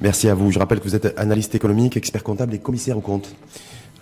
Merci 0.00 0.28
à 0.28 0.34
vous. 0.34 0.50
Je 0.50 0.58
rappelle 0.58 0.80
que 0.80 0.84
vous 0.84 0.94
êtes 0.94 1.18
analyste 1.18 1.54
économique, 1.54 1.96
expert 1.96 2.22
comptable 2.22 2.54
et 2.54 2.58
commissaire 2.58 2.96
aux 2.96 3.02
comptes. 3.02 3.34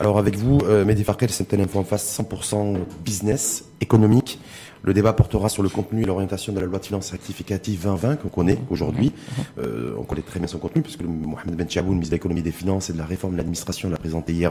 Alors 0.00 0.18
avec 0.18 0.36
vous, 0.36 0.58
euh, 0.64 0.84
Mehdi 0.84 1.04
Farkel, 1.04 1.30
c'est 1.30 1.54
un 1.54 1.60
info 1.60 1.78
en 1.78 1.84
face 1.84 2.18
100% 2.20 2.78
business, 3.04 3.64
économique. 3.80 4.40
Le 4.82 4.92
débat 4.92 5.12
portera 5.14 5.48
sur 5.48 5.62
le 5.62 5.70
contenu 5.70 6.02
et 6.02 6.04
l'orientation 6.04 6.52
de 6.52 6.60
la 6.60 6.66
loi 6.66 6.78
de 6.78 6.84
finances 6.84 7.10
rectificative 7.10 7.80
2020 7.84 8.16
qu'on 8.16 8.28
connaît 8.28 8.58
aujourd'hui. 8.68 9.12
Euh, 9.58 9.94
on 9.98 10.02
connaît 10.02 10.20
très 10.22 10.40
bien 10.40 10.48
son 10.48 10.58
contenu 10.58 10.82
puisque 10.82 11.02
Mohamed 11.02 11.56
Ben 11.56 11.70
Chaboun, 11.70 11.94
ministre 11.94 12.10
de 12.10 12.16
l'économie 12.16 12.42
des 12.42 12.52
finances 12.52 12.90
et 12.90 12.92
de 12.92 12.98
la 12.98 13.06
réforme 13.06 13.32
de 13.32 13.38
l'administration, 13.38 13.88
l'a 13.88 13.96
présenté 13.96 14.34
hier 14.34 14.50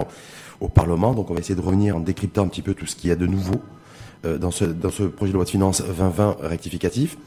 au 0.59 0.69
Parlement. 0.69 1.13
Donc 1.13 1.29
on 1.29 1.33
va 1.35 1.39
essayer 1.39 1.55
de 1.55 1.61
revenir 1.61 1.97
en 1.97 1.99
décryptant 1.99 2.43
un 2.43 2.47
petit 2.47 2.63
peu 2.63 2.73
tout 2.73 2.87
ce 2.87 2.95
qu'il 2.95 3.09
y 3.09 3.13
a 3.13 3.15
de 3.15 3.27
nouveau 3.27 3.61
euh, 4.25 4.39
dans 4.39 4.49
ce 4.49 4.63
projet 4.63 5.33
de 5.33 5.35
loi 5.35 5.45
de 5.45 5.49
finances 5.49 5.83
2020 5.83 6.37
rectificatif. 6.41 7.17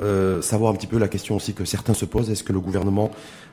Euh, 0.00 0.40
savoir 0.42 0.72
un 0.72 0.76
petit 0.76 0.86
peu 0.86 0.98
la 0.98 1.08
question 1.08 1.36
aussi 1.36 1.54
que 1.54 1.64
certains 1.64 1.94
se 1.94 2.04
posent, 2.04 2.30
est-ce 2.30 2.42
que 2.42 2.52
le 2.52 2.60
gouvernement 2.60 3.10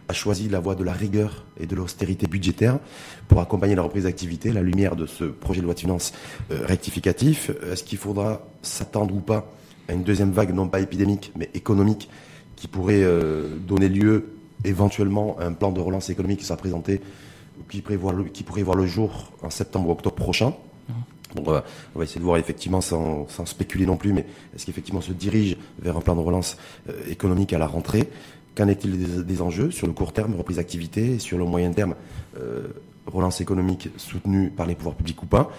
a 0.07 0.13
choisi 0.13 0.49
la 0.49 0.59
voie 0.59 0.75
de 0.75 0.83
la 0.83 0.93
rigueur 0.93 1.45
et 1.59 1.67
de 1.67 1.75
l'austérité 1.75 2.27
budgétaire 2.27 2.79
pour 3.27 3.39
accompagner 3.41 3.75
la 3.75 3.83
reprise 3.83 4.05
d'activité, 4.05 4.51
la 4.51 4.61
lumière 4.61 4.95
de 4.95 5.05
ce 5.05 5.25
projet 5.25 5.61
de 5.61 5.65
loi 5.65 5.75
de 5.75 5.79
finances 5.79 6.13
euh, 6.51 6.65
rectificatif? 6.65 7.51
Est-ce 7.71 7.83
qu'il 7.83 7.97
faudra 7.97 8.47
s'attendre 8.61 9.13
ou 9.13 9.19
pas 9.19 9.51
à 9.87 9.93
une 9.93 10.03
deuxième 10.03 10.31
vague, 10.31 10.53
non 10.53 10.67
pas 10.67 10.79
épidémique, 10.79 11.31
mais 11.35 11.49
économique, 11.53 12.09
qui 12.55 12.67
pourrait 12.67 13.03
euh, 13.03 13.57
donner 13.57 13.89
lieu 13.89 14.33
éventuellement 14.63 15.37
à 15.39 15.45
un 15.45 15.53
plan 15.53 15.71
de 15.71 15.79
relance 15.79 16.09
économique 16.09 16.39
qui 16.39 16.45
sera 16.45 16.57
présenté, 16.57 17.01
qui, 17.69 17.81
prévoit 17.81 18.13
qui 18.33 18.43
pourrait 18.43 18.63
voir 18.63 18.75
le 18.75 18.85
jour 18.85 19.31
en 19.41 19.49
septembre 19.49 19.89
ou 19.89 19.91
octobre 19.91 20.15
prochain? 20.15 20.53
On, 21.37 21.41
va, 21.43 21.63
essayer 22.01 22.19
de 22.19 22.25
voir 22.25 22.37
effectivement, 22.37 22.81
sans, 22.81 23.27
spéculer 23.45 23.85
non 23.85 23.97
plus, 23.97 24.13
mais 24.13 24.25
est-ce 24.55 24.65
qu'effectivement 24.65 25.01
se 25.01 25.11
dirige 25.11 25.57
vers 25.81 25.97
un 25.97 26.01
plan 26.01 26.15
de 26.15 26.21
relance 26.21 26.57
euh, 26.89 26.93
économique 27.09 27.53
à 27.53 27.57
la 27.57 27.67
rentrée? 27.67 28.09
Qu'en 28.55 28.67
est-il 28.67 29.25
des, 29.25 29.41
enjeux 29.41 29.71
sur 29.71 29.87
le 29.87 29.93
court 29.93 30.11
terme, 30.11 30.35
reprise 30.35 30.57
d'activité, 30.57 31.13
et 31.13 31.19
sur 31.19 31.37
le 31.37 31.45
moyen 31.45 31.71
terme, 31.71 31.95
euh, 32.39 32.67
relance 33.05 33.41
économique 33.41 33.89
soutenue 33.97 34.49
par 34.49 34.65
les 34.65 34.75
pouvoirs 34.75 34.95
publics 34.95 35.21
ou 35.21 35.27
pas? 35.27 35.51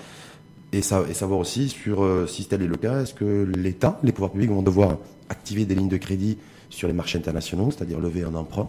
Et, 0.73 0.83
savoir 0.83 1.39
aussi 1.39 1.69
sur 1.69 2.03
euh, 2.03 2.27
si 2.27 2.47
tel 2.47 2.63
est 2.63 2.67
le 2.67 2.77
cas, 2.77 3.03
est-ce 3.03 3.15
que 3.15 3.51
l'État, 3.57 3.99
les 4.03 4.13
pouvoirs 4.13 4.33
publics 4.33 4.51
vont 4.51 4.63
devoir 4.63 4.99
activer 5.29 5.65
des 5.65 5.75
lignes 5.75 5.89
de 5.89 5.97
crédit 5.97 6.39
sur 6.69 6.89
les 6.89 6.95
marchés 6.95 7.19
internationaux, 7.19 7.71
c'est-à-dire 7.71 7.99
lever 7.99 8.23
un 8.23 8.35
emprunt 8.35 8.69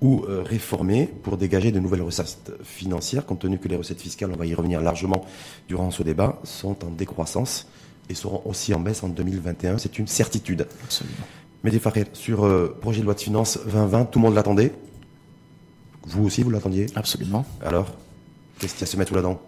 ou 0.00 0.24
euh, 0.28 0.42
réformer 0.42 1.06
pour 1.06 1.36
dégager 1.36 1.72
de 1.72 1.80
nouvelles 1.80 2.02
recettes 2.02 2.52
financières, 2.62 3.26
compte 3.26 3.40
tenu 3.40 3.58
que 3.58 3.68
les 3.68 3.76
recettes 3.76 4.00
fiscales, 4.00 4.30
on 4.32 4.36
va 4.36 4.46
y 4.46 4.54
revenir 4.54 4.80
largement 4.80 5.24
durant 5.66 5.90
ce 5.90 6.02
débat, 6.02 6.38
sont 6.44 6.84
en 6.84 6.90
décroissance 6.90 7.66
et 8.08 8.14
seront 8.14 8.42
aussi 8.44 8.72
en 8.74 8.80
baisse 8.80 9.02
en 9.02 9.08
2021. 9.08 9.78
C'est 9.78 9.98
une 9.98 10.06
certitude. 10.06 10.66
Absolument. 10.84 11.16
Mehdi 11.64 11.80
sur 12.12 12.44
euh, 12.44 12.76
projet 12.80 13.00
de 13.00 13.04
loi 13.04 13.14
de 13.14 13.20
finances 13.20 13.58
2020, 13.64 14.06
tout 14.06 14.18
le 14.20 14.24
monde 14.24 14.34
l'attendait? 14.34 14.72
Vous 16.06 16.24
aussi, 16.24 16.42
vous 16.42 16.50
l'attendiez? 16.50 16.86
Absolument. 16.94 17.44
Alors, 17.62 17.92
qu'est-ce 18.58 18.74
qu'il 18.74 18.82
y 18.82 18.84
a 18.84 18.88
à 18.88 18.92
se 18.92 18.96
mettre 18.96 19.12
là-dedans? 19.12 19.40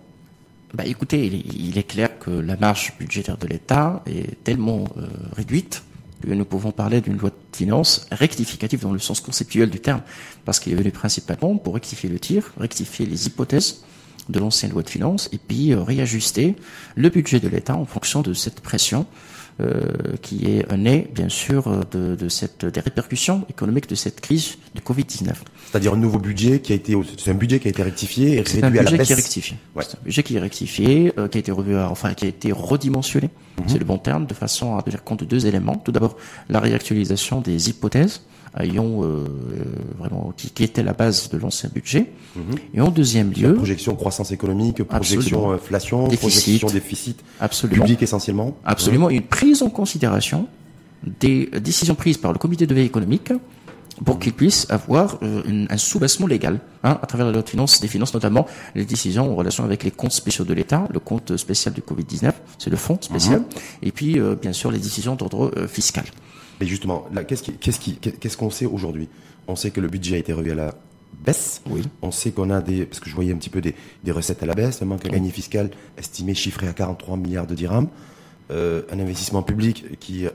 Bah, 0.75 0.85
Écoutez, 0.85 1.27
il 1.27 1.79
est, 1.79 1.83
clair 1.85 2.19
que 2.19 2.31
la 2.31 2.57
marge 2.57 2.95
budgétaire 2.99 3.39
de 3.39 3.47
l'État 3.47 4.03
est 4.07 4.43
tellement 4.45 4.85
euh, 4.97 5.07
réduite 5.33 5.83
nous 6.27 6.45
pouvons 6.45 6.73
parler 6.73 7.01
d'une 7.01 7.17
loi 7.17 7.31
de 7.31 7.57
finances 7.57 8.07
rectificative 8.11 8.81
dans 8.81 8.93
le 8.93 8.99
sens 8.99 9.21
conceptuel 9.21 9.71
du 9.71 9.81
terme, 9.81 10.03
parce 10.45 10.61
qu'il 10.61 10.73
est 10.73 10.77
venu 10.77 10.91
principalement 10.91 11.57
pour 11.57 11.75
rectifier 11.75 12.09
le 12.09 12.19
tir, 12.19 12.53
rectifier 12.59 13.07
les 13.07 13.27
hypothèses 13.27 13.83
de 14.29 14.39
l'ancienne 14.39 14.73
loi 14.73 14.83
de 14.83 14.91
finances, 14.91 15.29
et 15.33 15.39
puis 15.39 15.73
euh, 15.73 15.83
réajuster 15.83 16.57
le 16.95 17.09
budget 17.09 17.41
de 17.41 17.49
l'État 17.49 17.75
en 17.77 17.85
fonction 17.85 18.23
de 18.23 18.35
cette 18.35 18.61
pression 18.61 19.07
qui 20.23 20.47
est 20.47 20.73
née, 20.77 21.09
bien 21.15 21.29
sûr, 21.29 21.85
de, 21.91 22.15
de, 22.15 22.29
cette, 22.29 22.65
des 22.65 22.81
répercussions 22.81 23.45
économiques 23.49 23.89
de 23.89 23.95
cette 23.95 24.21
crise 24.21 24.57
du 24.75 24.81
Covid-19. 24.81 25.29
C'est-à-dire 25.71 25.95
un 25.95 25.97
nouveau 25.97 26.19
budget 26.19 26.61
qui 26.61 26.73
a 26.73 26.77
été, 26.77 26.97
c'est 27.17 27.31
un 27.31 27.35
budget 27.35 27.61
qui 27.61 27.69
a 27.69 27.71
été 27.71 27.83
rectifié 27.83 28.37
et 28.37 28.41
réduit 28.41 28.79
à 28.79 28.83
la 28.83 28.91
baisse. 28.91 29.07
Qui 29.07 29.13
est 29.13 29.17
rectifié. 29.17 29.57
Ouais. 29.75 29.85
C'est 29.87 29.99
un 29.99 30.03
budget 30.05 30.23
qui 30.23 30.37
est 30.37 30.41
rectifié, 30.41 31.13
euh, 31.19 31.29
qui 31.29 31.39
a 31.39 31.41
été 31.41 31.53
revu, 31.53 31.77
enfin, 31.79 32.15
qui 32.15 32.25
a 32.25 32.29
été 32.29 32.53
redimensionné. 32.53 33.31
Mhm. 33.59 33.65
C'est 33.69 33.79
le 33.79 33.85
bon 33.85 33.99
terme, 33.99 34.27
de 34.27 34.35
façon 34.35 34.77
à 34.77 34.83
tenir 34.83 35.05
compte 35.05 35.21
de 35.21 35.25
deux 35.25 35.47
éléments. 35.47 35.77
Tout 35.77 35.93
d'abord, 35.93 36.17
la 36.49 36.61
réactualisation 36.61 37.41
des 37.41 37.71
hypothèses 37.71 38.23
ayant 38.59 39.05
euh, 39.05 39.25
vraiment 39.99 40.33
qui, 40.37 40.51
qui, 40.51 40.65
était 40.65 40.83
la 40.83 40.93
base 40.93 41.31
de 41.31 41.39
l'ancien 41.39 41.71
budget. 41.73 42.13
Mhm. 42.37 42.43
Et 42.75 42.81
en 42.81 42.89
deuxième 42.89 43.33
lieu, 43.33 43.55
projection 43.55 43.95
croissance 43.95 44.33
économique, 44.33 44.83
projection 44.83 45.53
inflation, 45.53 46.09
projection 46.09 46.69
déficit 46.69 47.23
absolument. 47.39 47.85
public 47.85 48.03
essentiellement. 48.03 48.57
Absolument, 48.65 49.11
une 49.11 49.23
prise 49.23 49.63
en 49.63 49.71
considération 49.71 50.49
des 51.21 51.47
décisions 51.63 51.95
prises 51.95 52.19
par 52.19 52.33
le 52.33 52.39
comité 52.39 52.67
de 52.67 52.75
veille 52.75 52.87
économique 52.87 53.33
pour 54.05 54.19
qu'ils 54.19 54.33
puissent 54.33 54.67
avoir 54.71 55.19
euh, 55.23 55.67
un 55.69 55.77
sous-bassement 55.77 56.27
légal 56.27 56.61
hein, 56.85 56.99
à 57.03 57.07
travers 57.07 57.27
la 57.27 57.33
loi 57.33 57.43
de 57.43 57.49
finances, 57.49 57.81
des 57.81 57.89
finances 57.89 58.15
notamment 58.15 58.47
les 58.75 58.85
décisions 58.85 59.31
en 59.31 59.35
relation 59.35 59.63
avec 59.65 59.85
les 59.85 59.91
comptes 59.91 60.13
spéciaux 60.13 60.45
de 60.45 60.55
l'État, 60.55 60.89
le 60.91 61.01
compte 61.01 61.37
spécial 61.37 61.75
du 61.75 61.83
Covid-19, 61.83 62.33
c'est 62.59 62.71
le 62.71 62.77
fonds 62.77 62.99
spécial, 63.01 63.41
mhm. 63.41 63.47
et 63.83 63.93
puis 63.93 64.19
euh, 64.19 64.37
bien 64.41 64.53
sûr 64.53 64.71
les 64.71 64.79
décisions 64.79 65.17
d'ordre 65.17 65.53
fiscal. 65.69 66.05
Mais 66.61 66.67
justement, 66.67 67.09
qu'est-ce 67.27 68.37
qu'on 68.37 68.51
sait 68.51 68.67
aujourd'hui? 68.67 69.09
On 69.49 69.57
sait 69.57 69.71
que 69.71 69.81
le 69.81 69.89
budget 69.89 70.17
a 70.17 70.19
été 70.19 70.33
revu 70.33 70.53
à 70.53 70.55
la 70.55 70.75
baisse. 71.25 71.63
Oui. 71.69 71.83
On 72.03 72.11
sait 72.11 72.31
qu'on 72.31 72.51
a 72.51 72.61
des, 72.61 72.85
parce 72.85 73.01
que 73.01 73.09
je 73.09 73.15
voyais 73.15 73.33
un 73.33 73.37
petit 73.37 73.51
peu 73.51 73.63
des, 73.63 73.75
recettes 74.13 74.43
à 74.43 74.47
la 74.47 74.55
baisse, 74.55 74.83
un 74.83 74.85
manque 74.85 75.07
à 75.07 75.09
gagner 75.09 75.31
fiscal 75.31 75.71
estimé, 75.97 76.35
chiffré 76.35 76.69
à 76.69 76.73
43 76.73 77.17
milliards 77.17 77.47
de 77.47 77.55
dirhams, 77.55 77.89
euh, 78.51 78.83
un 78.93 78.99
investissement 78.99 79.43
public 79.43 79.99
qui 80.01 80.27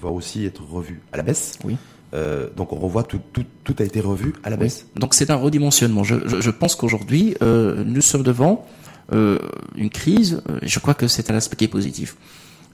va 0.00 0.08
aussi 0.08 0.46
être 0.46 0.62
revu 0.66 1.02
à 1.12 1.18
la 1.18 1.22
baisse. 1.22 1.58
Oui. 1.64 1.76
Euh, 2.14 2.48
donc 2.56 2.72
on 2.72 2.76
revoit 2.76 3.02
tout, 3.02 3.20
tout, 3.32 3.44
tout, 3.64 3.74
a 3.80 3.82
été 3.82 4.00
revu 4.00 4.34
à 4.44 4.50
la 4.50 4.56
baisse. 4.56 4.86
Donc 4.96 5.14
c'est 5.14 5.30
un 5.30 5.36
redimensionnement. 5.36 6.04
Je, 6.04 6.14
je, 6.40 6.50
pense 6.50 6.76
qu'aujourd'hui 6.76 7.34
euh, 7.42 7.82
nous 7.84 8.02
sommes 8.02 8.22
devant 8.22 8.66
une 9.12 9.90
crise. 9.90 10.42
Je 10.62 10.78
crois 10.78 10.94
que 10.94 11.08
c'est 11.08 11.30
un 11.30 11.34
aspect 11.34 11.56
qui 11.56 11.64
est 11.64 11.68
positif 11.68 12.16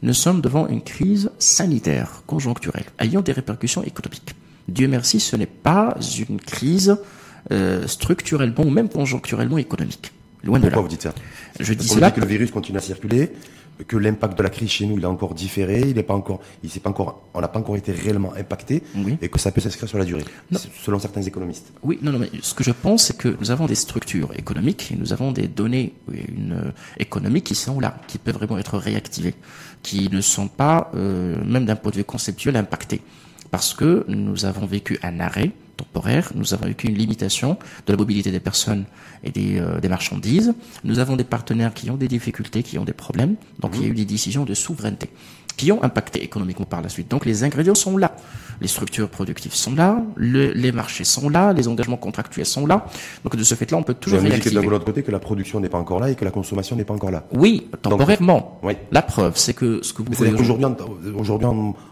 nous 0.02 0.14
sommes 0.14 0.40
devant 0.40 0.66
une 0.68 0.82
crise 0.82 1.30
sanitaire 1.38 2.22
conjoncturelle 2.26 2.86
ayant 2.98 3.20
des 3.20 3.32
répercussions 3.32 3.82
économiques. 3.82 4.34
Dieu 4.68 4.88
merci, 4.88 5.20
ce 5.20 5.36
n'est 5.36 5.46
pas 5.46 5.96
une 6.28 6.40
crise 6.40 6.96
euh, 7.50 7.86
structurellement 7.86 8.64
ou 8.64 8.70
même 8.70 8.88
conjoncturellement 8.88 9.58
économique. 9.58 10.12
Loin 10.42 10.58
de 10.58 10.64
là. 10.64 10.70
Pourquoi 10.70 10.82
vous 10.82 10.88
dites 10.88 11.02
ça? 11.02 11.14
Je 11.58 11.74
dis 11.74 11.86
cela. 11.86 12.10
que 12.10 12.20
le 12.20 12.26
virus 12.26 12.50
continue 12.50 12.78
à 12.78 12.80
circuler, 12.80 13.32
que 13.86 13.96
l'impact 13.96 14.36
de 14.38 14.42
la 14.42 14.50
crise 14.50 14.70
chez 14.70 14.86
nous, 14.86 14.96
il 14.98 15.02
est 15.02 15.06
encore 15.06 15.34
différé, 15.34 15.80
il 15.80 15.94
n'est 15.94 16.02
pas 16.02 16.14
encore, 16.14 16.40
il 16.62 16.70
s'est 16.70 16.80
pas 16.80 16.90
encore, 16.90 17.22
on 17.34 17.40
n'a 17.40 17.48
pas 17.48 17.58
encore 17.58 17.76
été 17.76 17.92
réellement 17.92 18.34
impacté, 18.34 18.82
et 19.20 19.28
que 19.28 19.38
ça 19.38 19.50
peut 19.52 19.60
s'inscrire 19.60 19.88
sur 19.88 19.98
la 19.98 20.04
durée, 20.04 20.24
selon 20.82 20.98
certains 20.98 21.22
économistes. 21.22 21.72
Oui, 21.82 21.98
non, 22.02 22.12
non, 22.12 22.18
mais 22.18 22.30
ce 22.42 22.54
que 22.54 22.64
je 22.64 22.72
pense, 22.72 23.04
c'est 23.04 23.16
que 23.16 23.36
nous 23.40 23.50
avons 23.50 23.66
des 23.66 23.74
structures 23.74 24.32
économiques, 24.36 24.92
et 24.92 24.96
nous 24.96 25.12
avons 25.12 25.32
des 25.32 25.48
données 25.48 25.94
une, 26.12 26.52
euh, 26.52 26.70
économiques 26.98 27.44
qui 27.44 27.54
sont 27.54 27.80
là, 27.80 27.96
qui 28.06 28.18
peuvent 28.18 28.34
vraiment 28.34 28.58
être 28.58 28.78
réactivées, 28.78 29.34
qui 29.82 30.08
ne 30.10 30.20
sont 30.20 30.48
pas, 30.48 30.90
euh, 30.94 31.36
même 31.44 31.64
d'un 31.64 31.76
point 31.76 31.90
de 31.90 31.96
vue 31.96 32.04
conceptuel, 32.04 32.56
impactées, 32.56 33.00
parce 33.50 33.74
que 33.74 34.04
nous 34.08 34.44
avons 34.44 34.66
vécu 34.66 34.98
un 35.02 35.20
arrêt 35.20 35.50
temporaire, 35.92 36.32
nous 36.34 36.54
avons 36.54 36.66
vécu 36.66 36.86
une 36.88 36.96
limitation 36.96 37.58
de 37.86 37.92
la 37.92 37.96
mobilité 37.96 38.30
des 38.30 38.40
personnes 38.40 38.84
et 39.24 39.30
des, 39.30 39.58
euh, 39.58 39.80
des 39.80 39.88
marchandises. 39.88 40.54
Nous 40.84 40.98
avons 40.98 41.16
des 41.16 41.24
partenaires 41.24 41.74
qui 41.74 41.90
ont 41.90 41.96
des 41.96 42.08
difficultés, 42.08 42.62
qui 42.62 42.78
ont 42.78 42.84
des 42.84 42.92
problèmes. 42.92 43.36
Donc 43.58 43.72
il 43.74 43.82
y 43.82 43.84
a 43.84 43.88
eu 43.88 43.94
des 43.94 44.04
décisions 44.04 44.44
de 44.44 44.54
souveraineté 44.54 45.10
qui 45.60 45.70
ont 45.72 45.82
impacté 45.82 46.24
économiquement 46.24 46.64
par 46.64 46.80
la 46.80 46.88
suite. 46.88 47.10
Donc 47.10 47.26
les 47.26 47.44
ingrédients 47.44 47.74
sont 47.74 47.98
là. 47.98 48.16
Les 48.62 48.68
structures 48.68 49.08
productives 49.08 49.54
sont 49.54 49.74
là, 49.74 50.02
les 50.16 50.72
marchés 50.72 51.04
sont 51.04 51.28
là, 51.28 51.52
les 51.52 51.66
engagements 51.68 51.96
contractuels 51.96 52.46
sont 52.46 52.66
là. 52.66 52.86
Donc 53.24 53.36
de 53.36 53.42
ce 53.42 53.54
fait-là, 53.54 53.76
on 53.78 53.82
peut 53.82 53.94
toujours 53.94 54.20
réactiver. 54.20 54.54
de 54.56 54.68
l'autre 54.68 54.84
côté 54.84 55.02
que 55.02 55.10
la 55.10 55.18
production 55.18 55.60
n'est 55.60 55.68
pas 55.68 55.78
encore 55.78 56.00
là 56.00 56.10
et 56.10 56.14
que 56.14 56.24
la 56.24 56.30
consommation 56.30 56.76
n'est 56.76 56.84
pas 56.84 56.94
encore 56.94 57.10
là. 57.10 57.24
Oui, 57.32 57.68
temporairement. 57.82 58.58
oui. 58.62 58.74
La 58.90 59.02
preuve, 59.02 59.32
c'est 59.36 59.54
que 59.54 59.80
ce 59.82 59.92
que 59.92 60.02
vous 60.02 60.12
aujourd'hui, 60.12 60.66
aujourd'hui, 61.14 61.48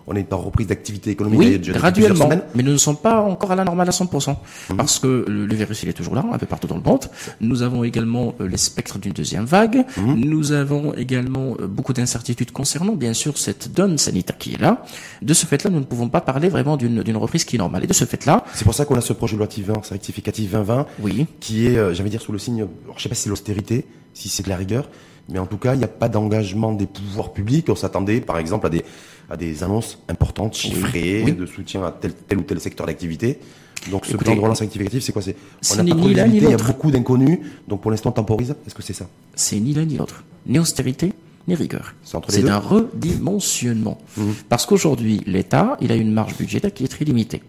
on 0.09 0.15
est 0.17 0.33
en 0.33 0.39
reprise 0.39 0.67
d'activité 0.67 1.11
économique. 1.11 1.39
Oui, 1.41 1.59
graduellement. 1.59 2.29
Mais 2.55 2.63
nous 2.63 2.73
ne 2.73 2.77
sommes 2.79 2.97
pas 2.97 3.21
encore 3.21 3.53
à 3.53 3.57
la 3.57 3.65
normale 3.65 3.89
à 3.89 3.93
100%. 3.93 4.37
Mhm. 4.71 4.77
Parce 4.77 4.99
que 4.99 5.25
le, 5.29 5.55
virus, 5.55 5.83
il 5.83 5.89
est 5.89 5.93
toujours 5.93 6.15
là, 6.15 6.25
un 6.33 6.39
peu 6.39 6.47
partout 6.47 6.67
dans 6.67 6.77
le 6.77 6.83
monde. 6.83 7.05
Nous 7.41 7.63
avons 7.63 7.85
également 7.85 8.35
euh, 8.41 8.49
les 8.49 8.57
spectres 8.57 8.99
d'une 8.99 9.13
deuxième 9.13 9.45
vague. 9.45 9.85
Mhm. 9.97 10.15
Nous 10.17 10.53
avons 10.53 10.95
également 10.95 11.57
euh, 11.61 11.67
beaucoup 11.67 11.93
d'incertitudes 11.93 12.53
concernant, 12.53 12.95
bien 12.95 13.13
sûr, 13.13 13.37
cette 13.37 13.58
donne 13.67 13.99
sanitaire 13.99 14.39
qui 14.39 14.55
est 14.55 14.61
là. 14.61 14.85
De 15.23 15.35
ce 15.35 15.47
fait-là, 15.47 15.71
nous 15.71 15.81
ne 15.81 15.85
pouvons 15.85 16.09
pas 16.09 16.21
parler 16.21 16.49
vraiment 16.49 16.77
d'une 16.77 17.17
reprise 17.17 17.45
qui 17.45 17.57
est 17.57 17.59
normale. 17.59 17.85
Et 17.85 17.87
de 17.87 17.93
ce 17.93 18.05
fait-là... 18.05 18.45
C'est 18.55 18.65
pour 18.65 18.75
ça 18.75 18.85
qu'on 18.85 18.97
a 18.97 19.01
ce 19.01 19.13
projet 19.13 19.37
de 19.37 19.39
loi 19.39 19.49
rectificatif 19.91 20.51
2020, 20.51 20.87
oui. 21.01 21.27
qui 21.41 21.67
est, 21.67 21.77
euh, 21.77 21.95
j'allais 21.95 22.11
dire, 22.11 22.23
sous 22.23 22.33
le 22.33 22.39
signe, 22.39 22.67
je 22.97 23.03
sais 23.03 23.09
pas 23.09 23.15
si 23.15 23.23
c'est 23.23 23.31
l'austérité, 23.31 23.87
si 24.15 24.29
c'est 24.29 24.43
de 24.43 24.49
la 24.49 24.57
rigueur, 24.57 24.89
mais 25.29 25.39
en 25.39 25.47
tout 25.47 25.59
cas, 25.59 25.75
il 25.75 25.79
n'y 25.79 25.85
a 25.85 25.89
pas 25.89 26.09
d'engagement 26.09 26.73
des 26.73 26.87
pouvoirs 26.87 27.33
publics. 27.33 27.69
On 27.69 27.75
s'attendait, 27.75 28.21
par 28.21 28.39
exemple, 28.39 28.67
à 28.67 28.71
des, 28.71 28.83
à 29.31 29.37
des 29.37 29.63
annonces 29.63 29.99
importantes, 30.09 30.55
chiffrées, 30.55 31.23
de 31.23 31.47
soutien 31.47 31.85
à 31.85 31.93
tel, 31.93 32.13
tel 32.15 32.39
ou 32.39 32.43
tel 32.43 32.61
secteur 32.61 32.87
d'activité. 32.87 33.39
Donc 33.91 34.07
ce 34.07 34.17
plan 34.17 34.35
de 34.35 34.41
relance 34.41 34.61
rectificatif, 34.61 35.03
c'est 35.03 35.13
quoi? 35.13 35.23
C'est 35.23 35.37
on 35.73 35.83
n'a 35.83 35.95
pas 35.95 36.01
de 36.01 36.35
il 36.35 36.43
y 36.43 36.53
a 36.53 36.57
beaucoup 36.57 36.91
d'inconnus, 36.91 37.39
donc 37.69 37.81
pour 37.81 37.91
l'instant 37.91 38.11
on 38.11 38.13
temporise. 38.13 38.55
Est-ce 38.67 38.75
que 38.75 38.83
c'est 38.83 38.93
ça? 38.93 39.07
C'est 39.35 39.61
ni 39.61 39.73
l'un 39.73 39.85
ni 39.85 39.97
l'autre. 39.97 40.25
Ni 40.47 40.59
austérité, 40.59 41.13
ni 41.49 41.55
rigueur. 41.55 41.95
C'est 42.05 42.49
un 42.49 42.59
redimensionnement. 42.59 43.99
Mmh. 44.17 44.23
Parce 44.49 44.67
qu'aujourd'hui, 44.67 45.23
l'État, 45.27 45.77
il 45.81 45.91
a 45.93 45.97
une 45.97 46.13
marge 46.13 46.37
budgétaire 46.37 46.73
qui 46.73 46.85
est 46.85 46.89
très 46.89 47.05
limitée. 47.05 47.43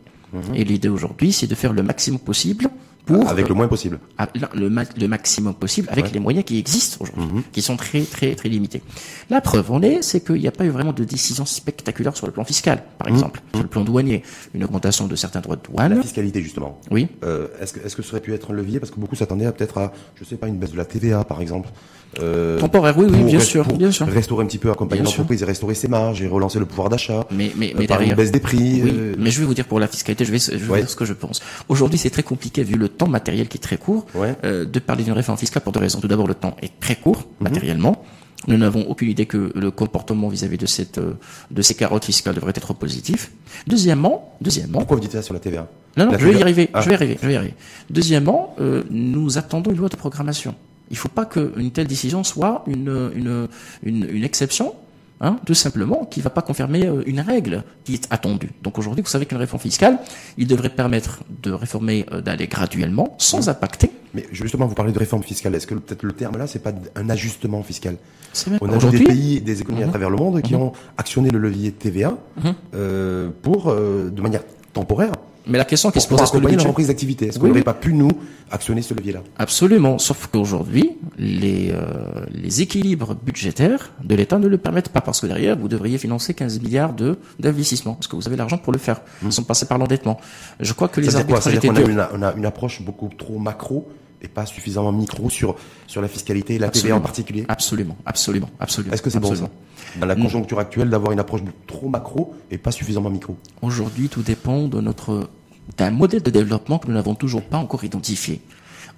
Et 0.54 0.64
l'idée 0.64 0.90
aujourd'hui, 0.90 1.32
c'est 1.32 1.48
de 1.48 1.56
faire 1.56 1.74
le 1.74 1.82
maximum 1.82 2.20
possible 2.20 2.70
pour 3.08 3.28
Avec 3.28 3.50
le 3.50 3.56
moins 3.56 3.68
possible. 3.68 4.00
ah, 4.20 4.28
le, 4.54 4.70
ma- 4.70 4.84
le 4.96 5.08
maximum 5.08 5.56
possible 5.56 5.88
avec 5.90 6.06
Ouais. 6.06 6.12
les 6.14 6.20
moyens 6.20 6.46
qui 6.46 6.60
existent 6.60 6.98
aujourd'hui, 7.02 7.38
Mhm. 7.38 7.44
qui 7.52 7.64
sont 7.64 7.76
très 7.76 8.02
très 8.04 8.36
très 8.36 8.48
limités. 8.50 8.84
La 9.32 9.42
preuve 9.42 9.72
en 9.72 9.82
est, 9.82 10.04
c'est 10.04 10.24
qu'il 10.24 10.36
n'y 10.36 10.48
a 10.48 10.52
pas 10.52 10.66
eu 10.66 10.70
vraiment 10.70 10.94
de 10.94 11.04
décision 11.04 11.44
spectaculaire 11.48 12.16
sur 12.16 12.28
le 12.28 12.32
plan 12.32 12.44
fiscal, 12.44 12.84
par 13.00 13.08
exemple, 13.08 13.42
sur 13.56 13.64
le 13.64 13.68
plan 13.68 13.84
douanier, 13.84 14.22
une 14.54 14.64
augmentation 14.64 15.08
de 15.08 15.16
certains 15.16 15.40
droits 15.42 15.56
de 15.56 15.62
Mhm. 15.68 15.76
La 15.80 15.90
douane. 15.90 16.04
fiscalité, 16.04 16.44
justement. 16.44 16.80
Oui. 16.92 17.08
Euh, 17.24 17.48
est-ce 17.60 17.96
que, 17.96 18.04
ça 18.04 18.12
aurait 18.12 18.22
pu 18.22 18.32
être 18.36 18.52
un 18.52 18.54
levier? 18.54 18.80
Parce 18.80 18.92
que 18.92 19.00
beaucoup 19.00 19.16
s'attendaient 19.16 19.48
à 19.48 19.52
peut-être 19.52 19.80
à, 19.80 19.92
je 20.16 20.24
sais 20.24 20.36
pas, 20.38 20.48
une 20.48 20.58
baisse 20.58 20.72
de 20.74 20.78
la 20.78 20.86
TVA, 20.86 21.24
par 21.24 21.42
exemple. 21.42 21.70
Euh, 22.20 22.58
Temporaire, 22.60 22.98
oui, 22.98 23.06
oui, 23.08 23.18
pour 23.18 23.26
bien 23.26 23.40
sûr, 23.40 23.66
bien 23.68 23.92
sûr. 23.92 24.08
Restaurer 24.08 24.44
un 24.44 24.48
petit 24.48 24.58
peu, 24.58 24.72
accompagner 24.72 25.04
l'entreprise 25.04 25.42
et 25.44 25.46
restaurer 25.46 25.76
ses 25.76 25.88
marges 25.88 26.22
et 26.24 26.28
relancer 26.28 26.58
le 26.58 26.66
pouvoir 26.66 26.90
d'achat. 26.90 27.28
Mais 27.30 27.52
mais 27.56 27.68
Euh, 27.70 27.76
mais 27.78 27.86
par 27.88 27.98
une 27.98 28.08
derrière. 28.08 28.16
baisse 28.18 28.32
des 28.32 28.40
prix. 28.40 28.82
Oui, 28.84 28.92
euh, 28.92 29.16
mais 29.20 29.30
je 29.30 29.40
vais 29.40 29.46
vous 29.46 29.54
dire 29.54 29.66
pour 29.66 29.80
la 29.80 29.88
fiscalité, 29.88 30.26
je 30.26 30.32
vais, 30.32 30.40
je 30.40 30.52
vais 30.52 30.58
vous 30.58 30.72
Ouais. 30.74 30.80
dire 30.80 30.90
ce 30.90 30.96
que 30.96 31.06
je 31.06 31.14
pense. 31.14 31.40
Aujourd'hui, 31.70 32.00
c'est 32.00 32.10
très 32.10 32.24
compliqué 32.24 32.64
vu 32.64 32.76
le 32.76 32.90
temps 32.90 33.08
matériel 33.08 33.48
qui 33.48 33.58
est 33.58 33.62
très 33.62 33.78
court 33.78 34.08
Ouais. 34.16 34.36
euh, 34.44 34.66
de 34.66 34.80
parler 34.80 35.04
d'une 35.04 35.14
réforme 35.14 35.38
fiscale 35.38 35.62
pour 35.62 35.72
deux 35.72 35.80
raisons. 35.82 36.00
Tout 36.00 36.08
d'abord, 36.08 36.28
le 36.28 36.34
temps 36.34 36.56
est 36.64 36.80
très 36.80 36.96
court 36.96 37.18
Mhm. 37.20 37.26
matériellement. 37.42 38.04
Nous 38.48 38.58
n'avons 38.58 38.84
aucune 38.90 39.10
idée 39.10 39.26
que 39.26 39.52
le 39.54 39.70
comportement 39.70 40.30
vis-à-vis 40.30 40.58
de 40.58 40.66
cette 40.66 40.98
euh, 40.98 41.14
de 41.52 41.62
ces 41.62 41.76
carottes 41.76 42.06
fiscales 42.06 42.34
devrait 42.36 42.54
être 42.56 42.74
positif. 42.74 43.32
Deuxièmement, 43.68 44.34
deuxièmement, 44.42 44.80
Pourquoi 44.80 44.96
vous 44.98 45.02
dites 45.04 45.12
ça 45.12 45.22
sur 45.22 45.34
la 45.34 45.40
TVA 45.42 45.68
non, 45.98 46.06
non, 46.06 46.12
La 46.14 46.18
je 46.18 46.26
vais 46.26 46.38
y 46.40 46.42
arriver, 46.42 46.70
Ah. 46.74 46.82
je 46.82 46.86
vais 46.88 46.92
y 46.94 46.96
arriver, 46.96 47.18
je 47.22 47.28
vais 47.28 47.34
y 47.34 47.36
arriver. 47.36 47.54
Deuxièmement, 47.90 48.56
euh, 48.62 48.84
nous 48.90 49.38
attendons 49.38 49.72
une 49.72 49.78
loi 49.78 49.90
de 49.90 49.96
programmation. 49.98 50.56
Il 50.92 50.94
ne 50.94 50.98
faut 51.00 51.10
pas 51.10 51.26
qu'une 51.26 51.72
telle 51.72 51.88
décision 51.88 52.24
soit 52.24 52.64
une, 52.68 53.12
une, 53.16 53.48
une, 53.84 54.08
une 54.10 54.24
exception, 54.24 54.74
hein, 55.22 55.38
tout 55.46 55.54
simplement, 55.54 56.06
qui 56.06 56.20
ne 56.20 56.24
va 56.24 56.30
pas 56.32 56.42
confirmer 56.42 56.86
euh, 56.86 57.04
une 57.06 57.20
règle 57.20 57.64
qui 57.84 57.94
est 57.96 58.08
attendue. 58.10 58.50
Donc 58.64 58.78
aujourd'hui, 58.80 59.04
vous 59.04 59.10
savez 59.10 59.26
qu'une 59.26 59.38
réforme 59.38 59.62
fiscale, 59.62 60.00
il 60.38 60.48
devrait 60.48 60.70
permettre 60.70 61.24
de 61.44 61.52
réformer, 61.52 62.06
euh, 62.12 62.22
d'aller 62.22 62.48
graduellement, 62.48 63.16
sans 63.20 63.50
impacter. 63.50 63.92
Mais 64.16 64.26
justement, 64.32 64.66
vous 64.66 64.74
parlez 64.74 64.92
de 64.92 64.98
réforme 64.98 65.22
fiscale. 65.22 65.54
Est-ce 65.54 65.68
que 65.68 65.76
peut-être 65.76 66.02
le 66.04 66.14
terme 66.14 66.38
là, 66.38 66.48
c'est 66.48 66.64
pas 66.64 66.74
un 66.96 67.10
ajustement 67.12 67.62
fiscal? 67.62 67.98
Même 68.48 68.58
On 68.62 68.72
a 68.72 68.78
des 68.92 69.04
pays, 69.04 69.42
des 69.42 69.62
économies 69.62 69.84
à 69.84 69.86
Mhm. 69.88 69.92
travers 69.92 70.10
le 70.10 70.18
monde 70.18 70.42
qui 70.42 70.56
ont 70.56 70.72
actionné 70.98 71.30
le 71.30 71.38
levier 71.40 71.72
TVA 71.72 72.18
Mhm. 72.44 72.54
euh, 72.76 73.30
pour, 73.44 73.70
euh, 73.70 74.10
de 74.10 74.22
manière 74.22 74.42
temporaire, 74.74 75.12
Mais 75.50 75.58
la 75.58 75.66
question 75.66 75.92
qui 75.92 76.00
se 76.00 76.08
pose, 76.08 76.22
est-ce 76.22 76.32
que 76.32 76.38
le 76.38 76.48
budget... 76.48 76.68
reprise 76.68 76.88
d'activité. 76.88 77.28
Est-ce 77.28 77.40
qu'on 77.40 77.48
n'aurait 77.48 77.60
oui. 77.60 77.64
pas 77.64 77.74
pu, 77.74 77.94
nous, 77.94 78.12
actionner 78.52 78.82
ce 78.82 78.94
levier-là? 78.94 79.22
Absolument, 79.38 79.98
sauf 79.98 80.28
qu'aujourd'hui, 80.28 80.92
les, 81.18 81.72
euh, 81.72 82.26
les 82.32 82.62
équilibres 82.62 83.16
budgétaires 83.16 83.92
de 84.04 84.16
l'État 84.16 84.38
ne 84.40 84.48
le 84.48 84.58
permettent 84.58 84.90
pas, 84.90 85.02
parce 85.02 85.20
que 85.20 85.28
derrière, 85.28 85.58
vous 85.58 85.68
devriez 85.68 85.98
financer 85.98 86.34
15 86.34 86.62
milliards 86.62 86.94
de 86.94 87.18
d'investissement, 87.40 87.96
parce 87.96 88.08
que 88.08 88.16
vous 88.16 88.28
avez 88.28 88.38
l'argent 88.38 88.58
pour 88.58 88.74
le 88.74 88.80
faire, 88.80 89.02
ils 89.24 89.32
sont 89.32 89.44
passés 89.44 89.66
par 89.66 89.78
l'endettement. 89.78 90.20
Je 90.60 90.74
crois 90.74 90.88
que 90.88 91.02
les 91.02 91.08
quoi? 91.08 91.20
arbitrages 91.20 91.54
étaient 91.54 91.68
qu'on 91.68 91.76
a 91.76 91.82
une, 91.82 92.08
on 92.14 92.22
a 92.22 92.34
une 92.34 92.46
approche 92.46 92.82
beaucoup 92.82 93.10
trop 93.18 93.40
macro 93.40 93.90
et 94.22 94.28
pas 94.28 94.46
suffisamment 94.46 94.92
micro 94.92 95.30
sur, 95.30 95.56
sur 95.88 96.02
la 96.02 96.08
fiscalité 96.08 96.56
et 96.56 96.60
la 96.60 96.70
TVA 96.70 96.96
en 96.96 96.98
Absolument. 96.98 97.02
particulier? 97.02 97.46
Absolument, 97.48 97.98
absolument, 98.06 98.50
absolument. 98.60 98.94
Est-ce 98.94 99.02
que 99.02 99.10
c'est 99.10 99.20
bon 99.20 99.28
ça? 99.28 99.34
absolument. 99.34 99.56
Dans 100.00 100.06
la 100.06 100.16
conjoncture 100.16 100.60
actuelle, 100.60 100.90
d'avoir 100.90 101.14
une 101.14 101.20
approche 101.20 101.42
trop 101.66 101.88
macro 101.88 102.36
et 102.52 102.58
pas 102.58 102.72
suffisamment 102.72 103.10
micro? 103.10 103.38
Aujourd'hui, 103.62 104.10
tout 104.10 104.22
dépend 104.22 104.68
de 104.68 104.82
notre 104.82 105.30
d'un 105.78 105.92
modèle 105.92 106.22
de 106.24 106.32
développement 106.32 106.80
que 106.80 106.88
nous 106.88 106.94
n'avons 106.94 107.16
toujours 107.16 107.44
pas 107.44 107.58
encore 107.58 107.84
identifié. 107.84 108.42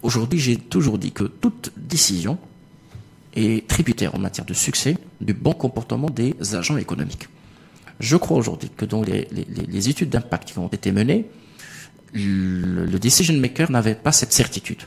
Aujourd'hui, 0.03 0.39
j'ai 0.39 0.57
toujours 0.57 0.97
dit 0.97 1.11
que 1.11 1.23
toute 1.25 1.71
décision 1.77 2.37
est 3.35 3.67
tributaire 3.67 4.15
en 4.15 4.19
matière 4.19 4.45
de 4.45 4.53
succès 4.53 4.97
du 5.21 5.33
bon 5.33 5.53
comportement 5.53 6.09
des 6.09 6.35
agents 6.55 6.77
économiques. 6.77 7.29
Je 7.99 8.17
crois 8.17 8.37
aujourd'hui 8.37 8.69
que 8.75 8.85
dans 8.85 9.01
les, 9.03 9.27
les- 9.31 9.45
les- 9.47 9.65
les 9.67 9.89
études 9.89 10.09
d'impact 10.09 10.51
qui 10.53 10.59
ont 10.59 10.67
été 10.67 10.91
menées, 10.91 11.25
le, 12.13 12.85
le 12.85 12.99
decision 12.99 13.33
maker 13.37 13.71
n'avait 13.71 13.95
pas 13.95 14.11
cette 14.11 14.33
certitude 14.33 14.81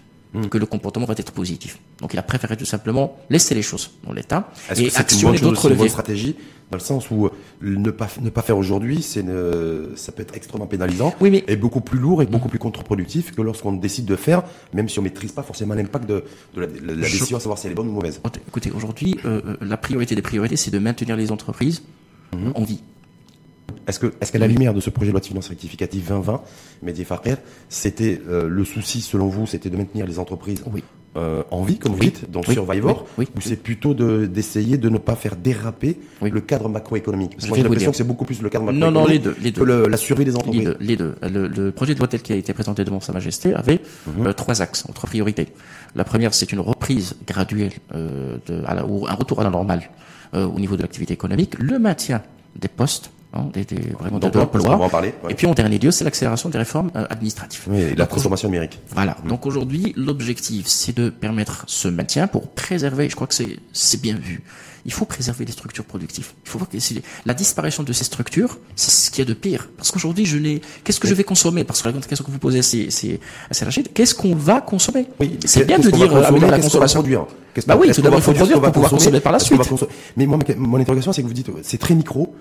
que 0.50 0.58
le 0.58 0.66
comportement 0.66 1.06
va 1.06 1.14
être 1.16 1.32
positif. 1.32 1.78
Donc 2.04 2.12
il 2.12 2.18
a 2.18 2.22
préféré 2.22 2.54
tout 2.58 2.66
simplement 2.66 3.16
laisser 3.30 3.54
les 3.54 3.62
choses 3.62 3.92
dans 4.04 4.12
l'état 4.12 4.50
Est-ce 4.70 4.82
et 4.82 4.94
actionner 4.94 5.38
d'autres 5.38 5.70
leviers. 5.70 5.88
stratégie 5.88 6.36
dans 6.70 6.76
le 6.76 6.82
sens 6.82 7.10
où 7.10 7.24
euh, 7.24 7.30
ne 7.62 7.90
pas, 7.90 8.08
ne 8.20 8.28
pas 8.28 8.42
faire 8.42 8.58
aujourd'hui, 8.58 9.00
c'est 9.00 9.20
une- 9.20 9.96
ça 9.96 10.12
peut 10.12 10.20
être 10.20 10.34
extrêmement 10.36 10.66
pénalisant 10.66 11.14
Oui, 11.22 11.30
mais 11.30 11.44
et 11.48 11.56
beaucoup 11.56 11.80
plus 11.80 11.98
lourd 11.98 12.20
et 12.22 12.26
beaucoup 12.26 12.50
plus 12.50 12.58
contre-productif 12.58 13.34
que 13.34 13.40
lorsqu'on 13.40 13.72
décide 13.72 14.04
de 14.04 14.16
faire, 14.16 14.42
même 14.74 14.86
si 14.90 14.98
on 14.98 15.02
maîtrise 15.02 15.32
pas 15.32 15.42
forcément 15.42 15.72
l'impact 15.72 16.06
de, 16.06 16.24
de 16.54 16.60
la, 16.60 16.66
la- 16.66 16.94
la 16.94 17.06
Je- 17.06 17.12
décision, 17.12 17.38
à 17.38 17.40
savoir 17.40 17.56
si 17.58 17.68
elle 17.68 17.72
est 17.72 17.74
bonne 17.74 17.88
ou 17.88 17.92
mauvaise. 17.92 18.20
Écoutez, 18.48 18.70
aujourd'hui, 18.70 19.16
euh, 19.24 19.40
euh, 19.46 19.56
la 19.62 19.78
priorité 19.78 20.14
des 20.14 20.20
priorités, 20.20 20.56
c'est 20.56 20.70
de 20.70 20.78
maintenir 20.78 21.16
les 21.16 21.32
entreprises 21.32 21.84
Mhm. 22.34 22.52
en 22.54 22.64
vie. 22.64 22.80
Est-ce 23.86 23.98
que, 23.98 24.12
est-ce 24.20 24.30
qu'à 24.30 24.38
la 24.38 24.46
lumière 24.46 24.74
de 24.74 24.80
ce 24.80 24.90
projet 24.90 25.06
de 25.08 25.12
loi 25.12 25.20
de 25.20 25.26
finances 25.26 25.48
rectificative 25.48 26.04
2020, 26.06 26.42
Mehdi 26.82 27.04
Farker, 27.06 27.36
c'était 27.70 28.20
euh, 28.28 28.46
le 28.46 28.64
souci, 28.66 29.00
selon 29.00 29.28
vous, 29.28 29.46
c'était 29.46 29.70
de 29.70 29.76
maintenir 29.78 30.06
les 30.06 30.18
entreprises 30.18 30.62
Oui. 30.70 30.82
Euh, 31.16 31.42
en 31.50 31.62
vie, 31.62 31.78
comme 31.78 31.92
vous 31.92 32.00
dites, 32.00 32.30
donc 32.30 32.44
Oui. 32.48 32.54
Survivor, 32.54 33.06
Oui. 33.18 33.26
Oui. 33.26 33.28
ou 33.36 33.40
c'est 33.40 33.56
plutôt 33.56 33.94
de, 33.94 34.26
d'essayer 34.26 34.78
de 34.78 34.88
ne 34.88 34.98
pas 34.98 35.14
faire 35.14 35.36
déraper 35.36 35.98
le 36.20 36.40
cadre 36.40 36.68
macroéconomique? 36.68 37.36
Que 37.36 37.42
j'ai 37.54 37.62
l'impression 37.62 37.90
que 37.92 37.96
c'est 37.96 38.04
beaucoup 38.04 38.24
plus 38.24 38.42
le 38.42 38.48
cadre 38.48 38.64
Non, 38.72 38.90
macroéconomique 38.90 39.24
non, 39.24 39.30
les 39.30 39.34
deux, 39.34 39.36
les 39.42 39.52
que 39.52 39.60
deux. 39.60 39.64
le- 39.64 39.86
la 39.88 39.96
survie 39.96 40.24
des 40.24 40.32
Les 40.32 40.36
entreprises. 40.36 40.64
deux, 40.64 40.76
les 40.80 40.96
deux. 40.96 41.14
Le, 41.22 41.46
le 41.48 41.70
projet 41.72 41.94
de 41.94 41.98
loi 42.00 42.08
tel 42.08 42.20
qu'il 42.22 42.34
a 42.34 42.38
été 42.38 42.52
présenté 42.52 42.84
devant 42.84 43.00
Sa 43.00 43.12
Majesté 43.12 43.54
avait 43.54 43.80
Mhm. 44.06 44.26
euh, 44.26 44.32
trois 44.32 44.60
axes, 44.62 44.84
trois 44.94 45.08
priorités. 45.08 45.48
La 45.94 46.04
première, 46.04 46.34
c'est 46.34 46.50
une 46.52 46.60
reprise 46.60 47.14
graduelle 47.26 47.72
euh, 47.94 48.36
de, 48.46 48.62
à 48.66 48.74
la- 48.74 48.84
ou 48.86 49.06
un 49.06 49.14
retour 49.14 49.40
à 49.40 49.44
la 49.44 49.50
normale 49.50 49.90
euh, 50.34 50.46
au 50.46 50.58
niveau 50.58 50.76
de 50.76 50.82
l'activité 50.82 51.12
économique, 51.14 51.56
le 51.60 51.78
maintien 51.78 52.22
des 52.56 52.68
postes, 52.68 53.10
hein, 53.34 53.46
des, 53.52 53.64
des- 53.64 53.90
vraiment 53.98 54.18
l'emploi. 54.18 54.48
va 54.76 54.84
en 54.84 54.88
parler. 54.88 55.14
ouais. 55.24 55.32
Et 55.32 55.34
puis 55.34 55.46
en 55.46 55.54
dernier 55.54 55.78
lieu, 55.78 55.90
c'est 55.90 56.04
l'accélération 56.04 56.48
des 56.48 56.58
réformes 56.58 56.90
euh, 56.96 57.06
administratives. 57.10 57.62
Oui, 57.68 57.80
et 57.80 57.94
la 57.94 58.06
transformation 58.06 58.48
numérique. 58.48 58.78
Voilà. 58.90 59.16
Donc 59.28 59.44
aujourd'hui, 59.46 59.92
l'objectif, 59.96 60.66
c'est 60.66 60.96
de 60.96 61.10
permettre 61.10 61.64
ce 61.66 61.88
maintien 61.88 62.26
pour 62.26 62.48
préserver. 62.48 63.08
Je 63.08 63.14
crois 63.16 63.26
que 63.26 63.34
c'est 63.34 63.58
c'est 63.72 64.00
bien 64.00 64.14
vu. 64.16 64.42
Il 64.86 64.92
faut 64.92 65.06
préserver 65.06 65.46
les 65.46 65.52
structures 65.52 65.84
productives. 65.86 66.32
Il 66.44 66.48
faut 66.50 66.58
voir 66.58 66.68
que 66.68 66.76
la 67.24 67.32
disparition 67.32 67.82
de 67.84 67.92
ces 67.94 68.04
structures, 68.04 68.58
c'est 68.76 68.90
ce 68.90 69.10
qu'il 69.10 69.20
y 69.20 69.26
a 69.26 69.28
de 69.28 69.32
pire. 69.32 69.70
Parce 69.78 69.90
qu'aujourd'hui, 69.90 70.26
je 70.26 70.36
n'ai. 70.36 70.60
Qu'est-ce 70.84 71.00
que 71.00 71.08
je 71.08 71.14
vais 71.14 71.24
consommer? 71.24 71.64
Parce 71.64 71.80
que 71.80 71.88
la 71.88 71.94
question 71.94 72.22
que 72.24 72.30
vous 72.30 72.38
posez, 72.38 72.60
c'est 72.60 72.90
c'est 72.90 73.18
assez 73.50 73.64
Rachid. 73.64 73.94
Qu'est-ce 73.94 74.14
qu'on 74.14 74.34
va 74.34 74.60
consommer? 74.60 75.06
Oui, 75.20 75.38
C'est 75.46 75.64
bien 75.64 75.78
de 75.78 75.88
dire 75.90 76.14
euh, 76.14 76.24
améliorer 76.24 76.50
la 76.50 76.56
qu'on 76.58 76.62
va 76.64 76.68
consommation. 76.68 77.00
produire? 77.00 77.24
Bah 77.66 77.76
oui, 77.80 77.92
tout 77.92 78.02
d'abord, 78.02 78.18
il 78.18 78.22
faut 78.22 78.32
produire, 78.32 78.60
pour 78.60 78.72
pouvoir 78.72 78.90
consommer 78.90 79.20
par 79.20 79.32
la 79.32 79.38
suite. 79.38 79.60
Mais 80.18 80.26
moi, 80.26 80.38
mon 80.58 80.76
interrogation, 80.78 81.12
c'est 81.14 81.22
que 81.22 81.28
vous 81.28 81.32
dites, 81.32 81.48
c'est 81.62 81.78
très 81.78 81.94
micro. 81.94 82.34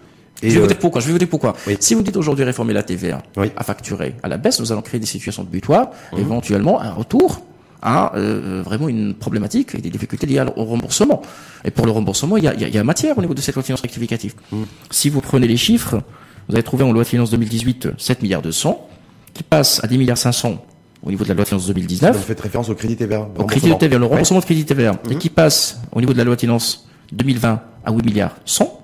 Et 0.44 0.50
Je 0.50 0.56
vais 0.56 0.60
vous 0.60 0.66
euh, 0.66 0.68
dire 0.68 0.80
pourquoi. 0.80 1.02
Je 1.02 1.08
vais 1.08 1.14
vous 1.14 1.20
dire 1.20 1.30
pourquoi. 1.30 1.56
Oui. 1.68 1.78
Si 1.80 1.94
vous 1.96 2.02
dites 2.02 2.18
aujourd'hui 2.18 2.44
réformer 2.44 2.74
la 2.74 2.84
TVA 2.84 3.22
Oui. 3.38 3.48
Mhm. 3.48 3.54
à 3.56 3.64
facturer 3.64 4.16
à 4.22 4.28
la 4.28 4.38
baisse, 4.38 4.60
nous 4.60 4.72
allons 4.72 4.82
créer 4.82 5.00
des 5.00 5.06
situations 5.08 5.44
de 5.44 5.50
butoir, 5.50 5.90
éventuellement 6.18 6.82
un 6.82 6.92
retour 6.92 7.42
à 7.82 8.16
euh, 8.16 8.62
vraiment 8.64 8.88
une 8.88 9.14
problématique 9.14 9.76
et 9.76 9.80
des 9.80 9.90
difficultés 9.90 10.26
liées 10.26 10.44
au 10.56 10.64
remboursement. 10.64 11.22
Et 11.66 11.72
pour 11.72 11.86
le 11.86 11.92
remboursement, 11.92 12.38
il 12.38 12.44
y 12.44 12.48
a, 12.48 12.54
y 12.56 12.64
a, 12.64 12.68
y 12.70 12.78
a 12.78 12.84
matière 12.84 13.18
au 13.18 13.22
niveau 13.22 13.34
de 13.34 13.42
cette 13.42 13.56
loi 13.56 13.62
de 13.62 13.66
finances 13.66 13.82
rectificative. 13.82 14.36
Mhm. 14.52 14.66
Si 14.90 15.10
vous 15.10 15.22
prenez 15.22 15.48
les 15.48 15.58
chiffres, 15.58 16.02
vous 16.48 16.56
avez 16.56 16.64
trouvé 16.64 16.84
en 16.84 16.92
loi 16.92 17.04
de 17.04 17.08
finances 17.08 17.32
2018 17.32 17.90
7 17.98 18.22
milliards 18.22 18.42
200, 18.42 18.88
qui 19.34 19.44
passe 19.44 19.84
à 19.84 19.88
10 19.88 19.98
milliards 19.98 20.18
500 20.18 20.64
au 21.06 21.10
niveau 21.10 21.24
de 21.24 21.30
la 21.30 21.36
loi 21.36 21.44
de 21.44 21.50
finances 21.50 21.68
2019 21.68 22.16
vous 22.16 22.24
faites 22.24 22.40
référence 22.40 22.70
au 22.70 22.76
crédit 22.76 22.96
TVA. 22.96 23.28
au 23.38 23.44
crédit 23.46 23.78
TVA, 23.78 23.98
le 23.98 24.06
remboursement 24.06 24.40
de 24.40 24.46
crédit 24.46 24.66
TVA, 24.66 24.94
et 25.10 25.16
qui 25.16 25.30
passe 25.30 25.82
au 25.92 26.00
niveau 26.00 26.14
de 26.14 26.18
la 26.18 26.24
loi 26.24 26.36
de 26.36 26.40
finances 26.40 26.88
2020 27.12 27.60
à 27.86 27.92
8 27.92 28.06
milliards 28.06 28.36
100, 28.46 28.83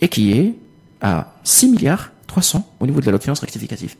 et 0.00 0.08
qui 0.08 0.32
est 0.32 0.54
à 1.00 1.34
6 1.44 1.68
milliards 1.68 2.10
300 2.26 2.76
au 2.80 2.86
niveau 2.86 3.00
de 3.00 3.06
la 3.06 3.12
loi 3.12 3.18
de 3.18 3.22
finances 3.22 3.40
rectificative. 3.40 3.96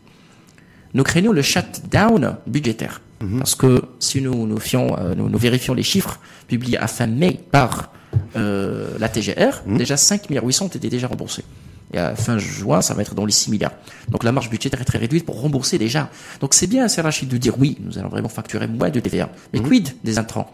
Nous 0.94 1.02
craignons 1.02 1.32
le 1.32 1.42
shutdown 1.42 2.36
budgétaire. 2.46 3.00
Parce 3.38 3.54
que 3.54 3.82
si 3.98 4.22
nous, 4.22 4.46
nous, 4.46 4.58
fions, 4.58 4.96
euh, 4.98 5.14
nous, 5.14 5.28
nous 5.28 5.38
vérifions 5.38 5.74
les 5.74 5.82
chiffres 5.82 6.18
publiés 6.48 6.78
à 6.78 6.86
fin 6.86 7.06
mai 7.06 7.38
par 7.50 7.92
euh, 8.34 8.96
la 8.98 9.10
TGR, 9.10 9.62
déjà 9.66 9.98
5 9.98 10.30
milliards 10.30 10.46
800 10.46 10.70
étaient 10.76 10.88
déjà 10.88 11.06
remboursés. 11.06 11.44
Et 11.92 11.98
à 11.98 12.14
fin 12.14 12.38
juin, 12.38 12.80
ça 12.80 12.94
va 12.94 13.02
être 13.02 13.14
dans 13.14 13.26
les 13.26 13.32
6 13.32 13.50
milliards. 13.50 13.72
Donc 14.08 14.24
la 14.24 14.32
marge 14.32 14.48
budgétaire 14.48 14.80
est 14.80 14.84
très 14.86 14.98
réduite 14.98 15.26
pour 15.26 15.40
rembourser 15.40 15.76
déjà. 15.76 16.08
Donc 16.40 16.54
c'est 16.54 16.66
bien, 16.66 16.88
c'est 16.88 17.02
Rachid, 17.02 17.28
de 17.28 17.36
dire 17.36 17.58
oui, 17.58 17.76
nous 17.80 17.98
allons 17.98 18.08
vraiment 18.08 18.28
facturer 18.30 18.66
moins 18.66 18.88
de 18.88 19.00
TVA. 19.00 19.28
Mais 19.52 19.60
quid 19.60 19.90
des 20.02 20.18
intrants? 20.18 20.50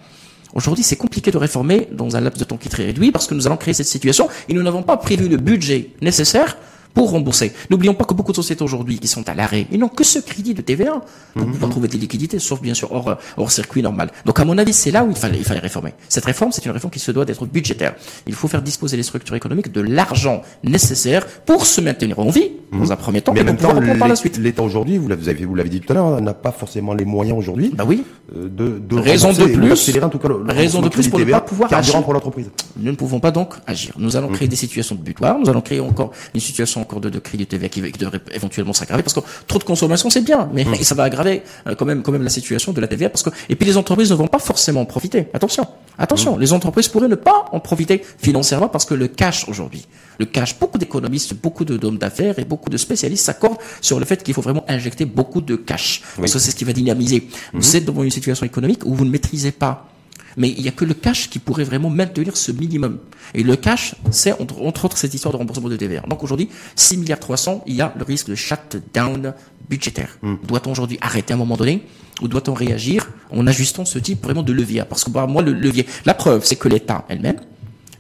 Aujourd'hui, 0.55 0.85
c'est 0.85 0.97
compliqué 0.97 1.31
de 1.31 1.39
réformer 1.39 1.89
dans 1.93 2.17
un 2.17 2.21
laps 2.21 2.39
de 2.39 2.45
temps 2.45 2.57
qui 2.57 2.69
est 2.69 2.71
très 2.71 2.85
réduit 2.85 3.13
parce 3.13 3.27
que 3.27 3.35
nous 3.35 3.47
allons 3.47 3.57
créer 3.57 3.75
cette 3.75 3.87
situation 3.87 4.29
et 4.49 4.55
nous 4.55 4.63
n'avons 4.63 4.83
pas 4.83 4.97
prévu 4.97 5.29
le 5.29 5.37
budget 5.37 5.91
nécessaire 6.01 6.57
pour 6.95 7.11
rembourser. 7.11 7.53
N'oublions 7.71 7.95
pas 7.95 8.05
que 8.05 8.15
beaucoup 8.15 8.33
de 8.33 8.37
sociétés 8.37 8.63
aujourd'hui 8.65 8.99
qui 8.99 9.09
sont 9.09 9.29
à 9.29 9.35
l'arrêt, 9.35 9.67
ils 9.71 9.79
n'ont 9.79 9.89
que 9.89 10.05
ce 10.05 10.19
crédit 10.19 10.55
de 10.55 10.63
TVA 10.63 11.03
pour 11.35 11.47
pouvoir 11.47 11.71
trouver 11.71 11.89
des 11.89 11.99
liquidités, 11.99 12.39
sauf 12.39 12.61
bien 12.61 12.75
sûr 12.75 12.93
hors, 12.93 13.17
hors 13.37 13.51
circuit 13.51 13.83
normal. 13.83 14.11
Donc 14.25 14.39
à 14.41 14.45
mon 14.45 14.57
avis, 14.59 14.73
c'est 14.73 14.91
là 14.91 15.05
où 15.05 15.11
il 15.11 15.17
fallait, 15.17 15.39
il 15.39 15.45
fallait 15.45 15.61
réformer. 15.61 15.93
Cette 16.09 16.25
réforme, 16.25 16.53
c'est 16.53 16.65
une 16.65 16.73
réforme 16.73 16.91
qui 16.93 16.99
se 17.01 17.11
doit 17.13 17.25
d'être 17.25 17.45
budgétaire. 17.47 17.95
Il 18.27 18.35
faut 18.35 18.49
faire 18.49 18.63
disposer 18.63 18.97
les 18.97 19.03
structures 19.03 19.35
économiques 19.37 19.73
de 19.73 19.81
l'argent 19.81 20.43
nécessaire 20.65 21.27
pour 21.27 21.67
se 21.67 21.81
maintenir 21.81 22.19
en 22.19 22.31
vie, 22.31 22.51
dans 22.73 22.93
un 22.93 22.97
premier 22.97 23.21
temps, 23.21 23.33
Mais 23.33 23.41
et 23.41 23.45
pour 23.45 23.53
même 23.53 23.57
temps, 23.57 23.69
pouvoir 23.69 23.83
reprendre 23.83 23.99
par 24.01 24.09
la 24.09 24.17
suite. 24.17 24.39
l'État 24.39 24.63
aujourd'hui, 24.63 24.99
vous 24.99 25.09
l'avez 25.09 25.35
vous 25.45 25.55
l'avez 25.55 25.69
dit 25.69 25.81
tout 25.81 25.93
à 25.93 25.95
l'heure, 25.95 26.21
n'a 26.21 26.35
pas 26.35 26.53
forcément 26.53 26.95
les 26.95 27.05
moyens 27.05 27.39
aujourd'hui 27.39 27.71
Bah 27.75 27.85
oui, 27.87 28.03
euh, 28.35 28.49
de, 28.49 28.79
de 28.79 28.97
Raison 28.99 29.33
de 29.33 29.45
plus- 29.45 29.73
en 30.03 30.09
tout 30.09 30.19
cas 30.19 30.29
le, 30.29 30.43
le 30.45 30.53
raison 30.53 30.81
de 30.83 30.89
plus 30.89 31.09
pour 31.09 31.19
ne 31.21 31.25
pas 31.25 31.41
pouvoir 31.41 31.73
agir. 31.73 32.03
pour 32.03 32.13
l'entreprise. 32.13 32.47
nous 32.77 32.91
ne 32.91 32.97
pouvons 32.97 33.21
pas 33.21 33.31
donc 33.31 33.55
agir. 33.67 33.93
Nous 33.99 34.17
allons 34.17 34.29
créer 34.29 34.49
des 34.49 34.57
situations 34.57 34.95
de 34.95 35.01
butoir, 35.01 35.39
nous 35.39 35.49
allons 35.49 35.61
créer 35.61 35.81
encore 35.81 36.11
une 36.35 36.41
situation 36.41 36.85
encore 36.87 37.01
de, 37.01 37.11
de 37.11 37.19
crédit 37.19 37.47
TVA 37.47 37.69
qui, 37.69 37.83
qui 37.93 37.99
devrait 37.99 38.21
éventuellement 38.33 38.73
s'aggraver 38.73 39.03
parce 39.03 39.15
que 39.15 39.21
trop 39.47 39.59
de 39.59 39.65
consommation 39.65 40.09
c'est 40.11 40.23
bien, 40.23 40.49
mais 40.53 40.65
ça 40.83 40.95
va 40.95 41.05
aggraver 41.05 41.43
euh, 41.67 41.75
quand 41.75 41.85
même 41.85 42.03
quand 42.03 42.13
même 42.13 42.23
la 42.23 42.31
situation 42.31 42.73
de 42.73 42.81
la 42.81 42.89
TVA 42.89 43.11
parce 43.11 43.23
que 43.23 43.31
et 43.49 43.57
puis 43.57 43.67
les 43.67 43.77
entreprises 43.77 44.11
ne 44.11 44.17
vont 44.17 44.29
pas 44.29 44.39
forcément 44.39 44.83
en 44.83 44.87
profiter. 44.87 45.29
Attention, 45.35 45.67
attention, 45.99 46.37
les 46.37 46.53
entreprises 46.53 46.89
pourraient 46.89 47.09
ne 47.09 47.15
pas 47.17 47.47
en 47.53 47.61
profiter 47.61 48.03
financièrement 48.19 48.69
parce 48.69 48.85
que 48.85 48.95
le 48.95 49.09
cash 49.09 49.49
aujourd'hui, 49.49 49.87
le 50.19 50.27
cash, 50.27 50.59
beaucoup 50.59 50.79
d'économistes, 50.79 51.35
beaucoup 51.35 51.65
de 51.65 51.77
d'hommes 51.77 51.99
d'affaires 51.99 52.39
et 52.39 52.45
beaucoup 52.45 52.71
de 52.71 52.77
spécialistes 52.77 53.25
s'accordent 53.25 53.59
sur 53.81 53.99
le 53.99 54.05
fait 54.05 54.23
qu'il 54.23 54.35
faut 54.35 54.43
vraiment 54.43 54.65
injecter 54.69 55.05
beaucoup 55.05 55.41
de 55.41 55.57
cash. 55.57 56.03
Parce 56.17 56.33
que 56.33 56.39
c'est 56.39 56.51
ce 56.51 56.57
qui 56.57 56.65
va 56.65 56.73
dynamiser. 56.73 57.29
Vous 57.53 57.77
êtes 57.77 57.85
devant 57.85 58.03
une 58.03 58.11
situation 58.11 58.47
économique 58.47 58.85
où 58.85 58.95
vous 58.95 59.05
ne 59.05 59.11
maîtrisez 59.11 59.53
pas 59.53 59.89
mais 60.37 60.51
il 60.51 60.63
n'y 60.63 60.69
a 60.69 60.73
que 60.73 60.85
le 60.85 60.95
cash 60.95 61.31
qui 61.31 61.39
pourrait 61.39 61.65
vraiment 61.65 61.91
maintenir 61.91 62.37
ce 62.37 62.53
minimum. 62.53 62.99
Et 63.35 63.43
le 63.43 63.57
cash, 63.57 63.95
c'est 64.11 64.33
entre, 64.41 64.61
entre, 64.63 64.85
autres 64.85 64.99
cette 64.99 65.15
histoire 65.15 65.33
de 65.33 65.39
remboursement 65.39 65.69
de 65.69 65.77
TVA. 65.77 66.03
Donc 66.09 66.23
aujourd'hui, 66.23 66.49
6 66.75 66.99
milliards 66.99 67.21
300, 67.21 67.65
il 67.67 67.75
y 67.75 67.81
a 67.81 67.95
le 67.97 68.05
risque 68.05 68.29
de 68.29 68.35
shutdown 68.35 69.35
budgétaire. 69.69 70.19
Hmm. 70.23 70.37
Doit-on 70.47 70.73
aujourd'hui 70.73 70.99
arrêter 71.01 71.33
à 71.33 71.37
un 71.37 71.39
moment 71.39 71.57
donné 71.57 71.83
ou 72.23 72.29
doit-on 72.29 72.55
réagir 72.55 73.09
en 73.31 73.47
ajustant 73.47 73.85
ce 73.85 73.99
type 73.99 74.23
vraiment 74.23 74.43
de 74.43 74.53
levier? 74.53 74.85
Parce 74.89 75.05
que 75.05 75.11
bah, 75.11 75.27
moi, 75.27 75.43
le 75.43 75.53
levier, 75.53 75.87
la 76.05 76.15
preuve, 76.15 76.45
c'est 76.45 76.57
que 76.57 76.69
l'État 76.69 77.05
elle-même, 77.09 77.41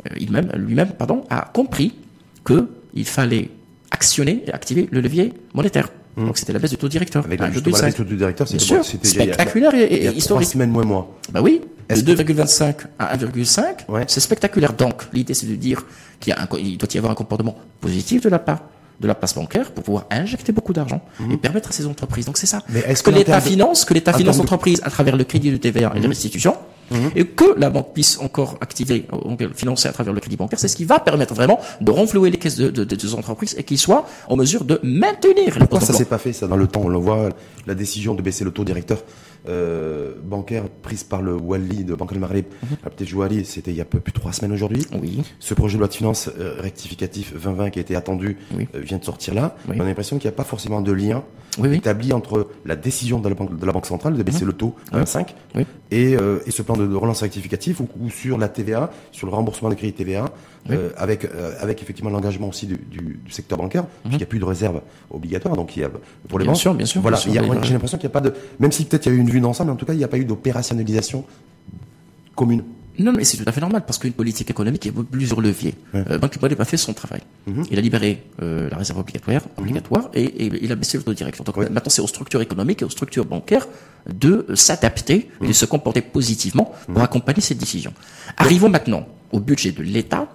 euh, 0.07 0.15
il-même, 0.19 0.53
lui-même, 0.57 0.93
pardon, 0.93 1.25
a 1.31 1.51
compris 1.53 1.95
que 2.45 2.69
il 2.95 3.05
fallait 3.05 3.51
actionner 3.91 4.43
et 4.47 4.53
activer 4.53 4.89
le 4.91 5.01
levier 5.01 5.33
monétaire. 5.55 5.91
Donc 6.17 6.39
c'était 6.39 6.53
la 6.53 6.59
baisse 6.59 6.71
du 6.71 6.79
taux 6.79 6.89
directeur. 6.89 7.25
Avec 7.27 7.41
la, 7.41 7.51
2,5. 7.51 7.63
baisse 7.83 7.95
du 7.95 8.05
taux 8.05 8.15
directeur, 8.17 8.47
il 8.51 8.55
y 8.55 8.75
a- 8.75 8.83
spectaculaire 8.83 9.75
et, 9.75 9.87
il 9.97 10.05
y 10.05 10.07
a 10.07 10.11
et 10.11 10.13
trois 10.13 10.15
historique. 10.19 10.49
semaines, 10.49 10.71
moins. 10.71 11.07
Bah 11.33 11.41
oui, 11.43 11.61
de 11.89 11.95
Est-ce 11.95 12.03
que- 12.05 12.11
2,25 12.33 12.75
à 12.99 13.15
1,5, 13.17 13.85
Ouais. 13.89 14.05
c'est 14.09 14.21
spectaculaire. 14.21 14.73
Donc, 14.73 15.03
l'idée, 15.13 15.35
c'est 15.35 15.47
de 15.47 15.55
dire 15.57 15.85
qu'il 16.21 16.35
doit 16.79 16.89
y 16.95 16.99
avoir 16.99 17.13
un 17.13 17.15
comportement 17.15 17.57
positif 17.81 18.23
de 18.23 18.29
la 18.31 18.39
part 18.39 18.61
de 18.99 19.07
la 19.07 19.15
place 19.15 19.35
bancaire 19.35 19.71
pour 19.73 19.85
pouvoir 19.85 20.07
injecter 20.11 20.53
beaucoup 20.53 20.73
d'argent 20.73 21.03
et 21.31 21.37
permettre 21.37 21.69
à 21.69 21.73
ces 21.73 21.85
entreprises. 21.87 22.25
Donc 22.25 22.39
c'est 22.39 22.47
ça. 22.47 22.59
Mhm. 22.59 22.63
Mais 22.71 22.81
est-ce 22.87 23.03
que 23.03 23.11
l'État 23.11 23.41
finance, 23.43 23.85
que 23.85 23.93
l'État 23.93 24.15
finance 24.15 24.39
de- 24.39 24.83
à 24.83 24.91
travers 24.91 25.17
le 25.17 25.25
crédit 25.25 25.51
de 25.51 25.59
TVA 25.59 25.91
Mhm. 25.91 25.97
et 25.97 26.01
les 26.01 26.09
restitutions, 26.09 26.57
et 27.15 27.25
que 27.27 27.59
la 27.59 27.71
banque 27.71 27.93
puisse 27.95 28.19
encore 28.21 28.57
activer, 28.61 29.07
euh, 29.13 29.49
financer 29.55 29.89
à 29.89 29.93
travers 29.93 30.13
le 30.13 30.21
crédit 30.21 30.37
bancaire, 30.37 30.59
c'est 30.59 30.69
ce 30.69 30.77
qui 30.77 30.85
va 30.85 31.01
permettre 31.01 31.35
vraiment 31.35 31.59
de 31.81 31.91
renflouer 31.91 32.31
les 32.31 32.39
caisses 32.39 32.57
de, 32.57 32.71
de, 32.71 32.85
de- 32.85 32.95
des 32.97 33.15
entreprises 33.15 33.55
et 33.59 33.65
qu'ils 33.65 33.79
soient 33.79 34.07
en 34.29 34.37
mesure 34.37 34.65
de 34.65 34.79
maintenir 34.83 35.57
Pourquoi 35.59 35.81
ça 35.81 35.93
s'est 35.93 36.05
pas 36.05 36.19
fait 36.19 36.33
ça 36.33 36.47
dans 36.47 36.57
le 36.57 36.67
temps? 36.67 36.83
On 36.85 36.89
le 36.89 36.99
voit, 36.99 37.31
la 37.67 37.75
décision 37.75 38.15
de 38.15 38.23
baisser 38.23 38.45
le 38.45 38.51
taux 38.53 38.65
directeur 38.65 39.03
euh, 39.49 40.15
bancaire 40.23 40.65
prise 40.83 41.05
par 41.05 41.23
le 41.23 41.35
Wali 41.35 41.85
de 41.85 41.95
Banque 41.95 42.13
al-Maghreb, 42.13 42.47
Mhm. 42.63 42.77
à 42.85 42.91
peut-être 42.91 43.09
Jouali, 43.09 43.45
c'était 43.45 43.71
il 43.71 43.77
y 43.77 43.81
a 43.81 43.85
peu 43.85 44.01
plus 44.01 44.13
de 44.13 44.19
trois 44.19 44.33
semaines 44.33 44.53
aujourd'hui. 44.53 44.85
Oui. 45.01 45.23
Ce 45.39 45.55
projet 45.55 45.75
de 45.75 45.81
loi 45.81 45.89
de 45.89 45.95
finances 45.95 46.31
euh, 46.39 46.57
rectificatif 46.61 47.33
2020 47.33 47.71
qui 47.71 47.79
a 47.79 47.83
été 47.83 47.97
attendu 47.97 48.37
Oui. 48.57 48.69
euh, 48.75 48.81
vient 48.81 48.99
de 48.99 49.05
sortir 49.05 49.35
là. 49.35 49.57
Oui. 49.69 49.77
On 49.79 49.81
a 49.81 49.85
l'impression 49.85 50.19
qu'il 50.19 50.29
n'y 50.29 50.35
a 50.35 50.37
pas 50.37 50.45
forcément 50.45 50.81
de 50.81 50.93
lien 50.93 51.23
Oui, 51.59 51.75
établi 51.77 52.13
entre 52.13 52.49
la 52.65 52.77
décision 52.77 53.19
de 53.21 53.29
la 53.29 53.35
Banque, 53.35 53.59
de 53.59 53.67
la 53.67 53.73
banque 53.73 53.87
centrale 53.87 54.15
de 54.17 54.23
baisser 54.23 54.45
le 54.45 54.53
taux 54.53 54.75
à 54.93 54.99
1,5 55.01 55.35
Oui. 55.55 55.65
et, 55.91 56.17
euh, 56.17 56.39
et 56.47 56.51
ce 56.51 56.63
plan 56.63 56.77
de, 56.77 56.87
de 56.87 56.95
relance 56.95 57.23
rectificatif 57.23 57.81
ou, 57.81 57.89
ou 58.01 58.11
sur 58.11 58.37
la 58.39 58.49
TVA, 58.49 58.91
sur 59.13 59.27
le 59.27 59.33
remboursement 59.33 59.69
des 59.71 59.77
crédits 59.77 59.93
TVA, 59.95 60.27
euh, 60.71 60.91
avec, 60.97 61.25
euh, 61.25 61.53
avec 61.61 61.83
effectivement 61.83 62.11
l'engagement 62.11 62.49
aussi 62.49 62.67
du, 62.67 62.77
du, 62.77 63.21
du 63.25 63.31
secteur 63.31 63.59
bancaire, 63.59 63.85
puisqu'il 64.03 64.17
n'y 64.19 64.23
a 64.23 64.27
plus 64.27 64.39
de 64.39 64.45
réserve 64.45 64.81
obligatoire, 65.11 65.57
donc 65.57 65.77
il 65.77 65.81
y 65.81 65.85
a 65.85 65.91
pour 66.29 66.39
les 66.39 66.45
Mhm. 66.45 66.47
Bien 66.47 66.53
banques. 66.53 66.61
sûr, 66.61 66.75
bien 66.75 66.87
sûr, 66.87 67.01
Voilà, 67.03 67.17
j'ai 67.17 67.33
l'impression 67.73 67.99
qu'il 67.99 68.07
n'y 68.09 68.13
a 68.13 68.19
pas 68.19 68.21
de, 68.21 68.33
même 68.59 68.73
si 68.73 68.85
peut-être 68.85 69.07
il 69.07 69.13
y 69.13 69.15
a 69.15 69.19
eu 69.19 69.21
une 69.21 69.31
vue 69.31 69.41
d'ensemble, 69.41 69.71
en 69.71 69.77
tout 69.77 69.87
cas 69.87 69.93
il 69.93 69.99
n'y 69.99 70.05
a 70.05 70.09
pas 70.09 70.19
eu 70.19 70.25
d'opérationnalisation 70.25 71.25
commune. 72.35 72.63
Non, 72.99 73.13
mais 73.13 73.25
c'est 73.25 73.37
tout 73.37 73.45
à 73.47 73.53
fait 73.53 73.61
normal 73.61 73.83
parce 73.87 73.99
qu'une 73.99 74.15
politique 74.15 74.49
économique, 74.51 74.87
a 74.87 74.91
plusieurs 75.11 75.43
leviers. 75.43 75.75
Ouais. 75.93 76.03
Euh, 76.11 76.19
Banque 76.19 76.41
n'a 76.41 76.57
pas 76.57 76.65
fait 76.65 76.79
son 76.79 76.95
travail. 76.95 77.21
Mhm. 77.47 77.65
Il 77.71 77.79
a 77.79 77.83
libéré 77.83 78.23
euh, 78.41 78.71
la 78.71 78.79
réserve 78.79 78.99
obligatoire, 79.01 79.43
obligatoire 79.59 80.09
et, 80.15 80.23
et 80.25 80.51
il 80.65 80.73
a 80.73 80.77
baissé 80.77 80.97
le 80.97 81.03
taux 81.05 81.13
directeur. 81.13 81.45
Donc 81.45 81.59
Ouais. 81.59 81.69
maintenant, 81.69 81.91
c'est 81.91 82.01
aux 82.01 82.07
structures 82.07 82.41
économiques 82.41 82.81
et 82.81 82.87
aux 82.87 82.91
structures 82.91 83.27
bancaires 83.27 83.69
de 84.11 84.47
s'adapter 84.55 85.29
et 85.43 85.49
de 85.49 85.53
se 85.53 85.67
comporter 85.67 86.01
positivement 86.01 86.73
pour 86.91 87.03
accompagner 87.03 87.43
cette 87.43 87.59
décision. 87.59 87.93
Arrivons 88.39 88.71
maintenant 88.71 89.07
au 89.31 89.41
budget 89.41 89.73
de 89.73 89.83
l'État. 89.83 90.29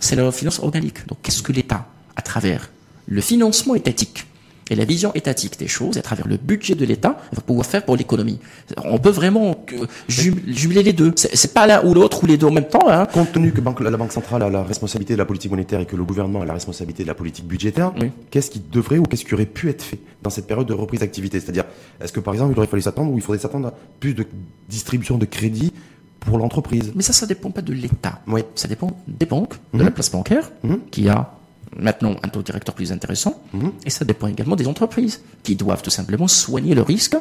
C'est 0.00 0.16
la 0.16 0.30
finance 0.32 0.60
organique. 0.60 1.06
Donc, 1.06 1.18
qu'est-ce 1.22 1.42
que 1.42 1.52
l'État, 1.52 1.86
à 2.16 2.22
travers 2.22 2.70
le 3.06 3.20
financement 3.20 3.74
étatique 3.74 4.26
et 4.70 4.74
la 4.74 4.84
vision 4.84 5.12
étatique 5.14 5.58
des 5.58 5.66
choses, 5.66 5.96
à 5.96 6.02
travers 6.02 6.28
le 6.28 6.36
budget 6.36 6.74
de 6.74 6.84
l'État, 6.84 7.18
va 7.32 7.40
pouvoir 7.40 7.64
faire 7.66 7.84
pour 7.86 7.96
l'économie? 7.96 8.38
On 8.84 8.98
peut 8.98 9.08
vraiment 9.10 9.64
jum- 10.10 10.38
jumeler 10.46 10.82
les 10.82 10.92
deux. 10.92 11.12
C'est 11.16 11.54
pas 11.54 11.66
l'un 11.66 11.82
ou 11.86 11.94
l'autre 11.94 12.22
ou 12.22 12.26
les 12.26 12.36
deux 12.36 12.46
en 12.46 12.50
même 12.52 12.68
temps. 12.68 12.86
Hein. 12.86 13.06
Compte 13.06 13.32
tenu 13.32 13.50
que 13.50 13.82
la 13.82 13.96
Banque 13.96 14.12
centrale 14.12 14.42
a 14.42 14.50
la 14.50 14.62
responsabilité 14.62 15.14
de 15.14 15.18
la 15.18 15.24
politique 15.24 15.50
monétaire 15.50 15.80
et 15.80 15.86
que 15.86 15.96
le 15.96 16.04
gouvernement 16.04 16.42
a 16.42 16.44
la 16.44 16.52
responsabilité 16.52 17.02
de 17.02 17.08
la 17.08 17.14
politique 17.14 17.46
budgétaire, 17.46 17.92
Oui. 17.98 18.10
qu'est-ce 18.30 18.50
qui 18.50 18.60
devrait 18.60 18.98
ou 18.98 19.04
qu'est-ce 19.04 19.24
qui 19.24 19.32
aurait 19.32 19.46
pu 19.46 19.70
être 19.70 19.82
fait 19.82 20.00
dans 20.22 20.30
cette 20.30 20.46
période 20.46 20.66
de 20.68 20.74
reprise 20.74 21.00
d'activité? 21.00 21.40
C'est-à-dire, 21.40 21.64
est-ce 22.02 22.12
que 22.12 22.20
par 22.20 22.34
exemple, 22.34 22.52
il 22.54 22.58
aurait 22.58 22.66
fallu 22.68 22.82
s'attendre 22.82 23.10
ou 23.10 23.16
il 23.16 23.22
faudrait 23.22 23.40
s'attendre 23.40 23.68
à 23.68 23.74
plus 24.00 24.12
de 24.12 24.26
distribution 24.68 25.16
de 25.16 25.24
crédit 25.24 25.72
pour 26.20 26.38
l'entreprise 26.38 26.92
Mais 26.94 27.02
ça, 27.02 27.12
ça 27.12 27.26
dépend 27.26 27.50
pas 27.50 27.62
de 27.62 27.72
l'État. 27.72 28.20
Oui. 28.26 28.42
Ça 28.54 28.68
dépend 28.68 28.90
des 29.06 29.26
banques, 29.26 29.54
de 29.72 29.78
Mhm. 29.78 29.84
la 29.84 29.90
place 29.90 30.10
bancaire, 30.10 30.50
Mhm. 30.62 30.80
qui 30.90 31.08
a 31.08 31.34
maintenant 31.78 32.16
un 32.22 32.28
taux 32.28 32.42
directeur 32.42 32.74
plus 32.74 32.90
intéressant, 32.92 33.40
Mhm. 33.52 33.72
et 33.84 33.90
ça 33.90 34.04
dépend 34.04 34.26
également 34.26 34.56
des 34.56 34.66
entreprises, 34.66 35.20
qui 35.42 35.54
doivent 35.54 35.82
tout 35.82 35.90
simplement 35.90 36.26
soigner 36.28 36.74
le 36.74 36.82
risque, 36.82 37.16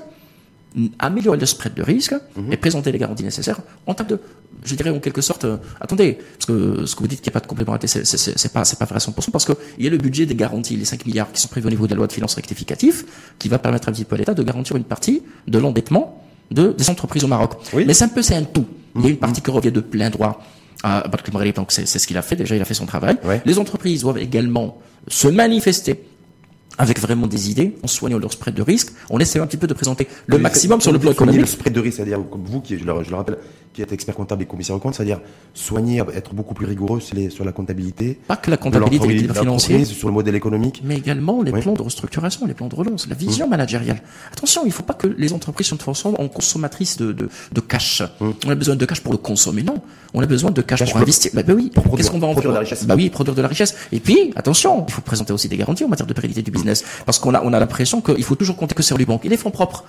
améliorer 0.99 1.37
le 1.37 1.45
spread 1.45 1.73
de 1.73 1.81
risque, 1.81 2.13
Mhm. 2.35 2.53
et 2.53 2.57
présenter 2.57 2.91
les 2.91 2.97
garanties 2.99 3.23
nécessaires 3.23 3.59
en 3.87 3.93
termes 3.93 4.09
de, 4.09 4.19
je 4.63 4.75
dirais 4.75 4.89
en 4.91 4.99
quelque 4.99 5.21
sorte, 5.21 5.45
euh, 5.45 5.57
attendez, 5.81 6.17
parce 6.37 6.45
que 6.45 6.85
ce 6.85 6.95
que 6.95 6.99
vous 7.01 7.07
dites 7.07 7.21
qu'il 7.21 7.31
n'y 7.31 7.33
a 7.35 7.39
pas 7.39 7.43
de 7.43 7.47
complémentarité, 7.47 7.87
c'est- 7.87 8.05
c'est 8.05 8.17
c'est- 8.17 8.37
c'est 8.37 8.51
pas, 8.53 8.63
c'est 8.63 8.77
pas 8.77 8.85
vrai 8.85 8.97
à 8.97 8.99
100%, 8.99 9.31
parce 9.31 9.45
qu'il 9.45 9.55
y 9.79 9.87
a 9.87 9.89
le 9.89 9.97
budget 9.97 10.25
des 10.25 10.35
garanties, 10.35 10.75
les 10.75 10.85
5 10.85 11.05
milliards 11.05 11.31
qui 11.31 11.41
sont 11.41 11.47
prévus 11.47 11.67
au 11.67 11.69
niveau 11.71 11.85
de 11.87 11.91
la 11.91 11.97
loi 11.97 12.07
de 12.07 12.13
finances 12.13 12.35
rectificative, 12.35 13.05
qui 13.39 13.47
va 13.49 13.57
permettre 13.59 13.89
un 13.89 13.91
petit 13.91 14.05
peu 14.05 14.15
à 14.15 14.17
l'État 14.19 14.33
de 14.33 14.43
garantir 14.43 14.75
une 14.75 14.83
partie 14.83 15.23
de 15.47 15.57
l'endettement 15.57 16.23
de, 16.51 16.73
des 16.77 16.89
entreprises 16.89 17.23
au 17.23 17.27
Maroc. 17.27 17.53
Oui. 17.73 17.83
Mais 17.87 17.93
c'est 17.93 18.05
un 18.05 18.09
peu, 18.09 18.21
c'est 18.21 18.35
un 18.35 18.43
tout. 18.43 18.65
Il 18.97 19.03
y 19.03 19.07
a 19.07 19.09
une 19.09 19.17
partie 19.17 19.41
qui 19.41 19.51
revient 19.51 19.71
de 19.71 19.79
plein 19.79 20.09
droit 20.09 20.41
à 20.83 21.07
Banque 21.07 21.33
Maghreb, 21.33 21.55
donc 21.55 21.71
c'est 21.71 21.85
ce 21.85 22.05
qu'il 22.07 22.17
a 22.17 22.21
fait, 22.21 22.35
déjà 22.35 22.55
il 22.55 22.61
a 22.61 22.65
fait 22.65 22.73
son 22.73 22.85
travail. 22.85 23.17
Ouais. 23.23 23.41
Les 23.45 23.57
entreprises 23.59 24.01
doivent 24.01 24.19
également 24.19 24.79
se 25.07 25.27
manifester 25.27 26.03
avec 26.77 26.99
vraiment 26.99 27.25
des 27.25 27.49
idées, 27.49 27.75
en 27.81 27.87
soignant 27.87 28.19
leur 28.19 28.31
spread 28.31 28.53
de 28.53 28.61
risque, 28.61 28.91
en 29.09 29.19
essayant 29.19 29.43
un 29.43 29.47
petit 29.47 29.57
peu 29.57 29.65
de 29.65 29.73
présenter 29.73 30.07
le 30.27 30.37
maximum 30.37 30.79
sur 30.79 30.91
le 30.91 30.99
plan 30.99 31.11
économique. 31.11 31.41
Le 31.41 31.47
spread 31.47 31.73
de 31.73 31.79
risque, 31.79 31.97
c'est-à-dire 31.97 32.19
comme 32.29 32.43
vous, 32.43 32.61
qui, 32.61 32.77
je 32.77 32.85
le, 32.85 33.03
je 33.03 33.09
le 33.09 33.15
rappelle, 33.15 33.37
qui 33.77 33.83
êtes 33.83 33.91
expert 33.91 34.15
comptable 34.15 34.41
et 34.41 34.47
commissaire 34.47 34.75
aux 34.75 34.79
comptes, 34.79 34.95
c'est-à-dire 34.95 35.19
soigner, 35.53 36.01
être 36.15 36.33
beaucoup 36.33 36.55
plus 36.55 36.65
rigoureux 36.65 36.99
sur, 36.99 37.15
les- 37.15 37.29
sur 37.29 37.45
la 37.45 37.51
comptabilité. 37.51 38.19
Pas 38.27 38.35
que 38.35 38.49
la 38.49 38.57
comptabilité, 38.57 39.27
l'entreprise, 39.45 39.89
sur 39.89 40.07
le 40.07 40.15
modèle 40.15 40.33
économique. 40.33 40.81
mais 40.83 40.95
également 40.97 41.43
les 41.43 41.51
Oui. 41.51 41.61
plans 41.61 41.73
de 41.73 41.81
restructuration, 41.83 42.47
les 42.47 42.55
plans 42.55 42.69
de 42.69 42.73
relance, 42.75 43.07
la 43.07 43.13
vision 43.13 43.47
managériale. 43.47 44.01
Attention, 44.33 44.61
il 44.63 44.69
ne 44.69 44.73
faut 44.73 44.81
pas 44.81 44.95
que 44.95 45.05
les 45.05 45.31
entreprises 45.31 45.67
se 45.67 45.75
transforment 45.75 46.15
en 46.17 46.27
consommatrices 46.27 46.97
de, 46.97 47.11
de, 47.11 47.29
de 47.53 47.61
cash. 47.61 48.01
On 48.19 48.49
a 48.49 48.55
besoin 48.55 48.75
de 48.75 48.83
cash 48.85 49.01
pour 49.01 49.11
le 49.11 49.19
consommer, 49.19 49.61
non. 49.61 49.75
On 50.15 50.21
a 50.21 50.25
besoin 50.25 50.49
de 50.49 50.61
cash, 50.63 50.79
Cash 50.79 50.91
pour 50.93 50.99
investir. 51.01 51.29
Bah, 51.35 51.43
bah 51.43 51.53
oui. 51.55 51.69
pour 51.71 51.83
produire- 51.83 51.97
Qu'est-ce 52.03 52.11
qu'on 52.11 52.19
va 52.19 52.25
en 52.27 52.31
produire 52.31 52.49
de 52.51 52.55
la 52.55 52.61
richesse. 52.61 52.83
Bah 52.87 52.95
oui, 52.97 53.11
produire 53.11 53.35
de 53.35 53.41
la 53.43 53.47
richesse. 53.47 53.75
Et 53.91 53.99
puis, 53.99 54.33
attention, 54.35 54.85
il 54.87 54.91
faut 54.91 55.01
présenter 55.01 55.33
aussi 55.33 55.49
des 55.49 55.57
garanties 55.57 55.83
en 55.83 55.87
matière 55.87 56.07
de 56.07 56.13
pérennité 56.13 56.41
du 56.41 56.49
business. 56.49 56.83
Parce 57.05 57.19
qu'on 57.19 57.35
a, 57.35 57.43
on 57.43 57.53
a 57.53 57.59
l'impression 57.59 58.01
qu'il 58.01 58.23
faut 58.23 58.33
toujours 58.35 58.57
compter 58.57 58.73
que 58.73 58.81
sur 58.81 58.97
les 58.97 59.05
banques. 59.05 59.23
Et 59.25 59.29
les 59.29 59.37
fonds 59.37 59.51
propres. 59.51 59.83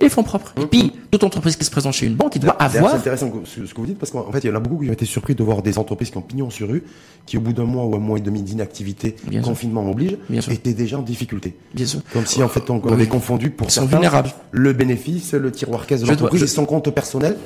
Et 0.00 0.04
les 0.04 0.08
fonds 0.08 0.24
propres. 0.24 0.52
Et 0.60 0.66
puis, 0.66 0.92
toute 1.12 1.22
entreprise 1.22 1.54
qui 1.56 1.64
se 1.64 1.70
présente 1.70 1.92
chez 1.92 2.06
une 2.06 2.16
banque, 2.16 2.34
il 2.34 2.40
doit 2.40 2.56
D'ailleurs, 2.58 2.72
C'est 2.72 2.78
avoir 2.78 2.94
intéressant 2.96 3.30
ce 3.44 3.60
que 3.60 3.76
vous 3.80 3.86
dites 3.86 3.98
parce 3.98 4.10
qu'en 4.10 4.30
fait, 4.32 4.40
il 4.40 4.48
y 4.48 4.50
en 4.50 4.56
a 4.56 4.58
beaucoup 4.58 4.82
qui 4.82 4.90
ont 4.90 4.92
été 4.92 5.04
surpris 5.04 5.36
de 5.36 5.42
voir 5.44 5.62
des 5.62 5.78
entreprises 5.78 6.10
qui 6.10 6.16
ont 6.16 6.22
pignon 6.22 6.50
sur 6.50 6.68
rue, 6.68 6.82
qui 7.26 7.36
au 7.38 7.40
bout 7.40 7.52
d'un 7.52 7.62
mois 7.64 7.84
ou 7.84 7.94
un 7.94 8.00
mois 8.00 8.18
et 8.18 8.20
demi 8.20 8.42
d'inactivité, 8.42 9.14
sûr. 9.30 9.42
confinement 9.42 9.88
oblige, 9.88 10.16
Bien 10.28 10.40
sûr. 10.40 10.50
étaient 10.52 10.72
déjà 10.74 10.98
en 10.98 11.02
difficulté. 11.02 11.54
Bien 11.74 11.86
sûr. 11.86 12.00
Comme 12.12 12.26
si 12.26 12.42
en 12.42 12.48
fait 12.48 12.68
on 12.70 12.80
Oui. 12.84 12.92
avait 12.92 13.06
confondu 13.06 13.50
pour 13.50 13.68
Ils 13.68 13.70
sont 13.70 13.82
certains 13.82 13.96
vulnérables. 13.98 14.30
le 14.50 14.72
bénéfice, 14.72 15.32
le 15.32 15.52
tiroir 15.52 15.86
caisse 15.86 16.00
de 16.00 16.06
dois- 16.06 16.14
l'entreprise 16.14 16.42
et 16.42 16.46
son 16.48 16.66
compte 16.66 16.90
personnel. 16.90 17.36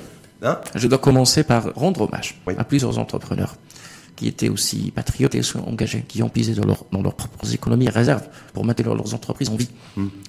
Hein 0.43 0.59
Je 0.75 0.88
dois 0.88 0.99
commencer 0.99 1.43
par 1.45 1.75
rendre 1.75 2.00
hommage 2.02 2.40
Oui. 2.47 2.55
à 2.57 2.64
plusieurs 2.64 2.99
entrepreneurs 2.99 3.57
qui 4.19 4.27
étaient 4.27 4.49
aussi 4.49 4.91
patriotes 4.95 5.35
et 5.37 5.43
engagés, 5.65 6.05
qui 6.09 6.23
ont 6.25 6.29
puisé 6.29 6.53
dans, 6.55 6.67
leur, 6.67 6.85
dans 6.91 7.03
leurs 7.03 7.15
propres 7.15 7.55
économies 7.55 7.87
et 7.87 7.91
réserves 7.91 8.27
pour 8.53 8.65
maintenir 8.65 8.93
leurs 8.95 9.15
entreprises 9.15 9.49
en 9.49 9.55
vie, 9.55 9.69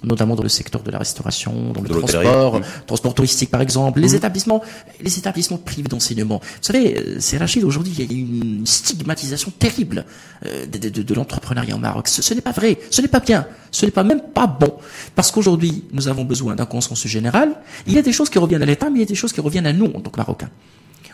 notamment 0.03 0.35
dans 0.35 0.43
le 0.43 0.49
secteur 0.49 0.83
de 0.83 0.91
la 0.91 0.99
restauration, 0.99 1.73
dans 1.73 1.81
le 1.81 1.89
Hmm. 1.89 1.93
De 1.93 1.99
transport, 1.99 2.59
Mm. 2.59 2.63
transport 2.85 3.13
touristique 3.15 3.49
par 3.49 3.61
exemple, 3.61 3.99
les 3.99 4.13
établissements, 4.13 4.61
les 5.01 5.17
établissements 5.17 5.57
privés 5.57 5.89
d'enseignement. 5.89 6.39
Vous 6.39 6.47
savez, 6.61 6.97
euh, 6.99 7.15
c'est 7.19 7.37
Rachid, 7.37 7.63
aujourd'hui, 7.63 7.93
il 7.97 7.99
y 8.05 8.07
a 8.07 8.17
une 8.19 8.65
stigmatisation 8.65 9.51
terrible 9.57 10.05
euh, 10.45 10.65
de, 10.67 10.77
de- 10.77 10.89
de- 10.89 11.01
de 11.01 11.13
l'entrepreneuriat 11.15 11.75
au 11.75 11.79
Maroc. 11.79 12.07
Ce, 12.09 12.21
ce 12.21 12.33
n'est 12.35 12.41
pas 12.41 12.51
vrai, 12.51 12.77
ce 12.91 13.01
n'est 13.01 13.07
pas 13.07 13.19
bien, 13.21 13.47
ce 13.71 13.85
n'est 13.85 13.91
pas 13.91 14.03
même 14.03 14.21
pas 14.33 14.45
bon. 14.47 14.71
Parce 15.15 15.31
qu'aujourd'hui, 15.31 15.83
nous 15.93 16.07
avons 16.07 16.25
besoin 16.25 16.53
d'un 16.55 16.65
consensus 16.67 17.09
général. 17.09 17.55
Il 17.87 17.93
y 17.93 17.97
a 17.97 18.03
des 18.03 18.13
choses 18.13 18.29
qui 18.29 18.37
reviennent 18.37 18.61
à 18.61 18.65
l'État, 18.67 18.89
mais 18.91 18.97
il 18.99 19.01
y 19.01 19.03
a 19.03 19.07
des 19.07 19.15
choses 19.15 19.33
qui 19.33 19.41
reviennent 19.41 19.65
à 19.67 19.73
nous 19.73 19.87
en 19.95 19.99
tant 20.01 20.11
que 20.11 20.17
Marocains. 20.17 20.51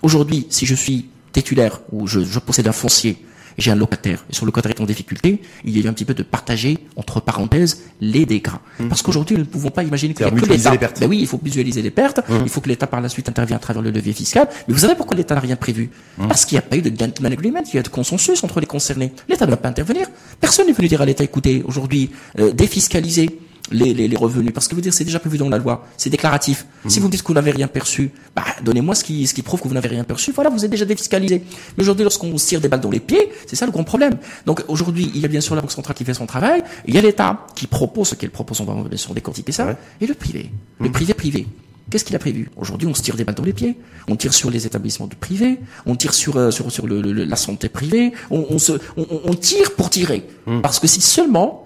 Aujourd'hui, 0.01 0.45
si 0.49 0.65
je 0.65 0.75
suis 0.75 1.05
titulaire 1.35 1.81
ou 1.91 2.07
je, 2.07 2.21
je 2.21 2.39
possède 2.39 2.67
un 2.67 2.71
foncier 2.71 3.17
j'ai 3.57 3.71
un 3.71 3.75
locataire, 3.75 4.25
et 4.29 4.35
son 4.35 4.45
locataire 4.45 4.71
est 4.71 4.81
en 4.81 4.85
difficulté, 4.85 5.41
il 5.63 5.77
y 5.77 5.81
a 5.81 5.85
eu 5.85 5.87
un 5.87 5.93
petit 5.93 6.05
peu 6.05 6.13
de 6.13 6.23
partager, 6.23 6.77
entre 6.95 7.21
parenthèses, 7.21 7.83
les 8.01 8.25
dégâts. 8.25 8.49
Mmh. 8.79 8.87
Parce 8.89 9.01
qu'aujourd'hui, 9.01 9.37
nous 9.37 9.43
ne 9.43 9.47
pouvons 9.47 9.69
pas 9.69 9.83
imaginer 9.83 10.13
que, 10.13 10.19
C'est-à-dire 10.19 10.41
que 10.41 10.49
l'État... 10.49 10.73
Mmh. 10.73 10.99
Ben 10.99 11.09
oui, 11.09 11.19
il 11.21 11.27
faut 11.27 11.39
visualiser 11.41 11.81
les 11.81 11.91
pertes, 11.91 12.21
il 12.43 12.49
faut 12.49 12.61
que 12.61 12.69
l'État 12.69 12.87
par 12.87 13.01
la 13.01 13.09
suite 13.09 13.29
intervienne 13.29 13.57
à 13.57 13.59
travers 13.59 13.81
le 13.81 13.91
levier 13.91 14.13
fiscal. 14.13 14.47
Mais 14.67 14.73
vous 14.73 14.79
savez 14.79 14.95
pourquoi 14.95 15.15
l'État 15.15 15.35
n'a 15.35 15.41
rien 15.41 15.55
prévu 15.55 15.89
Mmh. 16.17 16.27
Parce 16.27 16.45
qu'il 16.45 16.55
n'y 16.55 16.59
a 16.59 16.61
pas 16.61 16.77
eu 16.77 16.81
de 16.81 16.97
gentleman 16.97 17.33
agreement, 17.33 17.61
il 17.65 17.75
y 17.75 17.79
a 17.79 17.81
de 17.81 17.89
consensus 17.89 18.43
entre 18.43 18.59
les 18.59 18.65
concernés. 18.65 19.11
L'État 19.27 19.45
ne 19.45 19.51
va 19.51 19.57
pas 19.57 19.69
intervenir. 19.69 20.07
Personne 20.39 20.67
n'est 20.67 20.73
venu 20.73 20.87
dire 20.87 21.01
à 21.01 21.05
l'État, 21.05 21.23
écoutez, 21.23 21.63
aujourd'hui, 21.65 22.11
euh, 22.39 22.51
défiscaliser 22.51 23.39
les, 23.71 23.93
les, 23.93 24.07
les 24.07 24.15
revenus. 24.17 24.53
Parce 24.53 24.67
que 24.67 24.75
vous 24.75 24.81
dire, 24.81 24.93
c'est 24.93 25.03
déjà 25.05 25.19
prévu 25.19 25.37
dans 25.37 25.49
la 25.49 25.57
loi, 25.57 25.85
c'est 25.97 26.09
déclaratif. 26.09 26.65
Mmh. 26.83 26.89
Si 26.89 26.99
vous 26.99 27.07
me 27.07 27.11
dites 27.11 27.21
que 27.23 27.27
vous 27.27 27.33
n'avez 27.33 27.51
rien 27.51 27.67
perçu, 27.67 28.11
bah, 28.35 28.43
donnez-moi 28.63 28.95
ce 28.95 29.03
qui, 29.03 29.25
ce 29.27 29.33
qui 29.33 29.41
prouve 29.41 29.61
que 29.61 29.67
vous 29.67 29.73
n'avez 29.73 29.89
rien 29.89 30.03
perçu. 30.03 30.31
Voilà, 30.31 30.49
vous 30.49 30.63
êtes 30.65 30.71
déjà 30.71 30.85
défiscalisé. 30.85 31.43
Mais 31.77 31.83
aujourd'hui, 31.83 32.03
lorsqu'on 32.03 32.37
se 32.37 32.47
tire 32.47 32.61
des 32.61 32.67
balles 32.67 32.81
dans 32.81 32.91
les 32.91 32.99
pieds, 32.99 33.29
c'est 33.47 33.55
ça 33.55 33.65
le 33.65 33.71
grand 33.71 33.83
problème. 33.83 34.17
Donc 34.45 34.63
aujourd'hui, 34.67 35.11
il 35.15 35.21
y 35.21 35.25
a 35.25 35.27
bien 35.27 35.41
sûr 35.41 35.55
la 35.55 35.61
Banque 35.61 35.71
centrale 35.71 35.95
qui 35.95 36.05
fait 36.05 36.13
son 36.13 36.25
travail, 36.25 36.63
il 36.87 36.93
y 36.93 36.97
a 36.97 37.01
l'État 37.01 37.45
qui 37.55 37.67
propose 37.67 38.09
ce 38.09 38.15
qu'elle 38.15 38.29
propose, 38.31 38.61
on 38.61 38.65
va 38.65 38.87
bien 38.89 38.97
sûr 38.97 39.13
décortiquer 39.13 39.51
ça, 39.51 39.65
Ouais. 39.65 39.75
et 40.01 40.05
le 40.07 40.13
privé. 40.13 40.51
Le 40.79 40.91
privé 40.91 41.13
privé. 41.13 41.47
Qu'est-ce 41.89 42.03
qu'il 42.03 42.15
a 42.15 42.19
prévu? 42.19 42.49
Aujourd'hui, 42.55 42.87
on 42.87 42.95
se 42.95 43.03
tire 43.03 43.15
des 43.15 43.23
balles 43.23 43.35
dans 43.35 43.43
les 43.43 43.53
pieds. 43.53 43.77
On 44.07 44.15
tire 44.15 44.33
sur 44.33 44.49
les 44.49 44.65
établissements 44.65 45.05
du 45.05 45.15
privé. 45.15 45.59
On 45.85 45.95
tire 45.95 46.15
sur 46.15 46.35
euh, 46.37 46.49
sur 46.49 46.71
sur 46.71 46.87
le, 46.87 46.99
le- 46.99 47.23
la 47.25 47.35
santé 47.35 47.69
privée. 47.69 48.11
On, 48.31 48.43
on 48.49 48.57
se 48.57 48.73
on, 48.97 49.05
on- 49.23 49.33
tire 49.35 49.71
pour 49.75 49.91
tirer. 49.91 50.25
Parce 50.63 50.79
que 50.79 50.87
si 50.87 50.99
seulement 50.99 51.64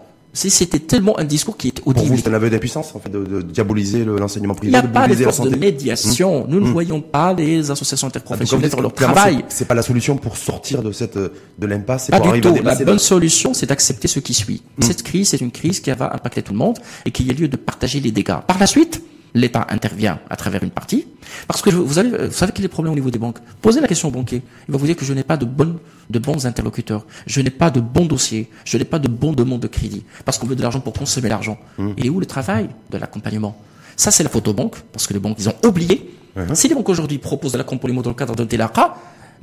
c'était 0.49 0.79
tellement 0.79 1.19
un 1.19 1.25
discours 1.25 1.57
qui 1.57 1.67
est 1.67 1.81
Pour 1.81 1.93
vous, 1.93 2.15
c'est 2.17 2.29
un 2.29 2.33
aveu 2.33 2.49
d'impuissance, 2.49 2.95
en 2.95 2.99
fait, 2.99 3.09
de, 3.09 3.25
de 3.25 3.41
diaboliser 3.41 4.05
le- 4.05 4.17
l'enseignement 4.17 4.53
Il 4.53 4.57
privé, 4.57 4.71
n'y 4.71 4.77
a 4.77 4.81
de 4.83 4.87
pas 4.87 5.07
la 5.07 5.15
d'efforts 5.15 5.45
de 5.49 5.55
médiation. 5.57 6.45
Nous 6.47 6.61
ne 6.61 6.69
voyons 6.69 7.01
pas 7.01 7.33
les 7.33 7.71
associations 7.71 8.07
vous 8.07 8.09
interprofessionnelles 8.09 8.69
faire 8.69 8.79
leur 8.81 8.93
travail. 8.93 9.43
c'est- 9.49 9.65
pas 9.65 9.73
la 9.73 9.81
solution 9.81 10.15
pour 10.15 10.37
sortir 10.37 10.81
de 10.81 10.91
cette 10.93 11.17
de 11.17 11.65
l'impasse 11.67 12.07
et 12.07 12.11
Pas 12.11 12.21
pour 12.21 12.31
du 12.31 12.39
tout. 12.39 12.55
La 12.63 12.75
bonne 12.75 12.99
solution, 12.99 13.53
c'est 13.53 13.65
d'accepter 13.65 14.07
ce 14.07 14.19
qui 14.19 14.33
suit. 14.33 14.61
Mm. 14.77 14.83
Cette 14.83 15.03
crise, 15.03 15.29
c'est 15.29 15.41
une 15.41 15.51
crise 15.51 15.79
qui 15.81 15.91
va 15.91 16.13
impacter 16.15 16.41
tout 16.41 16.53
le 16.53 16.59
monde 16.59 16.77
et 17.05 17.11
qu'il 17.11 17.27
y 17.27 17.31
a 17.31 17.33
lieu 17.33 17.47
de 17.49 17.57
partager 17.57 17.99
les 17.99 18.11
dégâts. 18.11 18.37
Par 18.47 18.57
la 18.59 18.67
suite, 18.67 19.01
l'État 19.33 19.67
intervient 19.69 20.19
à 20.29 20.35
travers 20.35 20.63
une 20.63 20.71
partie. 20.71 21.07
Parce 21.47 21.61
que 21.61 21.69
vous, 21.69 21.99
avez, 21.99 22.27
vous 22.27 22.33
savez 22.33 22.51
quel 22.53 22.65
est 22.65 22.67
le 22.67 22.71
problème 22.71 22.93
au 22.93 22.95
niveau 22.95 23.11
des 23.11 23.19
banques? 23.19 23.37
Posez 23.61 23.81
la 23.81 23.87
question 23.87 24.07
au 24.07 24.11
banquier. 24.11 24.41
Il 24.67 24.71
va 24.71 24.77
vous 24.77 24.85
dire 24.85 24.95
que 24.95 25.05
je 25.05 25.13
n'ai 25.13 25.23
pas 25.23 25.37
de, 25.37 25.45
bonnes, 25.45 25.77
de 26.09 26.19
bons 26.19 26.45
interlocuteurs. 26.45 27.05
Je 27.27 27.41
n'ai 27.41 27.49
pas 27.49 27.69
de 27.69 27.79
bons 27.79 28.05
dossiers. 28.05 28.49
Je 28.65 28.77
n'ai 28.77 28.85
pas 28.85 28.99
de 28.99 29.07
bons 29.07 29.33
demandes 29.33 29.61
de 29.61 29.67
crédit. 29.67 30.03
Parce 30.25 30.37
qu'on 30.37 30.47
veut 30.47 30.55
de 30.55 30.61
l'argent 30.61 30.79
pour 30.79 30.93
consommer 30.93 31.29
l'argent. 31.29 31.57
Mm. 31.77 31.89
Il 31.97 32.05
est 32.05 32.09
où 32.09 32.19
le 32.19 32.25
travail 32.25 32.69
de 32.89 32.97
l'accompagnement? 32.97 33.61
Ça, 33.95 34.11
c'est 34.11 34.23
la 34.23 34.29
faute 34.29 34.47
aux 34.47 34.53
banques. 34.53 34.79
Parce 34.91 35.07
que 35.07 35.13
les 35.13 35.19
banques, 35.19 35.37
ils 35.39 35.49
ont 35.49 35.55
oublié. 35.65 36.15
Si 36.53 36.69
les 36.69 36.75
banques 36.75 36.87
aujourd'hui 36.87 37.17
proposent 37.17 37.51
de 37.51 37.57
l'accompagnement 37.57 38.01
dans 38.01 38.11
le 38.11 38.15
cadre 38.15 38.33
d'un 38.33 38.45
TELACA, 38.45 38.95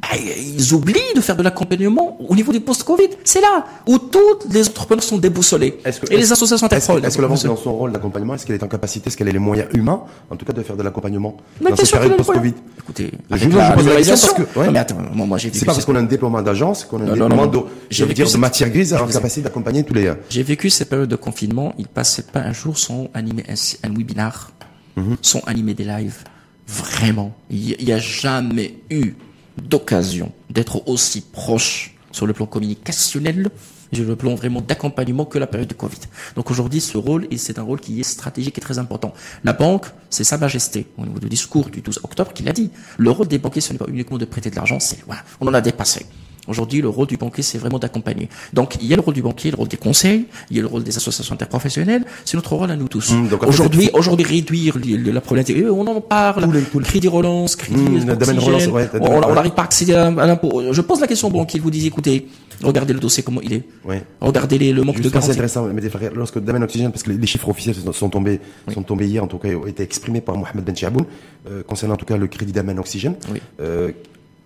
bah, 0.02 0.08
ils 0.18 0.74
oublient 0.74 0.94
de 1.14 1.20
faire 1.20 1.36
de 1.36 1.42
l'accompagnement 1.42 2.18
au 2.20 2.34
niveau 2.34 2.52
du 2.52 2.60
post-Covid. 2.60 3.08
C'est 3.24 3.40
là 3.40 3.64
où 3.86 3.98
tous 3.98 4.20
les 4.50 4.68
entrepreneurs 4.68 5.02
sont 5.02 5.16
déboussolés. 5.18 5.78
Est-ce 5.84 6.00
que- 6.00 6.12
et 6.12 6.16
les 6.16 6.30
associations 6.32 6.66
Est-ce 6.68 6.74
interprofessionnelles. 6.90 7.02
que, 7.02 7.06
est-ce 7.08 7.16
que 7.16 7.22
la 7.22 7.28
banque, 7.28 7.42
dans 7.44 7.56
son 7.56 7.72
rôle 7.76 7.92
d'accompagnement, 7.92 8.34
est-ce 8.34 8.44
qu'elle 8.46 8.56
est 8.56 8.62
en 8.62 8.68
capacité, 8.68 9.08
est-ce 9.08 9.16
qu'elle 9.16 9.28
a 9.28 9.32
les 9.32 9.38
moyens 9.38 9.68
humains, 9.74 10.02
en 10.30 10.36
tout 10.36 10.44
cas, 10.44 10.52
de 10.52 10.62
faire 10.62 10.76
de 10.76 10.82
l'accompagnement 10.82 11.36
Mais 11.60 11.70
dans 11.70 11.76
cette 11.76 11.90
période 11.92 12.16
post-Covid. 12.16 12.54
Écoutez, 12.78 13.10
Je 13.30 13.48
vous- 13.48 13.50
pose 13.74 13.86
la 13.86 13.96
question 13.96 14.14
parce 14.14 14.32
que- 14.34 14.58
ouais. 14.60 14.66
Non, 14.66 14.72
mais 14.72 14.78
attends, 14.80 14.96
moi, 15.14 15.38
j'ai 15.38 15.48
vécu 15.48 15.58
C'est 15.60 15.64
pas 15.66 15.72
parce 15.72 15.84
qu'on 15.84 15.94
a 15.96 16.00
un 16.00 16.02
déploiement 16.04 16.42
d'agence 16.42 16.84
qu'on 16.84 17.00
a 17.00 17.04
un 17.04 17.12
déploiement 17.12 17.46
de, 17.46 17.58
je 17.90 18.04
veux 18.04 18.12
dire, 18.14 18.30
de 18.30 18.36
matière 18.36 18.70
grise 18.70 18.92
en 18.94 19.06
capacité 19.06 19.40
d'accompagner 19.42 19.82
tous 19.82 19.94
les. 19.94 20.12
J'ai 20.28 20.42
vécu 20.42 20.68
ces 20.70 20.84
périodes 20.84 21.08
de 21.08 21.16
confinement, 21.16 21.74
il 21.78 21.88
passait 21.88 22.22
pas 22.30 22.40
un 22.40 22.52
jour 22.52 22.78
sans 22.78 23.08
animer 23.14 23.44
un, 23.48 23.88
un 23.88 23.92
webinar, 23.94 24.50
Mhm. 24.96 25.16
sans 25.22 25.40
animer 25.46 25.74
des 25.74 25.84
lives. 25.84 26.22
Vraiment. 26.68 27.32
Il 27.50 27.76
n'y 27.84 27.92
a 27.92 27.98
jamais 27.98 28.74
eu 28.90 29.14
d'occasion 29.60 30.32
d'être 30.50 30.88
aussi 30.88 31.20
proche 31.20 31.94
sur 32.12 32.26
le 32.26 32.32
plan 32.32 32.46
communicationnel, 32.46 33.50
sur 33.92 34.04
le 34.04 34.16
plan 34.16 34.34
vraiment 34.34 34.60
d'accompagnement 34.60 35.24
que 35.24 35.38
la 35.38 35.46
période 35.46 35.68
de 35.68 35.74
Covid. 35.74 36.00
Donc 36.34 36.50
aujourd'hui, 36.50 36.80
ce 36.80 36.96
rôle, 36.96 37.26
c'est 37.36 37.58
un 37.58 37.62
rôle 37.62 37.80
qui 37.80 38.00
est 38.00 38.04
stratégique 38.04 38.58
et 38.58 38.60
très 38.60 38.78
important. 38.78 39.12
La 39.44 39.52
banque, 39.52 39.86
c'est 40.10 40.24
Sa 40.24 40.38
Majesté, 40.38 40.86
au 40.96 41.04
niveau 41.04 41.18
du 41.18 41.28
discours 41.28 41.68
du 41.68 41.82
12 41.82 42.00
octobre, 42.02 42.32
qui 42.32 42.42
l'a 42.42 42.52
dit. 42.52 42.70
Le 42.96 43.10
rôle 43.10 43.28
des 43.28 43.38
banquiers, 43.38 43.60
ce 43.60 43.72
n'est 43.72 43.78
pas 43.78 43.86
uniquement 43.88 44.18
de 44.18 44.24
prêter 44.24 44.50
de 44.50 44.56
l'argent, 44.56 44.80
c'est 44.80 45.04
loin. 45.06 45.16
On 45.40 45.46
en 45.46 45.54
a 45.54 45.60
dépassé. 45.60 46.06
Aujourd'hui, 46.48 46.80
le 46.80 46.88
rôle 46.88 47.06
du 47.06 47.16
banquier, 47.16 47.42
c'est 47.42 47.58
vraiment 47.58 47.78
d'accompagner. 47.78 48.28
Donc, 48.52 48.76
il 48.80 48.86
y 48.86 48.92
a 48.92 48.96
le 48.96 49.02
rôle 49.02 49.14
du 49.14 49.22
banquier, 49.22 49.50
le 49.50 49.56
rôle 49.56 49.68
des 49.68 49.76
conseils, 49.76 50.26
il 50.50 50.56
y 50.56 50.60
a 50.60 50.62
le 50.62 50.68
rôle 50.68 50.82
des 50.84 50.96
associations 50.96 51.34
interprofessionnelles. 51.34 52.04
C'est 52.24 52.36
notre 52.36 52.54
rôle 52.54 52.70
à 52.70 52.76
nous 52.76 52.88
tous. 52.88 53.12
Mmh, 53.12 53.28
aujourd'hui, 53.46 53.90
aujourd'hui, 53.92 54.24
réduire 54.26 54.76
le- 54.78 54.96
le- 54.96 55.10
la 55.12 55.20
problématique. 55.20 55.56
euh, 55.58 55.70
On 55.70 55.86
en 55.86 56.00
parle. 56.00 56.44
Tous 56.44 56.78
les- 56.78 56.84
Crédit 56.86 57.08
relance, 57.08 57.56
crédit 57.56 57.80
Mmh, 57.80 58.10
oxygène, 58.10 58.36
le 58.36 58.40
relance, 58.42 58.66
ouais, 58.68 58.88
le 58.92 59.02
on- 59.02 59.34
n'arrive 59.34 59.52
pas 59.52 59.62
à 59.62 59.64
accéder 59.66 59.94
à, 59.94 60.06
à 60.06 60.26
l'impôt. 60.26 60.62
Je 60.72 60.80
pose 60.80 61.00
la 61.00 61.06
question 61.06 61.28
au 61.28 61.30
banquier, 61.30 61.58
il 61.58 61.62
vous 61.62 61.70
dit, 61.70 61.86
écoutez, 61.86 62.26
regardez 62.62 62.92
le 62.92 63.00
dossier 63.00 63.22
comment 63.22 63.40
il 63.42 63.52
est. 63.52 63.62
Ouais. 63.84 64.02
Regardez 64.20 64.56
les, 64.58 64.72
le 64.72 64.82
manque 64.82 64.96
de 64.98 65.02
Justement, 65.02 65.20
c'est 65.22 65.36
garantie. 65.36 65.58
intéressant, 65.58 66.00
mais 66.08 66.10
lorsque 66.14 66.38
Damien 66.38 66.62
Oxygène, 66.62 66.90
parce 66.92 67.02
que 67.02 67.10
les, 67.10 67.26
chiffres 67.26 67.48
officiels 67.48 67.74
sont, 67.74 67.92
sont 67.92 68.08
tombés, 68.08 68.40
sont 68.72 68.82
tombés 68.82 69.06
hier, 69.06 69.22
en 69.24 69.26
tout 69.26 69.38
cas, 69.38 69.48
ont 69.48 69.66
été 69.66 69.82
exprimés 69.82 70.20
par 70.20 70.36
Mohamed 70.36 70.64
Ben 70.64 70.76
Chaboun, 70.76 71.04
euh, 71.50 71.62
concernant 71.64 71.94
en 71.94 71.98
tout 71.98 72.06
cas 72.06 72.16
le 72.16 72.26
crédit 72.28 72.52
Damien 72.52 72.78
Oxygène, 72.78 73.16
Oui. 73.32 73.40
euh, 73.60 73.90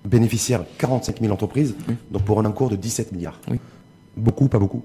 bénéficiaire 0.05 0.65
45 0.79 1.21
000 1.21 1.33
entreprises, 1.33 1.75
donc 2.11 2.23
pour 2.25 2.41
un 2.41 2.45
encours 2.45 2.71
de 2.71 2.77
17 2.77 3.13
milliards. 3.13 3.41
Oui. 3.51 3.59
Beaucoup, 4.17 4.49
pas 4.49 4.59
beaucoup. 4.59 4.83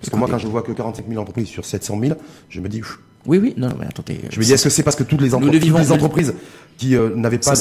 Parce 0.00 0.10
que 0.10 0.16
moi, 0.16 0.28
quand 0.30 0.38
je 0.38 0.46
vois 0.46 0.62
que 0.62 0.72
45 0.72 1.04
000 1.08 1.20
entreprises 1.20 1.48
sur 1.48 1.64
700 1.64 1.98
000, 2.00 2.14
je 2.48 2.60
me 2.60 2.68
dis, 2.68 2.80
Oui, 3.26 3.38
oui, 3.38 3.54
non, 3.56 3.68
non, 3.68 3.76
mais 3.78 3.86
attendez. 3.86 4.20
je 4.30 4.38
me 4.38 4.44
dis, 4.44 4.52
est-ce 4.52 4.64
que 4.64 4.70
c'est 4.70 4.82
parce 4.82 4.96
que 4.96 5.02
toutes 5.04 5.20
les, 5.20 5.34
entre- 5.34 5.48
vivons, 5.50 5.78
toutes 5.80 5.90
entreprises 5.92 6.34
qui 6.76 6.94
euh, 6.96 7.14
n'avaient 7.14 7.38
pas, 7.38 7.54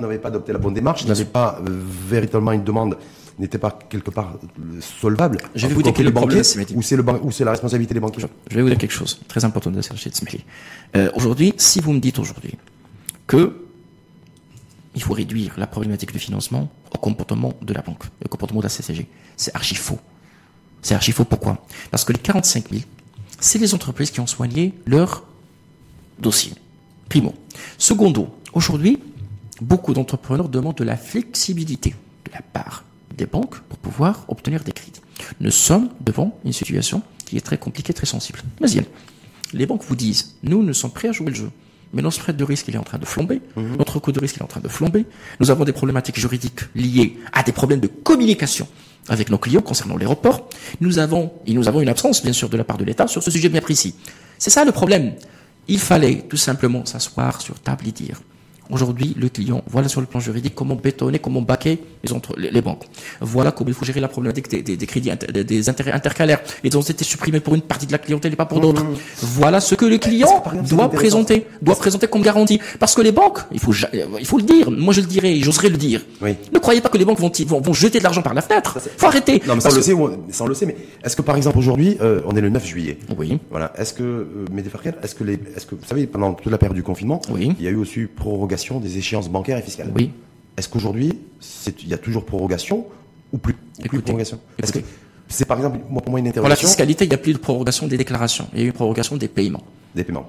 n'avaient 0.00 0.18
pas, 0.18 0.28
adopté 0.28 0.52
la 0.52 0.58
bonne 0.58 0.74
démarche, 0.74 1.06
n'avaient 1.06 1.24
pas 1.24 1.60
euh, 1.60 1.80
véritablement 2.08 2.52
une 2.52 2.64
demande, 2.64 2.96
n'étaient 3.38 3.58
pas 3.58 3.78
quelque 3.88 4.10
part 4.10 4.34
euh, 4.58 4.80
solvable, 4.80 5.38
Je 5.54 5.66
vais 5.66 5.74
vous 5.74 5.82
dire 5.82 5.92
quel 5.92 6.06
est 6.08 6.10
le 6.10 6.42
Sméti. 6.42 6.74
ou 6.76 6.82
c'est 6.82 6.96
le 6.96 7.02
ban- 7.02 7.18
ou 7.22 7.30
c'est 7.30 7.44
la 7.44 7.50
responsabilité 7.52 7.94
des 7.94 8.00
banquiers? 8.00 8.24
Je 8.50 8.56
vais 8.56 8.62
vous 8.62 8.68
dire 8.68 8.78
quelque 8.78 8.92
chose 8.92 9.20
très 9.28 9.44
important 9.44 9.70
de 9.70 9.80
Serge 9.82 10.00
Smiley. 10.12 10.40
Euh, 10.96 11.10
aujourd'hui, 11.16 11.52
si 11.58 11.80
vous 11.80 11.92
me 11.92 12.00
dites 12.00 12.18
aujourd'hui 12.18 12.54
que 13.26 13.52
il 14.94 15.02
faut 15.02 15.14
réduire 15.14 15.54
la 15.58 15.66
problématique 15.66 16.12
du 16.12 16.18
financement 16.18 16.70
au 16.94 16.98
comportement 16.98 17.52
de 17.62 17.72
la 17.72 17.82
banque, 17.82 18.04
au 18.24 18.28
comportement 18.28 18.60
de 18.60 18.64
la 18.64 18.70
CCG, 18.70 19.06
c'est 19.36 19.54
archi 19.54 19.74
faux. 19.74 19.98
C'est 20.82 20.94
archi 20.94 21.12
faux. 21.12 21.24
Pourquoi? 21.24 21.64
Parce 21.90 22.04
que 22.04 22.12
les 22.12 22.18
45 22.18 22.70
000, 22.70 22.82
c'est 23.40 23.58
les 23.58 23.74
entreprises 23.74 24.10
qui 24.10 24.20
ont 24.20 24.26
soigné 24.26 24.74
leur 24.86 25.24
dossier. 26.18 26.52
Primo. 27.08 27.34
Secondo, 27.78 28.28
aujourd'hui, 28.52 28.98
beaucoup 29.60 29.94
d'entrepreneurs 29.94 30.48
demandent 30.48 30.76
de 30.76 30.84
la 30.84 30.96
flexibilité 30.96 31.94
de 32.26 32.32
la 32.32 32.42
part 32.42 32.84
des 33.16 33.26
banques 33.26 33.60
pour 33.60 33.78
pouvoir 33.78 34.24
obtenir 34.28 34.62
des 34.62 34.72
crédits. 34.72 35.00
Nous 35.40 35.50
sommes 35.50 35.90
devant 36.00 36.38
une 36.44 36.52
situation 36.52 37.02
qui 37.24 37.36
est 37.36 37.40
très 37.40 37.58
compliquée, 37.58 37.92
très 37.92 38.06
sensible. 38.06 38.40
Mais 38.60 38.68
les 39.52 39.66
banques 39.66 39.84
vous 39.84 39.96
disent, 39.96 40.36
nous, 40.42 40.62
nous 40.62 40.74
sommes 40.74 40.92
prêts 40.92 41.08
à 41.08 41.12
jouer 41.12 41.28
le 41.28 41.34
jeu. 41.34 41.50
Mais 41.94 42.02
notre 42.02 42.16
spread 42.16 42.36
de 42.36 42.44
risque, 42.44 42.68
il 42.68 42.74
est 42.74 42.78
en 42.78 42.82
train 42.82 42.98
de 42.98 43.06
flamber. 43.06 43.40
Notre 43.56 44.00
coût 44.00 44.12
de 44.12 44.20
risque, 44.20 44.36
il 44.36 44.40
est 44.40 44.44
en 44.44 44.48
train 44.48 44.60
de 44.60 44.68
flamber. 44.68 45.06
Nous 45.40 45.50
avons 45.50 45.64
des 45.64 45.72
problématiques 45.72 46.18
juridiques 46.18 46.60
liées 46.74 47.16
à 47.32 47.42
des 47.42 47.52
problèmes 47.52 47.80
de 47.80 47.86
communication 47.86 48.66
avec 49.08 49.30
nos 49.30 49.38
clients 49.38 49.62
concernant 49.62 49.96
les 49.96 50.06
reports. 50.06 50.48
Nous 50.80 50.98
avons, 50.98 51.32
et 51.46 51.54
nous 51.54 51.68
avons 51.68 51.80
une 51.80 51.88
absence, 51.88 52.22
bien 52.22 52.32
sûr, 52.32 52.48
de 52.48 52.56
la 52.56 52.64
part 52.64 52.78
de 52.78 52.84
l'État 52.84 53.06
sur 53.06 53.22
ce 53.22 53.30
sujet 53.30 53.48
bien 53.48 53.60
précis. 53.60 53.94
C'est 54.38 54.50
ça 54.50 54.64
le 54.64 54.72
problème. 54.72 55.14
Il 55.68 55.78
fallait 55.78 56.22
tout 56.28 56.36
simplement 56.36 56.84
s'asseoir 56.84 57.40
sur 57.40 57.58
table 57.60 57.86
et 57.88 57.92
dire, 57.92 58.20
aujourd'hui, 58.70 59.14
le 59.18 59.28
client, 59.28 59.62
voilà 59.68 59.88
sur 59.88 60.00
le 60.00 60.06
plan 60.06 60.20
juridique 60.20 60.54
comment 60.54 60.74
bétonner, 60.76 61.18
comment 61.18 61.42
baquer 61.42 61.78
les, 62.02 62.12
entre, 62.12 62.34
les, 62.38 62.50
les 62.50 62.60
banques. 62.62 62.84
Voilà 63.20 63.52
comment 63.52 63.68
il 63.68 63.74
faut 63.74 63.84
gérer 63.84 64.00
la 64.00 64.08
problématique 64.08 64.48
des, 64.50 64.62
des, 64.62 64.76
des 64.76 64.86
crédits, 64.86 65.10
inter- 65.10 65.32
des, 65.44 65.68
intérêts 65.68 65.92
intercalaires. 65.92 66.40
Ils 66.62 66.76
ont 66.76 66.80
été 66.80 67.04
supprimés 67.04 67.40
pour 67.40 67.54
une 67.54 67.62
partie 67.62 67.86
de 67.86 67.92
la 67.92 67.98
clientèle 67.98 68.32
et 68.32 68.36
pas 68.36 68.46
pour 68.46 68.60
d'autres. 68.60 68.84
Voilà 69.20 69.60
ce 69.60 69.74
que 69.74 69.84
le 69.84 69.98
client 69.98 70.42
exemple, 70.52 70.68
doit 70.68 70.90
présenter, 70.90 71.46
doit 71.62 71.76
présenter 71.76 72.06
comme 72.06 72.22
garantie. 72.22 72.60
Parce 72.78 72.94
que 72.94 73.02
les 73.02 73.12
banques, 73.12 73.40
il 73.52 73.60
faut, 73.60 73.72
il 74.18 74.26
faut 74.26 74.38
le 74.38 74.42
dire, 74.44 74.70
moi 74.70 74.92
je 74.94 75.00
le 75.00 75.06
dirais, 75.06 75.36
j'oserais 75.40 75.68
le 75.68 75.76
dire. 75.76 76.00
Oui. 76.22 76.34
Ne 76.52 76.58
croyez 76.58 76.80
pas 76.80 76.88
que 76.88 76.98
les 76.98 77.04
banques 77.04 77.18
vont, 77.20 77.30
vont, 77.46 77.60
vont 77.60 77.72
jeter 77.72 77.98
de 77.98 78.04
l'argent 78.04 78.22
par 78.22 78.34
la 78.34 78.42
fenêtre. 78.42 78.78
Faut 78.96 79.06
arrêter. 79.06 79.42
Non, 79.46 79.54
mais 79.56 79.60
ça, 79.60 79.70
on 79.70 79.74
le 79.74 79.82
sait, 79.82 79.92
ou- 79.92 80.10
ça, 80.30 80.44
on 80.44 80.46
le 80.48 80.54
sait, 80.54 80.66
mais 80.66 80.76
est-ce 81.04 81.16
que 81.16 81.22
par 81.22 81.36
exemple 81.36 81.58
aujourd'hui, 81.58 81.96
euh, 82.00 82.20
on 82.26 82.34
est 82.36 82.40
le 82.40 82.50
9 82.50 82.66
juillet? 82.66 82.98
Oui. 83.18 83.38
Voilà. 83.50 83.72
Est-ce 83.76 83.92
que, 83.92 84.02
euh, 84.02 84.44
est-ce 85.02 85.14
que 85.14 85.24
les, 85.24 85.34
est-ce 85.56 85.66
que, 85.66 85.74
vous 85.74 85.84
savez, 85.86 86.06
pendant 86.06 86.32
toute 86.34 86.50
la 86.50 86.58
période 86.58 86.76
du 86.76 86.82
confinement, 86.82 87.20
Oui. 87.30 87.52
il 87.58 87.64
y 87.64 87.68
a 87.68 87.70
eu 87.70 87.76
aussi 87.76 88.06
prorogation 88.06 88.53
des 88.80 88.98
échéances 88.98 89.28
bancaires 89.28 89.58
et 89.58 89.62
fiscales. 89.62 89.90
Oui. 89.94 90.10
Est-ce 90.56 90.68
qu'aujourd'hui, 90.68 91.18
il 91.82 91.88
y 91.88 91.94
a 91.94 91.98
toujours 91.98 92.24
prorogation 92.24 92.86
ou 93.32 93.38
plus, 93.38 93.54
ou 93.54 93.56
plus 93.82 93.86
Écoutez, 93.86 94.02
prorogation? 94.02 94.38
Est-ce 94.62 94.72
que 94.72 94.78
c'est 95.28 95.44
par 95.46 95.56
exemple, 95.56 95.78
moi, 95.90 96.00
pour 96.02 96.10
moi, 96.10 96.20
une 96.20 96.32
Pour 96.32 96.48
la 96.48 96.56
fiscalité, 96.56 97.04
il 97.04 97.08
n'y 97.08 97.14
a 97.14 97.18
plus 97.18 97.32
de 97.32 97.38
prorogation 97.38 97.86
des 97.86 97.96
déclarations. 97.96 98.46
Il 98.52 98.58
y 98.58 98.62
a 98.62 98.64
eu 98.64 98.68
une 98.68 98.72
prorogation 98.72 99.16
des 99.16 99.28
paiements. 99.28 99.62
des 99.94 100.04
paiements 100.04 100.28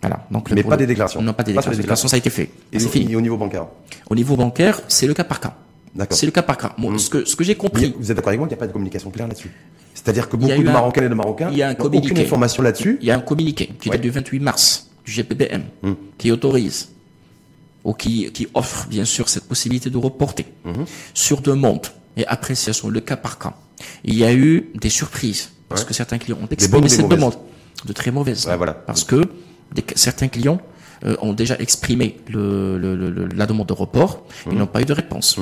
Voilà. 0.00 0.26
Donc, 0.30 0.50
Mais 0.50 0.62
pas 0.64 0.70
le- 0.70 0.76
des 0.78 0.86
déclarations. 0.86 1.22
Non, 1.22 1.32
pas 1.32 1.42
des 1.44 1.52
Pas 1.52 1.60
déclarations. 1.60 1.80
déclarations, 1.80 2.08
ça 2.08 2.16
a 2.16 2.18
été 2.18 2.30
fait. 2.30 2.50
et, 2.72 2.78
C'est 2.80 2.88
fini. 2.88 3.12
et 3.12 3.16
au 3.16 3.20
niveau 3.20 3.36
bancaire. 3.36 3.66
Au 4.10 4.14
niveau 4.16 4.34
bancaire, 4.36 4.80
c'est 4.88 5.06
le 5.06 5.14
cas 5.14 5.22
par 5.24 5.38
cas. 5.38 5.54
D'accord. 5.94 6.16
C'est 6.18 6.26
le 6.26 6.32
cas 6.32 6.42
par 6.42 6.56
cas. 6.56 6.72
Moi, 6.78 6.98
ce 6.98 7.08
que, 7.10 7.24
ce 7.24 7.36
que 7.36 7.44
j'ai 7.44 7.54
compris, 7.54 7.94
vous 7.98 8.10
êtes 8.10 8.16
d'accord 8.16 8.30
avec 8.30 8.38
moi 8.40 8.48
qu'il 8.48 8.56
n'y 8.56 8.58
a 8.58 8.62
pas 8.62 8.66
de 8.66 8.72
communication 8.72 9.10
claire 9.10 9.28
là-dessus? 9.28 9.50
C'est-à-dire 9.94 10.28
que 10.28 10.36
beaucoup 10.36 10.50
de 10.60 10.66
un- 10.68 10.72
Marocains 10.72 11.04
et 11.04 11.08
de 11.08 11.14
Marocains 11.14 11.50
il 11.52 11.58
y 11.58 11.62
a 11.62 11.68
un 11.68 11.74
n'ont 11.74 11.84
aucune 11.84 12.18
information 12.18 12.62
là-dessus. 12.62 12.96
il 13.00 13.06
y 13.06 13.10
a 13.10 13.16
un 13.16 13.20
communiqué 13.20 13.70
qui 13.78 13.90
Ouais. 13.90 13.96
date 13.96 14.02
du 14.02 14.10
28 14.10 14.40
mars 14.40 14.90
du 15.04 15.12
GPBM 15.12 15.62
Hum. 15.84 15.94
qui 16.18 16.32
autorise 16.32 16.88
ou 17.84 17.92
qui, 17.94 18.30
qui 18.32 18.46
offre 18.54 18.86
bien 18.88 19.04
sûr 19.04 19.28
cette 19.28 19.44
possibilité 19.48 19.90
de 19.90 19.98
reporter 19.98 20.46
Mhm. 20.64 20.84
sur 21.14 21.40
demande 21.40 21.86
et 22.16 22.26
appréciation, 22.26 22.88
le 22.88 23.00
cas 23.00 23.16
par 23.16 23.38
cas. 23.38 23.54
Il 24.04 24.14
y 24.16 24.24
a 24.24 24.32
eu 24.32 24.70
des 24.80 24.90
surprises 24.90 25.50
parce 25.68 25.82
Ouais. 25.82 25.88
que 25.88 25.94
certains 25.94 26.18
clients 26.18 26.38
ont 26.42 26.48
exprimé 26.50 26.88
cette 26.88 27.00
mauvaises 27.02 27.16
demande 27.18 27.34
de 27.84 27.92
très 27.92 28.10
mauvaises. 28.10 28.46
Ouais, 28.46 28.56
voilà. 28.56 28.74
Parce 28.74 29.02
que 29.04 29.22
des- 29.74 29.84
certains 29.96 30.28
clients 30.28 30.60
euh, 31.04 31.16
ont 31.20 31.32
déjà 31.32 31.56
exprimé 31.58 32.20
le, 32.28 32.78
le- 32.78 32.94
le- 32.94 33.26
la 33.34 33.46
demande 33.46 33.66
de 33.66 33.72
report, 33.72 34.22
ils 34.48 34.56
n'ont 34.56 34.68
pas 34.68 34.80
eu 34.82 34.84
de 34.84 34.92
réponse. 34.92 35.36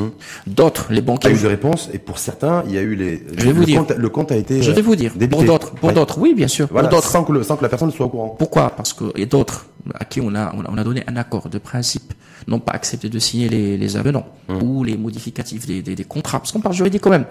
D'autres, 0.47 0.87
les 0.89 0.95
Il 0.95 0.97
y 0.97 1.03
a 1.03 1.03
banquiers, 1.03 1.33
eu 1.33 1.39
des 1.39 1.49
réponses 1.49 1.91
et 1.93 1.99
pour 1.99 2.19
certains, 2.19 2.63
il 2.67 2.73
y 2.73 2.79
a 2.79 2.81
eu 2.81 2.95
les. 2.95 3.23
Je 3.37 3.45
vais 3.45 3.53
vous 3.53 3.61
le 3.61 3.67
dire. 3.67 3.81
Compte, 3.81 3.93
le 3.99 4.09
compte 4.09 4.33
a 4.33 4.37
été. 4.37 4.63
je 4.63 4.71
vais 4.71 4.81
vous 4.81 4.97
dire, 4.97 5.13
débité. 5.13 5.29
pour 5.29 5.45
d'autres, 5.45 5.73
pour 5.73 5.89
Ouais. 5.91 5.95
d'autres, 5.95 6.17
oui 6.19 6.33
bien 6.33 6.49
sûr, 6.49 6.67
Voilà, 6.71 6.89
pour 6.89 6.97
d'autres, 6.97 7.11
sans 7.11 7.25
que, 7.25 7.33
le, 7.33 7.43
sans 7.43 7.57
que 7.59 7.63
la 7.63 7.69
personne 7.69 7.91
soit 7.91 8.07
au 8.07 8.09
courant. 8.09 8.31
Pourquoi? 8.39 8.71
Parce 8.71 8.95
que 8.95 9.05
et 9.17 9.27
d'autres 9.27 9.67
à 9.93 10.07
qui 10.07 10.23
on 10.23 10.35
a, 10.35 10.51
on 10.57 10.61
a 10.65 10.71
on 10.71 10.79
a 10.79 10.85
donné 10.85 11.05
un 11.07 11.17
accord 11.17 11.51
de 11.51 11.59
principe 11.59 12.15
n'ont 12.47 12.61
pas 12.61 12.73
accepté 12.73 13.09
de 13.09 13.19
signer 13.19 13.49
les, 13.49 13.77
les 13.77 13.97
avenants 13.97 14.27
ou 14.63 14.85
les 14.85 14.97
modificatifs 14.97 15.67
des, 15.67 15.83
des, 15.83 15.95
des 15.95 16.05
contrats, 16.05 16.39
parce 16.41 16.53
qu'on 16.53 16.61
parle 16.61 16.75
juridique 16.75 17.03
quand 17.03 17.11
même, 17.11 17.27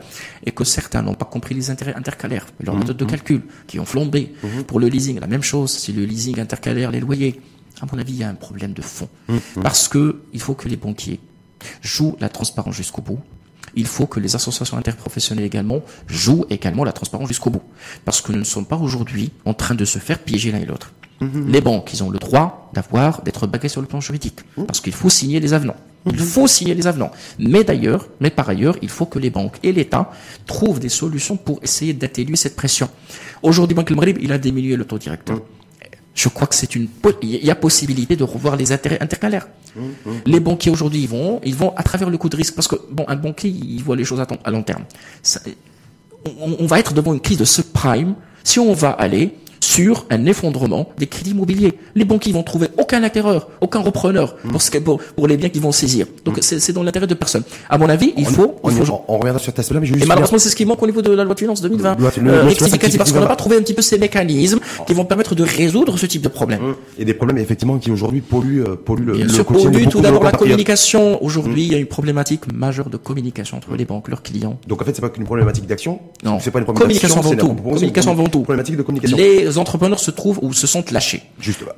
et 0.45 0.51
que 0.51 0.63
certains 0.63 1.01
n'ont 1.01 1.13
pas 1.15 1.25
compris 1.25 1.55
les 1.55 1.69
intérêts 1.69 1.95
intercalaires, 1.95 2.45
leur 2.61 2.75
méthode 2.75 2.97
de 2.97 3.05
calcul, 3.05 3.41
qui 3.67 3.79
ont 3.79 3.85
flambé. 3.85 4.33
Pour 4.67 4.79
le 4.79 4.87
leasing, 4.87 5.19
la 5.19 5.27
même 5.27 5.43
chose. 5.43 5.71
Si 5.71 5.91
le 5.93 6.05
leasing 6.05 6.39
intercalaire, 6.39 6.91
les 6.91 6.99
loyers, 6.99 7.41
à 7.81 7.85
mon 7.91 7.99
avis, 7.99 8.13
il 8.13 8.19
y 8.19 8.23
a 8.23 8.29
un 8.29 8.35
problème 8.35 8.73
de 8.73 8.81
fond, 8.81 9.09
parce 9.61 9.87
que 9.87 10.21
il 10.33 10.41
faut 10.41 10.53
que 10.53 10.67
les 10.67 10.77
banquiers 10.77 11.19
jouent 11.81 12.15
la 12.19 12.29
transparence 12.29 12.75
jusqu'au 12.75 13.01
bout. 13.01 13.19
Il 13.75 13.85
faut 13.85 14.07
que 14.07 14.19
les 14.19 14.35
associations 14.35 14.77
interprofessionnelles 14.77 15.45
également 15.45 15.81
jouent 16.07 16.45
également 16.49 16.83
la 16.83 16.91
transparence 16.91 17.27
jusqu'au 17.27 17.51
bout. 17.51 17.61
Parce 18.03 18.19
que 18.21 18.31
nous 18.31 18.39
ne 18.39 18.43
sommes 18.43 18.65
pas 18.65 18.77
aujourd'hui 18.77 19.31
en 19.45 19.53
train 19.53 19.75
de 19.75 19.85
se 19.85 19.99
faire 19.99 20.19
piéger 20.19 20.51
l'un 20.51 20.59
et 20.59 20.65
l'autre. 20.65 20.91
Les 21.21 21.61
banques, 21.61 21.91
ils 21.93 22.01
ont 22.03 22.09
le 22.09 22.17
droit 22.19 22.69
d'avoir, 22.73 23.21
d'être 23.23 23.45
bagués 23.47 23.67
sur 23.69 23.81
le 23.81 23.87
plan 23.87 23.99
juridique. 23.99 24.39
Parce 24.67 24.79
qu'il 24.79 24.93
faut 24.93 25.09
signer 25.09 25.39
les 25.39 25.53
avenants. 25.53 25.75
Il 26.05 26.17
faut 26.17 26.47
signer 26.47 26.73
les 26.75 26.87
avenants. 26.87 27.11
Mais 27.39 27.63
d'ailleurs, 27.65 28.07
mais 28.21 28.29
par 28.29 28.47
ailleurs, 28.47 28.77
il 28.81 28.89
faut 28.89 29.05
que 29.05 29.19
les 29.19 29.29
banques 29.29 29.57
et 29.63 29.73
l'État 29.73 30.11
trouvent 30.45 30.79
des 30.79 30.87
solutions 30.89 31.35
pour 31.35 31.59
essayer 31.61 31.93
d'atténuer 31.93 32.37
cette 32.37 32.55
pression. 32.55 32.89
Aujourd'hui, 33.43 33.75
Banque 33.75 33.91
Maghreb, 33.91 34.17
il 34.21 34.31
a 34.31 34.37
diminué 34.37 34.75
le 34.77 34.85
taux 34.85 34.97
directeur. 34.97 35.41
Je 36.15 36.29
crois 36.29 36.47
que 36.47 36.55
c'est 36.55 36.75
une, 36.75 36.87
il 37.21 37.45
y 37.45 37.51
a 37.51 37.55
possibilité 37.55 38.15
de 38.15 38.23
revoir 38.23 38.55
les 38.55 38.71
intérêts 38.71 39.01
intercalaires. 39.01 39.47
Les 40.25 40.39
banquiers 40.39 40.71
aujourd'hui, 40.71 41.01
ils 41.01 41.07
vont, 41.09 41.39
ils 41.43 41.55
vont 41.55 41.73
à 41.75 41.83
travers 41.83 42.09
le 42.09 42.17
coût 42.17 42.29
de 42.29 42.35
risque 42.35 42.55
parce 42.55 42.67
que 42.67 42.75
bon, 42.91 43.05
un 43.07 43.15
banquier, 43.15 43.49
il 43.49 43.83
voit 43.83 43.95
les 43.95 44.03
choses 44.05 44.19
à, 44.21 44.51
long 44.51 44.63
terme. 44.63 44.83
Ça- 45.21 45.41
on, 46.39 46.57
on 46.59 46.65
va 46.65 46.79
être 46.79 46.93
devant 46.93 47.13
une 47.13 47.21
crise 47.21 47.37
de 47.37 47.45
subprime 47.45 48.15
si 48.43 48.59
on 48.59 48.73
va 48.73 48.91
aller 48.91 49.35
sur 49.59 50.05
un 50.09 50.25
effondrement 50.25 50.89
des 50.97 51.07
crédits 51.07 51.31
immobiliers. 51.31 51.73
Les 51.95 52.05
banquiers 52.05 52.31
vont 52.31 52.43
trouver 52.43 52.67
aucun 52.77 53.03
acquéreur, 53.03 53.49
aucun 53.61 53.79
repreneur 53.79 54.35
pour, 54.37 54.61
ce 54.61 54.71
que- 54.71 54.77
pour, 54.77 54.99
pour 54.99 55.27
les 55.27 55.37
biens 55.37 55.49
qu'ils 55.49 55.61
vont 55.61 55.71
saisir. 55.71 56.05
Donc 56.25 56.37
c'est 56.41 56.59
c'est 56.59 56.73
dans 56.73 56.83
l'intérêt 56.83 57.07
de 57.07 57.13
personne. 57.13 57.43
À 57.69 57.77
mon 57.77 57.89
avis, 57.89 58.13
il 58.17 58.25
faut, 58.25 58.55
On, 58.63 58.69
il 58.69 58.75
faut 58.77 58.93
on- 58.93 59.13
on 59.15 59.17
reviendra 59.17 59.39
sur 59.39 59.47
cet 59.47 59.59
aspect-là, 59.59 59.79
mais 59.81 59.85
je 59.87 59.95
et 59.95 60.05
malheureusement, 60.05 60.37
c'est 60.37 60.49
ce 60.49 60.55
qui 60.55 60.65
manque 60.65 60.81
au 60.81 60.85
niveau 60.85 61.01
de 61.01 61.11
la 61.11 61.23
loi 61.23 61.33
de 61.33 61.39
finances 61.39 61.61
2020. 61.61 61.95
Loi- 61.99 62.11
le- 62.21 62.31
Euh, 62.31 62.43
rectificative, 62.43 62.97
parce 62.97 63.11
qu'on 63.11 63.19
n'a 63.19 63.27
pas 63.27 63.35
trouvé 63.35 63.57
un 63.57 63.61
petit 63.61 63.73
peu 63.73 63.81
ces 63.81 63.97
mécanismes 63.97 64.59
qui 64.87 64.93
vont 64.93 65.05
permettre 65.05 65.35
de 65.35 65.43
résoudre 65.43 65.97
ce 65.97 66.05
type 66.05 66.21
de 66.21 66.29
problème. 66.29 66.59
et 66.97 67.05
des 67.05 67.13
problèmes 67.13 67.37
effectivement 67.37 67.77
qui 67.77 67.91
aujourd'hui 67.91 68.21
polluent, 68.21 68.63
euh, 68.63 68.75
polluent 68.75 69.05
le, 69.05 69.13
le 69.23 69.43
quotidien 69.43 69.71
pollue 69.71 69.87
tout 69.87 70.01
d'abord 70.01 70.23
la 70.23 70.31
communication. 70.31 71.23
Aujourd'hui, 71.23 71.63
il 71.65 71.71
y 71.71 71.75
a 71.75 71.77
une 71.77 71.85
problématique 71.87 72.51
majeure 72.53 72.89
de 72.89 72.97
communication 72.97 73.57
entre 73.57 73.75
les 73.75 73.85
banques, 73.85 74.07
leurs 74.09 74.21
clients. 74.23 74.57
Donc 74.67 74.81
en 74.81 74.85
fait, 74.85 74.93
c'est 74.95 75.01
pas 75.01 75.09
qu'une 75.09 75.23
problématique 75.25 75.65
d'action. 75.65 75.99
Non. 76.23 76.39
c'est 76.39 76.51
pas 76.51 76.59
une 76.59 76.65
problématique 76.65 77.01
Communication 77.01 77.19
avant 77.19 77.35
tout. 77.55 77.61
Communication 77.61 78.11
avant 78.11 78.27
tout. 78.27 78.41
Problématique 78.41 78.77
de 78.77 78.81
communication. 78.83 79.17
Les 79.17 79.48
entrepreneurs 79.57 79.99
se 79.99 80.11
trouvent 80.11 80.39
ou 80.41 80.53
se 80.53 80.67
sont 80.67 80.83
lâchés. 80.91 81.23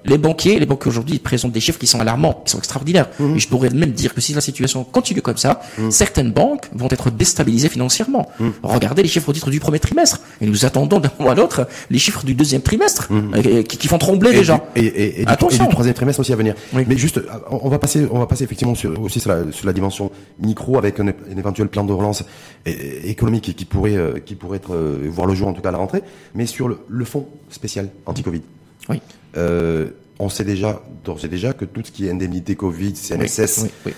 Les 0.06 0.18
banquiers, 0.18 0.60
les 0.60 0.66
banquiers 0.66 0.90
aujourd'hui 0.90 1.20
présentent 1.20 1.52
des 1.54 1.60
chiffres 1.62 1.80
qui 1.80 1.88
sont 1.88 2.00
alarmants, 2.00 2.42
qui 2.46 2.52
sont 2.52 2.58
extraordinaires. 2.58 3.08
Mhm. 3.20 3.36
Et 3.36 3.40
je 3.40 3.48
pourrais 3.48 3.70
même 3.70 3.92
dire 3.92 4.14
que 4.14 4.22
si 4.22 4.34
la 4.34 4.42
situation 4.42 4.84
continue 4.84 5.22
comme 5.22 5.38
ça, 5.38 5.62
certaines 5.90 6.32
banques 6.32 6.68
vont 6.74 6.88
être 6.90 7.10
déstabilisées 7.12 7.70
financièrement. 7.70 8.28
Mhm. 8.40 8.52
Regardez 8.64 9.04
les 9.04 9.10
chiffres 9.10 9.30
au 9.30 9.34
titre 9.34 9.50
du 9.50 9.60
premier 9.60 9.80
trimestre. 9.80 10.20
Et 10.42 10.46
nous 10.46 10.66
attendons 10.66 11.00
d'un 11.00 11.12
mois 11.20 11.32
à 11.32 11.36
l'autre 11.36 11.68
les 11.90 12.00
chiffres 12.00 12.24
du 12.26 12.34
deuxième 12.36 12.62
trimestre, 12.62 13.08
euh, 13.12 13.64
qui, 13.64 13.78
qui 13.78 13.88
font 13.88 13.98
trembler 13.98 14.32
Mhm. 14.32 14.38
Et 14.38 14.42
du, 14.44 14.52
et, 14.76 14.86
et, 14.86 15.22
et 15.22 15.28
Attention. 15.28 15.64
et 15.64 15.68
du 15.68 15.72
troisième 15.74 15.94
trimestre 15.96 16.20
aussi 16.20 16.34
à 16.34 16.36
venir. 16.36 16.56
Oui. 16.74 16.84
Mais 16.88 16.98
juste, 16.98 17.18
euh, 17.18 17.24
on 17.50 17.70
va 17.70 17.80
passer, 17.80 18.08
on 18.12 18.20
va 18.20 18.26
passer 18.28 18.44
effectivement 18.44 18.76
sur, 18.76 19.00
aussi 19.02 19.20
sur 19.20 19.30
la, 19.32 19.52
sur 19.52 19.66
la 19.68 19.74
dimension 19.74 20.12
micro 20.40 20.78
avec 20.78 21.00
un, 21.00 21.08
éventuel 21.38 21.68
plan 21.68 21.84
de 21.84 21.94
relance 21.94 22.24
é- 22.66 23.10
économique 23.10 23.56
qui, 23.56 23.66
pourrait, 23.66 23.96
euh, 23.98 24.20
qui 24.26 24.36
pourrait 24.36 24.58
être 24.58 24.74
euh, 24.76 25.08
voir 25.10 25.28
le 25.28 25.34
jour 25.36 25.48
en 25.48 25.54
tout 25.54 25.62
cas 25.62 25.70
à 25.70 25.72
la 25.72 25.78
rentrée. 25.78 26.02
Mais 26.36 26.46
sur 26.46 26.68
le, 26.68 26.80
le 26.88 27.06
fonds 27.06 27.28
spécial 27.62 27.90
anti-Covid. 28.08 28.42
Oui. 28.90 29.00
Euh, 29.38 29.92
on 30.18 30.30
sait 30.30 30.44
déjà, 30.44 30.82
d'ores 31.06 31.24
et 31.24 31.28
déjà, 31.28 31.54
que 31.54 31.64
tout 31.66 31.82
ce 31.84 31.92
qui 31.92 32.08
est 32.08 32.12
indemnité 32.12 32.56
Covid, 32.56 32.96
CNSS, 32.96 33.68
Oui, 33.86 33.94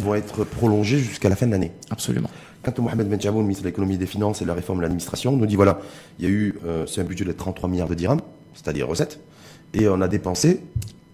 vont 0.00 0.14
être 0.14 0.44
prolongés 0.44 0.98
jusqu'à 0.98 1.30
la 1.30 1.36
fin 1.36 1.46
de 1.46 1.52
l'année. 1.52 1.72
Absolument. 1.90 2.28
Quand 2.62 2.78
Mohamed 2.80 3.08
Ben 3.08 3.18
Jaboun, 3.20 3.42
ministre 3.44 3.62
de 3.64 3.68
l'économie 3.68 3.94
et 3.94 3.98
des 3.98 4.06
finances 4.06 4.40
et 4.42 4.44
de 4.44 4.48
la 4.48 4.54
réforme 4.54 4.78
de 4.78 4.82
l'administration, 4.82 5.34
nous 5.36 5.46
dit 5.46 5.56
voilà, 5.56 5.80
il 6.18 6.24
y 6.26 6.28
a 6.28 6.30
eu, 6.30 6.54
euh, 6.66 6.86
c'est 6.86 7.00
un 7.00 7.04
budget 7.04 7.24
de 7.24 7.32
33 7.32 7.68
milliards 7.70 7.88
de 7.88 7.94
dirhams, 7.94 8.20
c'est-à-dire 8.54 8.86
recettes, 8.86 9.20
et 9.72 9.88
on 9.88 10.00
a 10.02 10.08
dépensé 10.08 10.60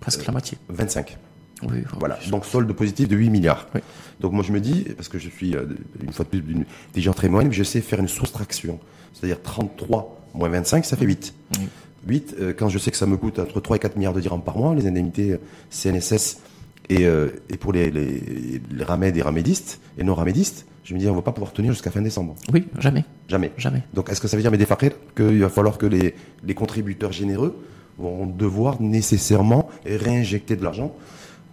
Presque 0.01 0.27
la 0.27 0.33
moitié. 0.33 0.59
25. 0.69 1.17
Oui, 1.63 1.79
Voilà, 1.99 2.19
donc 2.31 2.45
solde 2.45 2.71
positif 2.73 3.09
de 3.09 3.17
8 3.17 3.31
milliards. 3.31 3.69
Oui. 3.75 3.81
Donc 4.21 4.33
moi 4.33 4.43
je 4.47 4.53
me 4.53 4.61
dis, 4.61 4.85
parce 4.97 5.09
que 5.09 5.19
je 5.19 5.29
suis 5.29 5.55
euh, 5.57 5.65
une 6.03 6.13
fois 6.13 6.25
de 6.25 6.31
plus 6.31 6.41
d'une- 6.43 6.65
des 6.93 7.01
gens 7.01 7.13
très 7.15 7.29
moyennes, 7.29 7.49
mais 7.51 7.55
je 7.57 7.63
sais 7.63 7.81
faire 7.81 8.01
une 8.01 8.09
soustraction. 8.09 8.79
C'est-à-dire 9.13 9.41
33 9.43 10.21
moins 10.35 10.49
25, 10.49 10.85
ça 10.85 10.97
fait 10.97 11.05
8. 11.05 11.35
Oui. 11.59 11.69
8, 12.07 12.37
euh, 12.39 12.53
quand 12.57 12.69
je 12.69 12.79
sais 12.79 12.91
que 12.91 12.97
ça 12.97 13.07
me 13.07 13.17
coûte 13.17 13.39
entre 13.39 13.61
3 13.61 13.77
et 13.77 13.81
4 13.81 13.97
milliards 13.97 14.13
de 14.13 14.21
dirhams 14.21 14.43
par 14.43 14.59
mois, 14.59 14.75
les 14.75 14.87
indemnités 14.87 15.33
euh, 15.33 15.39
CNSS 15.71 16.39
et, 16.91 17.07
euh, 17.07 17.31
et 17.49 17.57
pour 17.57 17.73
les, 17.73 17.91
les, 17.91 18.61
les 18.71 18.85
ramèdes 18.85 19.17
et 19.17 19.23
ramédistes 19.23 19.81
et 19.97 20.05
non 20.05 20.15
ramédistes, 20.15 20.67
je 20.85 20.95
me 20.95 20.99
dis 20.99 21.09
on 21.09 21.15
va 21.15 21.23
pas 21.23 21.33
pouvoir 21.33 21.53
tenir 21.53 21.73
jusqu'à 21.73 21.91
fin 21.91 22.03
décembre. 22.03 22.35
Oui, 22.53 22.67
jamais. 22.79 23.05
Jamais. 23.29 23.53
Jamais. 23.57 23.83
Donc 23.95 24.11
est-ce 24.11 24.21
que 24.21 24.29
ça 24.29 24.37
veut 24.37 24.43
dire, 24.43 24.51
mes 24.51 24.59
défakir, 24.59 24.93
qu'il 25.17 25.41
va 25.41 25.49
falloir 25.49 25.79
que 25.79 25.87
les, 25.87 26.15
les 26.45 26.55
contributeurs 26.55 27.13
généreux 27.13 27.57
vont 27.97 28.27
devoir 28.27 28.83
nécessairement 28.83 29.71
réinjecter 29.87 30.57
de 30.57 30.65
l'argent 30.65 30.95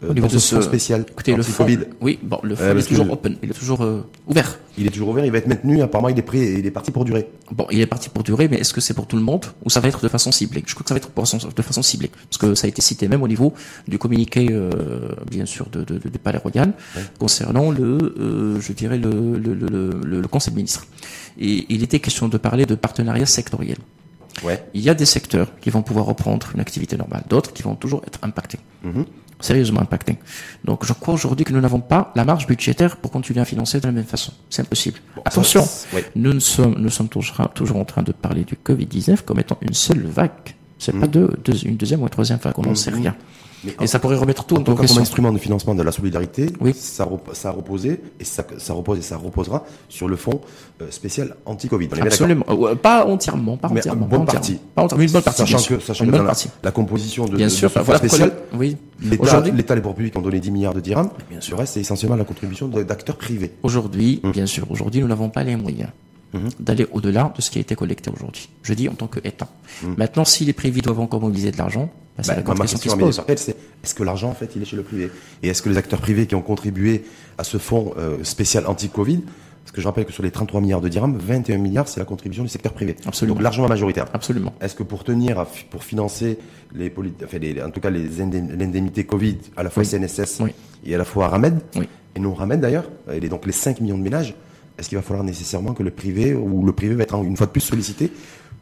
Au 0.07 0.13
niveau 0.13 0.27
de 0.27 0.37
ce 0.37 0.55
fonds 0.55 0.61
spécial 0.61 1.05
Écoutez, 1.07 1.35
le 1.35 1.43
fonds, 1.43 1.67
oui, 2.01 2.17
bon, 2.23 2.39
le 2.41 2.55
fonds 2.55 2.63
Euh, 2.63 2.73
il 2.73 2.79
est 2.79 2.87
toujours 2.87 3.11
open, 3.11 3.37
il 3.43 3.51
est 3.51 3.53
toujours 3.53 3.81
euh, 3.83 4.01
ouvert. 4.27 4.57
Il 4.77 4.87
est 4.87 4.89
toujours 4.89 5.09
ouvert, 5.09 5.25
il 5.25 5.31
va 5.31 5.37
être 5.37 5.47
maintenu, 5.47 5.81
apparemment 5.81 6.09
il 6.09 6.17
est 6.17 6.23
prêt, 6.23 6.39
il 6.39 6.65
est 6.65 6.71
parti 6.71 6.91
pour 6.91 7.05
durer. 7.05 7.27
Bon, 7.51 7.67
il 7.71 7.79
est 7.79 7.85
parti 7.85 8.09
pour 8.09 8.23
durer, 8.23 8.47
mais 8.47 8.57
est-ce 8.57 8.73
que 8.73 8.81
c'est 8.81 8.93
pour 8.95 9.05
tout 9.05 9.15
le 9.15 9.21
monde 9.21 9.45
ou 9.63 9.69
ça 9.69 9.79
va 9.79 9.89
être 9.89 10.01
de 10.01 10.07
façon 10.07 10.31
ciblée? 10.31 10.63
Je 10.65 10.73
crois 10.73 10.83
que 10.83 10.89
ça 10.89 10.95
va 10.95 10.99
être 10.99 11.53
de 11.55 11.61
façon 11.61 11.81
ciblée, 11.83 12.09
parce 12.29 12.37
que 12.37 12.55
ça 12.55 12.65
a 12.65 12.69
été 12.69 12.81
cité 12.81 13.07
même 13.07 13.21
au 13.21 13.27
niveau 13.27 13.53
du 13.87 13.99
communiqué, 13.99 14.47
euh, 14.49 14.69
bien 15.29 15.45
sûr, 15.45 15.69
de, 15.69 15.83
de, 15.83 15.99
Palais 16.17 16.39
Royal 16.39 16.73
concernant 17.19 17.71
le, 17.71 17.97
euh, 18.19 18.59
je 18.59 18.73
dirais 18.73 18.97
le, 18.97 19.37
le, 19.37 19.53
le, 19.53 20.27
Conseil 20.27 20.53
de 20.53 20.57
ministres. 20.57 20.87
Et 21.39 21.65
il 21.69 21.83
était 21.83 21.99
question 21.99 22.27
de 22.27 22.37
parler 22.37 22.65
de 22.65 22.75
partenariat 22.75 23.25
sectoriel. 23.25 23.77
Ouais. 24.43 24.63
Il 24.73 24.81
y 24.81 24.89
a 24.89 24.93
des 24.93 25.05
secteurs 25.05 25.51
qui 25.59 25.69
vont 25.69 25.81
pouvoir 25.81 26.05
reprendre 26.05 26.47
une 26.53 26.61
activité 26.61 26.95
normale, 26.95 27.23
d'autres 27.29 27.51
qui 27.53 27.63
vont 27.63 27.75
toujours 27.75 28.01
être 28.07 28.19
impactés. 28.23 28.59
Mhm. 28.83 29.05
Sérieusement 29.41 29.81
impactés. 29.81 30.17
Donc 30.63 30.85
je 30.85 30.93
crois 30.93 31.13
aujourd'hui 31.13 31.45
que 31.45 31.53
nous 31.53 31.61
n'avons 31.61 31.79
pas 31.79 32.11
la 32.15 32.23
marge 32.25 32.47
budgétaire 32.47 32.97
pour 32.97 33.11
continuer 33.11 33.41
à 33.41 33.45
financer 33.45 33.79
de 33.79 33.85
la 33.87 33.91
même 33.91 34.05
façon. 34.05 34.31
C'est 34.49 34.61
impossible. 34.61 34.99
Attention, 35.25 35.61
nous 36.15 36.33
ne 36.33 36.39
sommes, 36.39 36.75
nous 36.77 36.89
sommes 36.89 37.09
toujours, 37.09 37.49
toujours 37.53 37.77
en 37.77 37.85
train 37.85 38.03
de 38.03 38.11
parler 38.11 38.43
du 38.43 38.55
Covid-19 38.55 39.23
comme 39.25 39.39
étant 39.39 39.57
une 39.61 39.73
seule 39.73 40.03
vague. 40.05 40.31
C'est 40.77 40.93
pas 40.99 41.07
deux, 41.07 41.29
deux- 41.45 41.65
une 41.65 41.75
deuxième 41.77 42.01
ou 42.01 42.03
une 42.03 42.09
troisième 42.09 42.39
vague, 42.39 42.53
on 42.57 42.63
n'en 42.63 42.75
sait 42.75 42.89
rien. 42.91 43.15
Mais 43.63 43.75
Et 43.81 43.87
ça 43.87 43.99
pourrait 43.99 44.15
remettre 44.15 44.43
tout 44.45 44.55
En 44.55 44.59
en 44.59 44.63
tout 44.63 44.75
cas, 44.75 44.87
comme 44.87 44.97
instrument 44.97 45.31
de 45.31 45.37
financement 45.37 45.75
de 45.75 45.83
la 45.83 45.91
solidarité, 45.91 46.47
Oui. 46.59 46.73
ça, 46.75 47.07
ça 47.33 47.49
a 47.49 47.51
reposé 47.51 48.01
et 48.19 48.23
ça, 48.23 48.43
ça 48.57 48.73
repose 48.73 48.97
et 48.99 49.01
ça 49.03 49.17
reposera 49.17 49.63
sur 49.87 50.07
le 50.07 50.15
fonds 50.15 50.41
euh, 50.81 50.87
spécial 50.89 51.35
anti-Covid. 51.45 51.87
Bien 51.87 52.03
Absolument. 52.03 52.45
Euh, 52.49 52.75
pas 52.75 53.05
entièrement, 53.05 53.57
pas 53.57 53.69
Mais 53.71 53.79
entièrement. 53.81 54.03
une 54.05 54.09
bonne 54.09 54.25
pas 54.25 54.33
partie. 54.33 54.53
entièrement. 54.53 54.71
Pas 54.75 54.83
entièrement, 54.83 55.03
une 55.03 55.11
bonne 55.11 55.21
partie. 55.21 55.39
Sachant 55.41 55.57
bien 55.57 55.63
sûr. 55.63 55.77
que, 55.77 55.83
sachant 55.83 56.05
que 56.05 56.11
la, 56.63 56.71
composition 56.71 57.25
de, 57.25 57.35
Bien 57.37 57.47
de- 57.47 57.51
sûr. 57.51 57.69
de 57.69 57.73
ce 57.75 57.79
fonds 57.83 57.95
spécial, 57.95 58.31
oui. 58.55 58.77
l'État, 59.01 59.75
les 59.75 59.81
pouvoirs 59.81 59.95
publics 59.95 60.15
ont 60.17 60.21
donné 60.21 60.39
10 60.39 60.51
milliards 60.51 60.73
de 60.73 60.79
dirhams. 60.79 61.09
Le 61.29 61.55
reste, 61.55 61.73
c'est 61.75 61.81
essentiellement 61.81 62.15
la 62.17 62.23
contribution 62.25 62.67
d'acteurs 62.67 63.17
privés. 63.17 63.51
Aujourd'hui, 63.63 64.21
Mmh. 64.23 64.31
bien 64.31 64.45
sûr, 64.45 64.65
aujourd'hui, 64.71 65.01
nous 65.01 65.07
n'avons 65.07 65.29
pas 65.29 65.43
les 65.43 65.55
moyens 65.55 65.89
d'aller 66.59 66.87
au-delà 66.91 67.33
de 67.35 67.41
ce 67.41 67.49
qui 67.51 67.57
a 67.57 67.61
été 67.61 67.75
collecté 67.75 68.09
aujourd'hui. 68.09 68.49
Je 68.63 68.73
dis 68.73 68.87
en 68.89 68.93
tant 68.93 69.07
qu'État. 69.07 69.47
Maintenant, 69.97 70.25
si 70.25 70.45
les 70.45 70.53
privés 70.53 70.81
doivent 70.81 70.99
encore 71.01 71.21
mobiliser 71.21 71.51
de 71.51 71.57
l'argent, 71.57 71.89
bah, 72.17 72.23
c'est 72.23 72.29
Bah, 72.31 72.35
la 72.37 72.41
grande 72.43 72.59
question 72.59 72.77
qui 72.79 72.89
se 72.89 72.95
pose. 72.95 73.21
est-ce 73.27 73.93
que 73.95 74.03
l'argent, 74.03 74.29
en 74.29 74.33
fait, 74.33 74.51
il 74.55 74.61
est 74.61 74.65
chez 74.65 74.75
le 74.75 74.83
privé? 74.83 75.09
Et 75.43 75.49
est-ce 75.49 75.61
que 75.61 75.69
les 75.69 75.77
acteurs 75.77 75.99
privés 76.01 76.27
qui 76.27 76.35
ont 76.35 76.41
contribué 76.41 77.03
à 77.37 77.43
ce 77.43 77.57
fonds 77.57 77.93
euh, 77.97 78.23
spécial 78.23 78.65
anti-Covid, 78.67 79.19
parce 79.63 79.71
que 79.73 79.81
je 79.81 79.87
rappelle 79.87 80.05
que 80.05 80.11
sur 80.13 80.23
les 80.23 80.31
33 80.31 80.59
milliards 80.61 80.81
de 80.81 80.89
dirhams, 80.89 81.17
21 81.17 81.57
milliards, 81.57 81.87
c'est 81.87 81.99
la 81.99 82.05
contribution 82.05 82.43
du 82.43 82.49
secteur 82.49 82.73
privé. 82.73 82.95
Absolument. 83.05 83.35
Donc 83.35 83.43
l'argent 83.43 83.67
majoritaire. 83.67 84.07
Absolument. 84.13 84.53
Est-ce 84.61 84.75
que 84.75 84.83
pour 84.83 85.03
tenir, 85.03 85.45
pour 85.69 85.83
financer 85.83 86.37
les, 86.73 86.91
enfin, 87.23 87.37
les- 87.37 87.61
en 87.61 87.69
tout 87.69 87.79
cas 87.79 87.89
les 87.89 88.21
indem- 88.21 88.55
l'indemnité 88.57 89.03
Covid, 89.05 89.37
à 89.55 89.63
la 89.63 89.69
fois 89.69 89.83
Oui. 89.83 89.89
CNSS 89.89 90.39
Oui. 90.41 90.51
et 90.85 90.95
à 90.95 90.97
la 90.97 91.05
fois 91.05 91.27
Ramed, 91.27 91.59
Oui. 91.75 91.87
et 92.15 92.19
non 92.19 92.33
Ramed 92.33 92.59
d'ailleurs, 92.59 92.85
et 93.11 93.19
donc 93.29 93.45
les 93.45 93.51
5 93.51 93.81
millions 93.81 93.97
de 93.97 94.03
ménages, 94.03 94.33
est-ce 94.77 94.89
qu'il 94.89 94.97
va 94.97 95.01
falloir 95.01 95.23
nécessairement 95.23 95.73
que 95.73 95.83
le 95.83 95.91
privé, 95.91 96.33
ou 96.33 96.65
le 96.65 96.71
privé 96.73 96.95
va 96.95 97.03
être 97.03 97.15
une 97.23 97.37
fois 97.37 97.47
de 97.47 97.51
plus 97.51 97.61
sollicité 97.61 98.11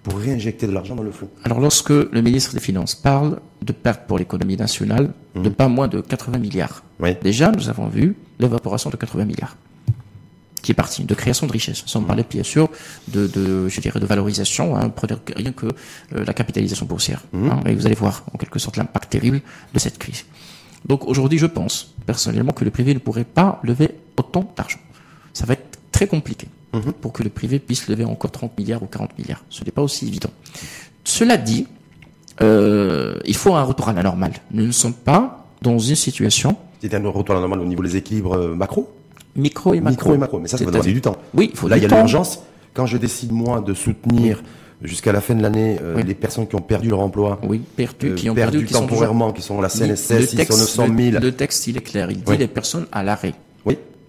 pour 0.04 0.18
réinjecter 0.18 0.68
de 0.68 0.72
l'argent 0.72 0.96
dans 0.96 1.04
le 1.04 1.12
fonds? 1.12 1.30
Alors, 1.44 1.60
lorsque 1.60 1.90
le 1.90 2.22
ministre 2.22 2.54
des 2.54 2.60
Finances 2.60 2.96
parle 2.96 3.40
de 3.62 3.72
pertes 3.74 4.08
pour 4.08 4.18
l'économie 4.18 4.58
nationale 4.58 5.12
Mmh. 5.36 5.44
de 5.44 5.50
pas 5.50 5.68
moins 5.68 5.88
de 5.88 6.02
80 6.02 6.40
milliards, 6.40 6.84
Oui. 7.00 7.16
déjà, 7.22 7.52
nous 7.52 7.70
avons 7.70 7.88
vu 7.88 8.16
l'évaporation 8.40 8.90
de 8.90 8.96
80 8.98 9.26
milliards 9.26 9.56
qui 10.64 10.72
est 10.72 10.76
parti, 10.76 11.06
de 11.06 11.14
création 11.14 11.48
de 11.48 11.52
richesse. 11.54 11.84
Sans 11.86 12.02
parler 12.02 12.26
bien 12.30 12.44
sûr 12.44 12.68
de, 13.08 13.28
de, 13.28 13.70
je 13.70 13.80
dirais, 13.80 14.00
de 14.00 14.06
valorisation, 14.06 14.76
hein, 14.76 14.92
rien 15.36 15.54
que 15.54 15.68
euh, 15.68 16.26
la 16.26 16.34
capitalisation 16.34 16.86
boursière. 16.86 17.24
Hein, 17.34 17.60
et 17.66 17.74
vous 17.76 17.86
allez 17.86 17.96
voir 17.96 18.26
en 18.34 18.38
quelque 18.38 18.60
sorte 18.60 18.76
l'impact 18.76 19.10
terrible 19.10 19.40
de 19.74 19.80
cette 19.80 19.98
crise. 20.00 20.26
Donc 20.86 21.06
aujourd'hui, 21.08 21.38
je 21.38 21.46
pense 21.46 21.94
personnellement 22.06 22.52
que 22.52 22.66
le 22.66 22.72
privé 22.72 22.94
ne 22.94 23.00
pourrait 23.00 23.24
pas 23.24 23.62
lever 23.64 23.92
autant 24.18 24.52
d'argent. 24.58 24.80
Ça 25.32 25.46
va 25.46 25.54
être 25.54 25.79
très 25.92 26.08
compliqué 26.08 26.48
pour 27.02 27.12
que 27.14 27.24
le 27.24 27.30
privé 27.30 27.60
puisse 27.60 27.88
lever 27.88 28.06
encore 28.06 28.32
30 28.32 28.58
milliards 28.58 28.84
ou 28.84 28.86
40 28.86 29.18
milliards. 29.18 29.44
Ce 29.50 29.64
n'est 29.66 29.72
pas 29.72 29.82
aussi 29.82 30.08
évident. 30.08 30.30
Cela 31.04 31.38
dit, 31.38 31.66
euh, 32.42 33.18
il 33.26 33.36
faut 33.36 33.56
un 33.56 33.64
retour 33.64 33.90
à 33.90 33.94
la 33.94 34.04
normale. 34.04 34.34
Nous 34.52 34.66
ne 34.68 34.72
sommes 34.72 34.94
pas 34.94 35.46
dans 35.62 35.78
une 35.80 35.96
situation 35.96 36.56
C'est 36.82 36.94
un 36.94 37.08
retour 37.10 37.32
à 37.32 37.36
la 37.36 37.42
normale 37.42 37.60
au 37.62 37.66
niveau 37.66 37.84
des 37.84 37.96
équilibres 37.98 38.34
euh, 38.38 38.56
macro 38.56 38.90
micro 39.36 39.74
et 39.74 39.80
macro. 39.82 39.92
Micro 39.92 40.14
et 40.14 40.18
macro. 40.18 40.40
Mais 40.40 40.48
ça, 40.48 40.58
ça 40.58 40.66
va 40.66 40.72
demander 40.72 40.94
du 40.94 41.02
temps. 41.02 41.16
Oui, 41.34 41.50
il 41.54 41.58
faut 41.58 41.68
Là, 41.68 41.78
il 41.78 41.84
y 41.84 41.86
a 41.86 41.90
l'urgence. 41.90 42.40
Quand 42.74 42.86
je 42.86 42.98
décide, 42.98 43.32
moi, 43.32 43.62
de 43.62 43.74
soutenir 43.74 44.44
jusqu'à 44.82 45.12
la 45.12 45.22
fin 45.22 45.36
de 45.36 45.42
l'année 45.42 45.78
euh, 45.82 45.96
Oui. 45.98 46.04
les 46.04 46.14
personnes 46.16 46.48
qui 46.48 46.56
ont 46.56 46.62
perdu 46.62 46.90
leur 46.90 47.00
emploi, 47.00 47.40
Oui, 47.44 47.62
euh, 47.80 48.16
qui 48.16 48.30
ont 48.30 48.36
perdu, 48.36 48.66
qui 48.66 48.74
sont 48.74 48.82
toujours- 48.82 48.90
temporairement, 48.90 49.32
qui 49.34 49.42
sont 49.42 49.60
la 49.62 49.70
CNSS, 49.70 50.32
ils 50.34 50.38
texte- 50.38 50.54
sont 50.54 50.84
900 50.88 50.96
000. 50.98 51.12
Le, 51.14 51.20
le 51.20 51.32
texte, 51.34 51.68
il 51.68 51.78
est 51.78 51.82
clair. 51.82 52.10
Il 52.12 52.18
dit 52.18 52.24
Oui. 52.28 52.38
les 52.38 52.48
personnes 52.48 52.86
à 52.92 53.04
l'arrêt. 53.04 53.34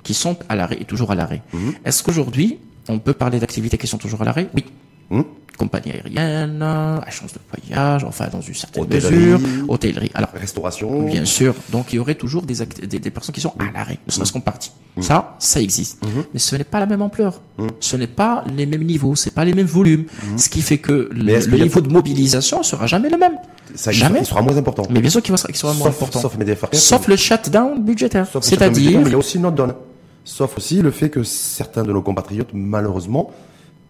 Qui 0.03 0.15
sont 0.15 0.37
à 0.49 0.57
l'arrêt 0.57 0.79
et 0.81 0.85
toujours 0.85 1.11
à 1.11 1.15
l'arrêt. 1.15 1.43
Mhm. 1.53 1.75
Est-ce 1.85 2.03
qu'aujourd'hui, 2.03 2.59
on 2.89 2.99
peut 2.99 3.13
parler 3.15 3.39
d'activités 3.39 3.79
qui 3.79 3.87
sont 3.87 3.99
toujours 3.99 4.23
à 4.23 4.25
l'arrêt? 4.25 4.49
Oui. 4.55 4.65
Mhm. 5.11 5.25
Compagnie 5.59 5.93
aérienne, 5.93 6.63
agence 7.07 7.35
de 7.35 7.39
voyage, 7.53 8.03
enfin 8.05 8.29
dans 8.33 8.41
une 8.41 8.55
certaine 8.55 8.83
Hôtellerie. 8.83 9.15
mesure, 9.15 9.41
hôtellerie. 9.69 10.11
Alors, 10.15 10.31
Restauration. 10.33 11.03
bien 11.03 11.27
sûr, 11.27 11.55
donc 11.71 11.93
il 11.93 11.97
y 11.97 11.99
aurait 11.99 12.15
toujours 12.15 12.43
des, 12.45 12.63
act- 12.63 12.83
des, 12.83 12.99
des 12.99 13.11
personnes 13.11 13.35
qui 13.35 13.43
sont 13.43 13.53
à 13.59 13.71
l'arrêt, 13.71 13.99
ne 14.07 14.11
serait-ce 14.11 14.33
qu'en 14.33 14.41
partie. 14.41 14.71
Ça, 15.03 15.37
ça 15.39 15.61
existe. 15.61 16.03
Mais 16.33 16.39
ce 16.41 16.57
n'est 16.57 16.65
pas 16.65 16.81
la 16.81 16.87
même 16.87 17.03
ampleur. 17.03 17.43
Ce 17.79 17.97
n'est 17.97 18.07
pas 18.07 18.43
les 18.57 18.65
mêmes 18.65 18.85
niveaux, 18.85 19.15
c'est 19.17 19.35
pas 19.35 19.45
les 19.45 19.53
mêmes 19.53 19.67
volumes. 19.67 20.07
Ce 20.39 20.49
qui 20.49 20.63
fait 20.63 20.79
que 20.79 21.11
le, 21.13 21.57
niveau 21.63 21.83
de 21.83 21.93
mobilisation 21.93 22.63
sera 22.63 22.87
jamais 22.87 23.11
le 23.11 23.19
même. 23.19 23.35
Ça, 23.75 23.93
Jamais. 23.93 24.15
sera- 24.15 24.21
il 24.21 24.27
sera 24.27 24.43
moins 24.43 24.57
important. 24.57 24.83
Mais 24.91 25.01
bien 25.01 25.11
sûr 25.11 25.23
qu'il 25.23 25.37
sera 25.37 25.75
moins 25.75 25.87
Sauf, 25.93 25.97
important. 26.03 26.21
sauf 26.21 26.37
Sauf 26.73 27.07
le 27.07 27.17
shutdown 27.17 27.85
budgétaire. 27.85 28.27
C'est-à-dire, 28.41 28.99
mais 29.01 29.07
il 29.07 29.13
y 29.13 29.15
a 29.15 29.19
aussi 29.19 29.37
une 29.37 29.47
autre 29.47 29.57
donne. 29.57 29.75
Sauf 30.25 30.57
aussi 30.59 30.83
le 30.83 30.91
fait 30.91 31.11
que 31.11 31.23
certains 31.23 31.83
de 31.83 31.93
nos 31.93 32.03
compatriotes, 32.03 32.51
malheureusement, 32.53 33.31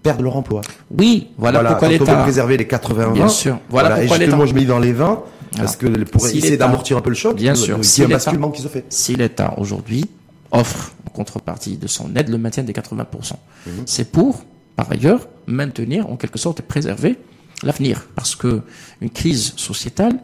perdent 0.02 0.22
leur 0.22 0.36
emploi. 0.36 0.62
oui, 0.96 1.28
voilà, 1.36 1.58
pourquoi 1.60 1.76
quand 1.80 1.86
on 1.86 1.88
veut 1.90 1.98
l'État. 1.98 2.22
préserver 2.22 2.56
les 2.56 2.66
80 2.66 3.10
Bien 3.12 3.28
sûr. 3.28 3.58
Voilà 3.68 3.90
pourquoi 3.90 4.04
et 4.04 4.08
l'État- 4.20 4.24
justement, 4.26 4.46
je 4.46 4.54
me 4.54 4.60
dis 4.60 4.66
dans 4.66 4.78
les 4.78 4.92
20, 4.92 5.22
parce 5.56 5.76
que 5.76 5.86
pour 6.04 6.22
Si 6.22 6.38
essayer 6.38 6.52
l'État- 6.52 6.66
d'amortir 6.66 6.96
un 6.96 7.00
peu 7.02 7.10
le 7.10 7.16
choc, 7.16 7.36
Bien 7.36 7.54
sûr. 7.54 7.76
il 7.76 7.80
y 7.82 7.84
Si 7.84 8.00
a 8.00 8.04
un 8.04 8.08
l'État- 8.08 8.16
basculement 8.16 8.50
qui 8.50 8.62
se 8.62 8.68
fait. 8.68 8.84
Si 8.88 9.14
l'État 9.16 9.54
aujourd'hui 9.58 10.06
offre 10.52 10.92
en 11.06 11.10
contrepartie 11.10 11.76
de 11.76 11.86
son 11.86 12.14
aide 12.16 12.28
le 12.30 12.38
maintien 12.38 12.62
des 12.62 12.72
80%, 12.72 13.38
Mhm. 13.66 13.72
c'est 13.84 14.10
pour, 14.10 14.42
par 14.76 14.90
ailleurs, 14.90 15.28
maintenir 15.46 16.08
en 16.10 16.16
quelque 16.16 16.38
sorte 16.38 16.60
et 16.60 16.62
préserver 16.62 17.18
l'avenir. 17.62 18.06
Parce 18.16 18.34
que 18.36 18.62
une 19.02 19.10
crise 19.10 19.52
sociétale 19.56 20.14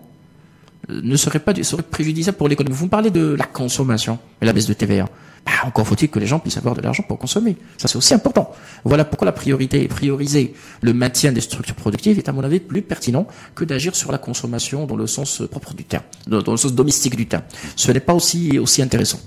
euh, 0.89 1.01
ne 1.03 1.17
serait 1.17 1.41
pas 1.41 1.53
serait 1.63 1.83
préjudiciable 1.83 2.39
pour 2.39 2.49
l'économie. 2.49 2.75
Vous 2.77 2.85
me 2.87 2.91
parlez 2.91 3.11
de 3.11 3.35
la 3.37 3.45
consommation 3.45 4.19
et 4.41 4.47
la 4.47 4.53
baisse 4.53 4.67
de 4.69 4.73
TVA. 4.73 5.07
Bah, 5.47 5.53
encore 5.65 5.87
faut-il 5.87 6.09
que 6.09 6.19
les 6.19 6.27
gens 6.27 6.41
puissent 6.41 6.57
avoir 6.57 6.75
de 6.75 6.81
l'argent 6.81 7.05
pour 7.07 7.19
consommer. 7.19 7.57
Ça, 7.79 7.87
c'est 7.87 7.97
aussi 7.97 8.13
important. 8.15 8.53
Voilà 8.85 9.05
pourquoi 9.05 9.27
la 9.27 9.33
priorité 9.33 9.83
est 9.83 9.89
prioriser 9.89 10.55
le 10.81 10.93
maintien 10.93 11.31
des 11.31 11.41
structures 11.41 11.77
productives 11.77 12.19
est, 12.19 12.29
à 12.29 12.33
mon 12.33 12.43
avis, 12.43 12.59
plus 12.59 12.83
pertinent 12.83 13.29
que 13.55 13.65
d'agir 13.65 13.95
sur 13.95 14.11
la 14.11 14.19
consommation 14.19 14.87
dans 14.87 14.97
le 14.97 15.07
sens 15.07 15.41
euh, 15.41 15.47
propre 15.47 15.73
du 15.75 15.85
terme, 15.85 16.03
dans, 16.27 16.51
le 16.51 16.57
sens 16.57 16.75
domestique 16.75 17.15
du 17.15 17.27
terme. 17.27 17.45
Ce 17.77 17.93
n'est 17.93 18.01
pas 18.01 18.15
aussi, 18.15 18.59
aussi 18.59 18.83
intéressant. 18.83 19.21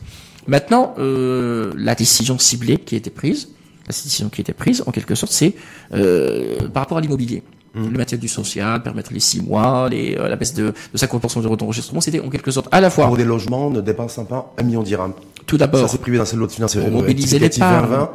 Maintenant, 0.47 0.93
euh, 0.97 1.73
la 1.77 1.95
décision 1.95 2.38
ciblée 2.38 2.77
qui 2.77 2.95
a 2.95 2.97
été 2.97 3.10
prise, 3.10 3.49
la 3.88 3.93
décision 3.93 4.29
qui 4.29 4.41
a 4.41 4.43
été 4.43 4.53
prise, 4.53 4.84
en 4.86 4.91
quelque 4.91 5.15
sorte, 5.15 5.32
c'est 5.32 5.55
euh, 5.93 6.67
par 6.69 6.84
rapport 6.84 6.97
à 6.97 7.01
l'immobilier. 7.01 7.43
Le 7.75 7.97
maintien 7.97 8.17
du 8.17 8.27
social, 8.27 8.82
permettre 8.82 9.13
les 9.13 9.19
six 9.19 9.41
mois, 9.41 9.88
les, 9.89 10.15
euh, 10.17 10.27
la 10.27 10.36
baisse 10.36 10.53
de, 10.53 10.73
de 10.93 10.97
50% 10.97 11.41
de 11.43 11.55
d'enregistrement, 11.55 12.01
c'était 12.01 12.19
en 12.19 12.29
quelque 12.29 12.51
sorte 12.51 12.67
à 12.71 12.82
la 12.82 12.89
fois, 12.89 13.05
Pour 13.08 13.17
des 13.17 13.25
logements, 13.25 13.69
ne 13.69 13.82
dépensant 13.82 14.25
pas 14.25 14.53
un 14.58 14.63
million 14.63 14.82
de 14.82 14.86
dirhams. 14.88 15.13
tout 15.45 15.55
Ça, 15.58 15.67
d'abord, 15.67 15.89
c'est 15.89 16.01
privé 16.01 16.17
dans 16.17 16.25
cette 16.25 16.38
loi 16.39 16.47
de 16.47 16.51
finances 16.51 16.75
Pour 16.75 16.84
euh, 16.88 16.89
mobiliser 16.89 17.38
rectificative 17.38 17.63
l'épargne. 17.63 17.89
2020. 17.89 18.12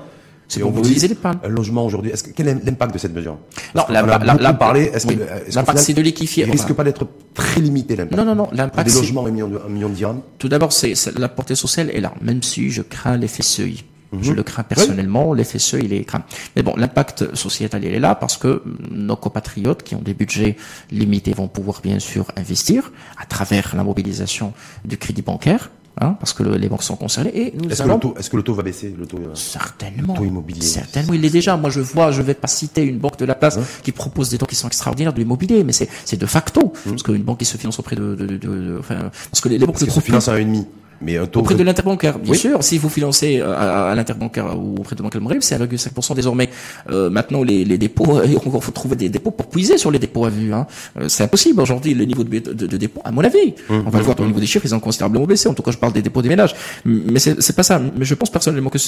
C'est 0.47 0.61
pour 0.61 0.71
on 0.71 0.75
mobiliser 0.75 1.09
l'épargne. 1.09 1.39
Un 1.43 1.49
logement 1.49 1.87
aujourd'hui, 1.87 2.11
est-ce 2.11 2.23
que, 2.25 2.31
quel 2.31 2.49
est 2.49 2.65
l'impact 2.67 2.93
de 2.95 2.99
cette 2.99 3.15
mesure? 3.15 3.39
Non, 3.75 3.83
Parce 3.87 3.91
a 3.91 4.03
l'impact-. 4.37 4.95
Est-ce 4.95 5.07
oui. 5.07 5.19
L'impact, 5.55 5.79
c'est 5.79 5.95
de 5.95 6.03
liquifier. 6.03 6.45
Il 6.47 6.51
risque 6.51 6.65
Enfin, 6.65 6.75
pas 6.75 6.85
d'être 6.85 7.07
très 7.33 7.61
limité 7.61 7.97
l'impact? 7.97 8.17
Non, 8.17 8.25
non, 8.27 8.35
non, 8.35 8.45
Pour 8.47 8.55
l'impact, 8.57 8.89
des 8.89 8.95
logements, 8.95 9.25
un 9.27 9.31
million 9.31 9.49
de, 9.49 9.59
un 9.65 9.71
million 9.71 9.89
de 9.89 9.95
dirhams? 9.95 10.21
Tout 10.39 10.49
d'abord, 10.49 10.73
c'est- 10.73 11.19
la 11.19 11.29
portée 11.29 11.55
sociale 11.55 11.91
est 11.95 12.01
là, 12.01 12.13
même 12.21 12.43
si 12.43 12.71
je 12.71 12.83
crains 12.83 13.17
l'effet 13.17 13.43
seuil. 13.43 13.85
Je 14.23 14.31
Mhm. 14.31 14.37
le 14.37 14.43
crains 14.43 14.63
personnellement, 14.63 15.33
l'effet 15.35 15.59
seuil, 15.59 15.83
il 15.85 15.93
est 15.93 16.05
craint. 16.05 16.23
Mais 16.57 16.63
bon, 16.63 16.75
l'impact 16.77 17.35
sociétal, 17.35 17.83
il 17.85 17.93
est 17.95 17.99
là 18.01 18.15
parce 18.15 18.37
que 18.37 18.63
nos 18.91 19.17
compatriotes 19.17 19.83
qui 19.83 19.95
ont 19.95 20.03
des 20.03 20.15
budgets 20.15 20.57
limités 20.91 21.33
vont 21.33 21.49
pouvoir 21.49 21.81
bien 21.83 21.99
sûr 21.99 22.27
investir 22.37 22.93
à 23.21 23.27
travers 23.27 23.75
la 23.77 23.85
mobilisation 23.85 24.53
du 24.85 24.97
crédit 24.99 25.23
bancaire, 25.23 25.71
hein, 26.01 26.17
parce 26.21 26.33
que 26.33 26.43
le- 26.43 26.57
les 26.57 26.69
banques 26.69 26.83
sont 26.83 26.97
concernées. 26.97 27.33
Et 27.39 27.53
nous 27.57 27.69
Est-ce 27.71 27.83
que, 27.83 27.89
le 27.89 27.99
taux, 27.99 28.15
est-ce 28.19 28.31
que 28.31 28.37
le 28.37 28.43
taux 28.43 28.55
va 28.55 28.63
baisser 28.63 28.95
le 28.99 29.07
taux, 29.07 29.19
euh, 29.19 29.35
Certainement. 29.35 30.15
Taux 30.15 30.25
immobilier? 30.25 30.61
Certainement, 30.63 31.13
il 31.13 31.21
l'est 31.21 31.31
déjà. 31.31 31.57
Moi, 31.57 31.71
je 31.71 31.81
vois, 31.81 32.11
je 32.11 32.23
vais 32.23 32.35
pas 32.35 32.49
citer 32.49 32.83
une 32.83 32.99
banque 32.99 33.19
de 33.19 33.25
la 33.25 33.35
place 33.35 33.57
Hein 33.59 33.63
qui 33.83 33.93
propose 33.93 34.31
des 34.31 34.39
taux 34.39 34.47
qui 34.47 34.57
sont 34.57 34.67
extraordinaires 34.69 35.13
de 35.13 35.19
l'immobilier, 35.19 35.63
mais 35.65 35.73
c'est, 35.73 35.89
c'est 36.05 36.17
de 36.21 36.27
facto. 36.27 36.73
Mmh. 36.87 36.91
Parce 36.91 37.03
qu'une 37.03 37.23
banque 37.23 37.39
qui 37.39 37.45
se 37.45 37.57
finance 37.57 37.79
auprès 37.79 37.97
de, 37.97 38.15
de, 38.15 38.27
de, 38.27 38.37
de- 38.37 38.77
enfin, 38.81 39.11
parce 39.31 39.41
que 39.41 39.49
les, 39.49 39.59
les 39.59 39.67
banques 39.67 39.75
Parce 39.75 39.83
le 39.83 39.87
se 39.87 39.91
trouvent 39.93 40.05
finance 40.05 40.29
à 40.29 40.33
un 40.33 40.37
et 40.39 40.45
demi. 40.45 40.67
Mais 41.01 41.17
un 41.19 41.27
taux. 41.27 41.41
auprès 41.41 41.55
de 41.55 41.63
l'interbancaire, 41.63 42.19
bien 42.19 42.33
Oui. 42.33 42.39
sûr. 42.39 42.63
Si 42.63 42.79
vous 42.79 42.89
financez 42.89 43.41
euh, 43.41 43.55
à, 43.55 43.91
à 43.91 43.95
l'interbancaire 43.95 44.59
ou 44.59 44.77
auprès 44.79 44.97
de 44.97 45.03
Banque 45.03 45.17
Al 45.17 45.23
c'est 45.41 45.59
1,5% 45.59 46.15
désormais. 46.15 46.49
Euh, 46.91 47.11
maintenant, 47.11 47.43
les, 47.43 47.65
les 47.65 47.79
dépôts, 47.79 48.21
on 48.47 48.61
faut 48.61 48.73
trouver 48.73 48.97
des 48.97 49.09
dépôts 49.09 49.31
pour 49.31 49.47
puiser 49.49 49.77
sur 49.79 49.91
les 49.91 49.99
dépôts 49.99 50.25
à 50.25 50.31
vue. 50.31 50.53
Hein. 50.55 50.67
Euh, 50.99 51.09
c'est 51.09 51.25
impossible 51.25 51.61
aujourd'hui. 51.61 51.95
Le 51.95 52.05
niveau 52.05 52.25
de, 52.25 52.39
de, 52.39 52.67
de 52.67 52.77
dépôt, 52.77 53.01
à 53.05 53.11
mon 53.13 53.23
avis, 53.23 53.55
Mmh. 53.69 53.83
on 53.87 53.91
va 53.91 53.99
le 53.99 54.05
voir 54.05 54.19
au 54.21 54.25
niveau 54.27 54.41
des 54.41 54.47
chiffres, 54.47 54.65
ils 54.67 54.75
ont 54.75 54.81
considérablement 54.81 55.27
baissé. 55.27 55.49
En 55.49 55.55
tout 55.55 55.63
cas, 55.63 55.71
je 55.71 55.79
parle 55.79 55.93
des 55.93 56.03
dépôts 56.03 56.23
des 56.23 56.29
ménages. 56.29 56.55
Mais 56.85 57.19
c'est, 57.19 57.55
pas 57.57 57.63
ça. 57.63 57.81
Mais 57.97 58.05
je 58.05 58.15
pense 58.15 58.31
personnellement 58.31 58.71
que 58.71 58.79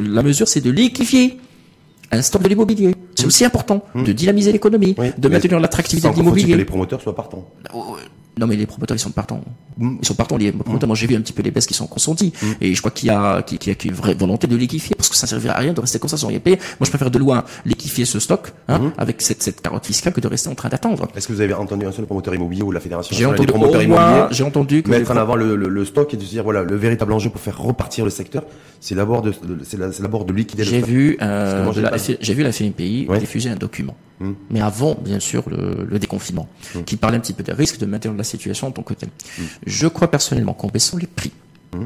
la 0.00 0.22
mesure, 0.22 0.48
c'est 0.48 0.60
de 0.60 0.70
liquifier 0.70 1.38
un 2.10 2.22
stock 2.22 2.42
de 2.42 2.48
l'immobilier. 2.48 2.94
C'est 3.18 3.26
aussi 3.26 3.44
important 3.44 3.82
de 3.94 4.12
dynamiser 4.12 4.52
l'économie, 4.52 4.94
Mmh. 4.98 5.20
De 5.20 5.28
maintenir 5.28 5.60
l'attractivité 5.60 6.08
de 6.08 6.12
faut-il 6.12 6.24
que 6.24 6.24
l'immobilier. 6.24 6.56
les 6.56 6.64
promoteurs 6.64 7.00
soient 7.00 7.14
partants. 7.14 7.44
Oh, 7.74 7.96
Non, 8.38 8.46
mais 8.46 8.54
les 8.54 8.66
promoteurs, 8.66 8.96
ils 8.96 9.00
sont 9.00 9.10
partants. 9.10 9.40
Mm. 9.78 9.96
Ils 10.00 10.06
sont 10.06 10.14
partants, 10.14 10.36
les 10.36 10.52
promoteurs. 10.52 10.86
Moi, 10.86 10.94
j'ai 10.96 11.08
vu 11.08 11.16
un 11.16 11.20
petit 11.20 11.32
peu 11.32 11.42
les 11.42 11.50
baisses 11.50 11.66
qui 11.66 11.74
sont 11.74 11.88
consenties. 11.88 12.32
Et 12.60 12.72
je 12.72 12.80
crois 12.80 12.92
qu'il 12.92 13.08
y 13.08 13.10
a, 13.10 13.42
qu'il 13.42 13.58
y 13.66 13.70
a 13.74 13.74
une 13.84 13.92
vraie 13.94 14.14
volonté 14.14 14.46
de 14.46 14.54
liquifier, 14.54 14.94
parce 14.94 15.08
que 15.08 15.16
ça 15.16 15.26
ne 15.26 15.30
servira 15.30 15.54
à 15.54 15.58
rien 15.58 15.72
de 15.72 15.80
rester 15.80 15.98
comme 15.98 16.08
ça 16.08 16.16
sans 16.16 16.28
rien 16.28 16.38
payer. 16.38 16.56
Moi, 16.78 16.84
je 16.84 16.90
préfère 16.90 17.10
de 17.10 17.18
loin 17.18 17.42
liquifier 17.66 18.04
ce 18.04 18.20
stock, 18.20 18.52
hein, 18.68 18.92
avec 18.96 19.22
cette, 19.22 19.42
cette 19.42 19.60
carotte 19.60 19.84
fiscale 19.86 20.12
que 20.12 20.20
de 20.20 20.28
rester 20.28 20.48
en 20.48 20.54
train 20.54 20.68
d'attendre. 20.68 21.08
Est-ce 21.16 21.26
que 21.26 21.32
vous 21.32 21.40
avez 21.40 21.52
entendu 21.54 21.84
un 21.84 21.90
seul 21.90 22.06
promoteur 22.06 22.32
immobilier 22.32 22.62
ou 22.62 22.70
la 22.70 22.78
fédération 22.78 23.16
J'ai 23.16 23.26
entendu, 23.26 23.46
des 23.46 23.52
promoteurs 23.52 23.82
immobiliers 23.82 24.26
j'ai 24.30 24.44
entendu 24.44 24.82
que 24.84 24.90
mettre 24.90 25.10
en 25.10 25.16
avant 25.16 25.34
le, 25.34 25.56
le- 25.56 25.68
le 25.68 25.84
stock 25.84 26.14
et 26.14 26.16
de 26.16 26.22
dire 26.22 26.44
voilà 26.44 26.62
le 26.62 26.76
véritable 26.76 27.12
enjeu 27.12 27.30
pour 27.30 27.40
faire 27.40 27.58
repartir 27.60 28.04
le 28.04 28.10
secteur, 28.10 28.44
c'est 28.80 28.94
d'abord 28.94 29.22
de, 29.22 29.30
de- 29.30 29.64
c'est 29.64 29.76
la- 29.78 29.90
c'est 29.90 30.02
d'abord 30.02 30.24
de 30.24 30.32
liquider 30.32 30.62
le 30.64 30.70
J'ai 30.70 30.80
vu, 30.80 31.18
euh, 31.20 31.72
j'ai 32.20 32.34
vu 32.34 32.42
la 32.44 32.52
FNPI 32.52 33.06
Ouais. 33.08 33.18
diffuser 33.18 33.50
un 33.50 33.56
document. 33.56 33.96
Mm. 34.20 34.32
Mais 34.50 34.60
avant, 34.60 34.94
bien 35.00 35.20
sûr, 35.20 35.48
le, 35.48 35.86
le 35.88 35.98
déconfinement, 35.98 36.48
Mm. 36.74 36.82
qui 36.82 36.96
parlait 36.96 37.16
un 37.16 37.20
petit 37.20 37.32
peu 37.32 37.42
des 37.42 37.52
risques 37.52 37.78
de 37.78 37.86
maintenir 37.86 38.14
la 38.16 38.24
situation 38.24 38.66
en 38.66 38.70
tant 38.72 38.82
que 38.82 38.94
telle. 38.94 39.10
Je 39.66 39.86
crois 39.88 40.10
personnellement 40.10 40.54
qu'en 40.54 40.68
baissant 40.68 40.96
les 40.96 41.06
prix, 41.06 41.32
Mm. 41.72 41.84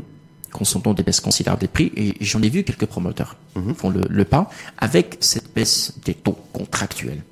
consentant 0.52 0.92
des 0.94 1.02
baisses 1.02 1.20
considérables 1.20 1.60
des 1.62 1.68
prix, 1.68 1.90
et 1.96 2.14
j'en 2.20 2.42
ai 2.42 2.48
vu 2.50 2.62
quelques 2.62 2.86
promoteurs 2.86 3.36
font 3.76 3.88
le, 3.90 4.02
le 4.08 4.24
pas, 4.24 4.50
avec 4.78 5.16
cette 5.20 5.52
baisse 5.54 5.94
des 6.04 6.14
taux 6.14 6.38
contractuels, 6.52 7.22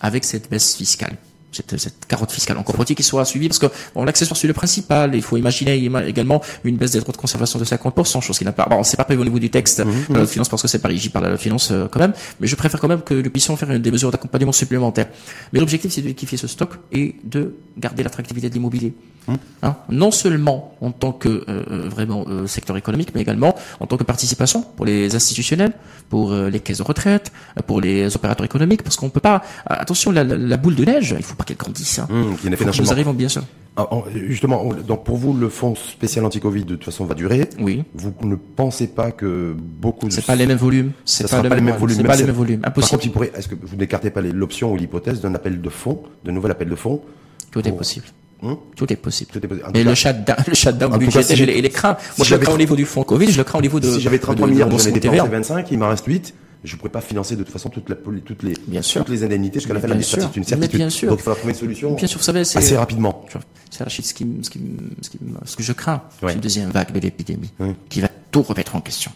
avec 0.00 0.24
cette 0.24 0.48
baisse 0.50 0.74
fiscale, 0.76 1.16
cette, 1.54 1.78
cette 1.78 2.06
carotte 2.06 2.30
fiscale. 2.32 2.58
Encore 2.58 2.74
faut-il 2.76 2.94
qu'il 2.96 3.04
soit 3.04 3.24
suivi 3.24 3.48
parce 3.48 3.58
que 3.58 3.66
bon, 3.94 4.04
l'accessoire 4.04 4.36
c'est 4.36 4.46
le 4.48 4.52
principal. 4.54 5.14
Il 5.14 5.22
faut 5.22 5.36
imaginer 5.36 5.76
ima- 5.78 6.04
également 6.06 6.40
une 6.64 6.76
baisse 6.76 6.90
des 6.92 7.00
droits 7.00 7.12
de 7.12 7.16
conservation 7.18 7.58
de 7.58 7.64
50%, 7.64 8.20
chose 8.20 8.36
qui 8.38 8.44
n'a 8.44 8.52
pas. 8.52 8.66
Bon, 8.68 8.82
c'est 8.82 8.96
pas 8.96 9.04
prévu 9.04 9.20
au 9.22 9.24
niveau 9.24 9.38
du 9.38 9.50
texte 9.50 9.80
Mhm, 9.84 10.14
de 10.14 10.18
la 10.20 10.26
finance 10.26 10.48
parce 10.48 10.62
que 10.62 10.68
c'est 10.68 10.78
pas 10.80 10.88
régi 10.88 11.08
par 11.08 11.22
la 11.22 11.36
finance 11.36 11.70
euh, 11.70 11.86
quand 11.90 12.00
même. 12.00 12.12
Mais 12.40 12.46
je 12.46 12.56
préfère 12.56 12.80
quand 12.80 12.88
même 12.88 13.02
que 13.02 13.14
nous 13.14 13.30
puissions 13.30 13.56
faire 13.56 13.70
une- 13.70 13.82
des 13.82 13.90
mesures 13.90 14.10
d'accompagnement 14.10 14.52
supplémentaires. 14.52 15.08
Mais 15.52 15.60
l'objectif 15.60 15.92
c'est 15.92 16.02
de 16.02 16.08
liquifier 16.08 16.38
ce 16.38 16.46
stock 16.46 16.70
et 16.92 17.16
de 17.24 17.54
garder 17.78 18.02
l'attractivité 18.02 18.48
de 18.48 18.54
l'immobilier. 18.54 18.92
Mhm. 19.28 19.36
Hein? 19.62 19.76
Non 19.88 20.10
seulement 20.10 20.76
en 20.82 20.90
tant 20.90 21.12
que 21.12 21.28
euh, 21.28 21.44
euh, 21.48 21.88
vraiment 21.88 22.24
euh, 22.28 22.46
secteur 22.46 22.76
économique, 22.76 23.10
mais 23.14 23.22
également 23.22 23.54
en 23.80 23.86
tant 23.86 23.96
que 23.96 24.04
participation 24.04 24.60
pour 24.76 24.84
les 24.84 25.14
institutionnels, 25.14 25.72
pour 26.10 26.32
euh, 26.32 26.50
les 26.50 26.60
caisses 26.60 26.78
de 26.78 26.82
retraite, 26.82 27.32
euh, 27.58 27.62
pour 27.62 27.80
les 27.80 28.14
opérateurs 28.16 28.44
économiques, 28.44 28.82
parce 28.82 28.96
qu'on 28.96 29.08
peut 29.08 29.20
pas. 29.20 29.36
euh, 29.70 29.74
Attention, 29.84 30.10
la, 30.12 30.24
la- 30.24 30.36
la 30.36 30.56
boule 30.58 30.74
de 30.74 30.84
neige, 30.84 31.14
il 31.16 31.24
faut 31.24 31.34
pas 31.44 31.48
qu'elle 31.48 31.56
grandisse. 31.56 31.98
Hein. 31.98 32.08
Est 32.10 32.32
effet 32.32 32.48
Il 32.50 32.56
faut 32.56 32.64
que 32.72 32.82
nous 32.82 32.92
arrivons 32.92 33.12
bien 33.12 33.28
sûr. 33.28 33.42
Ah, 33.76 33.88
en- 33.92 34.04
Justement, 34.28 34.64
on- 34.64 34.72
donc 34.72 35.04
pour 35.04 35.16
vous, 35.16 35.32
le 35.34 35.48
fonds 35.48 35.74
spécial 35.74 36.24
anti-Covid, 36.24 36.64
de 36.64 36.76
toute 36.76 36.84
façon, 36.84 37.04
va 37.06 37.14
durer. 37.14 37.48
Oui. 37.58 37.82
Vous 37.94 38.14
ne 38.22 38.36
pensez 38.36 38.86
pas 38.86 39.10
que 39.10 39.54
beaucoup 39.58 40.06
de... 40.08 40.12
C'est 40.12 40.24
pas 40.24 40.36
les 40.36 40.46
mêmes 40.46 40.58
volumes. 40.58 40.92
C'est 41.04 41.24
pas, 41.28 41.38
pas 41.38 41.42
le 41.42 41.48
les 41.48 41.54
même 41.56 41.64
mêmes 41.64 41.76
volumes. 41.76 41.96
C'est 41.96 42.04
pas 42.04 42.14
les 42.16 42.24
mêmes 42.24 42.34
volumes. 42.34 42.60
Par 42.60 42.70
Impossible. 42.70 42.90
contre, 42.90 43.06
il 43.06 43.10
pourrait, 43.12 43.32
est-ce 43.36 43.48
que 43.48 43.56
vous 43.60 43.76
n'écartez 43.76 44.10
pas 44.10 44.20
l'option 44.20 44.72
ou 44.72 44.76
l'hypothèse 44.76 45.20
d'un 45.20 45.34
appel 45.34 45.60
de 45.60 45.68
fonds, 45.70 46.02
de 46.24 46.30
nouvel 46.30 46.52
appel 46.52 46.68
de 46.68 46.76
fonds 46.76 47.02
Tout 47.50 47.60
est 47.60 47.70
pour- 47.70 47.78
possible. 47.78 48.06
Hum 48.42 48.58
Tout 48.76 48.92
est 48.92 48.96
possible. 48.96 49.30
Tout 49.32 49.44
est 49.44 49.48
possible. 49.48 49.68
Mais 49.72 49.82
le 49.84 49.94
shutdown, 49.94 50.36
le 50.46 50.54
shutdown 50.54 50.96
budgétaire, 50.98 51.36
j'ai- 51.36 51.46
les, 51.46 51.60
les 51.62 51.70
crains. 51.70 51.96
si 51.98 52.12
Moi, 52.20 52.26
je 52.26 52.34
le 52.34 52.40
crains 52.40 52.52
au 52.54 52.58
niveau 52.58 52.76
du 52.76 52.84
fonds 52.84 53.02
Covid, 53.02 53.30
je 53.32 53.38
le 53.38 53.44
crains 53.44 53.58
au 53.58 53.62
niveau 53.62 53.80
de. 53.80 53.90
si 53.90 54.00
j'avais 54.00 54.18
33 54.18 54.46
de- 54.46 54.50
de 54.50 54.54
milliards, 54.54 54.68
remboursement 54.68 54.92
dépensé 54.94 55.16
TVA. 55.18 55.24
25, 55.28 55.70
il 55.72 55.78
m'en 55.78 55.88
reste 55.88 56.04
8. 56.06 56.34
Je 56.64 56.76
pourrais 56.76 56.90
pas 56.90 57.02
financer 57.02 57.36
de 57.36 57.42
toute 57.42 57.52
façon 57.52 57.68
toute 57.68 57.88
la, 57.90 57.94
poli- 57.94 58.22
toutes 58.22 58.42
les, 58.42 58.54
Bien 58.66 58.80
sûr. 58.80 59.04
toutes 59.04 59.12
les 59.14 59.22
indemnités 59.22 59.60
jusqu'à 59.60 59.74
la 59.74 59.80
fin 59.80 59.86
de 59.86 59.92
l'année. 59.92 60.02
C'est 60.02 60.16
une 60.34 60.44
certitude. 60.44 60.76
bien 60.78 60.88
sûr. 60.90 61.10
Donc 61.10 61.18
il 61.20 61.22
faudra 61.22 61.36
trouver 61.36 61.52
une 61.52 61.58
solution 61.58 61.92
Bien 61.94 62.06
sûr, 62.06 62.18
vous 62.18 62.24
savez, 62.24 62.42
c'est. 62.44 62.58
assez 62.58 62.76
rapidement. 62.76 63.26
C'est 63.70 63.88
ce, 63.90 64.14
qui, 64.14 64.24
me- 64.24 64.42
ce, 64.42 64.48
qui, 64.50 64.58
me- 64.60 64.78
ce, 65.02 65.10
qui 65.10 65.18
me- 65.20 65.36
ce 65.44 65.56
que 65.56 65.62
je 65.62 65.72
crains, 65.72 66.02
Ouais. 66.22 66.28
c'est 66.30 66.34
une 66.36 66.40
deuxième 66.40 66.70
vague 66.70 66.90
de 66.92 67.00
l'épidémie 67.00 67.50
qui 67.90 68.00
va 68.00 68.08
tout 68.30 68.42
remettre 68.42 68.76
en 68.76 68.80
question. 68.80 69.12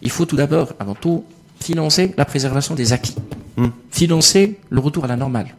Il 0.00 0.10
faut 0.10 0.26
tout 0.26 0.36
d'abord, 0.36 0.74
avant 0.78 0.94
tout, 0.94 1.24
financer 1.60 2.14
la 2.16 2.24
préservation 2.24 2.74
des 2.76 2.92
acquis, 2.92 3.14
Hum. 3.56 3.72
financer 3.90 4.58
le 4.70 4.80
retour 4.80 5.04
à 5.04 5.08
la 5.08 5.16
normale, 5.16 5.54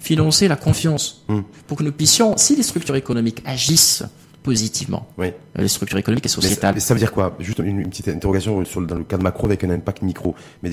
financer 0.00 0.48
la 0.48 0.56
confiance, 0.56 1.22
Hum. 1.28 1.44
pour 1.66 1.76
que 1.76 1.82
nous 1.84 1.92
puissions, 1.92 2.36
si 2.36 2.56
les 2.56 2.62
structures 2.64 2.96
économiques 2.96 3.42
agissent 3.44 4.02
positivement, 4.42 5.06
Oui. 5.18 5.32
les 5.56 5.68
structures 5.68 5.98
économiques 5.98 6.24
et 6.24 6.28
Mais 6.28 6.30
ça, 6.30 6.40
sociétales, 6.40 6.74
mais 6.74 6.80
ça 6.80 6.94
veut 6.94 7.00
dire 7.00 7.12
quoi? 7.12 7.36
Juste 7.38 7.58
une, 7.60 7.80
une 7.80 7.88
petite 7.90 8.08
interrogation 8.08 8.64
sur 8.64 8.80
le- 8.80 8.86
dans 8.86 8.96
le 8.96 9.04
cadre 9.04 9.22
macro 9.22 9.46
avec 9.46 9.62
un 9.64 9.70
impact 9.70 10.02
micro. 10.02 10.34
Mais 10.62 10.70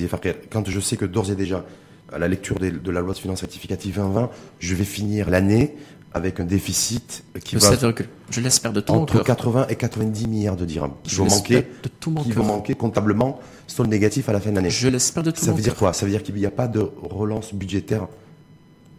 quand 0.50 0.68
je 0.68 0.80
sais 0.80 0.96
que 0.96 1.04
d'ores 1.04 1.30
et 1.30 1.36
déjà, 1.36 1.64
à 2.12 2.18
la 2.18 2.26
lecture 2.28 2.58
des- 2.58 2.72
de 2.72 2.90
la 2.90 3.00
loi 3.00 3.14
de 3.14 3.18
finances 3.18 3.42
rectificative 3.42 3.94
2020, 3.94 4.30
je 4.58 4.74
vais 4.74 4.84
finir 4.84 5.30
l'année 5.30 5.76
avec 6.12 6.40
un 6.40 6.44
déficit 6.44 7.22
qui 7.44 7.54
de 7.54 7.60
va 7.60 7.68
7, 7.76 7.86
je 8.30 8.40
l'espère 8.40 8.72
de 8.72 8.80
tout 8.80 8.92
entre 8.92 9.14
cœur. 9.18 9.24
80 9.24 9.66
et 9.68 9.76
90 9.76 10.26
milliards 10.26 10.56
de 10.56 10.64
dirhams 10.64 10.90
qui 11.04 11.14
Je 11.14 11.22
vont 11.22 11.28
manquer, 11.28 11.62
de 11.84 11.88
tout 12.00 12.10
mon 12.10 12.24
qui 12.24 12.32
vont 12.32 12.42
manquer 12.42 12.74
comptablement 12.74 13.38
solde 13.68 13.90
négatif 13.90 14.28
à 14.28 14.32
la 14.32 14.40
fin 14.40 14.50
de 14.50 14.56
l'année. 14.56 14.70
Je 14.70 14.88
l'espère 14.88 15.22
de 15.22 15.30
tout 15.30 15.40
Ça 15.40 15.52
veut 15.52 15.62
dire 15.62 15.74
cœur. 15.74 15.78
quoi? 15.78 15.92
Ça 15.92 16.04
veut 16.04 16.10
dire 16.10 16.24
qu'il 16.24 16.34
n'y 16.34 16.46
a 16.46 16.50
pas 16.50 16.66
de 16.66 16.80
relance 17.00 17.54
budgétaire, 17.54 18.08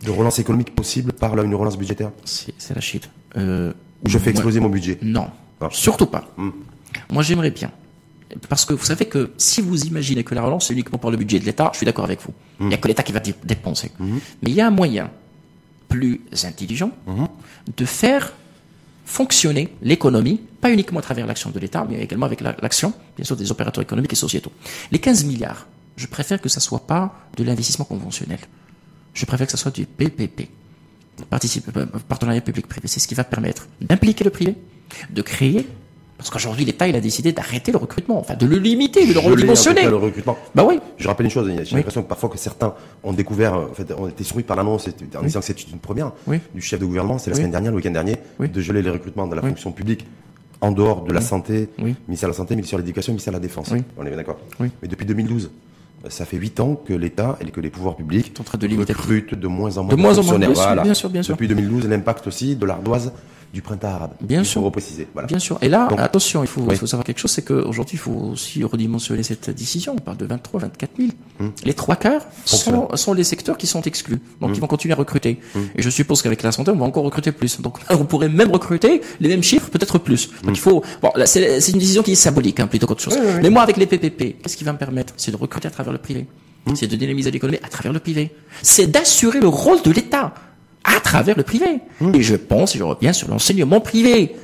de 0.05 0.09
relance 0.11 0.39
économique 0.39 0.73
possible 0.73 1.11
par 1.11 1.35
là 1.35 1.43
une 1.43 1.53
relance 1.53 1.77
budgétaire? 1.77 2.11
C'est 2.23 2.73
la 2.73 2.79
shit. 2.79 3.09
Euh, 3.35 3.73
je 4.05 4.17
fais 4.17 4.31
exploser 4.31 4.59
mon 4.59 4.69
budget 4.69 4.97
Non, 5.01 5.27
Ah. 5.59 5.67
surtout 5.71 6.05
pas. 6.07 6.27
Hmm. 6.37 6.49
Moi, 7.11 7.23
j'aimerais 7.23 7.51
bien. 7.51 7.71
Parce 8.47 8.63
que 8.65 8.73
vous 8.73 8.85
savez 8.85 9.05
que 9.05 9.31
si 9.37 9.59
vous 9.61 9.83
imaginez 9.85 10.23
que 10.23 10.33
la 10.33 10.41
relance 10.41 10.67
c'est 10.67 10.73
uniquement 10.73 10.97
par 10.97 11.11
le 11.11 11.17
budget 11.17 11.39
de 11.39 11.45
l'État, 11.45 11.69
je 11.73 11.77
suis 11.77 11.85
d'accord 11.85 12.05
avec 12.05 12.21
vous. 12.21 12.33
Il 12.61 12.67
n'y 12.67 12.73
a 12.73 12.77
que 12.77 12.87
l'État 12.87 13.03
qui 13.03 13.11
va 13.11 13.19
dé- 13.19 13.35
dépenser. 13.43 13.91
Mais 13.99 14.49
il 14.49 14.53
y 14.53 14.61
a 14.61 14.67
un 14.67 14.71
moyen 14.71 15.09
plus 15.89 16.21
intelligent 16.45 16.91
de 17.75 17.85
faire 17.85 18.31
fonctionner 19.05 19.73
l'économie, 19.81 20.39
pas 20.61 20.71
uniquement 20.71 20.99
à 20.99 21.01
travers 21.01 21.25
l'action 21.27 21.49
de 21.49 21.59
l'État, 21.59 21.85
mais 21.89 22.01
également 22.01 22.25
avec 22.25 22.39
la- 22.39 22.55
l'action, 22.61 22.93
bien 23.17 23.25
sûr, 23.25 23.35
des 23.35 23.51
opérateurs 23.51 23.81
économiques 23.83 24.13
et 24.13 24.15
sociétaux. 24.15 24.51
Les 24.91 24.99
15 24.99 25.25
milliards, 25.25 25.67
je 25.97 26.07
préfère 26.07 26.39
que 26.39 26.47
ça 26.47 26.61
soit 26.61 26.87
pas 26.87 27.13
de 27.35 27.43
l'investissement 27.43 27.83
conventionnel. 27.85 28.39
Je 29.13 29.25
préfère 29.25 29.47
que 29.47 29.51
ça 29.51 29.57
soit 29.57 29.75
du 29.75 29.85
PPP. 29.85 30.47
Participe, 31.29 31.75
euh, 31.77 31.85
partenariat 32.07 32.41
public-privé. 32.41 32.87
C'est 32.87 32.99
ce 32.99 33.07
qui 33.07 33.15
va 33.15 33.23
permettre 33.23 33.67
d'impliquer 33.79 34.23
le 34.23 34.29
privé, 34.31 34.55
de 35.11 35.21
créer, 35.21 35.67
parce 36.17 36.29
qu'aujourd'hui 36.29 36.65
l'État 36.65 36.87
il 36.87 36.95
a 36.95 37.01
décidé 37.01 37.31
d'arrêter 37.31 37.71
le 37.71 37.77
recrutement, 37.77 38.19
enfin 38.19 38.35
de 38.35 38.45
le 38.45 38.57
limiter, 38.57 39.05
de 39.07 39.13
le 39.13 39.19
redimensionner. 39.19 39.83
le 39.87 39.95
recrutement. 39.95 40.37
Bah 40.55 40.63
oui. 40.67 40.79
Je 40.97 41.07
rappelle 41.07 41.25
une 41.25 41.31
chose, 41.31 41.51
j'ai 41.63 41.75
l'impression 41.75 42.01
que 42.03 42.07
parfois 42.07 42.29
que 42.29 42.37
certains 42.37 42.73
ont 43.03 43.13
découvert, 43.13 43.53
euh, 43.55 43.67
en 43.69 43.73
fait, 43.73 43.91
ont 43.93 44.07
été 44.07 44.23
surpris 44.23 44.43
par 44.43 44.55
l'annonce 44.57 44.87
en 45.17 45.21
disant 45.23 45.39
que 45.39 45.45
c'était 45.45 45.63
une 45.71 45.79
première 45.79 46.11
Oui. 46.27 46.39
du 46.55 46.61
chef 46.61 46.79
de 46.79 46.85
gouvernement, 46.85 47.17
c'est 47.17 47.29
la 47.29 47.35
semaine 47.35 47.51
dernière, 47.51 47.71
le 47.71 47.77
week-end 47.77 47.91
dernier, 47.91 48.17
de 48.39 48.61
geler 48.61 48.81
les 48.81 48.89
recrutements 48.89 49.27
dans 49.27 49.35
la 49.35 49.41
fonction 49.41 49.71
publique 49.71 50.05
en 50.61 50.71
dehors 50.71 51.03
de 51.03 51.11
la 51.13 51.21
santé, 51.21 51.69
ministère 52.07 52.29
de 52.29 52.33
la 52.33 52.37
Santé, 52.37 52.55
ministère 52.55 52.77
de 52.77 52.83
l'Éducation, 52.83 53.13
ministère 53.13 53.33
de 53.33 53.37
la 53.37 53.41
Défense. 53.41 53.71
On 53.97 54.05
est 54.05 54.09
bien 54.09 54.17
d'accord. 54.17 54.39
Mais 54.59 54.87
depuis 54.87 55.05
2012, 55.05 55.45
euh, 55.45 55.49
ça 56.09 56.25
fait 56.25 56.37
8 56.37 56.59
ans 56.59 56.75
que 56.75 56.93
l'État 56.93 57.37
et 57.41 57.45
que 57.51 57.61
les 57.61 57.69
pouvoirs 57.69 57.95
publics 57.95 58.33
en 58.39 58.43
train 58.43 58.57
de 58.57 58.67
limiter. 58.67 58.93
recrutent 58.93 59.35
de 59.35 59.47
moins 59.47 59.77
en 59.77 59.83
moins 59.83 59.95
De 59.95 60.01
moins 60.01 60.17
en 60.17 60.23
moins, 60.23 60.39
bien 60.39 60.53
sûr, 60.53 60.63
Voilà. 60.63 60.83
bien 60.83 60.93
sûr, 60.93 61.09
bien 61.09 61.23
sûr. 61.23 61.35
Depuis 61.35 61.47
2012, 61.47 61.87
l'impact 61.87 62.27
aussi 62.27 62.55
de 62.55 62.65
l'ardoise 62.65 63.13
du 63.53 63.61
printemps 63.61 63.89
arabe. 63.89 64.11
Bien 64.21 64.39
Il 64.39 64.45
sûr. 64.45 64.61
faut 64.61 64.65
repréciser. 64.65 65.07
Voilà. 65.13 65.27
Bien 65.27 65.39
sûr. 65.39 65.57
Et 65.61 65.67
là, 65.69 65.87
Donc- 65.89 65.99
attention, 65.99 66.41
il 66.43 66.47
faut, 66.47 66.61
Oui. 66.61 66.75
faut 66.77 66.87
savoir 66.87 67.03
quelque 67.03 67.19
chose, 67.19 67.31
c'est 67.31 67.41
qu'aujourd'hui, 67.43 67.95
il 67.95 67.99
faut 67.99 68.11
aussi 68.31 68.63
redimensionner 68.63 69.23
cette 69.23 69.49
décision. 69.49 69.93
On 69.97 70.01
parle 70.01 70.17
de 70.17 70.25
23, 70.25 70.61
24 70.61 70.91
000. 70.97 71.09
Les 71.65 71.73
trois 71.73 71.95
quarts 71.97 72.21
sont, 72.45 72.87
sont 72.95 73.13
les 73.13 73.23
secteurs 73.25 73.57
qui 73.57 73.67
sont 73.67 73.81
exclus. 73.81 74.19
Donc, 74.39 74.49
Hum. 74.51 74.55
ils 74.55 74.61
vont 74.61 74.67
continuer 74.67 74.93
à 74.93 74.97
recruter. 74.97 75.39
Et 75.75 75.81
je 75.81 75.89
suppose 75.89 76.21
qu'avec 76.21 76.43
la 76.43 76.51
santé, 76.51 76.71
on 76.71 76.75
va 76.77 76.85
encore 76.85 77.03
recruter 77.03 77.31
plus. 77.31 77.59
Donc, 77.59 77.77
on 77.89 78.05
pourrait 78.05 78.29
même 78.29 78.51
recruter 78.51 79.01
les 79.19 79.27
mêmes 79.29 79.43
chiffres, 79.43 79.69
peut-être 79.69 79.97
plus. 79.99 80.27
Donc, 80.29 80.47
Hum. 80.47 80.53
il 80.53 80.59
faut, 80.59 80.81
bon, 81.01 81.11
là, 81.15 81.25
c'est 81.25 81.59
c'est 81.59 81.73
une 81.73 81.79
décision 81.79 82.03
qui 82.03 82.11
est 82.13 82.15
symbolique, 82.15 82.59
hein, 82.59 82.67
plutôt 82.67 82.87
qu'autre 82.87 83.01
chose. 83.03 83.17
Mais 83.41 83.49
moi, 83.49 83.63
avec 83.63 83.77
les 83.77 83.85
PPP, 83.85 84.37
qu'est-ce 84.41 84.55
qui 84.55 84.63
va 84.63 84.71
me 84.73 84.77
permettre? 84.77 85.13
C'est 85.17 85.31
de 85.31 85.37
recruter 85.37 85.67
à 85.67 85.71
travers 85.71 85.91
le 85.91 85.99
privé. 85.99 86.25
Hum. 86.67 86.75
C'est 86.75 86.87
de 86.87 86.95
dynamiser 86.95 87.31
l'économie 87.31 87.59
à 87.63 87.67
travers 87.69 87.91
le 87.91 87.99
privé. 87.99 88.31
C'est 88.61 88.87
d'assurer 88.87 89.39
le 89.39 89.47
rôle 89.47 89.81
de 89.81 89.91
l'État 89.91 90.33
à 90.95 90.99
travers 90.99 91.37
le 91.37 91.43
privé. 91.43 91.79
Hum. 92.01 92.13
Et 92.15 92.21
je 92.21 92.35
pense, 92.35 92.75
je 92.77 92.83
reviens 92.83 93.13
sur 93.13 93.27
l'enseignement 93.29 93.79
privé, 93.81 94.35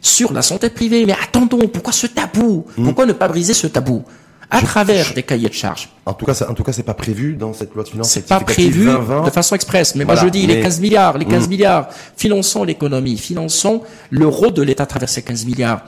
sur 0.00 0.32
la 0.32 0.42
santé 0.42 0.70
privée. 0.70 1.04
Mais 1.06 1.14
attendons, 1.22 1.66
pourquoi 1.68 1.92
ce 1.92 2.06
tabou? 2.06 2.64
Hum. 2.76 2.84
Pourquoi 2.84 3.06
ne 3.06 3.12
pas 3.12 3.28
briser 3.28 3.54
ce 3.54 3.66
tabou? 3.66 4.02
À 4.50 4.62
travers 4.62 5.12
des 5.12 5.22
cahiers 5.22 5.50
de 5.50 5.52
charges. 5.54 5.90
En 6.06 6.14
tout 6.14 6.24
cas, 6.24 6.32
ça- 6.32 6.50
en 6.50 6.54
tout 6.54 6.62
cas, 6.62 6.72
c'est 6.72 6.82
pas 6.82 6.94
prévu 6.94 7.34
dans 7.34 7.52
cette 7.52 7.74
loi 7.74 7.84
de 7.84 7.88
finances. 7.90 8.08
C'est 8.08 8.26
pas 8.26 8.40
prévu 8.40 8.86
2020. 8.86 9.24
de 9.24 9.30
façon 9.30 9.54
express. 9.54 9.94
Mais 9.94 10.04
Voilà, 10.04 10.22
moi 10.22 10.28
je 10.28 10.32
dis 10.32 10.46
les 10.46 10.54
mais- 10.56 10.62
15 10.62 10.80
milliards, 10.80 11.18
les 11.18 11.26
15 11.26 11.46
Mm. 11.46 11.50
milliards. 11.50 11.88
Finançons 12.16 12.64
l'économie, 12.64 13.18
finançons 13.18 13.82
le 14.08 14.26
rôle 14.26 14.54
de 14.54 14.62
l'État 14.62 14.84
à 14.84 14.86
travers 14.86 15.10
ces 15.10 15.20
15 15.20 15.44
milliards. 15.44 15.82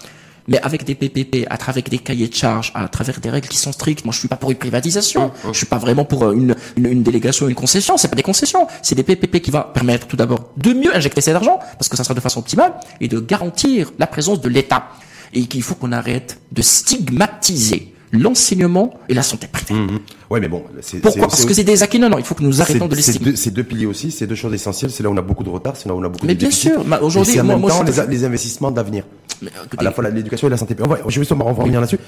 Mais 0.50 0.60
avec 0.60 0.84
des 0.84 0.94
PPP, 0.96 1.46
à 1.48 1.56
travers 1.56 1.84
des 1.84 1.98
cahiers 1.98 2.28
de 2.28 2.34
charges, 2.34 2.72
à 2.74 2.86
travers 2.88 3.20
des 3.20 3.30
règles 3.30 3.48
qui 3.48 3.56
sont 3.56 3.72
strictes. 3.72 4.04
Moi, 4.04 4.12
je 4.12 4.18
suis 4.18 4.28
pas 4.28 4.36
pour 4.36 4.50
une 4.50 4.58
privatisation. 4.58 5.28
Mm, 5.28 5.52
Je 5.52 5.56
suis 5.58 5.66
pas 5.66 5.78
vraiment 5.78 6.04
pour 6.04 6.24
euh, 6.24 6.32
une, 6.32 6.56
une, 6.76 6.86
une 6.86 7.02
délégation, 7.02 7.48
une 7.48 7.54
concession. 7.54 7.96
C'est 7.96 8.08
pas 8.08 8.16
des 8.16 8.22
concessions. 8.24 8.66
C'est 8.82 8.96
des 8.96 9.04
PPP 9.04 9.40
qui 9.40 9.52
va 9.52 9.62
permettre 9.62 10.08
tout 10.08 10.16
d'abord 10.16 10.50
de 10.56 10.72
mieux 10.72 10.94
injecter 10.94 11.20
cet 11.20 11.36
argent, 11.36 11.58
parce 11.78 11.88
que 11.88 11.96
ça 11.96 12.02
sera 12.04 12.14
de 12.14 12.20
façon 12.20 12.40
optimale, 12.40 12.74
et 13.00 13.08
de 13.08 13.20
garantir 13.20 13.92
la 13.98 14.06
présence 14.08 14.40
de 14.40 14.48
l'État. 14.48 14.88
Et 15.32 15.46
qu'il 15.46 15.62
faut 15.62 15.76
qu'on 15.76 15.92
arrête 15.92 16.40
de 16.50 16.60
stigmatiser 16.60 17.89
l'enseignement 18.12 18.94
et 19.08 19.14
la 19.14 19.22
santé 19.22 19.46
privée. 19.46 19.74
Mhm. 19.80 19.98
Ouais, 20.30 20.40
mais 20.40 20.48
bon, 20.48 20.64
c'est 20.80 20.98
Pourquoi? 21.00 21.28
Parce 21.28 21.44
que 21.44 21.54
c'est 21.54 21.64
des 21.64 21.82
acquis. 21.82 21.98
Non, 21.98 22.08
non, 22.08 22.18
il 22.18 22.24
faut 22.24 22.34
que 22.34 22.42
nous 22.42 22.60
arrêtons 22.60 22.86
de 22.88 22.94
les 22.94 23.02
C'est 23.02 23.12
stigmatiser. 23.12 23.30
deux, 23.32 23.36
ces 23.36 23.50
deux 23.50 23.64
piliers 23.64 23.86
aussi, 23.86 24.10
c'est 24.10 24.26
deux 24.26 24.34
choses 24.34 24.52
essentielles. 24.54 24.90
C'est 24.90 25.02
là 25.02 25.08
où 25.10 25.12
on 25.12 25.16
a 25.16 25.22
beaucoup 25.22 25.44
de 25.44 25.50
retard, 25.50 25.76
c'est 25.76 25.88
là 25.88 25.94
où 25.94 25.98
on 26.00 26.04
a 26.04 26.08
beaucoup 26.08 26.26
Mais 26.26 26.34
de 26.34 26.38
bien 26.40 26.48
déficits. 26.48 26.68
sûr, 26.72 26.84
mais 26.84 26.98
aujourd'hui, 26.98 27.40
en 27.40 27.44
moi- 27.44 27.54
même 27.54 27.60
moi, 27.62 27.70
temps 27.70 27.84
je 27.86 28.00
les, 28.02 28.06
les 28.08 28.24
investissements 28.24 28.70
d'avenir. 28.70 29.04
Mais, 29.42 29.50
écoutez, 29.64 29.78
À 29.78 29.82
la 29.84 29.92
fois 29.92 30.08
l'éducation 30.10 30.48
et 30.48 30.50
la 30.50 30.56
santé. 30.56 30.76
On 30.84 30.88
va, 30.88 30.98
justement, 31.08 31.46
on 31.46 31.52
va 31.52 31.62
revenir 31.62 31.80
là-dessus. 31.80 31.98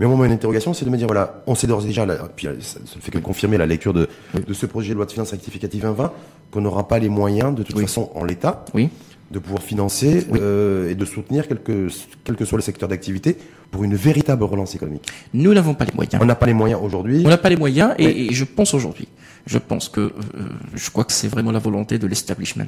Mais 0.00 0.06
moi, 0.06 0.16
mon 0.16 0.24
interrogation, 0.24 0.74
c'est 0.74 0.84
de 0.84 0.90
me 0.90 0.96
dire, 0.96 1.06
voilà, 1.06 1.42
on 1.46 1.54
sait 1.54 1.66
d'ores 1.66 1.84
et 1.84 1.86
déjà, 1.86 2.04
là, 2.04 2.16
puis 2.34 2.48
euh, 2.48 2.54
ça 2.60 2.78
ne 2.80 3.00
fait 3.00 3.10
que 3.10 3.18
confirmer 3.18 3.56
la 3.56 3.66
lecture 3.66 3.92
de, 3.94 4.08
de 4.46 4.52
ce 4.54 4.66
projet 4.66 4.90
de 4.90 4.94
loi 4.96 5.06
de 5.06 5.12
finances 5.12 5.30
rectificative 5.30 5.80
2020, 5.82 6.12
qu'on 6.50 6.60
n'aura 6.60 6.88
pas 6.88 6.98
les 6.98 7.08
moyens, 7.08 7.54
de 7.54 7.62
toute 7.62 7.76
Oui. 7.76 7.82
façon, 7.82 8.10
en 8.14 8.24
l'état, 8.24 8.64
Oui. 8.74 8.88
De 9.32 9.38
pouvoir 9.38 9.62
financer 9.62 10.26
euh, 10.34 10.90
et 10.90 10.94
de 10.94 11.04
soutenir 11.04 11.48
quel 11.48 11.60
que, 11.60 11.88
quel 12.24 12.36
que 12.36 12.44
soit 12.44 12.58
le 12.58 12.62
secteur 12.62 12.88
d'activité 12.88 13.36
pour 13.70 13.82
une 13.84 13.94
véritable 13.94 14.44
relance 14.44 14.74
économique. 14.74 15.06
Nous 15.32 15.54
n'avons 15.54 15.74
pas 15.74 15.86
les 15.86 15.94
moyens. 15.94 16.22
On 16.22 16.26
n'a 16.26 16.34
pas 16.34 16.46
les 16.46 16.54
moyens 16.54 16.80
aujourd'hui. 16.82 17.22
On 17.24 17.28
n'a 17.28 17.38
pas 17.38 17.48
les 17.48 17.56
moyens 17.56 17.94
et, 17.98 18.26
et 18.26 18.32
je 18.32 18.44
pense 18.44 18.74
aujourd'hui, 18.74 19.08
je 19.46 19.58
pense 19.58 19.88
que, 19.88 20.00
euh, 20.00 20.12
je 20.74 20.90
crois 20.90 21.04
que 21.04 21.12
c'est 21.12 21.28
vraiment 21.28 21.52
la 21.52 21.58
volonté 21.58 21.98
de 21.98 22.06
l'establishment, 22.06 22.66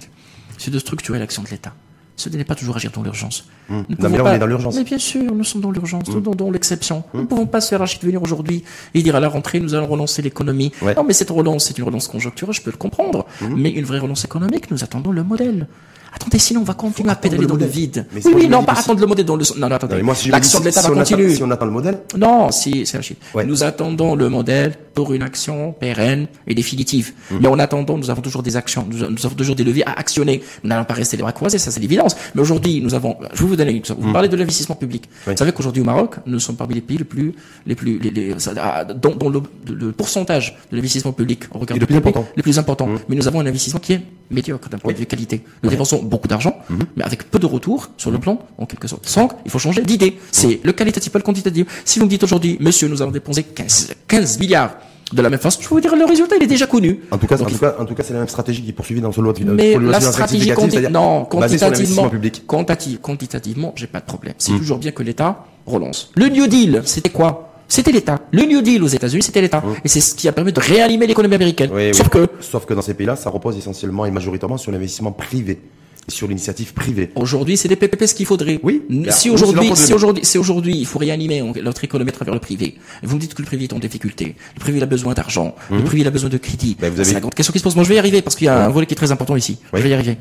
c'est 0.59 0.71
de 0.71 0.79
structurer 0.79 1.19
l'action 1.19 1.43
de 1.43 1.49
l'État. 1.49 1.75
Ce 2.17 2.29
n'est 2.29 2.45
pas 2.45 2.55
toujours 2.55 2.77
agir 2.77 2.93
dans 2.93 3.03
l'urgence. 3.03 3.49
Non, 3.69 3.83
pouvons 3.83 4.09
mais 4.09 4.19
là, 4.19 4.25
on 4.25 4.33
est 4.33 4.39
dans 4.39 4.47
l'urgence. 4.47 4.77
Mais 4.77 4.85
bien 4.85 4.99
sûr, 4.99 5.35
nous 5.35 5.43
sommes 5.43 5.63
dans 5.63 5.73
l'urgence, 5.73 6.07
nous 6.07 6.13
sommes 6.13 6.35
dans 6.37 6.51
l'exception. 6.51 7.03
Nous 7.13 7.23
ne 7.23 7.27
pouvons 7.27 7.47
pas 7.47 7.61
se 7.61 7.71
faire 7.71 7.83
archi 7.83 7.99
de 7.99 8.05
venir 8.05 8.23
aujourd'hui 8.23 8.63
et 8.95 9.03
dire 9.03 9.17
à 9.17 9.21
la 9.21 9.29
rentrée, 9.29 9.59
nous 9.59 9.75
allons 9.75 9.89
relancer 9.89 10.23
l'économie. 10.23 10.71
Ouais. 10.81 10.95
Non, 10.95 11.03
mais 11.03 11.13
cette 11.13 11.31
relance, 11.31 11.65
c'est 11.67 11.77
une 11.77 11.85
relance 11.85 12.07
conjoncturelle, 12.07 12.55
je 12.55 12.63
peux 12.63 12.71
le 12.71 12.77
comprendre. 12.77 13.27
Hum. 13.43 13.61
Mais 13.61 13.71
une 13.71 13.85
vraie 13.85 13.99
relance 13.99 14.25
économique, 14.25 14.71
nous 14.71 14.85
attendons 14.85 15.11
le 15.11 15.25
modèle. 15.25 15.67
Attendez, 16.15 16.39
sinon 16.39 16.61
on 16.61 16.65
va 16.65 16.75
continuer 16.75 17.11
à 17.11 17.17
pédaler 17.17 17.43
le 17.43 17.49
dans 17.49 17.57
le 17.57 17.67
vide. 17.67 18.07
Mais 18.13 18.21
oui, 18.25 18.33
oui, 18.37 18.45
on 18.47 18.51
non, 18.51 18.65
pas 18.65 18.73
attendre 18.73 19.01
le 19.01 19.07
modèle 19.07 19.25
dans 19.25 19.37
le... 19.37 19.45
Non, 19.59 19.69
non, 19.69 19.75
attendez. 19.77 20.01
L'action 20.31 20.61
de 20.61 20.65
l'État 20.67 20.83
va 20.83 20.91
continuer. 20.91 21.35
si 21.35 21.43
on 21.43 21.51
attend 21.51 21.65
le 21.67 21.73
modèle, 21.73 21.99
Non, 22.17 22.51
si, 22.53 22.87
c'est. 22.87 23.01
Ouais. 23.35 23.45
Nous 23.45 23.65
attendons 23.65 24.15
le 24.15 24.29
modèle 24.29 24.75
pour 24.95 25.13
une 25.13 25.23
action 25.23 25.73
pérenne 25.73 26.29
et 26.47 26.55
définitive. 26.55 27.13
Hum. 27.33 27.39
Mais 27.43 27.49
en 27.49 27.59
attendant, 27.59 27.99
nous 27.99 28.11
avons 28.11 28.23
toujours 28.23 28.43
des 28.43 28.57
actions, 28.57 28.87
nous, 28.89 29.03
avons 29.03 29.35
toujours 29.35 29.57
des 29.57 29.65
leviers 29.65 29.87
à 29.87 29.93
actionner. 29.99 30.43
Nous 30.63 30.69
n'allons 30.69 30.85
pas 30.85 30.95
rester 30.95 31.17
les 31.17 31.23
bras 31.23 31.33
croisés, 31.33 31.59
ça 31.59 31.71
c'est 31.71 31.81
l'évidence. 31.81 32.17
Mais 32.35 32.41
aujourd'hui, 32.41 32.81
nous 32.81 32.95
avons, 32.95 33.17
je 33.33 33.43
vais 33.43 33.49
vous 33.49 33.57
donner, 33.57 33.83
vous 33.99 34.13
parlez 34.13 34.29
de 34.29 34.37
l'investissement 34.37 34.77
public. 34.77 35.05
Oui. 35.27 35.33
Vous 35.33 35.39
savez 35.39 35.53
qu'aujourd'hui 35.53 35.83
au 35.83 35.85
Maroc, 35.85 36.17
nous 36.27 36.39
sommes 36.39 36.57
parmi 36.57 36.75
les 36.75 36.81
pays 36.81 36.99
les 36.99 37.05
plus, 37.05 37.35
les 37.67 37.75
plus, 37.75 37.99
les, 37.99 38.11
les, 38.11 38.37
ah, 38.57 38.85
dont, 38.85 39.17
dont 39.17 39.29
le, 39.29 39.43
le 39.69 39.91
pourcentage 39.93 40.57
de 40.71 40.77
l'investissement 40.77 41.13
public, 41.13 41.45
est 41.69 41.75
le 41.79 41.87
plus 41.87 41.97
important. 41.97 42.25
les 42.37 42.43
plus 42.43 42.59
importants. 42.59 42.87
Hum. 42.87 42.99
Mais 43.09 43.17
nous 43.17 43.27
avons 43.27 43.41
un 43.41 43.47
investissement 43.47 43.81
qui 43.81 43.95
est 43.95 44.01
médiocre 44.31 44.69
d'un 44.69 44.79
point 44.79 44.93
de 44.93 44.99
vue 44.99 45.07
qualité. 45.07 45.43
Nous 45.63 45.71
dépensons 45.71 46.03
beaucoup 46.03 46.29
d'argent, 46.29 46.57
mais 46.97 47.05
avec 47.05 47.31
peu 47.31 47.39
de 47.39 47.47
retour 47.47 47.91
sur 47.97 48.11
le 48.11 48.19
plan, 48.19 48.39
en 48.59 48.67
quelque 48.67 48.89
sorte. 48.89 49.07
Sans, 49.07 49.29
il 49.45 49.51
faut 49.51 49.59
changer 49.59 49.83
d'idée. 49.83 50.19
C'est 50.33 50.61
le 50.63 50.73
qualitatif, 50.73 51.13
pas 51.13 51.19
le 51.19 51.25
quantitatif. 51.25 51.83
Si 51.85 51.99
vous 51.99 52.05
me 52.07 52.11
dites 52.11 52.23
aujourd'hui, 52.23 52.57
monsieur, 52.61 52.89
nous 52.89 53.03
allons 53.03 53.11
dépenser 53.13 53.43
15, 53.45 53.95
15 54.09 54.39
milliards 54.39 54.77
de 55.13 55.21
la 55.23 55.29
même 55.31 55.39
façon, 55.39 55.61
je 55.63 55.69
peux 55.69 55.75
vous 55.75 55.81
dire, 55.81 55.95
le 55.95 56.05
résultat, 56.07 56.35
il 56.37 56.43
est 56.43 56.47
déjà 56.47 56.67
connu. 56.67 57.01
En 57.11 57.19
tout 57.19 57.27
cas, 57.27 57.37
en 57.37 57.45
tout 57.45 57.59
cas, 57.59 57.77
en 57.79 57.85
tout 57.85 57.95
cas, 57.95 58.03
c'est 58.03 58.15
la 58.15 58.21
même 58.21 58.29
stratégie 58.29 58.63
qui 58.63 58.71
est 58.71 58.73
poursuivie 58.73 59.01
dans 59.03 59.13
ce 59.13 59.21
loi 59.21 59.33
de 59.33 59.39
finances. 59.39 59.57
mais 59.57 59.75
la 59.93 60.01
stratégie 60.13 60.47
quanti- 60.57 60.77
non, 60.91 61.25
quantitativement, 61.27 62.03
quantitative- 62.47 62.99
quantitativement, 63.01 63.73
j'ai 63.77 63.87
pas 63.87 64.01
de 64.01 64.07
problème. 64.07 64.35
C'est 64.39 64.53
toujours 64.59 64.79
bien 64.79 64.91
que 64.93 65.03
l'État 65.03 65.45
relance. 65.67 66.11
Le 66.17 66.29
New 66.29 66.47
Deal, 66.47 66.83
c'était 66.85 67.11
quoi? 67.11 67.54
C'était 67.69 67.93
l'État. 67.93 68.21
Le 68.33 68.43
New 68.45 68.61
Deal 68.63 68.83
aux 68.83 68.87
États-Unis, 68.89 69.23
c'était 69.23 69.41
l'État. 69.41 69.63
Et 69.85 69.89
c'est 69.89 70.01
ce 70.01 70.15
qui 70.15 70.29
a 70.29 70.33
permis 70.33 70.53
de 70.53 70.61
réanimer 70.61 71.07
l'économie 71.07 71.35
américaine. 71.35 71.71
Oui, 71.73 71.87
oui. 71.89 71.95
Sauf 71.95 72.09
que 72.09 72.27
Sauf 72.41 72.67
que 72.67 72.75
dans 72.75 72.83
ces 72.83 72.95
pays-là, 72.95 73.17
ça 73.17 73.31
repose 73.31 73.57
essentiellement 73.57 74.05
et 74.07 74.11
majoritairement 74.11 74.59
sur 74.59 74.71
l'investissement 74.73 75.13
privé. 75.13 75.59
sur 76.07 76.29
l'initiative 76.29 76.75
privée. 76.75 77.09
Aujourd'hui, 77.15 77.57
c'est 77.57 77.67
des 77.67 77.77
PPP 77.77 78.05
ce 78.07 78.15
qu'il 78.15 78.27
faudrait. 78.27 78.61
Oui. 78.63 78.83
Si 79.09 79.31
aujourd'hui, 79.31 79.71
si 79.75 79.95
aujourd'hui, 79.95 80.23
si 80.23 80.37
aujourd'hui, 80.37 80.77
il 80.77 80.85
faut 80.85 80.99
réanimer 80.99 81.41
notre 81.63 81.83
économie 81.83 82.11
à 82.11 82.13
travers 82.13 82.35
le 82.35 82.41
privé. 82.41 82.77
Vous 83.03 83.15
me 83.17 83.21
dites 83.23 83.33
que 83.33 83.41
le 83.41 83.47
privé 83.47 83.65
est 83.65 83.73
en 83.73 83.79
difficulté. 83.79 84.37
Le 84.55 84.61
privé 84.61 84.77
il 84.81 84.83
a 84.83 84.87
besoin 84.87 85.15
d'argent. 85.15 85.55
Le 85.71 85.83
privé 85.83 86.03
il 86.03 86.07
a 86.07 86.11
besoin 86.11 86.29
de 86.29 86.37
crédit. 86.37 86.77
Ben, 86.79 86.91
vous 86.93 86.97
avez- 87.01 87.09
C'est 87.09 87.15
la 87.15 87.21
grande 87.21 87.33
question 87.35 87.53
qui 87.55 87.59
se 87.59 87.65
pose. 87.65 87.75
Moi, 87.75 87.85
je 87.85 87.89
vais 87.89 87.95
y 87.95 87.99
arriver 87.99 88.21
parce 88.21 88.37
qu'il 88.37 88.45
y 88.45 88.49
a 88.49 88.67
un 88.67 88.69
volet 88.69 88.85
qui 88.87 88.93
est 88.93 88.97
très 88.97 89.13
important 89.13 89.35
ici. 89.35 89.57
Je 89.73 89.79
vais 89.81 89.89
y 89.89 89.95
arriver. 89.95 90.19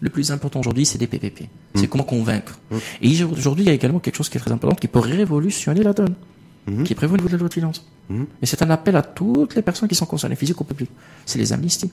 Le 0.00 0.10
plus 0.10 0.32
important 0.32 0.58
aujourd'hui, 0.58 0.84
c'est 0.84 0.98
des 0.98 1.06
PPP. 1.06 1.44
C'est 1.76 1.86
comment 1.86 2.02
convaincre. 2.02 2.58
Et 3.00 3.22
aujourd'hui, 3.22 3.62
il 3.62 3.68
y 3.68 3.70
a 3.70 3.74
également 3.74 4.00
quelque 4.00 4.16
chose 4.16 4.28
qui 4.30 4.36
est 4.36 4.40
très 4.40 4.50
important 4.50 4.74
qui 4.74 4.88
peut 4.88 4.98
révolutionner 4.98 5.84
la 5.84 5.92
donne. 5.92 6.14
Qui 6.84 6.92
est 6.92 6.96
prévu 6.96 7.14
au 7.14 7.16
niveau 7.16 7.28
de 7.28 7.32
la 7.32 7.38
loi 7.38 7.48
de 7.48 7.54
finances. 7.54 7.84
Et 8.42 8.46
c'est 8.46 8.62
un 8.62 8.70
appel 8.70 8.96
à 8.96 9.02
toutes 9.02 9.54
les 9.54 9.62
personnes 9.62 9.88
qui 9.88 9.94
sont 9.94 10.06
concernées, 10.06 10.36
physiques 10.36 10.60
ou 10.60 10.64
publiques. 10.64 10.90
C'est 11.26 11.38
les 11.38 11.52
amnisties. 11.52 11.90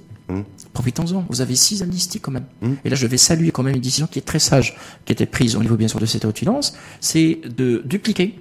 Profitons-en. 0.74 1.26
Vous 1.30 1.42
avez 1.42 1.56
six 1.56 1.82
amnisties 1.82 2.20
quand 2.20 2.32
même. 2.32 2.46
Et 2.84 2.90
là, 2.90 2.96
je 2.96 3.08
vais 3.08 3.18
saluer 3.18 3.52
quand 3.52 3.64
même 3.64 3.76
une 3.76 3.82
décision 3.82 4.08
qui 4.08 4.20
est 4.20 4.24
très 4.24 4.40
sage, 4.40 4.76
qui 5.06 5.12
a 5.12 5.14
été 5.14 5.26
prise 5.26 5.56
au 5.56 5.60
niveau 5.62 5.76
bien 5.76 5.88
sûr 5.88 6.00
de 6.00 6.06
cette 6.06 6.24
loi 6.24 6.34
de 6.34 6.38
finances, 6.38 6.76
c'est 7.00 7.40
de 7.56 7.82
dupliquer 7.86 8.36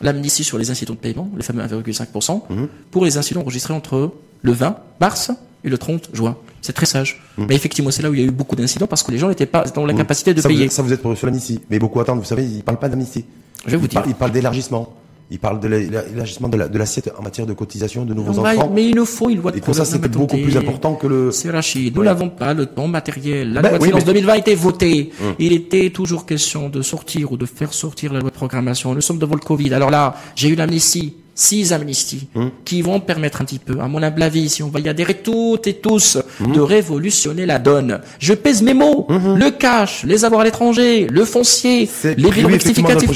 l'amnistie 0.00 0.44
sur 0.44 0.58
les 0.58 0.70
incidents 0.70 0.94
de 0.94 0.98
paiement, 0.98 1.30
les 1.36 1.42
fameux 1.42 1.62
1,5%, 1.62 2.42
pour 2.90 3.04
les 3.04 3.16
incidents 3.18 3.40
enregistrés 3.42 3.74
entre 3.74 4.12
le 4.42 4.52
20 4.52 4.76
mars 5.00 5.30
et 5.64 5.68
le 5.68 5.78
30 5.78 6.10
juin. 6.12 6.36
C'est 6.60 6.72
très 6.72 6.86
sage. 6.86 7.22
Mais 7.36 7.54
effectivement, 7.54 7.90
c'est 7.90 8.02
là 8.02 8.10
où 8.10 8.14
il 8.14 8.20
y 8.20 8.24
a 8.24 8.26
eu 8.26 8.30
beaucoup 8.30 8.56
d'incidents 8.56 8.86
parce 8.86 9.02
que 9.02 9.12
les 9.12 9.18
gens 9.18 9.28
n'étaient 9.28 9.46
pas 9.46 9.64
dans 9.64 9.86
la 9.86 9.94
capacité 9.94 10.34
de 10.34 10.40
ça, 10.40 10.48
payer. 10.48 10.66
Vous, 10.66 10.72
ça, 10.72 10.82
vous 10.82 10.92
êtes 10.92 11.02
pour 11.02 11.16
sur 11.16 11.26
l'amnistie. 11.26 11.60
Mais 11.70 11.78
beaucoup 11.78 12.00
attendent, 12.00 12.18
vous 12.18 12.24
savez, 12.24 12.44
ils 12.44 12.62
parlent 12.62 12.78
pas 12.78 12.88
d'amnistie. 12.88 13.24
Je 13.64 13.72
vais 13.72 13.76
vous 13.76 13.88
dire. 13.88 14.02
Ils 14.06 14.14
parlent 14.14 14.32
d'élargissement. 14.32 14.94
Ils 15.30 15.38
parlent 15.38 15.60
de 15.60 15.68
l'é- 15.68 15.90
l'élargissement 16.10 16.48
de 16.48 16.56
la- 16.56 16.68
de 16.68 16.78
l'assiette 16.78 17.12
en 17.18 17.22
matière 17.22 17.46
de 17.46 17.52
cotisation 17.52 18.06
de 18.06 18.14
nouveaux 18.14 18.38
enfants. 18.38 18.70
mais 18.74 18.86
il 18.88 18.94
nous 18.94 19.04
faut 19.04 19.28
une 19.28 19.42
loi 19.42 19.52
de 19.52 19.58
Et 19.58 19.60
tout 19.60 19.74
ça, 19.74 19.84
c'était 19.84 20.08
beaucoup 20.08 20.38
plus 20.38 20.56
important 20.56 20.94
que 20.94 21.06
le... 21.06 21.30
C'est 21.32 21.50
Rachid. 21.50 21.94
Nous 21.94 22.00
Ouais. 22.00 22.06
n'avons 22.06 22.30
pas 22.30 22.54
le 22.54 22.64
temps 22.64 22.88
matériel. 22.88 23.52
La 23.52 23.60
Ben 23.60 23.68
loi 23.68 23.78
de 23.78 23.82
oui, 23.82 23.88
finances 23.90 24.02
mais- 24.06 24.12
2020 24.14 24.32
a 24.32 24.38
été 24.38 24.54
votée. 24.54 25.10
Il 25.38 25.52
était 25.52 25.90
toujours 25.90 26.24
question 26.24 26.70
de 26.70 26.80
sortir 26.80 27.30
ou 27.32 27.36
de 27.36 27.44
faire 27.44 27.74
sortir 27.74 28.12
la 28.14 28.20
loi 28.20 28.30
de 28.30 28.34
programmation. 28.34 28.94
Nous 28.94 29.02
sommes 29.02 29.18
devant 29.18 29.34
le 29.34 29.40
Covid. 29.40 29.74
Alors 29.74 29.90
là, 29.90 30.14
j'ai 30.34 30.48
eu 30.48 30.54
l'amnistie. 30.54 31.14
Six 31.40 31.72
amnisties 31.72 32.26
qui 32.64 32.82
vont 32.82 32.98
permettre 32.98 33.40
un 33.40 33.44
petit 33.44 33.60
peu, 33.60 33.78
à 33.80 33.86
mon 33.86 34.02
humble 34.02 34.24
avis, 34.24 34.48
si 34.48 34.60
on 34.64 34.70
va 34.70 34.80
y 34.80 34.88
adhérer 34.88 35.14
toutes 35.14 35.68
et 35.68 35.74
tous, 35.74 36.18
de 36.40 36.60
révolutionner 36.60 37.46
la 37.46 37.60
donne. 37.60 38.00
Je 38.18 38.34
pèse 38.34 38.60
mes 38.60 38.74
mots. 38.74 39.06
Le 39.08 39.50
cash, 39.50 40.02
les 40.04 40.24
avoirs 40.24 40.40
à 40.40 40.44
l'étranger, 40.44 41.06
le 41.08 41.24
foncier, 41.24 41.86
les 42.16 42.28
bilans 42.32 42.48
rectificatifs. 42.54 43.08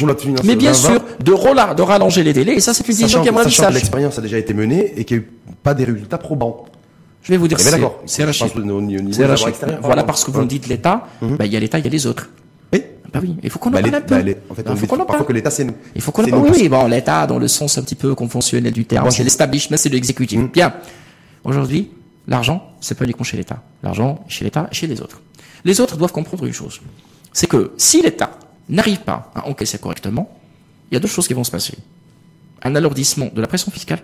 Mais 0.45 0.55
bien 0.55 0.70
2020. 0.70 0.75
sûr, 0.75 1.05
de, 1.25 1.33
rela- 1.33 1.75
de 1.75 1.83
rallonger 1.83 2.23
les 2.23 2.33
délais. 2.33 2.55
Et 2.55 2.61
ça, 2.61 2.73
c'est 2.75 2.87
une 2.87 2.95
décision 2.95 3.23
qui, 3.23 3.29
à 3.29 3.33
mon 3.33 3.39
avis, 3.41 3.51
sachant 3.51 3.62
que 3.70 3.75
l'expérience 3.81 4.18
a 4.18 4.23
déjà 4.23 4.39
été 4.39 4.55
menée 4.55 4.93
et 4.97 5.05
qu'il 5.05 5.16
n'y 5.16 5.23
a 5.25 5.27
eu 5.27 5.31
pas 5.64 5.75
des 5.75 5.83
résultats 5.85 6.18
probants. 6.18 6.66
Je 7.25 7.33
vais 7.33 7.39
vous 7.39 7.49
dire, 7.49 7.59
c'est 7.59 7.70
Voilà, 9.83 10.05
parce 10.05 10.23
que 10.25 10.31
vous 10.31 10.43
me 10.43 10.47
dites 10.47 10.68
l'État, 10.68 11.09
bah, 11.20 11.45
il 11.47 11.53
y 11.53 11.57
a 11.57 11.61
l'État, 11.61 11.81
il 11.81 11.85
y 11.85 11.89
a 11.89 11.91
les 11.91 12.07
autres. 12.07 12.29
Oui. 12.73 12.83
Bah 13.12 13.20
oui, 13.23 13.37
il 13.43 13.51
faut 13.51 13.59
qu'on 13.59 13.68
en 13.68 13.73
Bah, 13.73 13.81
parle 13.81 13.91
les- 13.91 13.97
un 13.97 14.01
peu. 14.01 14.14
bah, 14.16 14.23
les- 14.23 14.37
en 14.49 14.55
fait, 14.55 14.62
Bah, 14.62 14.70
on 14.73 14.77
faut 14.77 14.87
qu'on 14.87 14.95
en 14.97 14.99
parfois 15.01 15.16
parle. 15.16 15.27
que 15.27 15.33
l'État, 15.35 15.51
c'est 15.51 15.64
nous. 15.64 15.75
Il 15.95 16.01
faut 16.01 16.12
qu'on 16.12 16.25
en 16.25 16.29
parle. 16.31 16.43
Oui, 16.45 16.51
oui, 16.55 16.68
bon, 16.68 16.87
l'État, 16.87 17.27
dans 17.27 17.39
le 17.39 17.47
sens 17.49 17.77
un 17.77 17.83
petit 17.83 17.95
peu 17.95 18.14
conventionnel 18.14 18.73
du 18.73 18.85
terme, 18.87 19.11
c'est 19.11 19.23
l'establishment, 19.25 19.77
c'est 19.77 19.91
l'exécutif. 19.91 20.39
Mm. 20.41 20.47
Bien. 20.49 20.75
Aujourd'hui, 21.45 21.91
l'argent, 22.27 22.73
c'est 22.81 22.97
pas 22.97 23.05
uniquement 23.05 23.25
chez 23.25 23.37
l'État. 23.37 23.62
L'argent, 23.83 24.25
chez 24.29 24.45
l'État 24.45 24.68
et 24.70 24.75
chez 24.75 24.87
les 24.87 25.01
autres. 25.03 25.20
Les 25.64 25.81
autres 25.81 25.97
doivent 25.97 26.12
comprendre 26.12 26.45
une 26.47 26.53
chose. 26.53 26.81
C'est 27.33 27.47
que 27.49 27.73
si 27.77 28.01
l'État 28.03 28.31
n'arrive 28.68 29.01
pas 29.01 29.31
à 29.35 29.47
encaisser 29.49 29.79
correctement, 29.79 30.31
il 30.91 30.95
y 30.95 30.97
a 30.97 31.01
deux 31.01 31.09
choses 31.09 31.27
qui 31.29 31.35
vont 31.35 31.45
se 31.45 31.51
passer. 31.51 31.75
Un 32.62 32.75
alourdissement 32.77 33.29
de 33.35 33.41
la 33.41 33.47
pression 33.47 33.70
fiscale. 33.73 34.01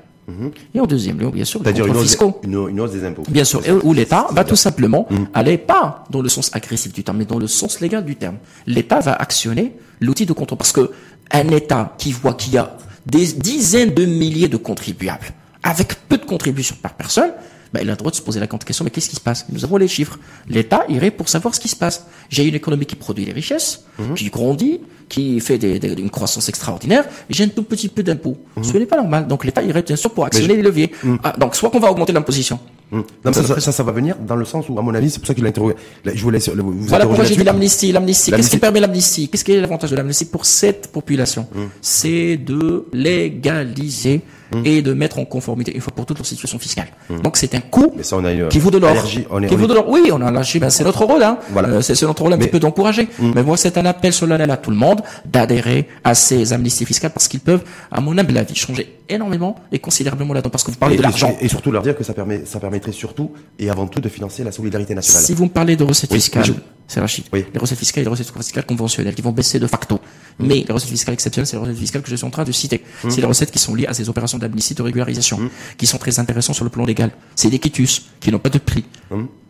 Et 0.74 0.80
en 0.80 0.86
deuxième 0.86 1.18
lieu, 1.18 1.30
bien 1.30 1.44
sûr, 1.44 1.62
les 1.62 1.72
contrôles 1.72 2.02
fiscaux. 2.02 2.40
une, 2.44 2.68
une 2.68 2.80
hausse 2.80 2.92
des 2.92 3.04
impôts. 3.04 3.22
Bien 3.28 3.44
sûr, 3.44 3.62
où 3.82 3.92
l'État 3.92 4.26
va 4.30 4.44
tout 4.44 4.56
simplement 4.56 5.08
aller 5.34 5.58
pas 5.58 6.04
dans 6.10 6.22
le 6.22 6.28
sens 6.28 6.50
agressif 6.54 6.92
du 6.92 7.02
terme, 7.02 7.18
mais 7.18 7.24
dans 7.24 7.38
le 7.38 7.46
sens 7.46 7.80
légal 7.80 8.04
du 8.04 8.16
terme. 8.16 8.36
L'État 8.66 9.00
va 9.00 9.14
actionner 9.14 9.74
l'outil 10.00 10.26
de 10.26 10.32
contrôle 10.32 10.58
parce 10.58 10.72
que 10.72 10.90
un 11.30 11.48
État 11.48 11.94
qui 11.98 12.12
voit 12.12 12.34
qu'il 12.34 12.54
y 12.54 12.58
a 12.58 12.76
des 13.06 13.26
dizaines 13.32 13.94
de 13.94 14.04
milliers 14.04 14.48
de 14.48 14.56
contribuables 14.56 15.28
avec 15.62 15.94
peu 16.08 16.18
de 16.18 16.24
contributions 16.24 16.76
par 16.80 16.94
personne, 16.94 17.30
ben, 17.72 17.80
il 17.82 17.88
a 17.88 17.92
le 17.92 17.96
droit 17.96 18.10
de 18.10 18.16
se 18.16 18.22
poser 18.22 18.40
la 18.40 18.46
question, 18.46 18.84
mais 18.84 18.90
qu'est-ce 18.90 19.10
qui 19.10 19.16
se 19.16 19.20
passe? 19.20 19.46
Nous 19.50 19.64
avons 19.64 19.76
les 19.76 19.88
chiffres. 19.88 20.18
L'État 20.48 20.84
irait 20.88 21.10
pour 21.10 21.28
savoir 21.28 21.54
ce 21.54 21.60
qui 21.60 21.68
se 21.68 21.76
passe. 21.76 22.06
J'ai 22.30 22.44
une 22.46 22.54
économie 22.54 22.86
qui 22.86 22.96
produit 22.96 23.24
des 23.26 23.32
richesses, 23.32 23.84
qui 24.16 24.30
grandit, 24.30 24.80
qui 25.08 25.40
fait 25.40 25.58
des, 25.58 25.78
des- 25.78 25.92
une 26.00 26.10
croissance 26.10 26.48
extraordinaire, 26.48 27.04
j'ai 27.30 27.44
un 27.44 27.48
tout 27.48 27.62
petit 27.62 27.88
peu 27.88 28.02
d'impôts. 28.02 28.36
Ce 28.62 28.76
n'est 28.76 28.86
pas 28.86 28.96
normal. 28.96 29.26
Donc 29.26 29.44
l'État 29.44 29.62
irait 29.62 29.82
bien 29.82 29.96
sûr 29.96 30.10
pour 30.10 30.24
actionner 30.26 30.56
les 30.56 30.62
leviers. 30.62 30.92
Ah, 31.24 31.32
donc 31.38 31.54
soit 31.56 31.70
qu'on 31.70 31.80
va 31.80 31.90
augmenter 31.90 32.12
l'imposition, 32.12 32.58
mais 32.90 33.32
ça, 33.32 33.60
ça, 33.60 33.72
ça 33.72 33.82
va 33.82 33.92
venir 33.92 34.16
dans 34.26 34.36
le 34.36 34.44
sens 34.46 34.66
où, 34.68 34.78
à 34.78 34.82
mon 34.82 34.94
avis, 34.94 35.10
c'est 35.10 35.18
pour 35.18 35.26
ça 35.28 35.34
qu'il 35.34 35.44
a 35.44 35.48
interrogé. 35.50 35.74
Là, 36.04 36.12
Je 36.14 36.22
vous 36.22 36.30
laisse 36.30 36.48
vous 36.48 36.72
Voilà 36.86 37.04
pourquoi 37.06 37.24
j'ai 37.24 37.36
dit 37.36 37.44
l'amnistie. 37.44 37.92
L'amnistie, 37.92 38.30
qu'est-ce 38.32 38.50
qui 38.50 38.58
permet 38.58 38.80
l'amnistie? 38.80 39.28
Qu'est-ce 39.28 39.44
qui 39.44 39.52
est 39.52 39.60
l'avantage 39.60 39.90
de 39.90 39.96
l'amnistie 39.96 40.24
pour 40.26 40.44
cette 40.46 40.90
population? 40.92 41.46
C'est 41.82 42.36
de 42.36 42.86
légaliser 42.92 44.22
et 44.64 44.80
de 44.80 44.94
mettre 44.94 45.18
en 45.18 45.26
conformité 45.26 45.74
une 45.74 45.82
fois 45.82 45.92
pour 45.94 46.06
toutes 46.06 46.16
leur 46.18 46.26
situation 46.26 46.58
fiscale. 46.58 46.86
Donc 47.22 47.36
c'est 47.36 47.54
un 47.54 47.60
coût 47.60 47.92
Mais 47.96 48.02
ça, 48.02 48.16
on 48.16 48.24
a 48.24 48.32
une 48.32 48.48
qui 48.48 48.58
vaut 48.58 48.70
de 48.70 48.78
l'or. 48.78 49.04
Qui 49.04 49.26
on 49.30 49.38
vaut 49.40 49.44
est- 49.64 49.68
de 49.68 49.74
l'or. 49.74 49.84
Oui, 49.90 50.08
on 50.10 50.22
a 50.22 50.30
lâché. 50.30 50.58
Ben, 50.58 50.70
c'est 50.70 50.84
notre 50.84 51.04
rôle. 51.04 51.22
Hein. 51.22 51.36
Voilà. 51.50 51.68
Euh, 51.68 51.80
c'est 51.82 52.00
notre 52.02 52.22
rôle 52.22 52.32
un 52.32 52.36
Mais- 52.38 52.44
petit 52.44 52.52
peu 52.52 52.58
d'encourager. 52.58 53.08
Mais 53.20 53.42
moi, 53.42 53.58
c'est 53.58 53.76
un 53.76 53.84
appel 53.84 54.12
solennel 54.14 54.50
à 54.50 54.56
tout 54.56 54.70
le 54.70 54.76
monde 54.76 54.97
d'adhérer 55.24 55.88
à 56.04 56.14
ces 56.14 56.52
amnisties 56.52 56.86
fiscales 56.86 57.12
parce 57.12 57.28
qu'ils 57.28 57.40
peuvent, 57.40 57.64
à 57.90 58.00
mon 58.00 58.16
humble 58.16 58.36
avis, 58.36 58.54
changer 58.54 58.98
énormément 59.08 59.56
et 59.72 59.78
considérablement 59.78 60.34
là-dedans. 60.34 60.50
Parce 60.50 60.64
que 60.64 60.70
vous 60.70 60.76
parlez 60.76 60.94
et, 60.94 60.98
de 60.98 61.02
l'argent. 61.02 61.36
et 61.40 61.48
surtout 61.48 61.70
leur 61.70 61.82
dire 61.82 61.96
que 61.96 62.04
ça 62.04 62.14
permet, 62.14 62.44
ça 62.44 62.60
permettrait 62.60 62.92
surtout 62.92 63.32
et 63.58 63.70
avant 63.70 63.86
tout 63.86 64.00
de 64.00 64.08
financer 64.08 64.44
la 64.44 64.52
solidarité 64.52 64.94
nationale. 64.94 65.22
Si 65.22 65.34
vous 65.34 65.44
me 65.44 65.50
parlez 65.50 65.76
de 65.76 65.84
recettes 65.84 66.10
Oui, 66.10 66.18
fiscales, 66.18 66.54
c'est 66.88 67.00
Rachid. 67.00 67.24
Oui. 67.32 67.44
Les 67.52 67.60
recettes 67.60 67.78
fiscales 67.78 68.02
et 68.02 68.04
les 68.04 68.10
recettes 68.10 68.32
fiscales 68.36 68.66
conventionnelles 68.66 69.14
qui 69.14 69.22
vont 69.22 69.30
baisser 69.30 69.60
de 69.60 69.66
facto. 69.66 70.00
Mais 70.40 70.64
les 70.66 70.72
recettes 70.72 70.90
fiscales 70.90 71.12
exceptionnelles, 71.14 71.46
c'est 71.46 71.56
les 71.56 71.62
recettes 71.62 71.76
fiscales 71.78 72.02
que 72.02 72.08
je 72.10 72.16
suis 72.16 72.24
en 72.26 72.30
train 72.30 72.44
de 72.44 72.52
citer. 72.52 72.82
Mmh. 73.04 73.10
C'est 73.10 73.20
les 73.20 73.26
recettes 73.26 73.50
qui 73.50 73.58
sont 73.58 73.74
liées 73.74 73.86
à 73.86 73.94
ces 73.94 74.08
opérations 74.08 74.38
d'amnistie 74.38 74.74
de 74.74 74.82
régularisation, 74.82 75.38
qui 75.76 75.86
sont 75.86 75.98
très 75.98 76.18
intéressantes 76.18 76.56
sur 76.56 76.64
le 76.64 76.70
plan 76.70 76.84
légal. 76.84 77.10
C'est 77.36 77.50
des 77.50 77.58
quitus 77.58 78.06
qui 78.20 78.32
n'ont 78.32 78.38
pas 78.38 78.48
de 78.50 78.58
prix. 78.58 78.84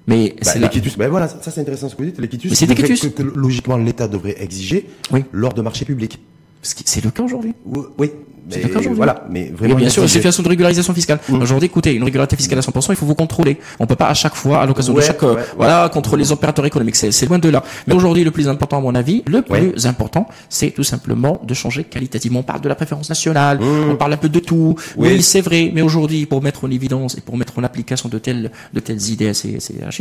Mais 0.06 0.34
Bah, 0.42 0.50
c'est 0.52 0.58
les 0.58 0.68
quitus, 0.68 0.96
ben 0.96 1.08
voilà, 1.08 1.28
ça 1.28 1.38
c'est 1.50 1.60
intéressant 1.60 1.88
ce 1.88 1.94
que 1.94 2.02
vous 2.02 2.08
dites. 2.08 2.18
Les 2.18 2.28
quitus, 2.28 2.54
c'est 2.54 2.66
des 2.66 2.74
quitus. 2.74 3.00
Que, 3.00 3.06
que 3.08 3.22
logiquement 3.22 3.76
l'État 3.76 4.08
devrait 4.08 4.36
exiger 4.42 4.88
Oui. 5.12 5.22
lors 5.32 5.52
de 5.52 5.60
marchés 5.60 5.84
publics. 5.84 6.18
C'est 6.62 7.04
le 7.04 7.10
cas 7.10 7.22
aujourd'hui. 7.22 7.54
Oui, 7.64 8.10
mais 8.50 8.62
le 8.62 8.68
cas 8.68 8.78
aujourd'hui. 8.78 8.96
voilà, 8.96 9.26
mais 9.30 9.52
bien 9.52 9.88
sûr, 9.90 10.02
exiger. 10.02 10.08
situation 10.08 10.42
de 10.42 10.48
régularisation 10.48 10.94
fiscale. 10.94 11.18
Mmh. 11.28 11.42
Aujourd'hui, 11.42 11.66
écoutez, 11.66 11.94
une 11.94 12.04
régularité 12.04 12.36
fiscale 12.36 12.58
à 12.58 12.62
100%, 12.62 12.86
il 12.90 12.96
faut 12.96 13.06
vous 13.06 13.14
contrôler. 13.14 13.58
On 13.78 13.86
peut 13.86 13.96
pas 13.96 14.08
à 14.08 14.14
chaque 14.14 14.34
fois, 14.34 14.62
à 14.62 14.66
l'occasion 14.66 14.94
de 14.94 15.00
chaque, 15.00 15.22
euh, 15.22 15.34
ouais, 15.34 15.40
ouais. 15.40 15.46
voilà, 15.56 15.88
contrôler 15.92 16.22
les 16.22 16.32
opérateurs 16.32 16.64
économiques. 16.64 16.96
C'est, 16.96 17.26
loin 17.26 17.38
de 17.38 17.48
là. 17.48 17.62
Mais 17.86 17.94
aujourd'hui, 17.94 18.24
le 18.24 18.30
plus 18.30 18.48
important, 18.48 18.78
à 18.78 18.80
mon 18.80 18.94
avis, 18.94 19.22
le 19.26 19.42
plus 19.42 19.86
important, 19.86 20.26
c'est 20.48 20.70
tout 20.70 20.84
simplement 20.84 21.40
de 21.44 21.54
changer 21.54 21.84
qualitativement. 21.84 22.40
On 22.40 22.44
parle 22.44 22.60
de 22.60 22.68
la 22.68 22.74
préférence 22.74 23.08
nationale, 23.08 23.60
on 23.62 23.96
parle 23.96 24.14
un 24.14 24.18
peu 24.18 24.28
de 24.28 24.40
tout. 24.40 24.76
Oui. 24.96 25.08
Oui. 25.08 25.22
c'est 25.22 25.42
vrai. 25.42 25.70
Mais 25.74 25.82
aujourd'hui, 25.82 26.26
pour 26.26 26.42
mettre 26.42 26.64
en 26.64 26.70
évidence 26.70 27.16
et 27.16 27.20
pour 27.20 27.36
mettre 27.36 27.58
en 27.58 27.64
application 27.64 28.08
de 28.08 28.18
telles, 28.18 28.50
de 28.72 28.80
telles 28.80 29.10
idées 29.10 29.28
à 29.28 29.34
ces, 29.34 29.58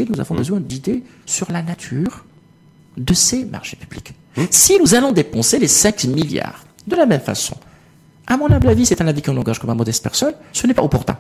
nous 0.10 0.20
avons 0.20 0.38
Mmh. 0.38 0.38
besoin 0.38 0.60
d'idées 0.60 1.04
sur 1.26 1.52
la 1.52 1.62
nature 1.62 2.26
de 2.98 3.14
ces 3.14 3.46
marchés 3.46 3.78
publics. 3.78 4.14
Si 4.52 4.78
nous 4.80 4.96
allons 4.96 5.12
dépenser 5.12 5.60
les 5.60 5.68
5 5.68 6.06
milliards 6.06 6.64
de 6.86 6.96
la 6.96 7.06
même 7.06 7.22
façon, 7.22 7.56
à 8.28 8.38
mon 8.38 8.52
humble 8.52 8.70
avis, 8.70 8.86
c'est 8.86 9.02
un 9.02 9.08
avis 9.08 9.22
qu'on 9.22 9.38
engage 9.38 9.60
comme 9.60 9.70
un 9.70 9.76
modeste 9.76 10.04
personne, 10.04 10.34
ce 10.54 10.68
n'est 10.68 10.74
pas 10.74 10.84
opportun. 10.84 11.18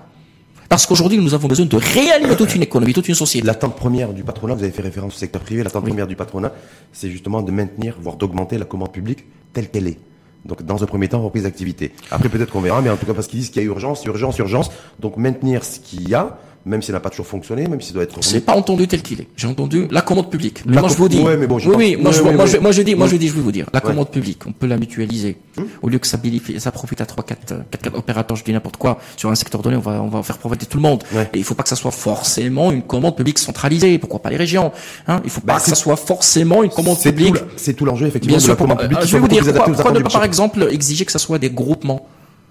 Parce 0.69 0.85
qu'aujourd'hui, 0.85 1.17
nous 1.17 1.33
avons 1.33 1.47
besoin 1.47 1.65
de 1.65 1.77
réanimer 1.77 2.35
toute 2.35 2.53
une 2.53 2.63
économie, 2.63 2.93
toute 2.93 3.07
une 3.07 3.15
société. 3.15 3.47
L'attente 3.47 3.75
première 3.75 4.11
du 4.11 4.23
patronat, 4.23 4.53
vous 4.53 4.63
avez 4.63 4.71
fait 4.71 4.81
référence 4.81 5.15
au 5.15 5.17
secteur 5.17 5.41
privé, 5.41 5.63
l'attente 5.63 5.85
première 5.85 6.07
du 6.07 6.17
patronat, 6.17 6.51
c'est 6.91 7.09
justement 7.09 7.41
de 7.41 7.51
maintenir, 7.51 7.95
voire 8.01 8.17
d'augmenter 8.17 8.57
la 8.57 8.65
commande 8.65 8.91
publique 8.91 9.23
telle 9.53 9.69
qu'elle 9.69 9.87
est. 9.87 9.97
Donc, 10.45 10.63
dans 10.63 10.83
un 10.83 10.85
premier 10.85 11.07
temps, 11.07 11.21
reprise 11.21 11.43
d'activité. 11.43 11.93
Après, 12.11 12.29
peut-être 12.29 12.51
qu'on 12.51 12.61
verra, 12.61 12.81
mais 12.81 12.89
en 12.89 12.97
tout 12.97 13.05
cas, 13.05 13.13
parce 13.13 13.27
qu'ils 13.27 13.39
disent 13.39 13.49
qu'il 13.49 13.61
y 13.61 13.65
a 13.65 13.67
urgence, 13.67 14.03
urgence, 14.05 14.37
urgence. 14.37 14.69
Donc, 14.99 15.17
maintenir 15.17 15.63
ce 15.63 15.79
qu'il 15.79 16.07
y 16.07 16.13
a, 16.13 16.37
même 16.67 16.81
si 16.81 16.87
ça 16.87 16.93
n'a 16.93 16.99
pas 16.99 17.09
toujours 17.09 17.25
fonctionné, 17.27 17.67
même 17.67 17.81
si 17.81 17.87
ça 17.89 17.93
doit 17.93 18.03
être 18.03 18.19
n'ai 18.33 18.39
pas 18.41 18.55
entendu 18.55 18.87
tel 18.87 19.01
qu'il 19.01 19.21
est. 19.21 19.27
J'ai 19.35 19.47
entendu 19.47 19.87
la 19.89 20.01
commande 20.01 20.29
publique. 20.29 20.63
Mais 20.65 20.75
La 20.75 20.81
moi, 20.81 20.89
je 20.89 20.95
vous 20.95 21.07
dis. 21.09 21.19
ouais, 21.19 21.37
mais 21.37 21.47
bon, 21.47 21.57
oui, 21.57 21.63
oui, 21.75 21.95
moi, 21.95 22.11
ouais, 22.11 22.17
je, 22.17 22.21
ouais, 22.23 22.33
moi, 22.35 22.45
je, 22.45 22.57
moi, 22.57 22.71
je 22.71 22.81
dis, 22.81 22.95
moi, 22.95 23.07
je 23.07 23.15
dis, 23.15 23.27
je 23.29 23.33
vais 23.33 23.41
vous 23.41 23.51
dire. 23.51 23.67
La 23.73 23.81
commande 23.81 24.09
publique, 24.09 24.41
on 24.45 24.51
peut 24.51 24.67
la 24.67 24.77
mutualiser. 24.77 25.37
Au 25.81 25.89
lieu 25.89 25.97
que 25.99 26.07
ça 26.07 26.17
ça 26.59 26.71
profite 26.71 27.01
à 27.01 27.05
3, 27.05 27.23
4, 27.23 27.45
4, 27.71 27.81
4 27.83 27.97
opérateurs, 27.97 28.37
je 28.37 28.43
dis 28.43 28.51
n'importe 28.53 28.77
quoi, 28.77 28.99
sur 29.15 29.29
un 29.29 29.35
secteur 29.35 29.61
donné, 29.61 29.77
on 29.77 29.81
va, 29.81 30.01
on 30.01 30.07
va 30.09 30.21
faire 30.23 30.37
profiter 30.37 30.65
tout 30.65 30.77
le 30.77 30.83
monde. 30.83 31.03
Et 31.33 31.37
il 31.37 31.43
faut 31.43 31.55
pas 31.55 31.63
que 31.63 31.69
ça 31.69 31.75
soit 31.75 31.91
forcément 31.91 32.71
une 32.71 32.81
commande 32.83 33.15
publique 33.15 33.39
centralisée. 33.39 33.97
Pourquoi 33.97 34.19
pas 34.21 34.29
les 34.29 34.37
régions? 34.37 34.71
Hein? 35.07 35.21
Il 35.23 35.29
faut 35.29 35.41
pas 35.41 35.53
Bah, 35.53 35.59
que 35.59 35.63
c'est- 35.65 35.69
ça 35.71 35.75
soit 35.75 35.95
forcément 35.95 36.63
une 36.63 36.69
commande 36.69 36.97
C'est 36.99 37.11
publique. 37.13 37.35
c'est 37.55 37.73
tout 37.73 37.85
l'enjeu, 37.85 38.07
effectivement, 38.07 38.33
Bien 38.37 38.39
de 38.39 38.43
sûr, 38.43 38.53
la 38.53 38.57
commande 38.57 38.79
euh, 38.79 38.81
publique. 38.83 38.99
qui 38.99 39.07
je 39.07 39.13
vais 39.13 39.19
vous 39.19 39.27
dire, 39.27 39.43
pourquoi, 39.43 39.91
ne 39.91 39.99
pas, 39.99 40.09
par 40.09 40.23
exemple, 40.23 40.67
exiger 40.71 41.05
que 41.05 41.11
ça 41.11 41.19
soit 41.19 41.39
des 41.39 41.49
groupements 41.49 42.07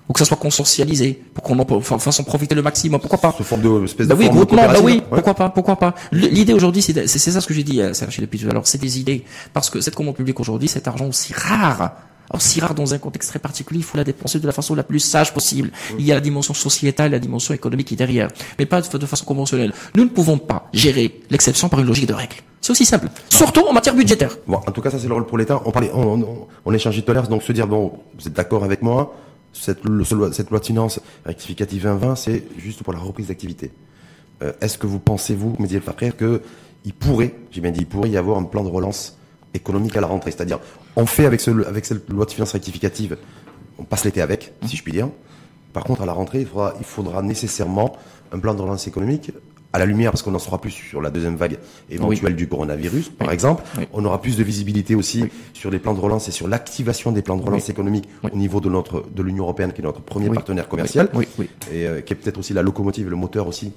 ou 0.08 0.12
que 0.12 0.18
ça 0.20 0.24
soit 0.24 0.36
consortialisé 0.36 1.20
pour 1.34 1.42
qu'on 1.42 1.58
en 1.58 1.66
enfin, 1.70 1.98
fasse 1.98 2.20
en 2.20 2.24
profiter 2.24 2.54
le 2.54 2.62
maximum. 2.62 3.00
Pourquoi 3.00 3.18
pas? 3.18 3.32
Sous 3.36 3.42
forme 3.44 3.62
de, 3.62 3.84
espèce 3.84 4.06
bah 4.06 4.14
de 4.14 4.18
oui, 4.20 4.26
forme 4.26 4.38
de 4.40 4.44
groupement, 4.44 4.66
bah 4.66 4.78
oui, 4.82 4.92
Ouais. 4.94 5.02
pourquoi 5.10 5.34
pas, 5.34 5.48
pourquoi 5.48 5.76
pas. 5.76 5.94
L'idée 6.12 6.52
aujourd'hui, 6.52 6.82
c'est 6.82 7.06
ça 7.06 7.40
ce 7.40 7.46
que 7.46 7.54
j'ai 7.54 7.64
dit, 7.64 7.80
euh, 7.80 7.92
Serge, 7.92 8.18
depuis 8.20 8.38
tout 8.38 8.48
à 8.48 8.52
l'heure, 8.52 8.66
c'est 8.66 8.80
des 8.80 9.00
idées. 9.00 9.24
Parce 9.52 9.70
que 9.70 9.80
cette 9.80 9.94
commande 9.94 10.14
publique 10.16 10.38
aujourd'hui, 10.40 10.68
cet 10.68 10.86
argent 10.88 11.06
aussi 11.06 11.32
rare, 11.34 11.92
Alors, 12.30 12.42
si 12.42 12.60
rare 12.60 12.74
dans 12.74 12.92
un 12.92 12.98
contexte 12.98 13.30
très 13.30 13.38
particulier, 13.38 13.80
il 13.80 13.84
faut 13.84 13.96
la 13.96 14.02
dépenser 14.04 14.40
de 14.40 14.46
la 14.46 14.52
façon 14.52 14.74
la 14.74 14.82
plus 14.82 14.98
sage 15.00 15.32
possible. 15.32 15.70
Il 15.98 16.04
y 16.04 16.10
a 16.10 16.16
la 16.16 16.20
dimension 16.20 16.54
sociétale, 16.54 17.12
la 17.12 17.20
dimension 17.20 17.54
économique 17.54 17.86
qui 17.88 17.94
est 17.94 17.96
derrière, 17.96 18.28
mais 18.58 18.66
pas 18.66 18.80
de 18.80 19.06
façon 19.06 19.24
conventionnelle. 19.24 19.72
Nous 19.94 20.04
ne 20.04 20.08
pouvons 20.08 20.36
pas 20.38 20.68
gérer 20.72 21.20
l'exception 21.30 21.68
par 21.68 21.78
une 21.80 21.86
logique 21.86 22.06
de 22.08 22.14
règle. 22.14 22.34
C'est 22.60 22.72
aussi 22.72 22.84
simple. 22.84 23.08
Surtout 23.28 23.64
en 23.68 23.72
matière 23.72 23.94
budgétaire. 23.94 24.36
Bon, 24.48 24.56
en 24.66 24.72
tout 24.72 24.80
cas, 24.80 24.90
ça 24.90 24.98
c'est 24.98 25.06
le 25.06 25.14
rôle 25.14 25.26
pour 25.26 25.38
l'État. 25.38 25.62
On 25.64 25.70
parlait, 25.70 25.90
on, 25.94 26.20
on, 26.20 26.46
on 26.64 26.72
échangeait 26.72 27.02
tout 27.02 27.12
à 27.12 27.14
l'heure, 27.14 27.28
donc 27.28 27.44
se 27.44 27.52
dire 27.52 27.68
bon, 27.68 27.92
vous 28.18 28.26
êtes 28.26 28.32
d'accord 28.34 28.64
avec 28.64 28.82
moi, 28.82 29.14
cette, 29.60 29.84
loi, 29.84 30.32
cette 30.32 30.50
loi 30.50 30.60
de 30.60 30.64
finances 30.64 31.00
rectificative 31.24 31.82
2020, 31.82 32.16
c'est 32.16 32.44
juste 32.58 32.82
pour 32.82 32.92
la 32.92 32.98
reprise 32.98 33.28
d'activité. 33.28 33.70
Euh, 34.42 34.52
Est-ce 34.60 34.78
que 34.78 34.86
vous 34.86 34.98
pensez, 34.98 35.34
vous, 35.34 35.56
Mehdi 35.58 35.76
El 35.76 36.12
que 36.14 36.42
il 36.84 36.92
pourrait, 36.92 37.34
j'ai 37.50 37.60
bien 37.60 37.72
dit, 37.72 37.80
il 37.80 37.86
pourrait 37.86 38.10
y 38.10 38.16
avoir 38.16 38.38
un 38.38 38.44
plan 38.44 38.62
de 38.62 38.68
relance 38.68 39.18
économique 39.54 39.96
à 39.96 40.00
la 40.00 40.06
rentrée? 40.06 40.30
C'est-à-dire, 40.30 40.60
on 40.94 41.06
fait 41.06 41.26
avec, 41.26 41.40
ce, 41.40 41.50
avec 41.66 41.84
cette 41.84 42.08
loi 42.08 42.24
de 42.24 42.30
finances 42.30 42.52
rectificative, 42.52 43.16
on 43.78 43.84
passe 43.84 44.04
l'été 44.04 44.22
avec, 44.22 44.52
si 44.66 44.76
je 44.76 44.82
puis 44.82 44.92
dire. 44.92 45.08
Par 45.72 45.84
contre, 45.84 46.02
à 46.02 46.06
la 46.06 46.12
rentrée, 46.12 46.46
il 46.78 46.84
faudra 46.86 47.22
nécessairement 47.22 47.96
un 48.32 48.38
plan 48.38 48.54
de 48.54 48.62
relance 48.62 48.86
économique 48.86 49.32
à 49.72 49.78
la 49.78 49.84
lumière, 49.84 50.10
parce 50.12 50.22
qu'on 50.22 50.34
en 50.34 50.38
saura 50.38 50.58
plus 50.60 50.70
sur 50.70 51.02
la 51.02 51.10
deuxième 51.10 51.36
vague 51.36 51.58
éventuelle 51.90 52.32
Oui. 52.32 52.36
du 52.36 52.48
coronavirus, 52.48 53.10
par 53.10 53.28
Oui. 53.28 53.34
exemple. 53.34 53.62
Oui. 53.76 53.84
On 53.92 54.04
aura 54.04 54.20
plus 54.22 54.36
de 54.36 54.42
visibilité 54.42 54.94
aussi 54.94 55.24
sur 55.52 55.70
les 55.70 55.78
plans 55.78 55.92
de 55.94 56.00
relance 56.00 56.28
et 56.28 56.30
sur 56.32 56.48
l'activation 56.48 57.12
des 57.12 57.20
plans 57.22 57.36
de 57.36 57.42
relance 57.42 57.68
économique 57.68 58.08
au 58.22 58.36
niveau 58.36 58.60
de 58.60 58.70
notre 58.70 59.04
de 59.14 59.22
l'Union 59.22 59.44
européenne, 59.44 59.72
qui 59.72 59.80
est 59.82 59.84
notre 59.84 60.00
premier 60.00 60.30
partenaire 60.30 60.68
commercial, 60.68 61.10
Oui, 61.14 61.26
oui, 61.38 61.48
et 61.72 61.86
euh, 61.86 62.00
qui 62.00 62.12
est 62.12 62.16
peut-être 62.16 62.38
aussi 62.38 62.54
la 62.54 62.62
locomotive, 62.62 63.10
le 63.10 63.16
moteur 63.16 63.46
aussi 63.48 63.72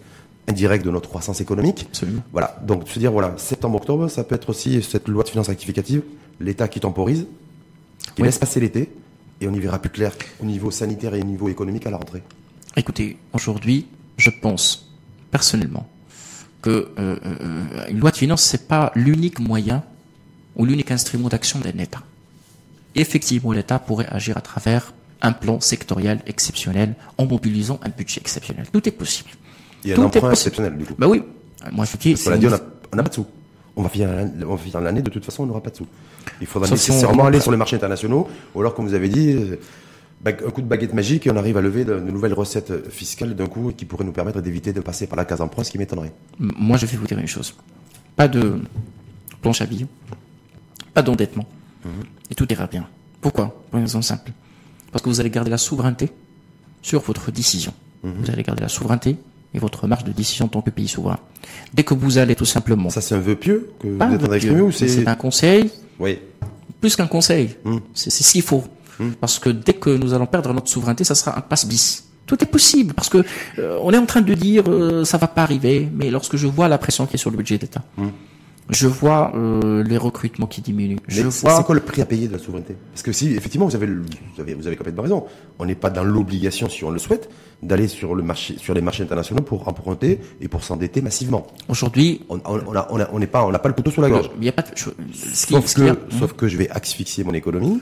indirect 0.48 0.86
de 0.86 0.90
notre 0.92 1.10
croissance 1.10 1.42
économique. 1.42 1.86
absolument. 1.90 2.22
Voilà. 2.32 2.58
Donc 2.66 2.88
se 2.88 2.98
dire 2.98 3.12
voilà, 3.12 3.34
septembre-octobre, 3.38 4.08
ça 4.10 4.24
peut 4.24 4.36
être 4.36 4.50
aussi 4.50 4.82
cette 4.82 5.08
loi 5.08 5.24
de 5.24 5.30
finances 5.30 5.48
rectificative, 5.50 6.02
l'État 6.40 6.68
qui 6.68 6.80
temporise, 6.80 7.28
qui 8.16 8.22
laisse 8.24 8.38
passer 8.40 8.60
l'été, 8.60 8.90
et 9.42 9.48
on 9.48 9.54
y 9.54 9.60
verra 9.60 9.80
plus 9.80 9.90
clair 9.92 10.14
au 10.42 10.46
niveau 10.46 10.72
sanitaire 10.72 11.14
et 11.14 11.22
au 11.22 11.26
niveau 11.26 11.50
économique 11.50 11.86
à 11.88 11.92
la 11.92 11.98
rentrée. 11.98 12.24
Écoutez, 12.78 13.18
aujourd'hui, 13.34 13.88
je 14.18 14.30
pense 14.30 14.89
personnellement 15.32 15.88
que 16.62 16.70
euh, 16.70 17.16
euh, 17.26 17.90
une 17.90 18.00
loi 18.00 18.12
de 18.12 18.18
finances 18.18 18.44
c'est 18.44 18.68
pas 18.68 18.92
l'unique 18.96 19.40
moyen 19.40 19.84
ou 20.56 20.66
l'unique 20.66 20.92
instrument 20.92 21.30
d'action 21.30 21.60
d'un 21.60 21.78
État. 21.82 22.02
Effectivement, 22.96 23.52
l'État 23.54 23.80
pourrait 23.80 24.08
agir 24.10 24.36
à 24.38 24.42
travers 24.42 24.94
un 25.22 25.32
plan 25.32 25.60
sectoriel 25.60 26.20
exceptionnel 26.26 26.96
en 27.18 27.26
mobilisant 27.26 27.80
un 27.84 27.90
budget 27.90 28.20
exceptionnel. 28.20 28.66
Tout 28.72 28.88
est 28.88 28.92
possible. 28.92 29.30
Il 29.84 29.90
y 29.90 29.94
a 29.94 29.96
Tout 29.96 30.02
un 30.02 30.06
emprunt 30.06 30.32
exceptionnel 30.32 30.78
du 30.78 30.86
coup. 30.86 30.96
Bah 30.98 31.08
oui. 31.08 31.24
Moi 31.72 31.86
je 31.86 31.98
dis. 31.98 32.12
Parce 32.14 32.24
qu'on 32.24 32.30
l'a 32.32 32.36
c'est 32.36 32.40
dit, 32.42 32.48
on 32.92 32.96
n'a 32.96 33.04
pas 33.04 33.10
de 33.10 33.14
sous. 33.14 33.26
On 33.76 33.84
va 33.84 33.90
finir 33.90 34.10
l'année- 34.82 35.02
de 35.02 35.10
toute 35.10 35.24
façon, 35.24 35.44
on 35.44 35.46
n'aura 35.46 35.62
pas 35.62 35.70
de 35.70 35.78
sous. 35.78 35.88
Il 36.42 36.48
faudra 36.48 36.68
Sauf 36.68 36.80
si 36.80 36.92
on 36.92 36.96
nécessairement 36.96 37.26
aller 37.26 37.40
sur 37.40 37.52
les 37.52 37.58
marchés 37.58 37.76
internationaux, 37.78 38.28
ou 38.54 38.60
alors, 38.60 38.74
comme 38.76 38.86
vous 38.88 38.94
avez 38.94 39.08
dit, 39.08 39.32
euh, 39.32 39.56
un 40.26 40.32
coup 40.34 40.62
de 40.62 40.68
baguette 40.68 40.94
magique 40.94 41.28
et 41.28 41.32
on 41.32 41.38
arrive 41.38 41.58
à 41.58 41.62
lever 41.62 41.86
de, 41.86 41.94
de 42.00 42.12
nouvelles 42.12 42.34
recettes 42.34 42.90
fiscales 42.90 43.36
d'un 43.36 43.48
coup 43.48 43.72
qui 43.76 43.86
pourraient 43.86 44.04
nous 44.04 44.12
permettre 44.12 44.42
d'éviter 44.42 44.74
de 44.74 44.82
passer 44.82 45.08
par 45.08 45.16
la 45.18 45.26
case 45.26 45.42
emprunt, 45.42 45.64
ce 45.64 45.72
qui 45.72 45.78
m'étonnerait. 45.78 46.12
Moi, 46.40 46.78
je 46.78 46.86
vais 46.86 46.98
vous 46.98 47.08
dire 47.08 47.18
une 47.20 47.28
chose. 47.28 47.56
Pas 48.16 48.28
de 48.28 48.60
planche 49.42 49.62
à 49.62 49.66
billets, 49.66 49.88
pas 50.94 51.02
d'endettement, 51.02 51.46
et 52.30 52.36
tout 52.36 52.52
ira 52.52 52.68
bien. 52.68 52.86
Pourquoi? 53.22 53.64
Pour 53.70 53.78
une 53.80 53.86
raison 53.86 54.02
simple. 54.02 54.32
Parce 54.92 55.02
que 55.04 55.10
vous 55.10 55.20
allez 55.22 55.30
garder 55.30 55.52
la 55.52 55.58
souveraineté 55.58 56.10
sur 56.82 57.02
votre 57.02 57.32
décision. 57.32 57.74
Vous 58.04 58.30
allez 58.32 58.44
garder 58.44 58.62
la 58.62 58.70
souveraineté 58.70 59.16
et 59.54 59.60
votre 59.60 59.88
marge 59.88 60.04
de 60.04 60.12
décision 60.12 60.46
en 60.46 60.50
tant 60.50 60.62
que 60.62 60.70
pays 60.70 60.88
souverain. 60.88 61.20
Dès 61.74 61.84
que 61.84 61.94
vous 61.94 62.18
allez 62.18 62.36
tout 62.36 62.46
simplement... 62.46 62.90
Ça, 62.90 63.02
c'est 63.02 63.16
un 63.16 63.20
vœu 63.20 63.36
pieux 63.36 63.72
que 63.80 63.88
vous 63.88 64.36
êtes 64.36 64.52
ou 64.62 64.72
c'est. 64.72 64.88
c'est 64.88 65.08
un 65.08 65.16
conseil, 65.16 65.72
Oui. 66.00 66.20
plus 66.82 66.96
qu'un 66.96 67.08
conseil. 67.08 67.56
Mm. 67.64 67.78
C'est 67.94 68.10
c'est 68.10 68.24
ce 68.24 68.42
faut. 69.00 69.12
Parce 69.20 69.40
que 69.40 69.50
dès 69.50 69.74
que 69.74 69.90
nous 69.90 70.14
allons 70.14 70.26
perdre 70.28 70.54
notre 70.54 70.68
souveraineté, 70.70 71.04
ça 71.04 71.16
sera 71.16 71.38
un 71.38 71.42
passe 71.42 71.66
bis. 71.68 72.06
Tout 72.26 72.42
est 72.44 72.48
possible 72.48 72.94
parce 72.94 73.10
que 73.10 73.24
euh, 73.58 73.80
on 73.82 73.92
est 73.92 73.98
en 73.98 74.06
train 74.06 74.22
de 74.22 74.34
dire 74.36 74.64
euh, 74.68 75.04
ça 75.04 75.18
va 75.18 75.26
pas 75.28 75.42
arriver, 75.42 75.88
mais 75.94 76.12
lorsque 76.12 76.36
je 76.38 76.46
vois 76.46 76.68
la 76.68 76.78
pression 76.78 77.08
qui 77.08 77.16
est 77.16 77.18
sur 77.18 77.32
le 77.32 77.38
budget 77.38 77.58
d'État, 77.58 77.82
je 78.70 78.86
vois 78.88 79.32
euh, 79.36 79.84
les 79.84 79.98
recrutements 79.98 80.46
qui 80.46 80.62
diminuent, 80.62 80.98
je 81.08 81.24
Mais 81.24 81.30
vois 81.30 81.58
c'est 81.58 81.64
quoi 81.64 81.74
le 81.74 81.82
prix 81.82 82.04
à 82.04 82.06
payer 82.06 82.28
de 82.28 82.34
la 82.34 82.38
souveraineté? 82.38 82.76
Parce 82.94 83.02
que 83.02 83.12
si, 83.12 83.34
effectivement, 83.34 83.66
vous 83.66 83.76
avez, 83.76 83.88
le- 83.88 84.04
vous 84.36 84.42
avez, 84.42 84.54
vous 84.54 84.68
avez 84.68 84.76
complètement 84.76 85.02
raison. 85.02 85.26
On 85.58 85.66
n'est 85.66 85.74
pas 85.74 85.90
dans 85.90 86.04
l'obligation, 86.04 86.70
si 86.70 86.84
on 86.84 86.92
le 86.92 87.00
souhaite, 87.00 87.32
d'aller 87.64 87.88
sur 87.88 88.14
le 88.14 88.22
marché, 88.22 88.58
sur 88.60 88.76
les 88.76 88.82
marchés 88.82 89.02
internationaux 89.02 89.42
pour 89.42 89.68
emprunter 89.68 90.20
et 90.40 90.48
pour 90.48 90.64
s'endetter 90.64 91.02
massivement. 91.02 91.48
aujourd'hui, 91.68 92.22
On, 92.30 92.36
on, 92.46 92.60
on 92.68 92.76
on 92.92 93.06
on 93.14 93.20
n'est 93.20 93.26
pas, 93.26 93.44
on 93.44 93.50
n'a 93.52 93.58
pas 93.58 93.70
le 93.70 93.74
couteau 93.76 93.90
sur 93.90 94.04
la 94.04 94.10
gorge. 94.12 94.30
il 94.36 94.42
n'y 94.42 94.50
a 94.50 94.52
pas 94.52 94.62
de, 94.62 94.68
je- 94.76 94.84
ce 95.24 95.48
qui- 95.48 95.54
Sauf 95.56 95.66
ce 95.66 95.82
y 95.82 95.90
a- 95.90 95.96
que, 95.96 96.14
sauf 96.20 96.34
que 96.34 96.48
je 96.48 96.58
vais 96.58 96.70
asphyxier 96.70 97.24
mon 97.24 97.34
économie, 97.34 97.80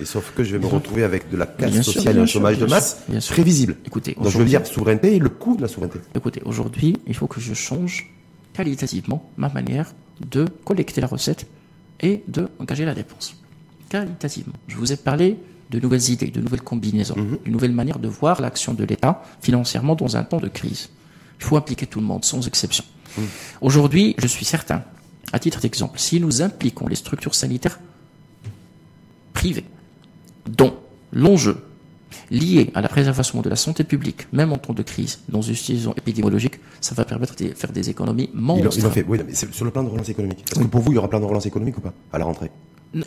et 0.00 0.04
sauf 0.04 0.32
que 0.34 0.42
je 0.42 0.56
vais 0.56 0.58
me 0.58 0.66
retrouver 0.66 1.04
avec 1.04 1.30
de 1.30 1.36
la 1.36 1.46
casse 1.46 1.82
sociale 1.82 2.18
et 2.18 2.20
un 2.20 2.26
chômage 2.26 2.58
de 2.58 2.66
masse 2.66 3.04
prévisible. 3.30 3.76
Écoutez, 3.86 4.14
Donc 4.14 4.28
je 4.28 4.38
veux 4.38 4.44
dire 4.44 4.66
souveraineté 4.66 5.16
et 5.16 5.18
le 5.18 5.28
coût 5.28 5.56
de 5.56 5.62
la 5.62 5.68
souveraineté. 5.68 6.00
Écoutez, 6.14 6.42
aujourd'hui, 6.44 6.96
il 7.06 7.14
faut 7.14 7.26
que 7.26 7.40
je 7.40 7.54
change 7.54 8.10
qualitativement 8.52 9.30
ma 9.36 9.48
manière 9.48 9.92
de 10.30 10.46
collecter 10.64 11.00
la 11.00 11.06
recette 11.06 11.46
et 12.00 12.22
de 12.28 12.48
engager 12.58 12.84
la 12.84 12.94
dépense. 12.94 13.36
Qualitativement. 13.88 14.54
Je 14.68 14.76
vous 14.76 14.92
ai 14.92 14.96
parlé 14.96 15.36
de 15.70 15.80
nouvelles 15.80 16.10
idées, 16.10 16.28
de 16.28 16.40
nouvelles 16.40 16.62
combinaisons, 16.62 17.14
d'une 17.44 17.52
nouvelle 17.52 17.72
manière 17.72 17.98
de 17.98 18.08
voir 18.08 18.40
l'action 18.40 18.74
de 18.74 18.84
l'État 18.84 19.22
financièrement 19.40 19.94
dans 19.94 20.16
un 20.16 20.22
temps 20.22 20.38
de 20.38 20.48
crise. 20.48 20.90
Il 21.40 21.44
faut 21.44 21.56
impliquer 21.56 21.86
tout 21.86 22.00
le 22.00 22.06
monde, 22.06 22.24
sans 22.24 22.46
exception. 22.46 22.84
Aujourd'hui, 23.60 24.14
je 24.18 24.26
suis 24.26 24.44
certain, 24.44 24.82
à 25.32 25.38
titre 25.38 25.60
d'exemple, 25.60 25.98
si 25.98 26.20
nous 26.20 26.42
impliquons 26.42 26.86
les 26.86 26.94
structures 26.94 27.34
sanitaires 27.34 27.78
privées, 29.32 29.64
dont 30.48 30.74
l'enjeu 31.12 31.56
lié 32.30 32.70
à 32.74 32.80
la 32.80 32.88
préservation 32.88 33.40
de 33.42 33.48
la 33.48 33.56
santé 33.56 33.84
publique, 33.84 34.26
même 34.32 34.52
en 34.52 34.58
temps 34.58 34.72
de 34.72 34.82
crise, 34.82 35.20
dans 35.28 35.42
une 35.42 35.54
situation 35.54 35.94
épidémiologique, 35.96 36.60
ça 36.80 36.94
va 36.94 37.04
permettre 37.04 37.34
de 37.36 37.48
faire 37.54 37.72
des 37.72 37.90
économies 37.90 38.30
monstres. 38.34 38.76
ils 38.76 38.86
ont 38.86 38.90
fait, 38.90 39.04
oui, 39.06 39.18
mais 39.26 39.34
c'est 39.34 39.52
sur 39.52 39.64
le 39.64 39.70
plan 39.70 39.82
de 39.82 39.88
relance 39.88 40.08
économique. 40.08 40.44
Est-ce 40.50 40.60
que 40.60 40.64
pour 40.64 40.80
vous, 40.80 40.92
il 40.92 40.94
y 40.96 40.98
aura 40.98 41.08
plan 41.08 41.20
de 41.20 41.24
relance 41.24 41.46
économique 41.46 41.78
ou 41.78 41.80
pas 41.80 41.92
à 42.12 42.18
la 42.18 42.24
rentrée? 42.24 42.50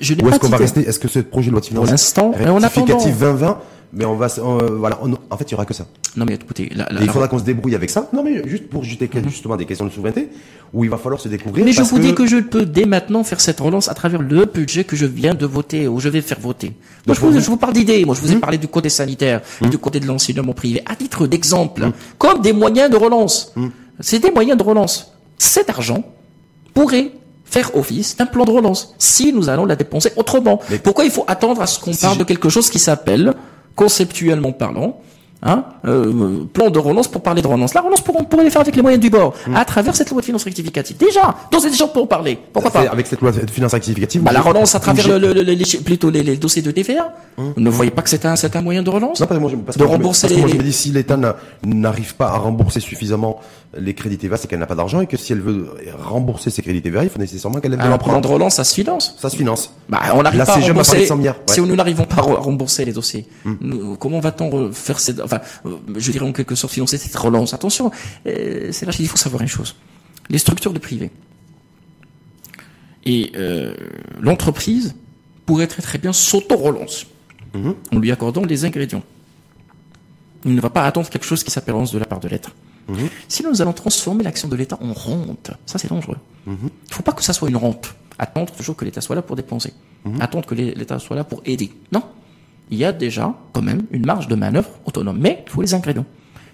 Je 0.01 0.13
n'ai 0.13 0.23
Ou 0.23 0.27
est-ce 0.27 0.35
pas 0.35 0.39
qu'on 0.39 0.49
va 0.49 0.57
rester? 0.57 0.81
Est-ce 0.81 0.99
que 0.99 1.07
ce 1.07 1.19
projet 1.19 1.47
de 1.47 1.51
loi 1.51 1.61
de 1.61 1.65
finances 1.65 1.85
Pour 1.85 1.91
l'instant, 1.91 2.31
rectificatif 2.31 3.17
2020, 3.17 3.59
mais 3.93 4.03
on 4.05 4.15
va, 4.15 4.27
euh, 4.39 4.69
voilà, 4.77 4.99
on- 5.01 5.13
en 5.29 5.37
fait, 5.37 5.45
il 5.45 5.51
y 5.51 5.53
aura 5.55 5.65
que 5.65 5.73
ça. 5.73 5.85
Non 6.17 6.25
mais 6.25 6.33
écoutez, 6.35 6.69
la, 6.75 6.87
la- 6.91 6.99
il 7.01 7.05
la- 7.05 7.13
faudra 7.13 7.27
qu'on 7.29 7.39
se 7.39 7.43
débrouille 7.45 7.73
avec 7.75 7.89
ça. 7.89 8.09
Non, 8.11 8.21
mais 8.23 8.47
juste 8.47 8.67
pour 8.69 8.83
jeter 8.83 9.09
justement 9.27 9.55
des 9.55 9.65
questions 9.65 9.85
de 9.85 9.91
souveraineté, 9.91 10.29
où 10.73 10.83
il 10.83 10.89
va 10.89 10.97
falloir 10.97 11.21
se 11.21 11.29
découvrir. 11.29 11.63
mais 11.63 11.71
je 11.71 11.81
vous 11.83 11.99
dis 11.99 12.13
que 12.13 12.25
je 12.25 12.37
peux 12.37 12.65
dès 12.65 12.85
maintenant 12.85 13.23
faire 13.23 13.39
cette 13.39 13.59
relance 13.61 13.87
à 13.87 13.93
travers 13.93 14.21
le 14.21 14.43
budget 14.45 14.83
que 14.83 14.95
je 14.97 15.05
viens 15.05 15.35
de 15.35 15.45
voter 15.45 15.87
ou 15.87 15.99
je 16.01 16.09
vais 16.09 16.21
faire 16.21 16.39
voter. 16.39 16.73
Moi, 17.05 17.15
je, 17.15 17.21
vous, 17.21 17.31
vous- 17.31 17.39
je 17.39 17.45
vous 17.45 17.55
parle 17.57 17.73
d'idées. 17.73 18.03
Moi, 18.03 18.13
je 18.15 18.19
vous 18.21 18.31
ai 18.31 18.35
Hum. 18.35 18.41
parlé 18.41 18.57
du 18.57 18.67
côté 18.67 18.89
sanitaire, 18.89 19.41
et 19.63 19.69
du 19.69 19.77
côté 19.77 19.99
de 20.01 20.05
l'enseignement 20.07 20.53
privé, 20.53 20.81
à 20.85 20.95
titre 20.97 21.25
d'exemple, 21.27 21.91
comme 22.17 22.41
des 22.41 22.51
moyens 22.53 22.89
de 22.91 22.97
relance. 22.97 23.53
C'est 24.01 24.19
des 24.19 24.31
moyens 24.31 24.57
de 24.57 24.63
relance. 24.63 25.13
Cet 25.37 25.69
argent 25.69 26.03
pourrait 26.73 27.11
faire 27.49 27.75
office 27.75 28.17
d'un 28.17 28.25
plan 28.25 28.45
de 28.45 28.51
relance 28.51 28.93
si 28.97 29.33
nous 29.33 29.49
allons 29.49 29.65
la 29.65 29.75
dépenser 29.75 30.11
autrement. 30.15 30.59
Mais- 30.69 30.79
Pourquoi 30.79 31.05
il 31.05 31.11
faut 31.11 31.25
attendre 31.27 31.61
à 31.61 31.67
ce 31.67 31.79
qu'on 31.79 31.93
Si 31.93 32.01
parle 32.01 32.17
de 32.17 32.23
quelque 32.23 32.49
chose 32.49 32.69
qui 32.69 32.79
s'appelle, 32.79 33.33
conceptuellement 33.75 34.51
parlant, 34.51 34.99
Hein, 35.43 35.65
euh, 35.85 36.45
plan 36.51 36.71
de 36.71 36.79
relance 36.79 37.07
pour 37.07 37.21
parler 37.21 37.43
de 37.43 37.47
relance. 37.47 37.75
La 37.75 37.81
relance, 37.81 38.01
pour- 38.01 38.19
on 38.19 38.23
pourrait 38.23 38.43
les 38.43 38.49
faire 38.49 38.61
avec 38.61 38.75
les 38.75 38.81
moyens 38.81 38.99
du 38.99 39.11
bord, 39.11 39.35
à 39.53 39.65
travers 39.65 39.95
cette 39.95 40.09
loi 40.09 40.19
de 40.19 40.25
finances 40.25 40.43
rectificative. 40.45 40.97
Déjà, 40.97 41.35
donc 41.51 41.61
c'est 41.61 41.69
déjà 41.69 41.85
pour 41.85 42.03
en 42.03 42.07
parler. 42.07 42.39
Pourquoi 42.51 42.71
pas 42.71 42.81
Avec 42.89 43.05
cette 43.05 43.21
loi 43.21 43.31
de 43.31 43.49
finances 43.51 43.73
rectificative. 43.73 44.23
bah, 44.23 44.31
La 44.31 44.41
relance 44.41 44.73
à 44.73 44.79
travers 44.79 45.07
le, 45.07 45.19
le- 45.19 45.33
le- 45.33 45.41
les, 45.43 45.65
plutôt 45.85 46.09
les, 46.09 46.23
les 46.23 46.37
dossiers 46.37 46.63
de 46.63 46.71
TVA. 46.71 47.13
Vous 47.37 47.53
ne 47.57 47.69
voyez 47.69 47.91
pas 47.91 48.01
que 48.01 48.09
c'est 48.09 48.25
un, 48.25 48.33
un 48.33 48.61
moyen 48.63 48.81
de 48.81 48.89
relance 48.89 49.19
Non, 49.19 49.27
parce 49.27 49.37
que 49.37 49.41
moi, 49.41 49.51
je, 49.51 49.55
parce 49.57 49.77
De 49.77 49.83
que 49.83 49.87
rembourser 49.87 50.27
moi, 50.37 50.47
les- 50.47 50.53
je 50.53 50.57
me 50.57 50.63
dis, 50.63 50.73
si 50.73 50.89
l'État 50.89 51.17
n'a- 51.17 51.35
n'arrive 51.63 52.15
pas 52.15 52.29
à 52.29 52.37
rembourser 52.37 52.79
suffisamment 52.79 53.39
les 53.77 53.93
crédits 53.93 54.17
TVA, 54.17 54.37
c'est 54.37 54.47
qu'elle 54.47 54.57
n'a 54.57 54.65
pas 54.65 54.73
d'argent 54.75 55.01
et 55.01 55.05
que 55.07 55.17
si 55.17 55.33
elle 55.33 55.41
veut 55.41 55.67
rembourser 56.03 56.49
ses 56.49 56.63
crédits 56.63 56.81
TVA, 56.81 57.03
il 57.03 57.09
faut 57.09 57.19
nécessairement 57.19 57.59
qu'elle 57.59 57.73
ait 57.73 57.77
de 57.77 57.81
Un 57.81 57.85
plan 57.99 58.13
l'emprunt. 58.13 58.21
de 58.21 58.27
relance, 58.27 58.55
ça 58.55 58.63
se 58.63 58.73
finance. 58.73 59.15
Ça 59.19 59.29
se 59.29 59.35
finance. 59.35 59.71
Bah, 59.87 59.99
on 60.15 60.23
n'arrive 60.23 60.43
pas 60.43 60.53
à 60.53 60.59
rembourser. 60.59 61.05
100 61.05 61.15
milliards, 61.17 61.35
ouais. 61.47 61.53
Si 61.53 61.61
nous 61.61 61.75
n'arrivons 61.75 62.05
pas 62.05 62.15
à 62.15 62.21
re- 62.25 62.35
rembourser 62.39 62.85
les 62.85 62.93
dossiers, 62.93 63.27
nous, 63.61 63.95
comment 63.97 64.19
va-t-on 64.19 64.71
faire 64.71 64.99
cette, 64.99 65.19
enfin, 65.27 65.41
euh, 65.65 65.77
je 65.95 66.11
dirais 66.11 66.25
en 66.25 66.33
quelque 66.33 66.55
sorte 66.55 66.73
financer 66.73 66.97
cette 66.97 67.15
relance 67.15 67.53
Attention, 67.53 67.91
euh, 68.25 68.71
c'est 68.71 68.85
là 68.85 68.91
qu'il 68.91 69.07
faut 69.07 69.17
savoir 69.17 69.41
une 69.41 69.47
chose. 69.47 69.75
Les 70.29 70.37
structures 70.37 70.73
de 70.73 70.79
privé 70.79 71.11
et 73.05 73.31
euh, 73.35 73.73
l'entreprise 74.19 74.95
pourrait 75.45 75.67
très 75.67 75.81
très 75.81 75.97
bien 75.97 76.11
s'auto-relance 76.11 77.07
en 77.91 77.97
lui 77.97 78.11
accordant 78.11 78.43
les 78.45 78.65
ingrédients. 78.65 79.01
Il 80.45 80.53
ne 80.53 80.61
va 80.61 80.69
pas 80.69 80.85
attendre 80.85 81.09
quelque 81.09 81.25
chose 81.25 81.43
qui 81.43 81.49
s'appelle 81.49 81.73
relance 81.73 81.91
de 81.91 81.97
la 81.97 82.05
part 82.05 82.19
de 82.19 82.27
l'État. 82.27 82.51
Sinon, 83.27 83.49
nous 83.49 83.61
allons 83.61 83.73
transformer 83.73 84.23
l'action 84.23 84.47
de 84.47 84.55
l'État 84.55 84.77
en 84.79 84.93
rente. 84.93 85.51
Ça, 85.65 85.79
c'est 85.79 85.89
dangereux. 85.89 86.17
Il 86.45 86.53
ne 86.53 86.57
faut 86.91 87.01
pas 87.03 87.13
que 87.13 87.23
ça 87.23 87.33
soit 87.33 87.49
une 87.49 87.57
rente. 87.57 87.95
Attendre 88.19 88.53
toujours 88.53 88.75
que 88.75 88.85
l'État 88.85 89.01
soit 89.01 89.15
là 89.15 89.21
pour 89.21 89.35
dépenser. 89.35 89.73
Attendre 90.19 90.45
que 90.45 90.55
l'État 90.55 90.99
soit 90.99 91.15
là 91.15 91.23
pour 91.23 91.41
aider. 91.45 91.71
Non. 91.91 92.03
Il 92.69 92.77
y 92.77 92.85
a 92.85 92.91
déjà, 92.91 93.33
quand 93.53 93.61
même, 93.61 93.83
une 93.91 94.05
marge 94.05 94.27
de 94.27 94.35
manœuvre 94.35 94.69
autonome. 94.85 95.17
Mais 95.19 95.43
il 95.45 95.51
faut 95.51 95.61
les 95.61 95.73
ingrédients. 95.73 96.05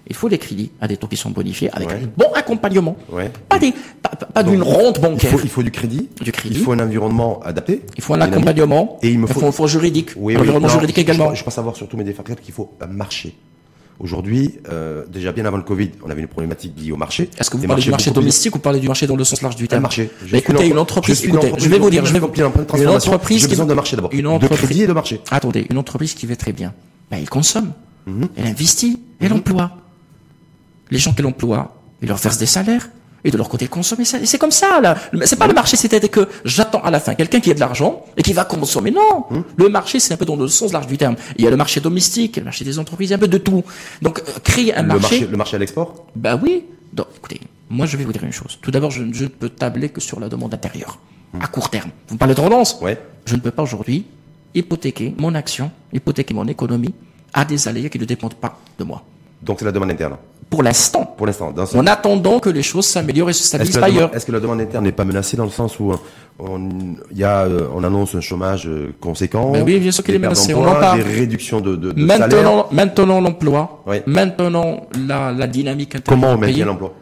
il 0.06 0.14
faut 0.14 0.28
des 0.28 0.38
crédits 0.38 0.70
à 0.80 0.86
des 0.86 0.96
taux 0.98 1.06
qui 1.08 1.16
sont 1.16 1.30
bonifiés 1.30 1.70
avec 1.72 1.88
Ouais. 1.88 1.94
un 1.94 2.08
bon 2.16 2.30
accompagnement. 2.34 2.94
Ouais. 3.10 3.30
Pas 3.48 3.58
des, 3.58 3.72
pas, 4.34 4.42
d'une 4.42 4.62
rente 4.62 4.98
Il 4.98 5.02
bancaire. 5.02 5.30
faut, 5.30 5.40
il 5.42 5.48
faut 5.48 5.62
du 5.62 5.70
crédit. 5.70 6.08
Du 6.20 6.30
crédit. 6.30 6.56
Il 6.58 6.62
faut 6.62 6.72
un 6.72 6.80
environnement 6.80 7.40
adapté. 7.42 7.82
Il 7.96 8.02
faut 8.02 8.14
un 8.14 8.20
accompagnement. 8.20 8.98
Et 9.02 9.10
il 9.10 9.18
me 9.18 9.26
faut, 9.26 9.50
fonds 9.50 9.66
juridique. 9.66 10.10
Oui, 10.16 10.34
un 10.34 10.36
oui, 10.36 10.42
environnement 10.42 10.68
non, 10.68 10.74
juridique 10.74 10.98
également. 10.98 11.30
Je, 11.34 11.38
je 11.40 11.44
pense 11.44 11.54
savoir 11.54 11.74
surtout 11.74 11.96
mes 11.96 12.04
défenseurs 12.04 12.38
qu'il 12.40 12.52
faut 12.54 12.74
un 12.80 12.86
marché. 12.86 13.34
Aujourd'hui, 14.00 14.58
euh, 14.70 15.04
déjà 15.08 15.30
bien 15.32 15.44
avant 15.44 15.56
le 15.56 15.62
Covid, 15.62 15.90
on 16.04 16.10
avait 16.10 16.20
une 16.20 16.26
problématique 16.28 16.72
liée 16.76 16.90
au 16.90 16.96
marché. 16.96 17.30
Est-ce 17.38 17.48
que 17.48 17.56
vous 17.56 17.62
Des 17.62 17.68
parlez 17.68 17.82
du 17.82 17.90
marché 17.90 18.10
beaucoup 18.10 18.20
plus- 18.20 18.24
domestique 18.24 18.56
ou 18.56 18.58
parlez 18.58 18.80
du 18.80 18.88
marché 18.88 19.06
dans 19.06 19.14
le 19.16 19.22
sens 19.24 19.40
large 19.40 19.54
du 19.56 19.64
Un 19.64 19.66
terme 19.68 19.82
marché. 19.82 20.10
Je 20.26 20.32
Bah, 20.32 20.38
écoutez, 20.38 20.66
une 20.68 20.78
entreprise, 20.78 21.22
je 21.22 21.28
écoutez, 21.28 21.52
je 21.56 21.68
vais 21.68 21.78
vous 21.78 21.90
dire, 21.90 22.04
je 22.04 22.12
vais 22.12 22.18
vous 22.18 22.26
un 22.26 22.50
de 22.50 22.82
une 22.82 22.88
entreprise 22.88 23.42
qui 23.44 23.50
besoin 23.50 23.66
de 23.66 23.74
marché 23.74 23.94
d'abord. 23.96 24.12
Une 24.12 24.22
De 24.22 24.26
entreprise- 24.28 24.58
crédit 24.58 24.82
et 24.82 24.86
de 24.88 24.92
marché. 24.92 25.20
Attendez, 25.30 25.66
une 25.70 25.78
entreprise 25.78 26.14
qui 26.14 26.26
va 26.26 26.34
très 26.36 26.52
bien, 26.52 26.74
ben, 27.10 27.18
elle 27.20 27.28
consomme, 27.30 27.72
Mhm. 28.06 28.28
elle 28.36 28.46
investit, 28.46 29.00
elle 29.20 29.32
emploie. 29.32 29.70
Les 30.90 30.98
gens 30.98 31.12
qu'elle 31.12 31.26
emploie, 31.26 31.76
ils 32.02 32.08
leur 32.08 32.18
versent 32.18 32.38
des 32.38 32.46
salaires. 32.46 32.88
Et 33.26 33.30
de 33.30 33.36
leur 33.38 33.48
côté. 33.48 33.64
Et 33.66 34.26
c'est 34.26 34.38
comme 34.38 34.50
ça, 34.50 34.80
là. 34.82 34.96
C'est 35.24 35.38
pas 35.38 35.46
le 35.46 35.54
marché, 35.54 35.76
c'est-à-dire 35.78 36.10
que 36.10 36.28
j'attends 36.44 36.82
à 36.82 36.90
la 36.90 37.00
fin 37.00 37.14
quelqu'un 37.14 37.40
qui 37.40 37.50
a 37.50 37.54
de 37.54 37.60
l'argent 37.60 38.04
et 38.18 38.22
qui 38.22 38.34
va 38.34 38.44
consommer. 38.44 38.90
Non. 38.90 39.24
Mhm. 39.30 39.44
Le 39.56 39.68
marché, 39.70 39.98
c'est 39.98 40.12
un 40.12 40.16
peu 40.18 40.26
dans 40.26 40.36
le 40.36 40.46
sens 40.46 40.72
large 40.72 40.86
du 40.86 40.98
terme. 40.98 41.16
Il 41.36 41.44
y 41.44 41.48
a 41.48 41.50
le 41.50 41.56
marché 41.56 41.80
domestique, 41.80 42.32
il 42.34 42.36
y 42.36 42.40
a 42.40 42.42
le 42.42 42.46
marché 42.46 42.64
des 42.64 42.78
entreprises, 42.78 43.08
il 43.08 43.12
y 43.12 43.14
a 43.14 43.16
un 43.16 43.20
peu 43.20 43.28
de 43.28 43.38
tout. 43.38 43.64
Donc, 44.02 44.18
euh, 44.18 44.22
créer 44.42 44.74
un 44.74 44.82
Le 44.82 44.88
marché, 44.88 45.00
marché, 45.00 45.26
le 45.26 45.36
marché 45.36 45.56
à 45.56 45.58
l'export? 45.58 46.06
bah 46.14 46.38
oui. 46.40 46.64
Donc, 46.92 47.06
écoutez, 47.16 47.40
moi 47.70 47.86
je 47.86 47.96
vais 47.96 48.04
vous 48.04 48.12
dire 48.12 48.22
une 48.24 48.32
chose. 48.32 48.58
Tout 48.60 48.70
d'abord, 48.70 48.90
je, 48.90 49.02
ne 49.02 49.26
peux 49.26 49.48
tabler 49.48 49.88
que 49.88 50.00
sur 50.00 50.20
la 50.20 50.28
demande 50.28 50.54
intérieure, 50.54 50.98
à 51.40 51.46
court 51.48 51.70
terme. 51.70 51.90
Vous 52.08 52.14
me 52.14 52.18
parlez 52.18 52.34
de 52.34 52.40
tendance 52.40 52.78
Ouais. 52.80 52.98
Je 53.26 53.34
ne 53.34 53.40
peux 53.40 53.50
pas 53.50 53.62
aujourd'hui 53.62 54.04
hypothéquer 54.54 55.14
mon 55.18 55.34
action, 55.34 55.70
hypothéquer 55.92 56.34
mon 56.34 56.46
économie 56.46 56.94
à 57.32 57.44
des 57.44 57.66
aléas 57.66 57.88
qui 57.88 57.98
ne 57.98 58.04
dépendent 58.04 58.34
pas 58.34 58.60
de 58.78 58.84
moi. 58.84 59.02
Donc 59.42 59.58
c'est 59.58 59.64
la 59.64 59.72
demande 59.72 59.90
interne. 59.90 60.16
Pour 60.50 60.62
l'instant, 60.62 61.04
Pour 61.16 61.26
l'instant. 61.26 61.52
Ce- 61.66 61.76
en 61.76 61.86
attendant 61.86 62.38
que 62.38 62.48
les 62.50 62.62
choses 62.62 62.86
s'améliorent 62.86 63.30
et 63.30 63.32
se 63.32 63.44
stabilisent 63.44 63.76
ailleurs. 63.78 64.14
est-ce 64.14 64.24
que 64.26 64.32
la 64.32 64.40
demande 64.40 64.60
interne 64.60 64.84
n'est 64.84 64.92
pas 64.92 65.04
menacée 65.04 65.36
dans 65.36 65.44
le 65.44 65.50
sens 65.50 65.78
où 65.80 65.92
on, 66.38 66.68
il 67.10 67.18
y 67.18 67.24
a, 67.24 67.42
euh, 67.44 67.68
on 67.74 67.82
annonce 67.84 68.14
un 68.14 68.20
chômage 68.20 68.66
euh, 68.68 68.92
conséquent, 69.00 69.50
Ben 69.52 69.62
oui, 69.64 69.78
bien 69.78 69.90
sûr 69.90 70.04
qu'il 70.04 70.12
des 70.12 70.16
est 70.16 70.22
menacé, 70.22 70.52
pertes 70.54 70.58
on 70.64 70.68
en 70.68 70.74
parle. 70.80 71.02
des 71.02 71.04
réductions 71.12 71.60
de, 71.60 71.76
de, 71.76 71.92
de 71.92 72.06
salaire. 72.06 72.66
Maintenant, 72.72 73.20
l'emploi, 73.20 73.82
Oui. 73.86 73.96
maintenant 74.06 74.86
la, 75.06 75.32
la 75.32 75.46
dynamique 75.46 76.02
Comment 76.04 76.30
on 76.32 76.38
maintient 76.38 76.66
l'emploi? 76.66 76.92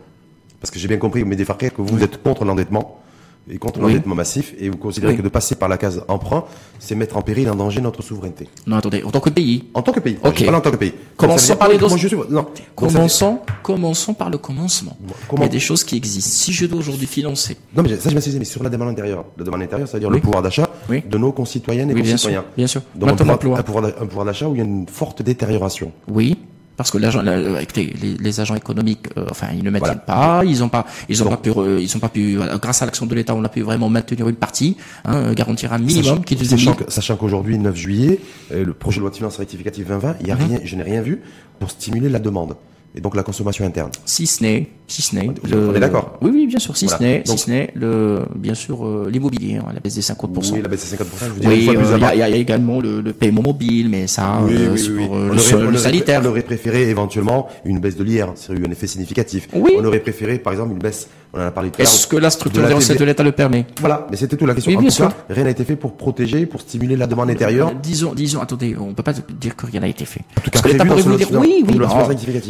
Parce 0.60 0.70
que 0.70 0.78
j'ai 0.78 0.88
bien 0.88 0.98
compris, 0.98 1.24
mes 1.24 1.36
Farquet, 1.44 1.70
que 1.70 1.82
vous 1.82 2.02
êtes 2.02 2.22
contre 2.22 2.44
l'endettement 2.44 3.01
et 3.50 3.58
contre 3.58 3.80
Oui. 3.80 3.92
l'endettement 3.92 4.14
massif, 4.14 4.54
et 4.58 4.68
vous 4.68 4.76
considérez 4.76 5.12
Oui. 5.12 5.18
que 5.18 5.22
de 5.22 5.28
passer 5.28 5.54
par 5.56 5.68
la 5.68 5.76
case 5.76 6.04
emprunt, 6.08 6.44
c'est 6.78 6.94
mettre 6.94 7.16
en 7.16 7.22
péril, 7.22 7.50
en 7.50 7.54
danger 7.56 7.80
notre 7.80 8.02
souveraineté. 8.02 8.48
Non, 8.66 8.76
attendez, 8.76 9.02
en 9.02 9.10
tant 9.10 9.20
que 9.20 9.30
pays, 9.30 9.64
En 9.74 9.82
tant 9.82 9.92
que 9.92 10.00
pays. 10.00 10.18
Ok. 10.24 10.44
Parle 10.44 10.54
en 10.56 10.60
tant 10.60 10.70
que 10.70 10.76
pays. 10.76 10.92
Commençons 11.16 11.56
par 11.56 11.68
les 11.68 11.78
je 11.78 12.08
suis- 12.08 12.16
Non. 12.30 12.42
Veut 12.42 12.48
commençons, 12.74 13.40
commençons 13.62 14.14
par 14.14 14.30
le 14.30 14.38
commencement. 14.38 14.96
comment- 15.28 15.42
Il 15.42 15.46
y 15.46 15.48
a 15.48 15.52
des 15.52 15.60
choses 15.60 15.82
qui 15.84 15.96
existent. 15.96 16.30
Si 16.32 16.52
je 16.52 16.66
dois 16.66 16.78
aujourd'hui 16.78 17.06
financer 17.06 17.56
Non, 17.76 17.82
mais 17.82 17.96
ça, 17.96 18.08
je 18.10 18.14
m'excuse, 18.14 18.36
mais 18.38 18.44
sur 18.44 18.62
la 18.62 18.70
demande 18.70 18.88
intérieure. 18.88 19.24
La 19.36 19.44
demande 19.44 19.62
intérieure, 19.62 19.88
c'est-à-dire 19.88 20.08
Oui. 20.08 20.16
le 20.16 20.20
pouvoir 20.22 20.42
d'achat 20.42 20.68
de 20.88 21.18
nos 21.18 21.32
concitoyennes 21.32 21.90
et 21.90 21.94
Oui, 21.94 22.02
bien 22.02 22.16
sûr, 22.16 22.28
concitoyens. 22.30 22.44
bien 22.56 22.66
sûr. 22.66 22.82
Donc, 22.94 23.10
un 23.10 23.16
pouvoir, 23.62 23.84
un 24.00 24.06
pouvoir 24.06 24.24
d'achat 24.24 24.48
où 24.48 24.54
il 24.54 24.58
y 24.58 24.60
a 24.60 24.64
une 24.64 24.86
forte 24.88 25.22
détérioration. 25.22 25.92
Oui, 26.08 26.38
parce 26.82 26.90
que 26.90 26.98
l'agent, 26.98 27.22
les, 27.22 28.16
les 28.18 28.40
agents 28.40 28.54
économiques, 28.56 29.06
euh, 29.16 29.26
enfin, 29.30 29.48
ils 29.56 29.62
ne 29.62 29.70
maintiennent 29.70 30.00
Voilà. 30.06 30.38
pas, 30.40 30.44
ils 30.44 30.62
ont 30.64 30.68
pas, 30.68 30.84
ils 31.08 31.22
ont 31.22 31.28
pas 31.28 31.36
pu, 31.36 31.50
ils 31.80 31.96
ont 31.96 32.00
pas 32.00 32.08
pu, 32.08 32.38
grâce 32.60 32.82
à 32.82 32.86
l'action 32.86 33.06
de 33.06 33.14
l'État, 33.14 33.34
on 33.34 33.44
a 33.44 33.48
pu 33.48 33.60
vraiment 33.62 33.88
maintenir 33.88 34.28
une 34.28 34.34
partie, 34.36 34.76
hein, 35.04 35.32
garantir 35.32 35.72
un 35.72 35.78
minimum 35.78 36.24
qui 36.24 36.36
sachant, 36.36 36.72
2000. 36.72 36.84
que- 36.86 36.92
sachant 36.92 37.16
qu'aujourd'hui, 37.16 37.58
9 37.58 37.76
juillet, 37.76 38.18
euh, 38.52 38.64
le 38.64 38.72
projet 38.74 38.96
de 38.96 39.02
loi 39.02 39.10
de 39.10 39.16
finances 39.16 39.36
rectificative 39.36 39.86
2020, 39.86 40.16
il 40.20 40.26
y 40.26 40.30
a 40.30 40.34
Mhm. 40.34 40.44
rien, 40.48 40.60
je 40.64 40.76
n'ai 40.76 40.82
rien 40.82 41.02
vu 41.02 41.20
pour 41.60 41.70
stimuler 41.70 42.08
la 42.08 42.18
demande 42.18 42.56
et 42.94 43.00
donc 43.00 43.14
la 43.16 43.22
consommation 43.22 43.64
interne. 43.64 43.90
Si 44.04 44.26
ce 44.26 44.42
n'est, 44.42 44.68
si 44.86 45.00
ce 45.02 45.14
n'est, 45.16 45.28
On- 45.28 45.70
on 45.70 45.74
est 45.74 45.80
d'accord. 45.80 46.18
Oui, 46.20 46.30
oui, 46.32 46.46
bien 46.46 46.58
sûr, 46.58 46.76
si 46.76 46.84
Voilà. 46.84 46.98
ce 46.98 47.02
n'est, 47.02 47.22
si 47.24 47.38
ce 47.38 47.50
n'est 47.50 47.70
le, 47.74 48.20
bien 48.36 48.54
sûr, 48.54 48.86
euh, 48.86 49.08
l'immobilier, 49.10 49.56
hein, 49.56 49.66
la 49.72 49.80
baisse 49.80 49.94
des 49.94 50.02
50%. 50.02 50.52
Oui, 50.54 50.60
la 50.62 50.68
baisse 50.68 50.82
de 50.90 50.96
50%, 50.96 51.04
je 51.26 51.30
vous 51.30 51.40
dirais 51.40 51.54
Oui, 51.54 51.68
euh, 51.70 51.96
il 51.96 52.00
y, 52.00 52.04
a- 52.04 52.14
il 52.14 52.18
y 52.18 52.22
a 52.22 52.36
également 52.36 52.80
le, 52.80 53.00
le 53.00 53.12
paiement 53.14 53.42
mobile, 53.42 53.88
mais 53.88 54.06
ça, 54.06 54.40
Oui, 54.44 54.52
euh, 54.54 54.74
oui, 54.74 54.88
oui, 54.90 55.04
le, 55.04 55.10
on 55.10 55.24
le 55.60 55.68
aurait- 55.68 55.78
sanitaire. 55.78 56.20
On 56.22 56.28
aurait 56.28 56.42
préféré 56.42 56.88
éventuellement 56.90 57.48
une 57.64 57.78
baisse 57.80 57.96
de 57.96 58.04
l'IR, 58.04 58.32
c'est 58.34 58.52
eu 58.52 58.64
un 58.66 58.70
effet 58.70 58.86
significatif. 58.86 59.48
Oui. 59.54 59.72
On 59.78 59.84
aurait 59.84 60.00
préféré, 60.00 60.38
par 60.38 60.52
exemple, 60.52 60.72
une 60.72 60.78
baisse, 60.78 61.08
on 61.34 61.40
en 61.40 61.46
a 61.46 61.50
parlé 61.50 61.70
tout 61.70 61.80
à 61.80 61.84
l'heure. 61.84 61.92
Est-ce 61.92 62.06
que 62.06 62.16
la 62.16 62.30
structure 62.30 62.62
de 62.62 62.68
des 62.68 62.74
recettes 62.74 62.98
de 62.98 63.04
l'État 63.04 63.22
le 63.22 63.32
permet? 63.32 63.66
Voilà, 63.80 64.06
mais 64.10 64.16
c'était 64.16 64.36
tout 64.36 64.46
la 64.46 64.54
question. 64.54 64.70
Oui, 64.70 64.76
en 64.76 64.80
bien 64.80 64.90
tout 64.90 64.96
sûr. 64.96 65.08
cas, 65.08 65.14
rien 65.30 65.44
n'a 65.44 65.50
été 65.50 65.64
fait 65.64 65.76
pour 65.76 65.96
protéger, 65.96 66.46
pour 66.46 66.60
stimuler 66.60 66.96
la 66.96 67.06
demande 67.06 67.30
intérieure. 67.30 67.68
Euh, 67.68 67.74
Disons, 67.82 68.14
disons, 68.14 68.40
attendez, 68.40 68.76
on 68.78 68.92
peut 68.94 69.02
pas 69.02 69.12
dire 69.12 69.56
que 69.56 69.66
rien 69.66 69.80
n'a 69.80 69.88
été 69.88 70.04
fait. 70.04 70.20
tout 70.36 70.42
cas, 70.42 70.50
Parce 70.52 70.62
que 70.62 70.68
l'État 70.68 70.84
pourrait 70.84 71.02
vous 71.02 71.16
dire, 71.16 71.28
oui, 71.32 71.64
oui, 71.66 71.76
non. 71.76 71.88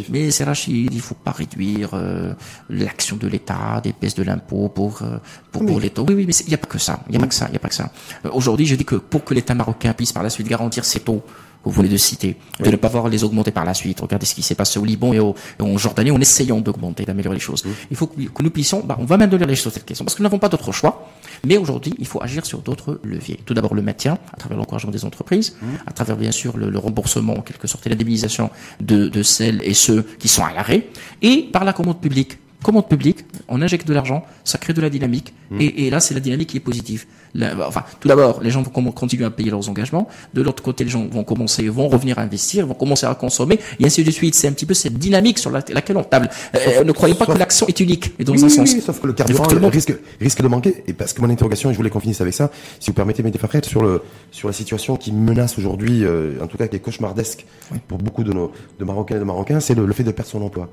mais 0.09 0.31
c'est 0.31 0.43
Rachid, 0.43 0.93
il 0.93 1.01
faut 1.01 1.15
pas 1.15 1.31
réduire 1.31 1.91
euh, 1.93 2.33
l'action 2.69 3.15
de 3.15 3.27
l'État, 3.27 3.79
des 3.83 3.93
baisses 3.99 4.15
de 4.15 4.23
l'impôt 4.23 4.69
pour 4.69 5.01
euh, 5.01 5.17
pour, 5.51 5.65
pour 5.65 5.79
l'État. 5.79 6.01
Oui, 6.01 6.13
oui, 6.15 6.25
mais 6.27 6.33
il 6.45 6.47
n'y 6.49 6.53
a 6.53 6.57
pas 6.57 6.67
que 6.67 6.77
ça. 6.79 6.99
Il 7.07 7.11
n'y 7.11 7.17
a 7.17 7.19
pas 7.21 7.27
que 7.27 7.35
ça. 7.35 7.45
Il 7.47 7.51
n'y 7.51 7.57
a 7.57 7.59
pas 7.59 7.69
que 7.69 7.75
ça. 7.75 7.89
Euh, 8.25 8.29
Aujourd'hui, 8.33 8.65
je 8.65 8.75
dis 8.75 8.85
que 8.85 8.95
pour 8.95 9.23
que 9.23 9.33
l'État 9.33 9.53
marocain 9.55 9.93
puisse 9.93 10.11
par 10.11 10.23
la 10.23 10.29
suite 10.29 10.47
garantir 10.47 10.83
ses 10.85 10.99
taux 10.99 11.23
vous 11.63 11.71
venez 11.71 11.89
de 11.89 11.97
citer, 11.97 12.35
de 12.59 12.69
ne 12.69 12.75
pas 12.75 12.89
voir 12.89 13.07
les 13.07 13.23
augmenter 13.23 13.51
par 13.51 13.65
la 13.65 13.73
suite. 13.73 14.01
Regardez 14.01 14.25
ce 14.25 14.35
qui 14.35 14.41
s'est 14.41 14.55
passé 14.55 14.79
au 14.79 14.85
Liban 14.85 15.13
et, 15.13 15.19
au, 15.19 15.35
et 15.59 15.63
en 15.63 15.77
Jordanie 15.77 16.11
en 16.11 16.19
essayant 16.19 16.59
d'augmenter, 16.59 17.05
d'améliorer 17.05 17.37
les 17.37 17.41
choses. 17.41 17.63
Il 17.89 17.97
faut 17.97 18.07
que, 18.07 18.21
que 18.21 18.43
nous 18.43 18.49
puissions, 18.49 18.81
bah, 18.85 18.97
on 18.99 19.05
va 19.05 19.17
maintenir 19.17 19.47
les 19.47 19.55
choses 19.55 19.63
sur 19.63 19.71
cette 19.71 19.85
question 19.85 20.05
parce 20.05 20.15
que 20.15 20.21
nous 20.21 20.27
n'avons 20.27 20.39
pas 20.39 20.49
d'autre 20.49 20.71
choix. 20.71 21.07
Mais 21.45 21.57
aujourd'hui, 21.57 21.93
il 21.99 22.07
faut 22.07 22.21
agir 22.21 22.45
sur 22.45 22.59
d'autres 22.59 22.99
leviers. 23.03 23.39
Tout 23.45 23.53
d'abord 23.53 23.73
le 23.73 23.81
maintien, 23.81 24.17
à 24.33 24.37
travers 24.37 24.57
l'encouragement 24.57 24.91
des 24.91 25.03
entreprises, 25.03 25.57
à 25.85 25.91
travers 25.91 26.15
bien 26.15 26.31
sûr 26.31 26.57
le, 26.57 26.69
le 26.69 26.79
remboursement, 26.79 27.37
en 27.37 27.41
quelque 27.41 27.67
sorte, 27.67 27.85
et 27.85 27.89
l'indemnisation 27.89 28.49
de, 28.79 29.07
de 29.07 29.23
celles 29.23 29.61
et 29.63 29.73
ceux 29.73 30.03
qui 30.19 30.27
sont 30.27 30.43
à 30.43 30.53
l'arrêt, 30.53 30.87
et 31.21 31.49
par 31.51 31.65
la 31.65 31.73
commande 31.73 31.99
publique. 31.99 32.37
Commande 32.63 32.87
publique, 32.87 33.25
on 33.49 33.61
injecte 33.61 33.87
de 33.87 33.93
l'argent, 33.93 34.23
ça 34.43 34.57
crée 34.57 34.73
de 34.73 34.81
la 34.81 34.89
dynamique, 34.89 35.33
et, 35.59 35.85
et 35.85 35.89
là 35.89 35.99
c'est 35.99 36.13
la 36.13 36.19
dynamique 36.21 36.49
qui 36.49 36.57
est 36.57 36.61
positive. 36.61 37.05
Là, 37.35 37.53
enfin, 37.67 37.83
tout 37.99 38.07
d'abord, 38.07 38.41
les 38.41 38.51
gens 38.51 38.61
vont 38.61 38.69
continuer 38.91 39.25
à 39.25 39.31
payer 39.31 39.49
leurs 39.51 39.67
engagements. 39.67 40.07
De 40.35 40.41
l'autre 40.43 40.61
côté, 40.63 40.83
les 40.83 40.89
gens 40.91 41.05
vont 41.07 41.23
commencer, 41.23 41.67
vont 41.67 41.87
revenir 41.89 42.19
investir, 42.19 42.65
vont 42.67 42.75
commencer 42.75 43.05
à 43.07 43.15
consommer, 43.15 43.59
et 43.79 43.85
ainsi 43.85 44.03
de 44.03 44.11
suite. 44.11 44.35
C'est 44.35 44.47
un 44.47 44.51
petit 44.51 44.65
peu 44.67 44.73
cette 44.75 44.93
dynamique 44.99 45.39
sur 45.39 45.49
la- 45.51 45.63
laquelle 45.73 45.97
on 45.97 46.03
table. 46.03 46.29
Euh, 46.55 46.83
ne 46.83 46.91
croyez 46.91 47.15
pas 47.15 47.25
sauf- 47.25 47.33
que 47.33 47.39
l'action 47.39 47.67
est 47.67 47.79
unique 47.79 48.13
et 48.19 48.23
dans 48.23 48.33
Oui, 48.33 48.39
un 48.39 48.43
oui, 48.43 48.49
sens. 48.51 48.71
oui, 48.73 48.81
sauf 48.81 48.99
que 49.01 49.07
le 49.07 49.13
carburant 49.13 49.45
que 49.45 49.55
le 49.55 49.67
risque, 49.67 49.93
risque 50.21 50.41
de 50.41 50.47
manquer. 50.47 50.83
Et 50.87 50.93
parce 50.93 51.11
que 51.13 51.21
mon 51.21 51.29
interrogation, 51.29 51.69
et 51.69 51.73
je 51.73 51.77
voulais 51.77 51.89
qu'on 51.89 51.99
finisse 51.99 52.21
avec 52.21 52.33
ça, 52.35 52.51
si 52.79 52.91
vous 52.91 52.93
permettez, 52.95 53.23
mes 53.23 53.31
défacrètes, 53.31 53.65
sur 53.65 53.81
le, 53.83 54.01
sur 54.31 54.47
la 54.47 54.53
situation 54.53 54.95
qui 54.95 55.11
menace 55.11 55.57
aujourd'hui, 55.57 56.05
euh, 56.05 56.33
en 56.41 56.47
tout 56.47 56.57
cas 56.57 56.67
qui 56.67 56.75
est 56.75 56.79
cauchemardesque 56.79 57.45
pour 57.87 57.97
beaucoup 57.97 58.23
de 58.23 58.31
nos, 58.31 58.51
de 58.79 58.85
Marocains 58.85 59.15
et 59.15 59.19
de 59.19 59.23
Marocains, 59.23 59.59
c'est 59.59 59.73
le, 59.75 59.85
le 59.87 59.93
fait 59.93 60.03
de 60.03 60.11
perdre 60.11 60.29
son 60.29 60.41
emploi. 60.43 60.69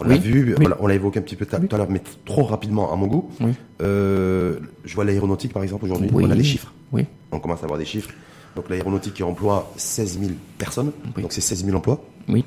On 0.00 0.04
l'a 0.04 0.14
Oui, 0.14 0.20
vu, 0.20 0.54
oui. 0.58 0.66
on 0.80 0.86
l'a- 0.86 0.94
évoqué 0.94 1.18
un 1.18 1.22
petit 1.22 1.36
peu 1.36 1.46
tout 1.46 1.56
à 1.56 1.78
l'heure, 1.78 1.90
mais 1.90 2.02
trop 2.24 2.42
rapidement 2.44 2.92
à 2.92 2.96
mon 2.96 3.06
goût. 3.06 3.30
Oui. 3.40 3.52
Euh, 3.82 4.58
je 4.84 4.94
vois 4.94 5.04
l'aéronautique, 5.04 5.52
par 5.52 5.62
exemple, 5.62 5.84
aujourd'hui. 5.84 6.10
Oui. 6.12 6.24
On 6.26 6.30
a 6.30 6.34
des 6.34 6.44
chiffres. 6.44 6.72
Oui. 6.92 7.06
On 7.32 7.38
commence 7.40 7.60
à 7.60 7.64
avoir 7.64 7.78
des 7.78 7.84
chiffres. 7.84 8.10
Donc 8.54 8.70
l'aéronautique 8.70 9.14
qui 9.14 9.22
emploie 9.22 9.72
16 9.76 10.18
000 10.20 10.32
personnes. 10.58 10.92
Oui. 11.16 11.22
Donc 11.22 11.32
c'est 11.32 11.40
16 11.40 11.64
000 11.64 11.76
emplois 11.76 12.02
Oui. 12.28 12.44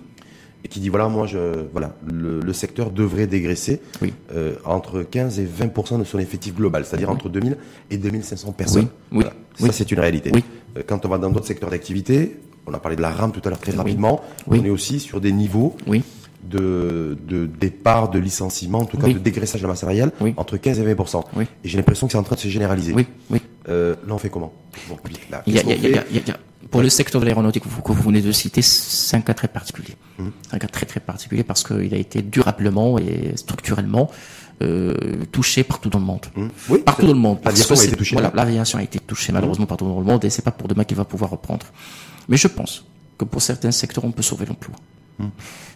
et 0.64 0.68
qui 0.68 0.80
dit 0.80 0.89
voilà 0.89 1.08
moi 1.08 1.28
je 1.28 1.66
voilà 1.72 1.95
le, 2.12 2.39
le 2.39 2.54
secteur 2.54 2.89
devrait 2.89 3.28
dégraisser 3.28 3.80
Oui. 4.02 4.12
euh, 4.34 4.56
entre 4.66 5.04
15 5.04 5.39
et 5.39 5.45
20% 5.45 6.00
de 6.00 6.04
son 6.04 6.18
effectif 6.18 6.56
global, 6.56 6.84
c'est-à-dire 6.86 7.12
entre 7.12 7.30
2000 7.30 7.58
et 7.91 7.97
2500 7.97 8.52
personnes. 8.54 8.88
Oui, 9.12 9.20
oui, 9.20 9.24
Voilà. 9.24 9.34
Ça 9.60 9.72
c'est 9.72 9.91
une 9.91 10.00
réalité. 10.00 10.32
Oui. 10.34 10.43
Euh, 10.78 10.82
Quand 10.88 11.06
on 11.06 11.10
va 11.10 11.20
dans 11.20 11.30
d'autres 11.30 11.45
secteurs 11.45 11.70
d'activité, 11.70 12.38
on 12.66 12.74
a 12.74 12.80
parlé 12.80 12.95
de 12.97 13.02
la 13.02 13.12
RAM 13.12 13.32
tout 13.32 13.41
à 13.45 13.50
l'heure 13.50 13.60
très 13.60 13.72
rapidement, 13.74 14.22
Oui. 14.47 14.60
on 14.62 14.66
est 14.66 14.70
aussi 14.72 15.00
sur 15.00 15.22
des 15.22 15.32
niveaux 15.32 15.76
Oui. 15.86 16.04
De, 16.44 17.18
de 17.28 17.46
départ, 17.46 18.10
de 18.10 18.20
licenciement, 18.20 18.80
en 18.80 18.86
tout 18.86 18.98
cas 18.98 19.08
Oui. 19.08 19.14
de 19.14 19.20
dégraissage 19.20 19.62
de 19.62 19.66
la 19.68 19.74
masse 19.74 19.82
salariale 19.82 20.12
Oui. 20.22 20.34
entre 20.38 20.58
15 20.58 20.80
et 20.80 20.84
20 20.94 21.26
Oui. 21.36 21.46
Et 21.64 21.70
j'ai 21.70 21.78
l'impression 21.78 22.08
que 22.08 22.12
c'est 22.14 22.18
en 22.18 22.24
train 22.24 22.36
de 22.36 22.40
se 22.42 22.48
généraliser. 22.48 22.94
Oui. 22.94 23.08
Oui. 23.30 23.42
Euh, 23.68 23.96
là 24.08 24.14
on 24.14 24.18
fait 24.18 24.30
comment? 24.30 24.54
Bon, 24.88 24.98
là, 25.32 25.44
Il 25.46 25.54
y 25.54 25.60
a, 25.60 25.64
qu'est-ce 25.64 25.78
il 25.78 25.82
y 25.84 25.84
a- 25.84 25.84
qu'on 25.84 25.88
il 25.88 25.92
y 25.92 25.98
a- 25.98 26.02
fait 26.02 26.08
il 26.12 26.16
y 26.16 26.20
a- 26.20 26.24
il 26.24 26.28
y 26.30 26.32
a- 26.32 26.40
pour 26.72 26.82
le 26.82 26.90
secteur 26.90 27.20
de 27.22 27.26
l'aéronautique 27.26 27.64
que 27.64 27.70
vous- 27.70 27.82
que 27.82 27.92
vous 27.92 28.02
venez 28.04 28.22
de 28.22 28.32
citer, 28.32 28.62
c'est 28.62 29.18
un 29.18 29.22
cas 29.22 29.34
très 29.34 29.48
particulier. 29.48 29.96
C'est 30.18 30.56
un 30.56 30.60
cas 30.60 30.68
très 30.68 30.86
très 30.86 31.00
particulier 31.00 31.44
parce 31.44 31.64
qu'il 31.64 31.94
a 31.94 31.98
été 31.98 32.22
durablement 32.22 32.98
et 33.00 33.34
structurellement 33.36 34.10
euh, 34.62 34.94
touché 35.32 35.64
partout 35.64 35.90
dans 35.90 36.00
le 36.00 36.06
monde. 36.06 36.26
Hum. 36.36 36.50
Oui, 36.70 36.80
Partout 36.80 37.06
dans 37.08 37.14
le 37.14 37.20
monde. 37.20 37.40
L'aviation 37.46 37.76
a 37.80 37.84
été 37.84 37.96
touchée. 37.96 38.16
Voilà, 38.18 38.30
l'aviation 38.36 38.78
a 38.78 38.84
été 38.84 39.00
touchée 39.00 39.32
malheureusement 39.32 39.66
partout 39.66 39.86
dans 39.86 40.00
le 40.00 40.06
monde 40.06 40.26
et 40.26 40.30
c'est 40.30 40.42
pas 40.42 40.52
pour 40.52 40.68
demain 40.68 40.84
qu'il 40.84 40.98
va 40.98 41.06
pouvoir 41.06 41.32
reprendre. 41.32 41.66
Mais 42.28 42.36
je 42.36 42.48
pense 42.50 42.86
que 43.18 43.24
pour 43.24 43.42
certains 43.42 43.72
secteurs, 43.72 44.04
on 44.04 44.12
peut 44.12 44.22
sauver 44.22 44.46
l'emploi. 44.46 44.76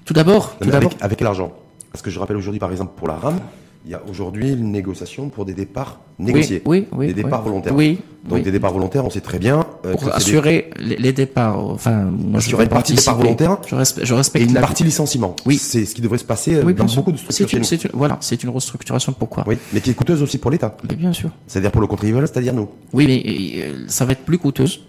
Tout 0.06 0.14
d'abord, 0.14 0.56
tout 0.60 0.70
d'abord, 0.70 0.92
avec, 0.92 1.02
avec 1.04 1.18
quel 1.20 1.28
argent 1.28 1.52
Parce 1.92 2.02
que 2.02 2.10
je 2.12 2.20
rappelle 2.20 2.38
aujourd'hui, 2.38 2.60
par 2.60 2.72
exemple, 2.72 2.92
pour 2.98 3.08
la 3.08 3.16
RAM, 3.16 3.40
il 3.86 3.92
y 3.92 3.96
a 3.96 4.02
aujourd'hui 4.10 4.52
une 4.54 4.72
négociation 4.72 5.28
pour 5.30 5.44
des 5.44 5.54
départs 5.54 6.00
négociés. 6.18 6.62
oui, 6.66 6.88
oui, 6.94 7.08
des 7.08 7.14
départs 7.14 7.42
volontaires. 7.42 7.76
Oui, 7.76 8.00
Donc 8.24 8.42
des 8.44 8.52
départs 8.52 8.72
volontaires, 8.72 9.04
on 9.06 9.10
sait 9.10 9.20
très 9.20 9.40
bien. 9.40 9.66
euh, 9.86 9.92
pour 9.96 10.06
des- 10.06 10.12
assurer 10.12 10.70
les, 10.80 11.12
départs, 11.12 11.60
enfin, 11.60 12.04
moi 12.04 12.40
je 12.40 12.46
Assurer 12.48 12.64
une 12.64 12.70
partie 12.70 12.94
des 12.94 13.00
départs 13.00 13.18
volontaires 13.18 13.58
Je 13.68 13.76
respecte, 13.76 14.08
je 14.08 14.40
Et 14.40 14.44
une 14.44 14.54
la- 14.54 14.62
partie 14.62 14.86
licenciement. 14.86 15.36
Oui. 15.46 15.58
C'est 15.58 15.86
ce 15.86 15.94
qui 15.96 16.02
devrait 16.02 16.18
se 16.18 16.24
passer 16.24 16.56
euh, 16.56 16.64
Oui, 16.64 16.74
dans 16.74 16.86
beaucoup 16.86 17.12
de 17.12 17.18
structures 17.18 17.58
une, 17.60 17.66
une- 17.66 17.90
voilà, 17.94 18.18
c'est 18.22 18.42
une 18.42 18.50
restructuration. 18.52 19.12
Pourquoi? 19.12 19.44
Oui, 19.48 19.58
mais 19.74 19.82
qui 19.82 19.90
est 19.90 19.94
coûteuse 19.94 20.22
aussi 20.22 20.38
pour 20.38 20.52
l'État. 20.52 20.78
Bien 20.98 21.12
sûr. 21.12 21.30
C'est-à-dire 21.48 21.72
pour 21.72 21.82
le 21.82 21.88
contribuable, 21.88 22.26
c'est-à-dire 22.26 22.54
nous. 22.54 22.70
Oui, 22.94 23.06
mais 23.06 23.64
euh, 23.66 23.86
ça 23.90 24.06
va 24.06 24.14
être 24.14 24.24
plus 24.24 24.38
coûteuse 24.38 24.80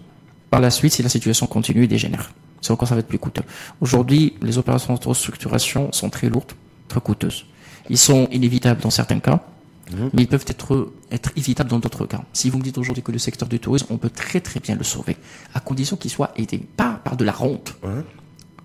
par 0.49 0.61
la 0.61 0.69
suite 0.69 0.93
si 0.93 1.03
la 1.03 1.09
situation 1.09 1.47
continue 1.47 1.83
et 1.83 1.87
dégénère. 1.87 2.31
C'est 2.65 2.73
encore 2.73 2.87
ça 2.87 2.95
va 2.95 3.01
être 3.01 3.07
plus 3.07 3.19
coûteux. 3.19 3.43
Aujourd'hui, 3.79 4.33
les 4.41 4.57
opérations 4.57 4.95
de 4.95 5.07
restructuration 5.07 5.91
sont 5.91 6.09
très 6.09 6.29
lourdes, 6.29 6.53
très 6.87 6.99
coûteuses. 6.99 7.45
Ils 7.91 7.97
sont 7.97 8.27
inévitables 8.31 8.81
dans 8.81 8.89
certains 8.89 9.19
cas, 9.19 9.43
mhm. 9.91 10.09
mais 10.13 10.23
ils 10.23 10.27
peuvent 10.27 10.45
être, 10.47 10.91
être 11.11 11.29
évitables 11.35 11.69
dans 11.69 11.77
d'autres 11.77 12.07
cas. 12.07 12.23
Si 12.33 12.49
vous 12.49 12.57
me 12.57 12.63
dites 12.63 12.79
aujourd'hui 12.79 13.03
que 13.03 13.11
le 13.11 13.19
secteur 13.19 13.47
du 13.47 13.59
tourisme, 13.59 13.87
on 13.91 13.97
peut 13.97 14.09
très 14.09 14.41
très 14.41 14.59
bien 14.59 14.75
le 14.75 14.83
sauver, 14.83 15.15
à 15.53 15.59
condition 15.59 15.95
qu'il 15.95 16.09
soit 16.09 16.31
aidé, 16.37 16.57
pas 16.57 16.99
par 17.03 17.15
de 17.17 17.23
la 17.23 17.33
rente, 17.33 17.77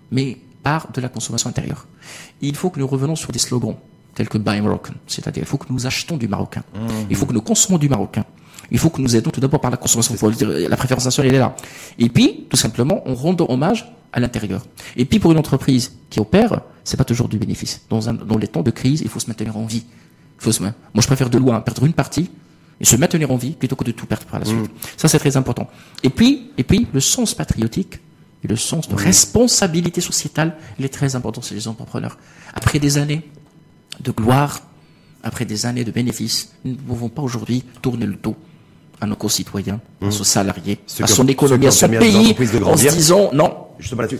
mais 0.09 0.39
par 0.63 0.91
de 0.91 0.99
la 0.99 1.09
consommation 1.09 1.49
intérieure. 1.51 1.85
Il 2.41 2.55
faut 2.55 2.71
que 2.71 2.79
nous 2.79 2.87
revenons 2.87 3.15
sur 3.15 3.31
des 3.31 3.39
slogans 3.39 3.75
tels 4.15 4.29
que 4.29 4.39
Buy 4.39 4.61
Moroccan, 4.61 4.93
c'est-à-dire 5.05 5.43
il 5.43 5.47
faut 5.47 5.57
que 5.57 5.71
nous 5.71 5.85
achetons 5.85 6.17
du 6.17 6.27
marocain, 6.27 6.63
mhm. 6.73 7.05
il 7.11 7.15
faut 7.15 7.27
que 7.27 7.33
nous 7.33 7.41
consommons 7.41 7.77
du 7.77 7.87
marocain, 7.87 8.25
il 8.71 8.79
faut 8.79 8.89
que 8.89 9.01
nous 9.01 9.15
aidons 9.15 9.31
tout 9.31 9.41
d'abord 9.41 9.59
par 9.59 9.69
la 9.69 9.77
consommation. 9.77 10.15
La 10.39 10.77
préférence 10.77 11.03
nationale, 11.03 11.29
elle 11.29 11.35
est 11.35 11.39
là. 11.39 11.55
Et 11.99 12.09
puis, 12.09 12.47
tout 12.49 12.57
simplement, 12.57 13.03
on 13.05 13.13
rend 13.13 13.35
hommage 13.49 13.91
à 14.13 14.19
l'intérieur. 14.21 14.65
Et 14.95 15.03
puis, 15.03 15.19
pour 15.19 15.31
une 15.31 15.37
entreprise 15.37 15.91
qui 16.09 16.21
opère, 16.21 16.61
c'est 16.85 16.97
pas 16.97 17.03
toujours 17.03 17.27
du 17.27 17.37
bénéfice. 17.37 17.81
Dans, 17.89 18.09
un, 18.09 18.13
dans 18.13 18.37
les 18.37 18.47
temps 18.47 18.63
de 18.63 18.71
crise, 18.71 19.01
il 19.01 19.09
faut 19.09 19.19
se 19.19 19.27
maintenir 19.27 19.57
en 19.57 19.65
vie. 19.65 19.83
Il 20.39 20.43
faut 20.43 20.53
se, 20.53 20.63
moi, 20.63 20.73
je 20.95 21.05
préfère 21.05 21.29
de 21.29 21.37
loin 21.37 21.59
perdre 21.59 21.85
une 21.85 21.93
partie 21.93 22.31
et 22.79 22.85
se 22.85 22.95
maintenir 22.95 23.29
en 23.31 23.35
vie 23.35 23.51
plutôt 23.51 23.75
que 23.75 23.83
de 23.83 23.91
tout 23.91 24.05
perdre 24.05 24.25
par 24.25 24.39
la 24.39 24.45
suite. 24.45 24.59
Mm. 24.61 24.87
Ça, 24.95 25.09
c'est 25.09 25.19
très 25.19 25.35
important. 25.35 25.67
Et 26.01 26.09
puis, 26.09 26.51
et 26.57 26.63
puis, 26.63 26.87
le 26.93 27.01
sens 27.01 27.35
patriotique 27.35 27.99
et 28.43 28.47
le 28.47 28.55
sens 28.55 28.87
de 28.87 28.95
responsabilité 28.95 29.99
sociétale, 29.99 30.55
il 30.79 30.85
est 30.85 30.89
très 30.89 31.15
important 31.15 31.41
chez 31.41 31.55
les 31.55 31.67
entrepreneurs. 31.67 32.17
Après 32.53 32.79
des 32.79 32.97
années 32.97 33.29
de 33.99 34.11
gloire, 34.11 34.61
après 35.23 35.45
des 35.45 35.65
années 35.65 35.83
de 35.83 35.91
bénéfices, 35.91 36.53
nous 36.63 36.71
ne 36.71 36.77
pouvons 36.77 37.09
pas 37.09 37.21
aujourd'hui 37.21 37.63
tourner 37.81 38.05
le 38.05 38.15
dos 38.15 38.35
à 39.01 39.07
nos 39.07 39.15
concitoyens, 39.15 39.81
à 40.01 40.05
mmh. 40.05 40.09
nos 40.09 40.23
salariés, 40.23 40.79
à 41.01 41.07
son 41.07 41.27
économie, 41.27 41.67
à 41.67 41.71
son 41.71 41.89
pays, 41.89 42.35
en 42.63 42.77
se 42.77 42.89
disant 42.89 43.31
non. 43.33 43.51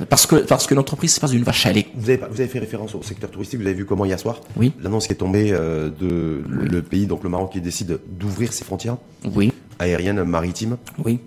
Parce 0.10 0.26
que 0.26 0.38
parce 0.38 0.66
que 0.66 0.74
l'entreprise 0.74 1.14
c'est 1.14 1.22
pas 1.22 1.30
une 1.30 1.44
vache 1.44 1.68
à 1.68 1.72
lait. 1.72 1.86
Vous 1.94 2.10
avez 2.10 2.18
vous 2.18 2.42
avez 2.42 2.48
fait 2.48 2.58
référence 2.58 2.96
au 2.96 3.04
secteur 3.04 3.30
touristique. 3.30 3.60
Vous 3.60 3.66
avez 3.68 3.76
vu 3.76 3.86
comment 3.86 4.06
hier 4.06 4.20
soir 4.20 4.42
Oui. 4.58 4.74
L'annonce 4.82 5.06
qui 5.06 5.14
est 5.14 5.18
tombée 5.18 5.52
euh, 5.52 5.92
de 5.92 6.42
le 6.48 6.82
pays 6.82 7.06
donc 7.06 7.24
le 7.24 7.30
Maroc 7.30 7.52
qui 7.52 7.62
décide 7.62 8.00
d'ouvrir 8.10 8.54
ses 8.54 8.64
frontières. 8.66 8.98
Oui. 9.36 9.54
Aériennes, 9.78 10.24
maritimes. 10.24 10.78
Oui. 11.06 11.20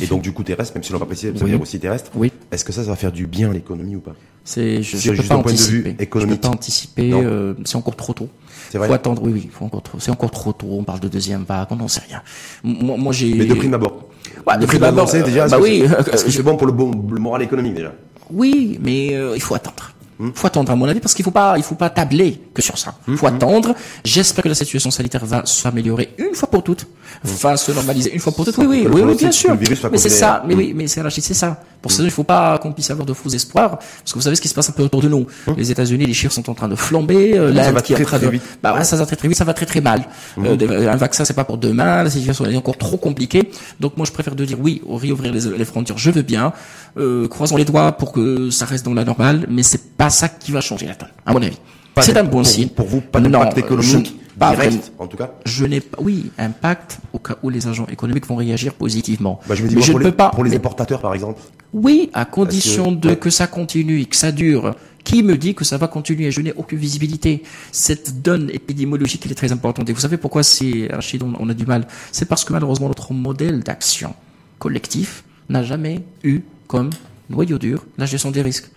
Et 0.00 0.06
donc 0.06 0.22
du 0.22 0.32
coup 0.32 0.42
terrestre, 0.42 0.74
même 0.74 0.82
si 0.82 0.92
l'on 0.92 0.98
n'a 0.98 1.04
pas 1.04 1.06
précisé, 1.06 1.32
ça 1.36 1.44
veut 1.44 1.50
dire 1.50 1.60
aussi 1.60 1.78
terrestre. 1.78 2.10
Oui. 2.14 2.32
Est-ce 2.50 2.64
que 2.64 2.72
ça, 2.72 2.82
ça 2.84 2.90
va 2.90 2.96
faire 2.96 3.12
du 3.12 3.26
bien 3.26 3.50
à 3.50 3.52
l'économie 3.52 3.96
ou 3.96 4.00
pas? 4.00 4.14
C'est 4.44 4.82
je, 4.82 5.10
ne 5.10 5.16
peux 5.16 5.22
pas 5.22 5.36
anticiper. 5.36 5.96
Je 5.98 6.26
peux 6.26 6.36
pas 6.36 6.48
anticiper. 6.48 7.12
Euh, 7.12 7.54
c'est 7.64 7.76
encore 7.76 7.96
trop 7.96 8.12
tôt. 8.12 8.28
C'est 8.70 8.78
vrai. 8.78 8.88
Faut 8.88 8.94
attendre. 8.94 9.22
Oui, 9.22 9.32
oui. 9.34 9.48
Faut 9.52 9.64
encore 9.64 9.82
trop. 9.82 9.98
C'est 10.00 10.10
encore 10.10 10.30
trop 10.30 10.52
tôt. 10.52 10.68
On 10.70 10.84
parle 10.84 11.00
de 11.00 11.08
deuxième 11.08 11.44
vague. 11.44 11.68
On 11.70 11.76
n'en 11.76 11.88
sait 11.88 12.02
rien. 12.08 12.22
Moi, 12.64 12.96
moi 12.96 13.12
j'ai. 13.12 13.34
Mais 13.34 13.44
de 13.44 13.54
prime 13.54 13.74
abord. 13.74 14.08
Ouais, 14.46 14.58
de 14.58 14.66
prime 14.66 14.82
abord. 14.82 15.10
déjà. 15.12 15.46
Bah 15.46 15.58
oui. 15.60 15.84
Est-ce 16.12 16.24
que 16.24 16.30
c'est 16.30 16.42
bon 16.42 16.56
pour 16.56 16.66
le 16.66 16.72
bon 16.72 16.90
le 17.10 17.20
moral 17.20 17.42
économique 17.42 17.74
déjà? 17.74 17.92
Oui, 18.30 18.78
mais 18.82 19.14
euh, 19.14 19.34
il 19.36 19.42
faut 19.42 19.54
attendre. 19.54 19.92
Il 20.18 20.26
hmm. 20.26 20.32
faut 20.34 20.46
attendre 20.46 20.72
à 20.72 20.76
mon 20.76 20.86
avis 20.86 21.00
parce 21.00 21.14
qu'il 21.14 21.24
faut 21.24 21.30
pas 21.30 21.54
il 21.56 21.62
faut 21.64 21.74
pas 21.74 21.90
tabler 21.90 22.40
que 22.54 22.62
sur 22.62 22.78
ça. 22.78 22.94
Il 23.08 23.16
faut 23.16 23.28
hmm. 23.28 23.36
attendre. 23.36 23.74
J'espère 24.04 24.44
que 24.44 24.48
la 24.48 24.54
situation 24.54 24.90
sanitaire 24.90 25.24
va 25.24 25.44
s'améliorer 25.46 26.14
une 26.18 26.34
fois 26.34 26.48
pour 26.50 26.62
toutes, 26.62 26.86
va 27.22 27.56
se 27.56 27.72
normaliser 27.72 28.12
une 28.12 28.20
fois 28.20 28.32
pour 28.32 28.44
toutes. 28.44 28.58
Oui 28.58 28.66
oui 28.66 28.86
oui, 28.90 29.02
oui 29.02 29.14
bien 29.14 29.32
sûr. 29.32 29.56
Mais 29.90 29.98
c'est 29.98 30.08
ça. 30.08 30.42
Mais 30.46 30.54
oui 30.54 30.72
mais 30.74 30.86
c'est 30.86 31.02
c'est 31.10 31.34
ça. 31.34 31.60
Pour 31.82 31.90
ça, 31.90 32.04
il 32.04 32.10
faut 32.12 32.22
pas 32.22 32.58
qu'on 32.58 32.72
puisse 32.72 32.90
avoir 32.92 33.04
de 33.04 33.12
faux 33.12 33.28
espoirs, 33.28 33.78
parce 33.78 34.12
que 34.12 34.14
vous 34.14 34.22
savez 34.22 34.36
ce 34.36 34.40
qui 34.40 34.46
se 34.46 34.54
passe 34.54 34.68
un 34.68 34.72
peu 34.72 34.84
autour 34.84 35.02
de 35.02 35.08
nous. 35.08 35.26
Les 35.56 35.72
États-Unis, 35.72 36.06
les 36.06 36.14
chiffres 36.14 36.32
sont 36.32 36.48
en 36.48 36.54
train 36.54 36.68
de 36.68 36.76
flamber. 36.76 37.36
Euh, 37.36 37.52
ça 37.54 37.72
va 37.72 37.82
très, 37.82 38.04
très 38.04 38.30
vite. 38.30 38.42
Bah 38.62 38.72
ouais, 38.72 38.84
ça 38.84 38.96
va 38.96 39.04
très 39.04 39.16
très 39.16 39.26
vite, 39.26 39.36
ça 39.36 39.44
va 39.44 39.52
très 39.52 39.66
très 39.66 39.80
mal. 39.80 40.04
Euh, 40.38 40.88
un 40.88 40.96
vaccin, 40.96 41.24
c'est 41.24 41.34
pas 41.34 41.44
pour 41.44 41.58
demain. 41.58 42.04
La 42.04 42.10
situation 42.10 42.46
est 42.46 42.56
encore 42.56 42.78
trop 42.78 42.96
compliquée. 42.96 43.50
Donc 43.80 43.96
moi, 43.96 44.06
je 44.06 44.12
préfère 44.12 44.36
de 44.36 44.44
dire 44.44 44.58
oui, 44.60 44.80
réouvrir 44.88 45.32
les, 45.32 45.40
les 45.40 45.64
frontières, 45.64 45.98
je 45.98 46.10
veux 46.12 46.22
bien. 46.22 46.52
Euh, 46.98 47.26
croisons 47.26 47.56
les 47.56 47.64
doigts 47.64 47.92
pour 47.92 48.12
que 48.12 48.50
ça 48.50 48.64
reste 48.64 48.84
dans 48.84 48.94
la 48.94 49.04
normale, 49.04 49.46
mais 49.50 49.64
c'est 49.64 49.96
pas 49.96 50.10
ça 50.10 50.28
qui 50.28 50.52
va 50.52 50.60
changer 50.60 50.86
la 50.86 50.94
donne, 50.94 51.08
à 51.26 51.32
mon 51.32 51.42
avis. 51.42 51.58
C'est 52.00 52.16
un 52.16 52.24
bon 52.24 52.44
signe. 52.44 52.68
Pour 52.68 52.86
vous, 52.86 53.00
pas 53.00 53.20
d'impact 53.20 53.58
économique 53.58 54.16
pas 54.38 54.54
direct, 54.54 54.92
en 54.98 55.06
tout 55.06 55.16
cas. 55.16 55.32
Je 55.44 55.66
n'ai 55.66 55.80
pas, 55.80 55.98
oui, 56.00 56.30
impact 56.38 56.98
au 57.12 57.18
cas 57.18 57.36
où 57.42 57.50
les 57.50 57.68
agents 57.68 57.86
économiques 57.86 58.26
vont 58.26 58.36
réagir 58.36 58.74
positivement. 58.74 59.40
Bah, 59.46 59.54
je 59.54 59.62
me 59.62 59.68
dis, 59.68 59.76
mais 59.76 59.82
je 59.82 59.92
ne 59.92 59.98
peux 59.98 60.12
pas. 60.12 60.30
Pour 60.30 60.44
les 60.44 60.56
importateurs, 60.56 61.00
par 61.00 61.14
exemple. 61.14 61.40
Oui, 61.72 62.10
à 62.12 62.24
condition 62.24 62.92
de 62.92 63.14
que 63.14 63.30
ça 63.30 63.46
continue 63.46 64.00
et 64.00 64.04
que 64.06 64.16
ça 64.16 64.32
dure. 64.32 64.74
Qui 65.04 65.22
me 65.22 65.36
dit 65.36 65.54
que 65.54 65.64
ça 65.64 65.78
va 65.78 65.88
continuer? 65.88 66.30
Je 66.30 66.40
n'ai 66.40 66.52
aucune 66.52 66.78
visibilité. 66.78 67.42
Cette 67.72 68.22
donne 68.22 68.50
épidémiologique, 68.50 69.22
elle 69.26 69.32
est 69.32 69.36
très 69.36 69.52
importante. 69.52 69.90
Et 69.90 69.92
vous 69.92 70.00
savez 70.00 70.16
pourquoi 70.16 70.42
c'est, 70.42 70.88
Rachid, 70.90 71.22
on 71.22 71.48
a 71.48 71.54
du 71.54 71.66
mal? 71.66 71.86
C'est 72.12 72.26
parce 72.26 72.44
que 72.44 72.52
malheureusement, 72.52 72.88
notre 72.88 73.12
modèle 73.12 73.60
d'action 73.60 74.14
collectif 74.58 75.24
n'a 75.48 75.62
jamais 75.62 76.02
eu 76.22 76.40
comme 76.68 76.90
noyau 77.28 77.58
dur 77.58 77.84
la 77.98 78.06
gestion 78.06 78.30
des 78.30 78.42
risques 78.42 78.70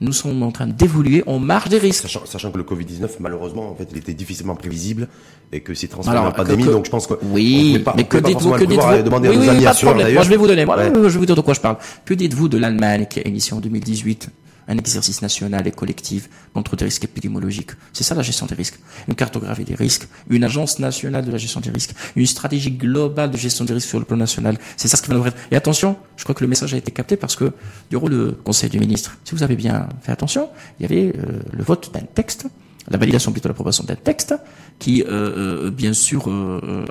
nous 0.00 0.12
sommes 0.12 0.42
en 0.42 0.52
train 0.52 0.66
d'évoluer, 0.66 1.22
on 1.26 1.38
marche 1.38 1.68
des 1.68 1.78
risques. 1.78 2.08
Sachant, 2.08 2.50
que 2.50 2.58
le 2.58 2.64
Covid-19, 2.64 3.08
malheureusement, 3.20 3.70
en 3.70 3.74
fait, 3.74 3.88
il 3.92 3.98
était 3.98 4.14
difficilement 4.14 4.54
prévisible 4.54 5.08
et 5.52 5.60
que 5.60 5.74
c'est 5.74 5.88
transformé 5.88 6.18
en 6.18 6.32
pandémie, 6.32 6.64
donc 6.64 6.84
je 6.84 6.90
pense 6.90 7.06
que 7.06 7.14
oui, 7.22 7.82
mais 7.96 8.04
que 8.04 8.18
dites-vous, 8.18 8.52
que 8.52 8.64
dites-vous 8.64 9.02
demander 9.02 9.30
oui, 9.30 9.48
à 9.48 9.54
nos 9.54 9.88
amis 9.88 10.14
Moi, 10.14 10.22
je 10.22 10.28
vais 10.28 10.36
vous 10.36 10.46
donner, 10.46 10.64
moi, 10.64 10.76
je 10.84 10.90
vais 10.90 11.08
vous 11.08 11.26
dire 11.26 11.36
de 11.36 11.40
quoi 11.40 11.54
je 11.54 11.60
parle. 11.60 11.76
Que 12.04 12.14
dites-vous 12.14 12.48
de 12.48 12.58
l'Allemagne 12.58 13.06
qui 13.08 13.20
a 13.20 13.28
initié 13.28 13.54
en 13.54 13.60
2018 13.60 14.28
un 14.68 14.78
exercice 14.78 15.22
national 15.22 15.66
et 15.66 15.72
collectif 15.72 16.28
contre 16.52 16.76
des 16.76 16.84
risques 16.84 17.04
épidémiologiques. 17.04 17.72
C'est 17.92 18.04
ça 18.04 18.14
la 18.14 18.22
gestion 18.22 18.46
des 18.46 18.54
risques. 18.54 18.78
Une 19.08 19.14
cartographie 19.14 19.64
des 19.64 19.74
risques, 19.74 20.08
une 20.28 20.44
agence 20.44 20.78
nationale 20.78 21.24
de 21.24 21.30
la 21.30 21.38
gestion 21.38 21.60
des 21.60 21.70
risques, 21.70 21.94
une 22.16 22.26
stratégie 22.26 22.72
globale 22.72 23.30
de 23.30 23.36
gestion 23.36 23.64
des 23.64 23.74
risques 23.74 23.88
sur 23.88 23.98
le 23.98 24.04
plan 24.04 24.16
national. 24.16 24.58
C'est 24.76 24.88
ça 24.88 24.96
ce 24.96 25.02
qui 25.02 25.08
va 25.08 25.16
nous 25.16 25.26
être. 25.26 25.36
Et 25.50 25.56
attention, 25.56 25.96
je 26.16 26.24
crois 26.24 26.34
que 26.34 26.42
le 26.42 26.48
message 26.48 26.74
a 26.74 26.76
été 26.76 26.90
capté 26.90 27.16
parce 27.16 27.36
que 27.36 27.52
durant 27.90 28.08
le 28.08 28.32
Conseil 28.32 28.70
du 28.70 28.78
ministre, 28.78 29.16
si 29.24 29.34
vous 29.34 29.42
avez 29.42 29.56
bien 29.56 29.88
fait 30.02 30.12
attention, 30.12 30.48
il 30.78 30.82
y 30.82 30.86
avait 30.86 31.16
euh, 31.16 31.40
le 31.52 31.62
vote 31.62 31.90
d'un 31.92 32.00
texte 32.00 32.46
la 32.88 32.98
validation 32.98 33.32
plutôt 33.32 33.48
l'approbation 33.48 33.82
d'un 33.82 33.96
texte 33.96 34.32
qui, 34.78 35.02
euh, 35.02 35.08
euh, 35.08 35.70
bien 35.72 35.92
sûr, 35.92 36.30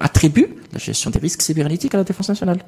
attribue 0.01 0.47
la 0.73 0.77
gestion 0.77 1.09
des 1.09 1.19
risques 1.19 1.41
cybernétiques 1.41 1.95
à 1.95 1.97
la 1.97 2.03
défense 2.03 2.27
nationale. 2.27 2.59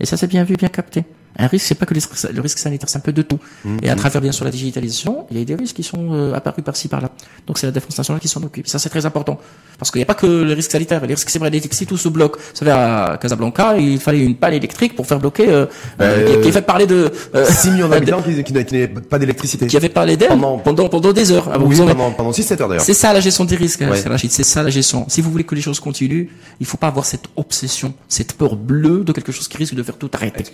Et 0.00 0.04
ça, 0.04 0.16
c'est 0.16 0.26
bien 0.26 0.42
vu, 0.42 0.56
bien 0.56 0.68
capté. 0.68 1.04
Un 1.38 1.46
risque, 1.46 1.66
c'est 1.66 1.74
pas 1.74 1.86
que 1.86 1.94
le 1.94 2.40
risque 2.40 2.58
sanitaire, 2.58 2.88
c'est 2.88 2.98
un 2.98 3.00
peu 3.00 3.12
de 3.12 3.22
tout. 3.22 3.38
Mmh. 3.64 3.78
Et 3.82 3.90
à 3.90 3.96
travers 3.96 4.20
bien 4.20 4.32
sûr 4.32 4.44
la 4.44 4.50
digitalisation, 4.50 5.26
il 5.30 5.38
y 5.38 5.42
a 5.42 5.44
des 5.44 5.54
risques 5.54 5.76
qui 5.76 5.82
sont 5.82 6.12
euh, 6.12 6.34
apparus 6.34 6.64
par-ci 6.64 6.88
par-là. 6.88 7.10
Donc 7.46 7.58
c'est 7.58 7.66
la 7.66 7.72
défense 7.72 7.96
nationale 7.96 8.20
qui 8.20 8.28
s'en 8.28 8.42
occupe. 8.42 8.66
Ça 8.66 8.78
c'est 8.78 8.90
très 8.90 9.06
important 9.06 9.38
parce 9.78 9.90
qu'il 9.90 9.98
n'y 9.98 10.04
a 10.04 10.06
pas 10.06 10.14
que 10.14 10.26
le 10.26 10.52
risque 10.52 10.70
sanitaire, 10.70 11.04
les 11.04 11.14
risques 11.14 11.30
cybernétiques. 11.30 11.74
Si 11.74 11.86
tout 11.86 11.96
se 11.96 12.08
bloque, 12.08 12.36
vous 12.36 12.54
savez 12.54 12.70
à 12.70 13.18
Casablanca, 13.20 13.76
il 13.78 13.98
fallait 13.98 14.20
une 14.20 14.36
panne 14.36 14.54
électrique 14.54 14.94
pour 14.94 15.06
faire 15.06 15.18
bloquer. 15.18 15.48
Euh, 15.48 15.66
euh, 16.00 16.36
qui, 16.36 16.40
qui, 16.40 16.52
fait 16.52 16.62
parler 16.62 16.86
de 16.86 17.10
euh, 17.34 17.44
6 17.44 17.70
millions 17.72 17.88
d'habitants 17.88 18.22
qui, 18.22 18.44
qui, 18.44 18.52
n'avaient 18.52 18.86
pas 18.86 19.18
d'électricité. 19.18 19.66
Qui 19.66 19.76
avait 19.76 19.88
parlé 19.88 20.16
d'elle 20.16 20.28
pendant, 20.28 20.58
pendant 20.58 20.88
pendant 20.88 21.12
des 21.12 21.32
heures. 21.32 21.50
oui, 21.64 21.76
pendant 21.76 22.12
pendant 22.12 22.30
6-7 22.30 22.62
heures 22.62 22.68
d'ailleurs. 22.68 22.84
C'est 22.84 22.94
ça 22.94 23.12
la 23.12 23.18
gestion 23.18 23.44
des 23.44 23.56
risques, 23.56 23.80
ouais. 23.80 24.18
c'est 24.18 24.44
ça 24.44 24.62
la 24.62 24.70
gestion. 24.70 25.04
Si 25.08 25.20
vous 25.20 25.32
voulez 25.32 25.44
que 25.44 25.54
les 25.54 25.60
choses 25.60 25.80
continuent, 25.80 26.28
il 26.60 26.66
faut 26.66 26.76
pas 26.76 26.86
avoir 26.86 27.04
cette 27.04 27.24
obsession, 27.34 27.92
cette 28.08 28.34
peur 28.34 28.54
bleue 28.54 29.02
de 29.04 29.12
quelque 29.12 29.32
chose 29.32 29.48
qui 29.48 29.56
risque 29.56 29.74
de 29.74 29.82
faire 29.82 29.96
tout 29.96 30.10
arrêter. 30.14 30.44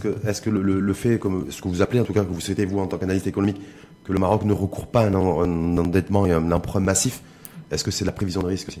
Est-ce 0.00 0.08
que, 0.08 0.28
est-ce 0.28 0.50
le 0.50 0.80
le 0.80 0.92
fait, 0.94 1.18
comme 1.18 1.46
ce 1.50 1.60
que 1.60 1.68
vous 1.68 1.82
appelez 1.82 2.00
en 2.00 2.04
tout 2.04 2.12
cas, 2.12 2.24
que 2.24 2.32
vous 2.32 2.40
souhaitez 2.40 2.64
vous 2.64 2.78
en 2.78 2.86
tant 2.86 2.96
qu'analyste 2.96 3.26
économique, 3.26 3.60
que 4.04 4.12
le 4.12 4.18
Maroc 4.18 4.44
ne 4.44 4.52
recourt 4.52 4.86
pas 4.86 5.02
à 5.02 5.06
un, 5.08 5.14
endettement 5.14 6.26
et 6.26 6.32
un 6.32 6.52
emprunt 6.52 6.80
massif, 6.80 7.20
est-ce 7.70 7.84
que 7.84 7.90
c'est 7.90 8.04
la 8.04 8.12
prévision 8.12 8.40
de 8.42 8.46
risque 8.46 8.68
aussi? 8.68 8.80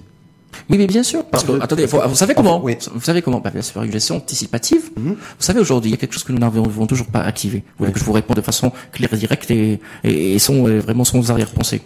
Oui, 0.68 0.78
mais 0.78 0.86
bien 0.86 1.02
sûr. 1.02 1.24
Parce 1.24 1.44
que, 1.44 1.60
attendez, 1.60 1.86
vous 1.86 2.14
savez 2.14 2.34
comment 2.34 2.58
Vous 2.58 3.00
savez 3.00 3.22
comment 3.22 3.40
bah, 3.40 3.50
C'est 3.60 3.76
une 3.76 3.92
gestion 3.92 4.16
anticipative. 4.16 4.90
Mhm. 4.96 5.12
Vous 5.14 5.16
savez, 5.38 5.60
aujourd'hui, 5.60 5.90
il 5.90 5.92
y 5.92 5.94
a 5.94 5.96
quelque 5.96 6.12
chose 6.12 6.24
que 6.24 6.32
nous 6.32 6.38
n'avons 6.38 6.86
toujours 6.86 7.06
pas 7.06 7.20
activé. 7.20 7.58
Vous 7.58 7.84
voulez 7.84 7.92
que 7.92 8.00
je 8.00 8.04
vous 8.04 8.12
réponde 8.12 8.36
de 8.36 8.42
façon 8.42 8.72
claire 8.92 9.12
et 9.12 9.16
directe 9.16 9.50
et, 9.50 9.80
et, 10.02 10.38
sans, 10.38 10.54
vraiment 10.62 11.04
sans 11.04 11.30
arrière-pensée. 11.30 11.82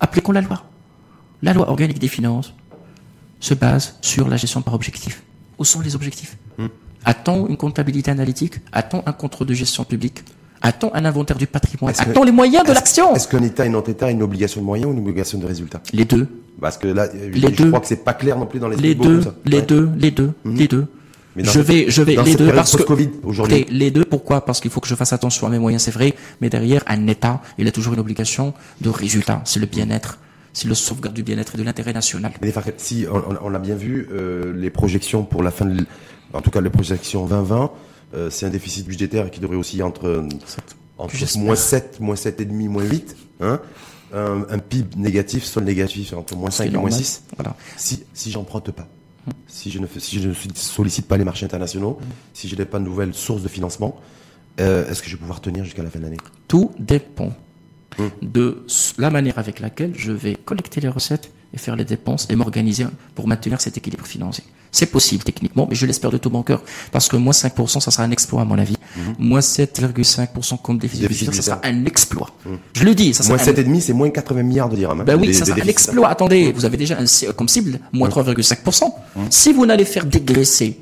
Appliquons 0.00 0.32
la 0.32 0.42
loi. 0.42 0.62
La 1.42 1.54
loi 1.54 1.70
organique 1.70 1.98
des 1.98 2.08
finances 2.08 2.52
se 3.40 3.54
base 3.54 3.96
sur 4.02 4.28
la 4.28 4.36
gestion 4.36 4.60
par 4.60 4.74
objectif. 4.74 5.22
Où 5.58 5.64
sont 5.64 5.80
les 5.80 5.94
objectifs. 5.94 6.36
A-t-on 7.04 7.46
une 7.48 7.56
comptabilité 7.56 8.10
analytique? 8.10 8.54
A-t-on 8.72 9.02
un 9.06 9.12
contrôle 9.12 9.46
de 9.46 9.54
gestion 9.54 9.84
publique? 9.84 10.22
A-t-on 10.60 10.94
un 10.94 11.04
inventaire 11.04 11.36
du 11.36 11.46
patrimoine? 11.48 11.92
A-t-on 11.98 12.22
les 12.22 12.30
moyens 12.30 12.64
de 12.64 12.72
l'action? 12.72 13.14
Est-ce 13.14 13.26
qu'un 13.26 13.42
État 13.42 13.66
et 13.66 13.68
un 13.68 13.80
État 13.80 14.06
a 14.06 14.10
une 14.10 14.22
obligation 14.22 14.60
de 14.60 14.66
moyens 14.66 14.90
ou 14.90 14.92
une 14.92 15.00
obligation 15.00 15.38
de 15.38 15.46
résultat 15.46 15.82
Les 15.92 16.04
deux. 16.04 16.28
Parce 16.60 16.78
que 16.78 16.86
là, 16.86 17.08
les 17.12 17.54
je 17.54 17.66
crois 17.66 17.80
que 17.80 17.86
c'est 17.88 18.04
pas 18.04 18.14
clair 18.14 18.38
non 18.38 18.46
plus 18.46 18.60
dans 18.60 18.68
les 18.68 18.76
les 18.76 18.94
deux, 18.94 19.20
les 19.44 19.62
deux, 19.62 19.90
les 19.98 20.12
deux, 20.12 20.32
les 20.44 20.68
deux. 20.68 20.86
je 21.36 21.58
vais, 21.58 21.86
je 21.88 22.02
vais 22.02 22.16
les 22.22 22.36
deux 22.36 22.52
parce 22.52 22.76
que 22.76 22.84
les 23.72 23.90
deux. 23.90 24.04
Pourquoi? 24.04 24.44
Parce 24.44 24.60
qu'il 24.60 24.70
faut 24.70 24.80
que 24.80 24.86
je 24.86 24.94
fasse 24.94 25.12
attention 25.12 25.48
à 25.48 25.50
mes 25.50 25.58
moyens, 25.58 25.82
c'est 25.82 25.90
vrai, 25.90 26.14
mais 26.40 26.50
derrière 26.50 26.84
un 26.86 27.08
État, 27.08 27.40
il 27.58 27.66
a 27.66 27.72
toujours 27.72 27.94
une 27.94 28.00
obligation 28.00 28.54
de 28.80 28.90
résultat, 28.90 29.40
c'est 29.44 29.58
le 29.58 29.66
bien-être. 29.66 30.18
C'est 30.54 30.68
le 30.68 30.74
sauvegarde 30.74 31.14
du 31.14 31.22
bien-être 31.22 31.54
et 31.54 31.58
de 31.58 31.62
l'intérêt 31.62 31.94
national. 31.94 32.30
Mais 32.42 32.52
si 32.76 33.06
on, 33.10 33.22
on 33.42 33.48
l'a 33.48 33.58
bien 33.58 33.74
vu, 33.74 34.06
euh, 34.12 34.52
les 34.54 34.68
projections 34.68 35.24
pour 35.24 35.42
la 35.42 35.50
fin 35.50 35.64
de 35.64 35.86
en 36.32 36.40
tout 36.40 36.50
cas 36.50 36.60
les 36.60 36.70
projections 36.70 37.26
2020, 37.26 37.70
euh, 38.14 38.30
c'est 38.30 38.46
un 38.46 38.50
déficit 38.50 38.86
budgétaire 38.86 39.30
qui 39.30 39.40
devrait 39.40 39.56
aussi 39.56 39.82
entre, 39.82 40.24
entre 40.98 41.38
moins 41.38 41.56
7, 41.56 42.00
moins 42.00 42.14
7,5, 42.14 42.68
moins 42.68 42.84
8. 42.84 43.16
Hein, 43.40 43.60
un, 44.14 44.44
un, 44.50 44.58
PIB 44.58 44.96
négatif, 44.96 45.44
sol 45.44 45.64
négatif 45.64 46.12
entre 46.12 46.36
moins 46.36 46.50
5 46.50 46.72
et 46.72 46.76
moins 46.76 46.90
6. 46.90 47.24
Voilà. 47.36 47.56
Si, 47.76 48.04
si 48.12 48.30
j'emprunte 48.30 48.70
pas, 48.70 48.86
si 49.46 49.70
je 49.70 49.78
ne 49.78 49.86
si 49.98 50.20
je 50.20 50.28
ne 50.28 50.34
sollicite 50.54 51.06
pas 51.06 51.16
les 51.16 51.24
marchés 51.24 51.46
internationaux, 51.46 51.98
si 52.34 52.48
je 52.48 52.56
n'ai 52.56 52.64
pas 52.64 52.78
de 52.78 52.84
nouvelles 52.84 53.14
sources 53.14 53.42
de 53.42 53.48
financement, 53.48 53.98
euh, 54.60 54.88
est-ce 54.88 55.02
que 55.02 55.08
je 55.08 55.14
vais 55.16 55.20
pouvoir 55.20 55.40
tenir 55.40 55.64
jusqu'à 55.64 55.82
la 55.82 55.90
fin 55.90 55.98
de 55.98 56.04
l'année? 56.04 56.18
Tout 56.48 56.72
dépend 56.78 57.32
hum. 57.98 58.10
de 58.20 58.64
la 58.98 59.10
manière 59.10 59.38
avec 59.38 59.60
laquelle 59.60 59.92
je 59.96 60.12
vais 60.12 60.34
collecter 60.34 60.80
les 60.80 60.88
recettes 60.88 61.30
et 61.54 61.58
faire 61.58 61.76
les 61.76 61.84
dépenses 61.84 62.26
et 62.30 62.36
m'organiser 62.36 62.86
pour 63.14 63.28
maintenir 63.28 63.60
cet 63.60 63.76
équilibre 63.76 64.06
financier. 64.06 64.44
C'est 64.74 64.86
possible 64.86 65.22
techniquement, 65.22 65.66
mais 65.68 65.74
je 65.74 65.84
l'espère 65.84 66.10
de 66.10 66.16
tout 66.16 66.30
mon 66.30 66.42
cœur. 66.42 66.62
Parce 66.92 67.06
que 67.08 67.16
moins 67.16 67.34
5%, 67.34 67.80
ça 67.80 67.90
sera 67.90 68.04
un 68.04 68.10
exploit 68.10 68.40
à 68.40 68.44
mon 68.46 68.58
avis. 68.58 68.76
Mhm. 68.96 69.14
Moins 69.18 69.40
7,5% 69.40 70.62
comme 70.62 70.78
déficit, 70.78 71.08
déficit 71.08 71.34
ça 71.34 71.42
sera 71.42 71.60
un 71.62 71.84
exploit. 71.84 72.30
Mhm. 72.46 72.58
Je 72.72 72.84
le 72.84 72.94
dis. 72.94 73.12
Ça 73.12 73.24
moins 73.28 73.36
7,5, 73.36 73.80
c'est 73.80 73.92
moins 73.92 74.08
80 74.08 74.42
milliards 74.42 74.70
de 74.70 74.76
dirhams. 74.76 75.02
Hein, 75.02 75.04
ben 75.04 75.20
oui, 75.20 75.34
ça 75.34 75.44
sera 75.44 75.58
un 75.60 75.66
exploit. 75.66 76.08
Attendez, 76.08 76.46
mhm. 76.46 76.52
vous 76.54 76.64
avez 76.64 76.78
déjà 76.78 76.98
un, 76.98 77.32
comme 77.32 77.48
cible 77.48 77.80
moins 77.92 78.08
3,5%. 78.08 78.84
Si 79.28 79.52
vous 79.52 79.66
n'allez 79.66 79.84
faire 79.84 80.06
dégraisser 80.06 80.80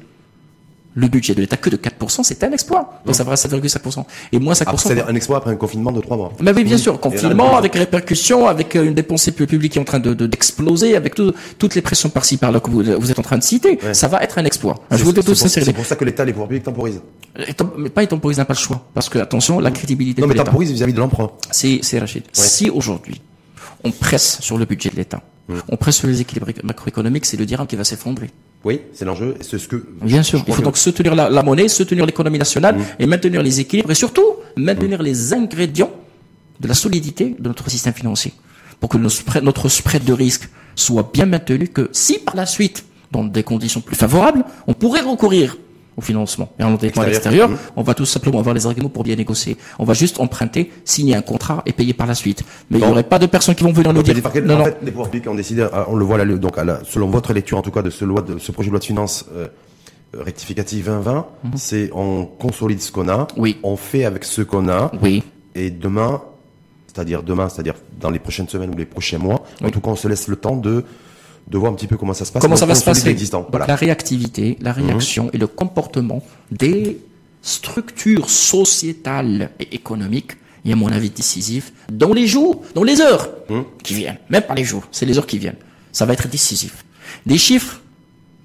le 0.94 1.06
budget 1.06 1.34
de 1.34 1.40
l'État 1.40 1.56
que 1.56 1.70
de 1.70 1.76
4%, 1.76 2.22
c'est 2.24 2.42
un 2.42 2.52
exploit. 2.52 3.00
Donc 3.06 3.14
ça 3.14 3.24
fera 3.24 3.36
7,5%. 3.36 4.04
Et 4.32 4.38
moins 4.38 4.54
5%. 4.54 4.76
C'est-à-dire 4.76 5.06
un 5.08 5.14
exploit 5.14 5.38
après 5.38 5.50
un 5.50 5.56
confinement 5.56 5.92
de 5.92 6.00
3 6.00 6.16
mois. 6.16 6.32
Mais 6.40 6.52
oui, 6.52 6.64
bien 6.64 6.78
sûr. 6.78 6.98
Confinement, 6.98 7.56
avec 7.56 7.74
répercussions, 7.74 8.48
avec 8.48 8.74
euh, 8.76 8.84
une 8.84 8.94
dépense 8.94 9.30
publique 9.30 9.72
qui 9.72 9.78
est 9.78 9.82
en 9.82 9.84
train 9.84 10.00
de, 10.00 10.14
d'exploser, 10.14 10.96
avec 10.96 11.14
toutes 11.14 11.74
les 11.74 11.82
pressions 11.82 12.08
par-ci 12.08 12.36
par-là 12.36 12.60
que 12.60 12.70
vous, 12.70 13.10
êtes 13.10 13.18
en 13.18 13.22
train 13.22 13.38
de 13.38 13.42
citer. 13.42 13.78
Ça 13.92 14.08
va 14.08 14.22
être 14.22 14.38
un 14.38 14.44
exploit. 14.44 14.76
Je 14.90 15.04
vous 15.04 15.12
dis 15.12 15.20
C'est 15.34 15.72
pour 15.72 15.86
ça 15.86 15.96
que 15.96 16.04
l'État, 16.04 16.24
les 16.24 16.32
pouvoirs 16.32 16.48
publics 16.48 16.64
temporisent. 16.64 17.00
Mais 17.78 17.90
pas, 17.90 18.02
ils 18.02 18.08
temporisent, 18.08 18.38
n'a 18.38 18.44
pas 18.44 18.54
le 18.54 18.58
choix. 18.58 18.84
Parce 18.92 19.08
que, 19.08 19.18
attention, 19.18 19.60
la 19.60 19.70
crédibilité 19.70 20.20
non, 20.20 20.26
mais 20.26 20.34
temporise 20.34 20.72
vis-à-vis 20.72 20.92
de 20.92 20.98
l'emprunt. 20.98 21.30
C'est, 21.50 21.80
c'est 21.82 21.98
Rachid. 21.98 22.24
Si 22.32 22.68
aujourd'hui, 22.70 23.20
on 23.84 23.90
presse 23.92 24.38
sur 24.40 24.58
le 24.58 24.64
budget 24.64 24.90
de 24.90 24.96
l'État, 24.96 25.22
on 25.68 25.76
presse 25.76 25.96
sur 25.96 26.08
les 26.08 26.20
équilibres 26.20 26.48
macroéconomiques, 26.62 27.26
c'est 27.26 27.36
le 27.36 27.46
dirham 27.46 27.66
qui 27.66 27.76
va 27.76 27.84
s'effondrer. 27.84 28.30
Oui, 28.64 28.80
c'est 28.92 29.04
l'enjeu. 29.04 29.34
C'est 29.40 29.58
ce 29.58 29.68
que. 29.68 29.84
Bien 30.02 30.22
sûr. 30.22 30.44
Il 30.46 30.52
faut 30.52 30.62
donc 30.62 30.76
soutenir 30.76 31.14
la, 31.14 31.30
la 31.30 31.42
monnaie, 31.42 31.68
soutenir 31.68 32.04
l'économie 32.04 32.38
nationale 32.38 32.76
mm. 32.76 32.84
et 32.98 33.06
maintenir 33.06 33.42
les 33.42 33.60
équilibres 33.60 33.90
et 33.90 33.94
surtout 33.94 34.36
maintenir 34.56 35.02
les 35.02 35.32
ingrédients 35.32 35.90
de 36.60 36.68
la 36.68 36.74
solidité 36.74 37.36
de 37.38 37.48
notre 37.48 37.70
système 37.70 37.94
financier 37.94 38.34
pour 38.78 38.88
que 38.90 38.98
notre 38.98 39.68
spread 39.68 40.04
de 40.04 40.12
risque 40.12 40.48
soit 40.74 41.10
bien 41.12 41.26
maintenu. 41.26 41.68
Que 41.68 41.88
si 41.92 42.18
par 42.18 42.36
la 42.36 42.46
suite, 42.46 42.84
dans 43.10 43.24
des 43.24 43.42
conditions 43.42 43.80
plus 43.80 43.96
favorables, 43.96 44.44
on 44.66 44.74
pourrait 44.74 45.00
recourir 45.00 45.56
au 46.00 46.02
financement. 46.02 46.48
Et 46.58 46.64
en 46.64 46.72
endettement 46.72 47.02
à 47.02 47.06
l'extérieur, 47.06 47.48
mmh. 47.48 47.56
on 47.76 47.82
va 47.82 47.94
tout 47.94 48.06
simplement 48.06 48.38
avoir 48.40 48.54
les 48.54 48.66
arguments 48.66 48.88
pour 48.88 49.04
bien 49.04 49.14
négocier. 49.16 49.56
On 49.78 49.84
va 49.84 49.94
juste 49.94 50.18
emprunter, 50.18 50.72
signer 50.84 51.14
un 51.14 51.22
contrat 51.22 51.62
et 51.66 51.72
payer 51.72 51.92
par 51.92 52.06
la 52.06 52.14
suite. 52.14 52.42
Mais 52.70 52.78
il 52.78 52.84
n'y 52.84 52.90
aurait 52.90 53.04
pas 53.04 53.18
de 53.18 53.26
personnes 53.26 53.54
qui 53.54 53.64
vont 53.64 53.72
venir 53.72 53.92
nous 53.92 54.02
dire. 54.02 54.16
non, 54.42 54.60
en 54.60 54.64
fait, 54.64 54.78
les 54.82 54.90
pouvoirs 54.90 55.10
publics 55.10 55.28
ont 55.28 55.34
décidé, 55.34 55.62
euh, 55.62 55.84
on 55.86 55.96
le 55.96 56.04
voit 56.04 56.18
là, 56.18 56.24
donc 56.24 56.58
à 56.58 56.64
la, 56.64 56.80
selon 56.84 57.08
votre 57.08 57.32
lecture 57.32 57.58
en 57.58 57.62
tout 57.62 57.70
cas 57.70 57.82
de 57.82 57.90
ce, 57.90 58.04
loi, 58.04 58.22
de 58.22 58.38
ce 58.38 58.50
projet 58.52 58.68
de 58.68 58.72
loi 58.72 58.80
de 58.80 58.84
finances 58.84 59.26
euh, 59.34 59.48
rectificative 60.14 60.86
2020, 60.86 61.26
mmh. 61.44 61.48
c'est 61.56 61.90
on 61.92 62.24
consolide 62.24 62.80
ce 62.80 62.90
qu'on 62.90 63.08
a, 63.08 63.28
oui. 63.36 63.58
on 63.62 63.76
fait 63.76 64.04
avec 64.04 64.24
ce 64.24 64.42
qu'on 64.42 64.68
a, 64.68 64.90
oui. 65.02 65.22
et 65.54 65.70
demain, 65.70 66.22
c'est-à-dire 66.86 67.22
demain, 67.22 67.48
c'est-à-dire 67.48 67.74
dans 68.00 68.10
les 68.10 68.18
prochaines 68.18 68.48
semaines 68.48 68.70
ou 68.70 68.76
les 68.76 68.86
prochains 68.86 69.18
mois, 69.18 69.44
en 69.62 69.70
tout 69.70 69.80
cas 69.80 69.90
on 69.90 69.96
se 69.96 70.08
laisse 70.08 70.28
le 70.28 70.36
temps 70.36 70.56
de 70.56 70.84
de 71.50 71.58
voir 71.58 71.72
un 71.72 71.74
petit 71.74 71.86
peu 71.86 71.96
comment 71.96 72.14
ça 72.14 72.24
se 72.24 72.32
passe. 72.32 72.42
Comment 72.42 72.56
ça 72.56 72.66
va 72.66 72.74
se 72.74 72.84
passer 72.84 73.16
La 73.66 73.76
réactivité, 73.76 74.56
la 74.60 74.72
réaction 74.72 75.24
mhm. 75.24 75.30
et 75.34 75.38
le 75.38 75.46
comportement 75.46 76.22
des 76.50 76.98
structures 77.42 78.30
sociétales 78.30 79.50
et 79.58 79.74
économiques 79.74 80.32
est 80.64 80.72
à 80.72 80.76
mon 80.76 80.88
avis 80.88 81.10
décisif 81.10 81.72
dans 81.90 82.12
les 82.12 82.26
jours, 82.26 82.62
dans 82.74 82.84
les 82.84 83.00
heures 83.00 83.28
mhm. 83.48 83.64
qui 83.82 83.94
viennent. 83.94 84.18
Même 84.28 84.42
pas 84.42 84.54
les 84.54 84.64
jours, 84.64 84.84
c'est 84.92 85.06
les 85.06 85.18
heures 85.18 85.26
qui 85.26 85.38
viennent. 85.38 85.56
Ça 85.92 86.06
va 86.06 86.12
être 86.12 86.28
décisif. 86.28 86.84
Des 87.26 87.38
chiffres 87.38 87.80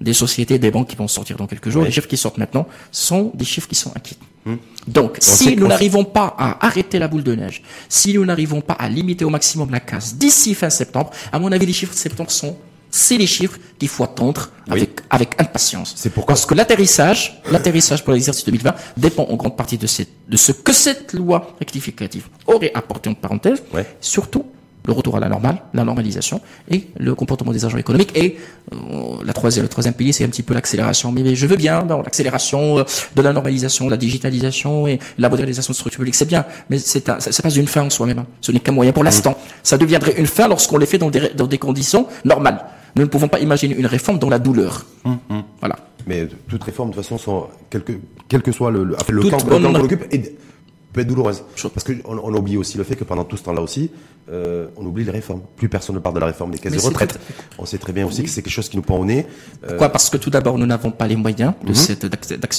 des 0.00 0.12
sociétés, 0.12 0.58
des 0.58 0.70
banques 0.70 0.88
qui 0.88 0.96
vont 0.96 1.08
sortir 1.08 1.36
dans 1.36 1.46
quelques 1.46 1.70
jours, 1.70 1.82
les 1.82 1.90
chiffres 1.90 2.08
qui 2.08 2.18
sortent 2.18 2.36
maintenant, 2.36 2.66
sont 2.90 3.30
des 3.34 3.46
chiffres 3.46 3.68
qui 3.68 3.74
sont 3.74 3.92
inquiétants. 3.96 4.26
Mhm. 4.44 4.58
Donc, 4.88 5.16
si 5.20 5.56
nous 5.56 5.66
n'arrivons 5.66 6.04
pas 6.04 6.34
à 6.38 6.66
arrêter 6.66 6.98
la 6.98 7.08
boule 7.08 7.22
de 7.22 7.34
neige, 7.34 7.62
si 7.88 8.12
nous 8.14 8.24
n'arrivons 8.24 8.60
pas 8.60 8.74
à 8.74 8.88
limiter 8.88 9.24
au 9.24 9.30
maximum 9.30 9.70
la 9.70 9.80
casse 9.80 10.16
d'ici 10.16 10.54
fin 10.54 10.70
septembre, 10.70 11.10
à 11.32 11.38
mon 11.38 11.50
avis, 11.50 11.66
les 11.66 11.72
chiffres 11.72 11.94
de 11.94 11.98
septembre 11.98 12.30
sont 12.30 12.56
c'est 12.96 13.18
les 13.18 13.26
chiffres 13.26 13.58
qu'il 13.78 13.88
faut 13.88 14.04
attendre 14.04 14.50
avec, 14.68 15.00
avec 15.10 15.40
impatience. 15.40 15.92
C'est 15.96 16.10
pourquoi 16.10 16.34
Parce 16.34 16.46
que 16.46 16.54
l'atterrissage, 16.54 17.40
l'atterrissage 17.50 18.02
pour 18.02 18.12
l'exercice 18.12 18.44
2020 18.44 18.74
dépend 18.96 19.24
en 19.24 19.36
grande 19.36 19.56
partie 19.56 19.78
de, 19.78 19.86
cette, 19.86 20.10
de 20.28 20.36
ce 20.36 20.52
que 20.52 20.72
cette 20.72 21.12
loi 21.12 21.54
rectificative 21.58 22.28
aurait 22.46 22.72
apporté 22.74 23.10
en 23.10 23.14
parenthèse, 23.14 23.62
surtout 24.00 24.46
le 24.86 24.92
retour 24.92 25.16
à 25.16 25.20
la 25.20 25.28
normale, 25.28 25.58
la 25.74 25.84
normalisation 25.84 26.40
et 26.70 26.86
le 26.96 27.14
comportement 27.14 27.52
des 27.52 27.64
agents 27.64 27.76
économiques. 27.76 28.16
Et 28.16 28.36
euh, 28.72 28.76
la 29.24 29.32
troisième, 29.32 29.64
le 29.64 29.68
troisième 29.68 29.94
pilier, 29.94 30.12
c'est 30.12 30.24
un 30.24 30.28
petit 30.28 30.44
peu 30.44 30.54
l'accélération. 30.54 31.12
Mais, 31.12 31.34
je 31.34 31.46
veux 31.46 31.56
bien 31.56 31.84
l'accélération 32.04 32.78
euh, 32.78 32.84
de 33.14 33.22
la 33.22 33.32
normalisation, 33.32 33.88
la 33.88 33.96
digitalisation 33.96 34.86
et 34.86 34.98
la 35.18 35.28
modernisation 35.28 35.72
de 35.72 35.76
structures 35.76 35.98
publiques, 35.98 36.14
c'est 36.14 36.28
bien. 36.28 36.44
Mais 36.70 36.78
c'est 36.78 37.04
ça, 37.04 37.18
ça 37.18 37.42
passe 37.42 37.54
d'une 37.54 37.66
fin 37.66 37.82
en 37.82 37.90
soi-même. 37.90 38.20
Hein. 38.20 38.26
Ce 38.40 38.52
n'est 38.52 38.60
qu'un 38.60 38.72
moyen 38.72 38.92
pour 38.92 39.04
l'instant. 39.04 39.36
Ça 39.62 39.76
deviendrait 39.76 40.14
une 40.18 40.26
fin 40.26 40.46
lorsqu'on 40.48 40.78
les 40.78 40.86
fait 40.86 40.98
dans 40.98 41.10
des, 41.10 41.30
dans 41.34 41.46
des 41.48 41.58
conditions 41.58 42.06
normales. 42.24 42.64
Nous 42.96 43.02
ne 43.02 43.08
pouvons 43.08 43.28
pas 43.28 43.40
imaginer 43.40 43.76
une 43.76 43.86
réforme 43.86 44.18
dans 44.18 44.30
la 44.30 44.38
douleur. 44.38 44.84
Hum, 45.04 45.18
hum. 45.30 45.42
Voilà. 45.60 45.76
Mais 46.06 46.26
toute 46.48 46.64
réforme, 46.64 46.90
de 46.90 46.94
toute 46.94 47.02
façon, 47.02 47.18
sont, 47.18 47.46
quel, 47.68 47.82
que, 47.84 47.92
quel 48.28 48.42
que 48.42 48.52
soit 48.52 48.70
le, 48.70 48.84
le, 48.84 48.96
le 49.10 49.22
temps, 49.28 49.36
qu'on 49.38 49.74
occupe, 49.74 50.04
peut 50.96 51.02
être 51.02 51.08
douloureuse. 51.08 51.44
Parce 51.74 51.84
qu'on 51.84 51.94
on 52.06 52.34
oublie 52.34 52.56
aussi 52.56 52.78
le 52.78 52.84
fait 52.84 52.96
que 52.96 53.04
pendant 53.04 53.24
tout 53.24 53.36
ce 53.36 53.42
temps-là 53.44 53.60
aussi, 53.60 53.90
euh, 54.32 54.66
on 54.76 54.84
oublie 54.84 55.04
les 55.04 55.12
réformes. 55.12 55.42
Plus 55.56 55.68
personne 55.68 55.94
ne 55.94 56.00
parle 56.00 56.14
de 56.16 56.20
la 56.20 56.26
réforme 56.26 56.50
des 56.50 56.58
caisses 56.58 56.72
de 56.72 56.80
retraite. 56.80 57.18
On 57.58 57.66
sait 57.66 57.78
très 57.78 57.92
bien 57.92 58.06
aussi 58.06 58.24
que 58.24 58.28
c'est 58.30 58.42
quelque 58.42 58.52
chose 58.52 58.68
qui 58.68 58.76
nous 58.76 58.82
prend 58.82 58.96
au 58.98 59.04
nez. 59.04 59.26
Euh, 59.62 59.68
Pourquoi? 59.68 59.90
Parce 59.90 60.10
que 60.10 60.16
tout 60.16 60.30
d'abord, 60.30 60.58
nous 60.58 60.66
n'avons 60.66 60.90
pas 60.90 61.06
les 61.06 61.14
moyens 61.16 61.52
mhm. 61.62 62.08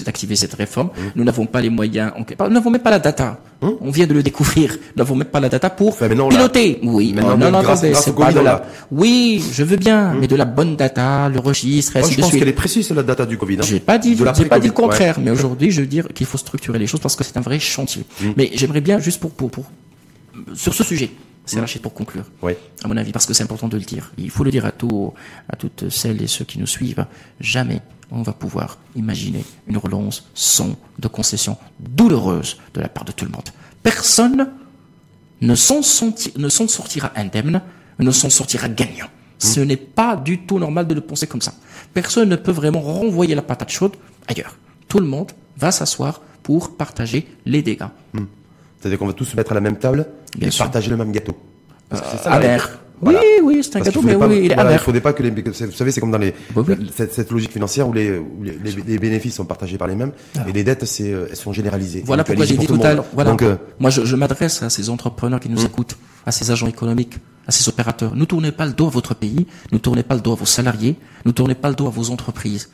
d'activer 0.05 0.35
cette 0.35 0.53
réforme. 0.53 0.88
Mhm. 0.95 1.11
Nous 1.15 1.23
n'avons 1.23 1.45
pas 1.45 1.59
les 1.59 1.69
moyens. 1.69 2.13
Nous 2.17 2.49
n'avons 2.49 2.69
même 2.69 2.81
pas 2.81 2.91
la 2.91 2.99
data. 2.99 3.39
Mhm. 3.61 3.71
On 3.81 3.91
vient 3.91 4.07
de 4.07 4.13
le 4.13 4.23
découvrir. 4.23 4.71
Nous 4.71 5.03
n'avons 5.03 5.15
même 5.15 5.27
pas 5.27 5.39
la 5.39 5.49
data 5.49 5.69
pour 5.69 5.97
piloter. 5.97 6.79
Oui, 6.83 7.11
non, 7.13 7.35
non, 7.38 7.51
non, 7.51 7.61
c'est 7.75 8.15
pas 8.15 8.31
de 8.31 8.39
la. 8.39 8.63
Oui, 8.91 9.43
je 9.51 9.63
veux 9.63 9.77
bien, 9.77 10.13
mais 10.13 10.27
de 10.27 10.35
la 10.35 10.45
bonne 10.45 10.75
data, 10.75 11.27
le 11.27 11.39
registre. 11.39 11.99
Moi, 11.99 12.07
je 12.09 12.21
pense 12.21 12.31
qu'elle 12.31 12.47
est 12.47 12.53
précise 12.53 12.89
la 12.91 13.03
data 13.03 13.25
du 13.25 13.38
Covid. 13.38 13.57
Hein. 13.59 13.63
J'ai 13.63 13.79
pas 13.79 13.97
dit, 13.97 14.15
j'ai 14.35 14.45
pas 14.45 14.59
dit 14.59 14.67
le 14.67 14.73
contraire, 14.73 15.17
mais 15.19 15.31
aujourd'hui, 15.31 15.71
je 15.71 15.81
veux 15.81 15.88
dire 15.88 16.07
qu'il 16.13 16.27
faut 16.27 16.38
structurer 16.38 16.79
les 16.79 16.88
choses 16.88 17.01
parce 17.01 17.15
que 17.15 17.23
c'est 17.25 17.35
un 17.35 17.41
vrai 17.41 17.59
chantier. 17.59 18.05
Mais 18.36 18.51
j'aimerais 18.53 18.82
bien 18.82 18.99
juste 18.99 19.19
pour 19.19 19.32
pour 19.32 19.51
pour 19.51 19.71
sur 20.53 20.73
ce 20.73 20.84
sujet 20.84 21.11
c'est 21.47 21.59
Rachid 21.61 21.82
pour 21.82 21.93
conclure. 21.93 22.25
Oui. 22.41 22.53
À 22.84 22.88
mon 22.88 22.97
avis, 22.97 23.11
parce 23.11 23.25
que 23.25 23.34
c'est 23.34 23.43
important 23.43 23.69
de 23.69 23.78
le 23.78 23.84
dire. 23.84 24.11
Il 24.17 24.30
faut 24.30 24.43
le 24.43 24.51
dire 24.51 24.65
à 24.65 24.71
tout, 24.71 25.13
à 25.49 25.55
toutes 25.55 25.89
celles 25.89 26.21
et 26.21 26.28
ceux 26.28 26.45
qui 26.45 26.59
nous 26.59 26.67
suivent. 26.67 27.05
Jamais 27.39 27.82
on 28.11 28.21
va 28.21 28.34
pouvoir 28.34 28.78
imaginer 28.95 29.43
une 29.67 29.78
relance 29.78 30.30
sans 30.34 30.75
de 30.99 31.07
concessions 31.07 31.57
douloureuses 31.80 32.57
de 32.73 32.82
la 32.82 32.89
part 32.89 33.05
de 33.05 33.11
tout 33.11 33.25
le 33.25 33.32
monde. 33.32 33.49
Personne 33.82 34.49
ne 35.41 35.55
s'en 35.55 35.82
sortira 35.82 37.11
indemne, 37.15 37.61
ne 37.99 38.11
s'en 38.11 38.30
sortira 38.30 38.69
gagnant. 38.69 39.05
Mmh. 39.05 39.47
Ce 39.47 39.59
n'est 39.59 39.78
pas 39.78 40.15
du 40.15 40.39
tout 40.39 40.59
normal 40.59 40.88
de 40.88 40.93
le 40.93 41.01
penser 41.01 41.28
comme 41.28 41.41
ça. 41.41 41.53
Personne 41.93 42.30
ne 42.30 42.36
peut 42.36 42.51
vraiment 42.51 42.82
renvoyer 42.82 43.36
la 43.36 43.41
patate 43.41 43.69
chaude 43.69 43.95
ailleurs. 44.28 44.57
Tout 44.88 44.99
le 44.99 45.05
monde 45.05 45.32
va 45.58 45.72
s'asseoir 45.72 46.22
pour 46.43 46.76
partager 46.76 47.28
les 47.45 47.62
dégâts. 47.62 47.89
Mmh. 48.14 48.22
C'est-à-dire 48.80 48.99
qu'on 48.99 49.08
va 49.08 49.14
tous 49.14 49.26
se 49.26 49.36
mettre 49.36 49.51
à 49.51 49.55
la 49.55 49.62
même 49.62 49.78
table 49.78 50.08
et 50.39 50.49
partager 50.58 50.89
le 50.89 50.97
même 50.97 51.12
gâteau. 51.12 51.36
Parce 51.89 52.01
que 52.01 52.18
ça, 52.18 52.32
amer. 52.32 52.80
Oui, 53.01 53.16
oui, 53.43 53.60
c'est 53.62 53.76
un 53.76 53.82
gâteau, 53.82 54.01
mais 54.01 54.16
oui, 54.16 54.45
il. 54.45 54.55
Il 54.72 54.80
faudrait 54.80 55.01
pas 55.01 55.14
que 55.14 55.22
les, 55.22 55.30
vous 55.30 55.72
savez, 55.72 55.91
c'est 55.91 55.99
comme 55.99 56.12
dans 56.12 56.18
les, 56.18 56.34
cette, 56.95 57.32
logique 57.32 57.51
financière 57.51 57.88
où 57.88 57.93
les, 57.93 58.20
les, 58.41 58.97
bénéfices 58.97 59.36
sont 59.36 59.45
partagés 59.45 59.78
par 59.78 59.88
les 59.88 59.95
mêmes 59.95 60.12
et 60.47 60.51
les 60.51 60.64
dettes, 60.64 60.86
c'est, 60.86 61.12
euh, 61.14 61.28
elles 61.30 61.36
sont 61.36 61.53
généralisées. 61.53 62.01
Voilà 62.05 62.24
pourquoi 62.24 62.45
j'ai 62.45 62.58
dit 62.58 62.66
tout 62.66 62.80
à 62.82 62.95
l'heure. 62.95 63.05
Voilà. 63.14 63.30
Donc, 63.32 63.43
euh, 63.43 63.55
moi, 63.80 63.91
je, 63.91 64.03
je 64.03 64.16
m'adresse 64.16 64.64
à 64.64 64.70
ces 64.70 64.89
entrepreneurs 64.89 65.39
qui 65.39 65.49
nous 65.49 65.62
hmm. 65.62 65.68
écoutent, 65.68 65.97
à 66.26 66.32
ces 66.32 66.49
agents 66.49 66.68
économiques, 66.68 67.18
à 67.47 67.51
ces 67.51 67.68
opérateurs. 67.70 68.16
Ne 68.16 68.26
tournez 68.26 68.51
pas 68.51 68.66
le 68.66 68.74
dos 68.74 68.88
à 68.88 68.89
votre 68.89 69.14
pays, 69.14 69.45
ne 69.72 69.78
tournez 69.78 70.03
pas 70.03 70.16
le 70.16 70.22
dos 70.22 70.34
à 70.34 70.36
vos 70.36 70.45
salariés, 70.45 70.95
ne 71.26 71.32
tournez 71.32 71.55
pas 71.55 71.70
le 71.70 71.76
dos 71.76 71.88
à 71.88 71.91
vos 71.91 72.10
entreprises. 72.10 72.70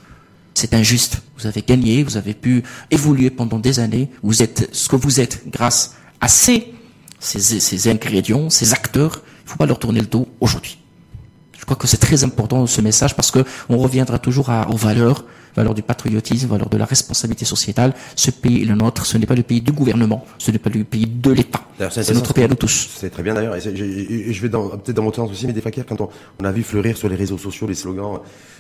C'est 0.54 0.74
injuste. 0.74 1.22
Vous 1.38 1.47
avez 1.47 1.62
gagné, 1.62 2.04
vous 2.04 2.18
avez 2.18 2.34
pu 2.34 2.64
évoluer 2.91 3.30
pendant 3.30 3.60
des 3.60 3.80
années. 3.80 4.10
Vous 4.22 4.43
êtes 4.43 4.70
ce 4.72 4.88
que 4.88 4.95
vous 4.95 5.20
êtes 5.20 5.49
grâce 5.49 5.95
à 6.22 6.28
ces, 6.28 6.74
ces, 7.20 7.88
ingrédients, 7.89 8.49
ces 8.49 8.74
acteurs. 8.74 9.22
Il 9.41 9.45
ne 9.45 9.49
faut 9.51 9.58
pas 9.58 9.66
leur 9.66 9.80
tourner 9.80 9.99
le 9.99 10.06
dos 10.06 10.28
aujourd'hui. 10.39 10.78
Je 11.64 11.66
crois 11.66 11.78
que 11.78 11.88
c'est 11.88 11.95
très 11.95 12.26
important 12.26 12.68
ce 12.68 12.82
message 12.82 13.16
parce 13.16 13.32
que 13.32 13.39
on 13.70 13.78
reviendra 13.78 14.20
toujours 14.20 14.49
à, 14.49 14.70
aux 14.70 14.76
valeurs, 14.76 15.24
valeurs 15.55 15.74
du 15.74 15.82
patriotisme, 15.82 16.49
valeurs 16.49 16.68
de 16.68 16.76
la 16.76 16.84
responsabilité 16.84 17.45
sociétale. 17.45 17.93
Ce 18.18 18.32
pays 18.32 18.64
est 18.64 18.66
le 18.66 18.76
nôtre, 18.76 19.05
ce 19.05 19.18
n'est 19.18 19.26
pas 19.26 19.34
le 19.34 19.43
pays 19.43 19.61
du 19.61 19.72
gouvernement, 19.72 20.26
ce 20.39 20.51
n'est 20.51 20.57
pas 20.57 20.70
le 20.70 20.84
pays 20.84 21.07
de 21.07 21.32
l'État. 21.32 21.61
C'est 21.89 22.14
notre 22.14 22.34
pays 22.34 22.43
à 22.43 22.49
nous 22.49 22.55
tous. 22.55 22.89
C'est 22.97 23.09
très 23.09 23.24
bien 23.24 23.34
d'ailleurs. 23.34 23.55
Et, 23.55 23.61
je 24.34 24.41
vais 24.41 24.49
peut-être 24.49 24.91
dans 24.91 25.03
votre 25.05 25.16
sens 25.16 25.32
aussi, 25.32 25.47
mais 25.47 25.53
des 25.53 25.61
fakir, 25.61 25.86
quand 25.86 26.01
on, 26.01 26.43
a 26.43 26.51
vu 26.51 26.64
fleurir 26.64 26.97
sur 26.97 27.07
les 27.07 27.16
réseaux 27.16 27.38
sociaux 27.38 27.66
les 27.66 27.76
slogans 27.76 28.20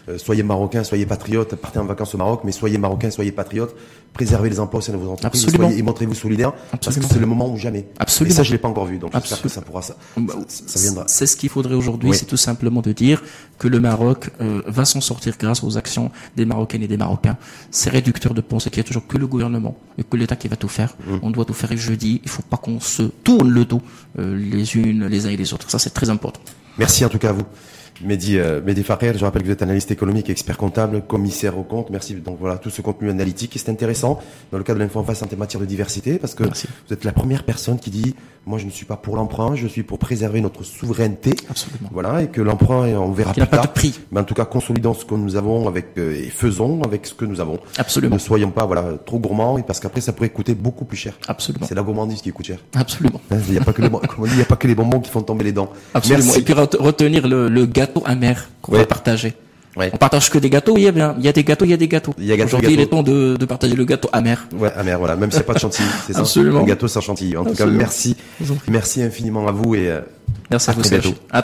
euh, 0.09 0.17
soyez 0.17 0.43
marocains, 0.43 0.83
soyez 0.83 1.05
patriotes, 1.05 1.55
partez 1.55 1.79
en 1.79 1.85
vacances 1.85 2.13
au 2.13 2.17
Maroc, 2.17 2.41
mais 2.43 2.51
soyez 2.51 2.77
marocains, 2.77 3.09
soyez 3.09 3.31
patriotes, 3.31 3.73
préservez 4.11 4.49
les 4.49 4.59
emplois 4.59 4.79
au 4.79 4.81
sein 4.81 4.91
de 4.91 4.97
vos 4.97 5.09
entreprises, 5.09 5.47
et, 5.77 5.81
montrez-vous 5.81 6.13
solidaires, 6.13 6.51
parce 6.71 6.97
que 6.97 7.05
c'est 7.05 7.19
le 7.19 7.25
moment 7.25 7.49
où 7.49 7.57
jamais. 7.57 7.87
Absolument. 7.99 8.33
Et 8.33 8.35
ça, 8.35 8.43
je 8.43 8.51
l'ai 8.51 8.57
pas 8.57 8.67
encore 8.67 8.85
vu, 8.85 8.97
donc 8.97 9.13
j'espère 9.13 9.41
que 9.41 9.47
ça 9.47 9.61
pourra 9.61 9.81
ça, 9.81 9.95
bah, 10.17 10.33
ça, 10.49 10.79
viendra. 10.81 11.05
C'est 11.07 11.25
ce 11.25 11.37
qu'il 11.37 11.47
faudrait 11.47 11.75
aujourd'hui, 11.75 12.13
c'est 12.13 12.25
tout 12.25 12.35
simplement 12.35 12.81
de 12.81 12.91
dire 12.93 13.21
que 13.59 13.67
le 13.67 13.79
Maroc 13.79 14.29
euh, 14.41 14.61
va 14.67 14.85
s'en 14.85 15.01
sortir 15.01 15.35
grâce 15.39 15.63
aux 15.63 15.77
actions 15.77 16.11
des 16.35 16.45
Marocaines 16.45 16.83
et 16.83 16.87
des 16.87 16.97
Marocains. 16.97 17.37
C'est 17.71 17.89
réducteur 17.89 18.33
de 18.33 18.41
penser 18.41 18.69
qu'il 18.69 18.77
y 18.77 18.81
a 18.81 18.83
toujours 18.83 19.07
que 19.07 19.17
le 19.17 19.27
gouvernement 19.27 19.77
et 19.97 20.03
que 20.03 20.17
l'État 20.17 20.35
qui 20.35 20.47
va 20.47 20.55
tout 20.55 20.67
faire. 20.67 20.95
Mm. 21.05 21.17
On 21.21 21.31
doit 21.31 21.45
tout 21.45 21.53
faire 21.53 21.71
et 21.71 21.77
je 21.77 21.93
dis, 21.93 22.21
il 22.23 22.29
faut 22.29 22.43
pas 22.43 22.57
qu'on 22.57 22.79
se 22.79 23.03
tourne 23.03 23.49
le 23.49 23.65
dos 23.65 23.81
euh, 24.19 24.37
les 24.37 24.75
unes, 24.75 25.07
les 25.07 25.25
uns 25.25 25.29
et 25.29 25.37
les 25.37 25.53
autres. 25.53 25.69
Ça, 25.69 25.79
c'est 25.79 25.91
très 25.91 26.09
important. 26.09 26.41
Merci 26.77 27.05
en 27.05 27.09
tout 27.09 27.19
cas 27.19 27.29
à 27.29 27.33
vous. 27.33 27.45
Mehdi, 28.01 28.37
euh, 28.37 28.61
Mehdi 28.61 28.83
je 28.83 29.23
rappelle 29.23 29.41
que 29.41 29.47
vous 29.47 29.53
êtes 29.53 29.61
analyste 29.61 29.91
économique, 29.91 30.29
expert 30.29 30.57
comptable, 30.57 31.01
commissaire 31.01 31.57
au 31.57 31.63
compte. 31.63 31.89
Merci. 31.89 32.15
Donc 32.15 32.37
voilà, 32.39 32.57
tout 32.57 32.69
ce 32.69 32.81
contenu 32.81 33.09
analytique. 33.09 33.53
C'est 33.55 33.69
intéressant 33.69 34.19
dans 34.51 34.57
le 34.57 34.63
cadre 34.63 34.79
de 34.79 34.83
l'info 34.83 34.99
en 34.99 35.03
face 35.03 35.21
en 35.21 35.27
matière 35.37 35.61
de 35.61 35.65
diversité 35.65 36.17
parce 36.17 36.35
que 36.35 36.43
vous 36.43 36.93
êtes 36.93 37.03
la 37.03 37.11
première 37.11 37.43
personne 37.43 37.79
qui 37.79 37.89
dit 37.89 38.15
moi 38.45 38.59
je 38.59 38.65
ne 38.65 38.71
suis 38.71 38.85
pas 38.85 38.97
pour 38.97 39.15
l'emprunt, 39.15 39.55
je 39.55 39.67
suis 39.67 39.83
pour 39.83 39.99
préserver 39.99 40.41
notre 40.41 40.63
souveraineté. 40.63 41.31
Absolument. 41.49 41.89
Voilà, 41.91 42.23
et 42.23 42.27
que 42.27 42.41
l'emprunt, 42.41 42.87
on 42.95 43.11
verra 43.11 43.31
plus 43.31 43.41
tard. 43.41 43.49
Pas 43.49 43.67
de 43.67 43.67
prix. 43.67 43.99
Mais 44.11 44.19
en 44.19 44.23
tout 44.23 44.33
cas, 44.33 44.45
consolidons 44.45 44.93
ce 44.93 45.05
que 45.05 45.15
nous 45.15 45.35
avons 45.35 45.67
avec 45.67 45.97
euh, 45.97 46.13
et 46.13 46.29
faisons 46.29 46.81
avec 46.81 47.05
ce 47.05 47.13
que 47.13 47.25
nous 47.25 47.39
avons. 47.39 47.59
Absolument. 47.77 48.15
Ne 48.15 48.19
soyons 48.19 48.51
pas 48.51 48.65
voilà 48.65 48.85
trop 49.05 49.19
gourmands 49.19 49.61
parce 49.61 49.79
qu'après 49.79 50.01
ça 50.01 50.13
pourrait 50.13 50.29
coûter 50.29 50.55
beaucoup 50.55 50.85
plus 50.85 50.97
cher. 50.97 51.17
Absolument. 51.27 51.65
C'est 51.67 51.75
la 51.75 51.83
gourmandise 51.83 52.21
qui 52.21 52.31
coûte 52.31 52.47
cher. 52.47 52.59
Absolument. 52.75 53.21
Hein, 53.31 53.37
il 53.47 53.53
n'y 53.53 53.59
a 53.59 53.63
pas 53.63 53.73
que 53.73 53.81
les, 53.81 53.89
il 54.35 54.41
a 54.41 54.45
pas 54.45 54.55
que 54.55 54.67
les 54.67 54.75
bonbons 54.75 54.99
qui 54.99 55.09
font 55.09 55.21
tomber 55.21 55.45
les 55.45 55.51
dents. 55.51 55.71
Absolument. 55.93 56.33
Et 56.33 56.41
puis 56.41 56.53
retenir 56.53 57.27
le, 57.27 57.47
le 57.47 57.65
gâteau 57.85 58.03
amer 58.05 58.49
qu'on 58.61 58.73
va 58.73 58.85
partager. 58.85 59.33
Ouais. 59.75 59.89
On 59.91 59.97
partage 59.97 60.29
que 60.29 60.37
des 60.37 60.51
gâteaux, 60.51 60.77
il 60.77 60.83
y 60.83 60.87
a 60.87 60.91
bien, 60.91 61.15
il 61.17 61.25
y 61.25 61.27
a 61.27 61.31
des 61.31 61.43
gâteaux, 61.43 61.65
il 61.65 61.71
y 61.71 61.73
a 61.73 61.77
des 61.77 61.87
gâteaux. 61.87 62.13
Aujourd'hui, 62.45 62.73
il 62.73 62.79
est 62.79 62.85
temps 62.85 63.01
de, 63.01 63.37
de, 63.37 63.45
partager 63.45 63.75
le 63.75 63.85
gâteau 63.85 64.07
amer. 64.13 64.45
Ouais, 64.55 64.71
amer, 64.75 64.99
voilà. 64.99 65.15
Même 65.15 65.31
si 65.31 65.37
c'est 65.37 65.43
pas 65.43 65.55
de 65.55 65.59
chantilly, 65.59 65.87
c'est 66.05 66.13
ça. 66.13 66.19
Absolument. 66.19 66.61
Un 66.61 66.65
gâteau 66.65 66.87
sans 66.87 67.01
chantilly. 67.01 67.35
En 67.35 67.43
tout 67.43 67.55
cas, 67.55 67.65
merci. 67.65 68.15
Merci 68.67 69.01
infiniment 69.01 69.47
à 69.47 69.51
vous 69.51 69.73
et 69.75 69.91
merci 70.51 70.69
à, 70.69 70.73
vous, 70.73 70.83
Serge. 70.83 71.13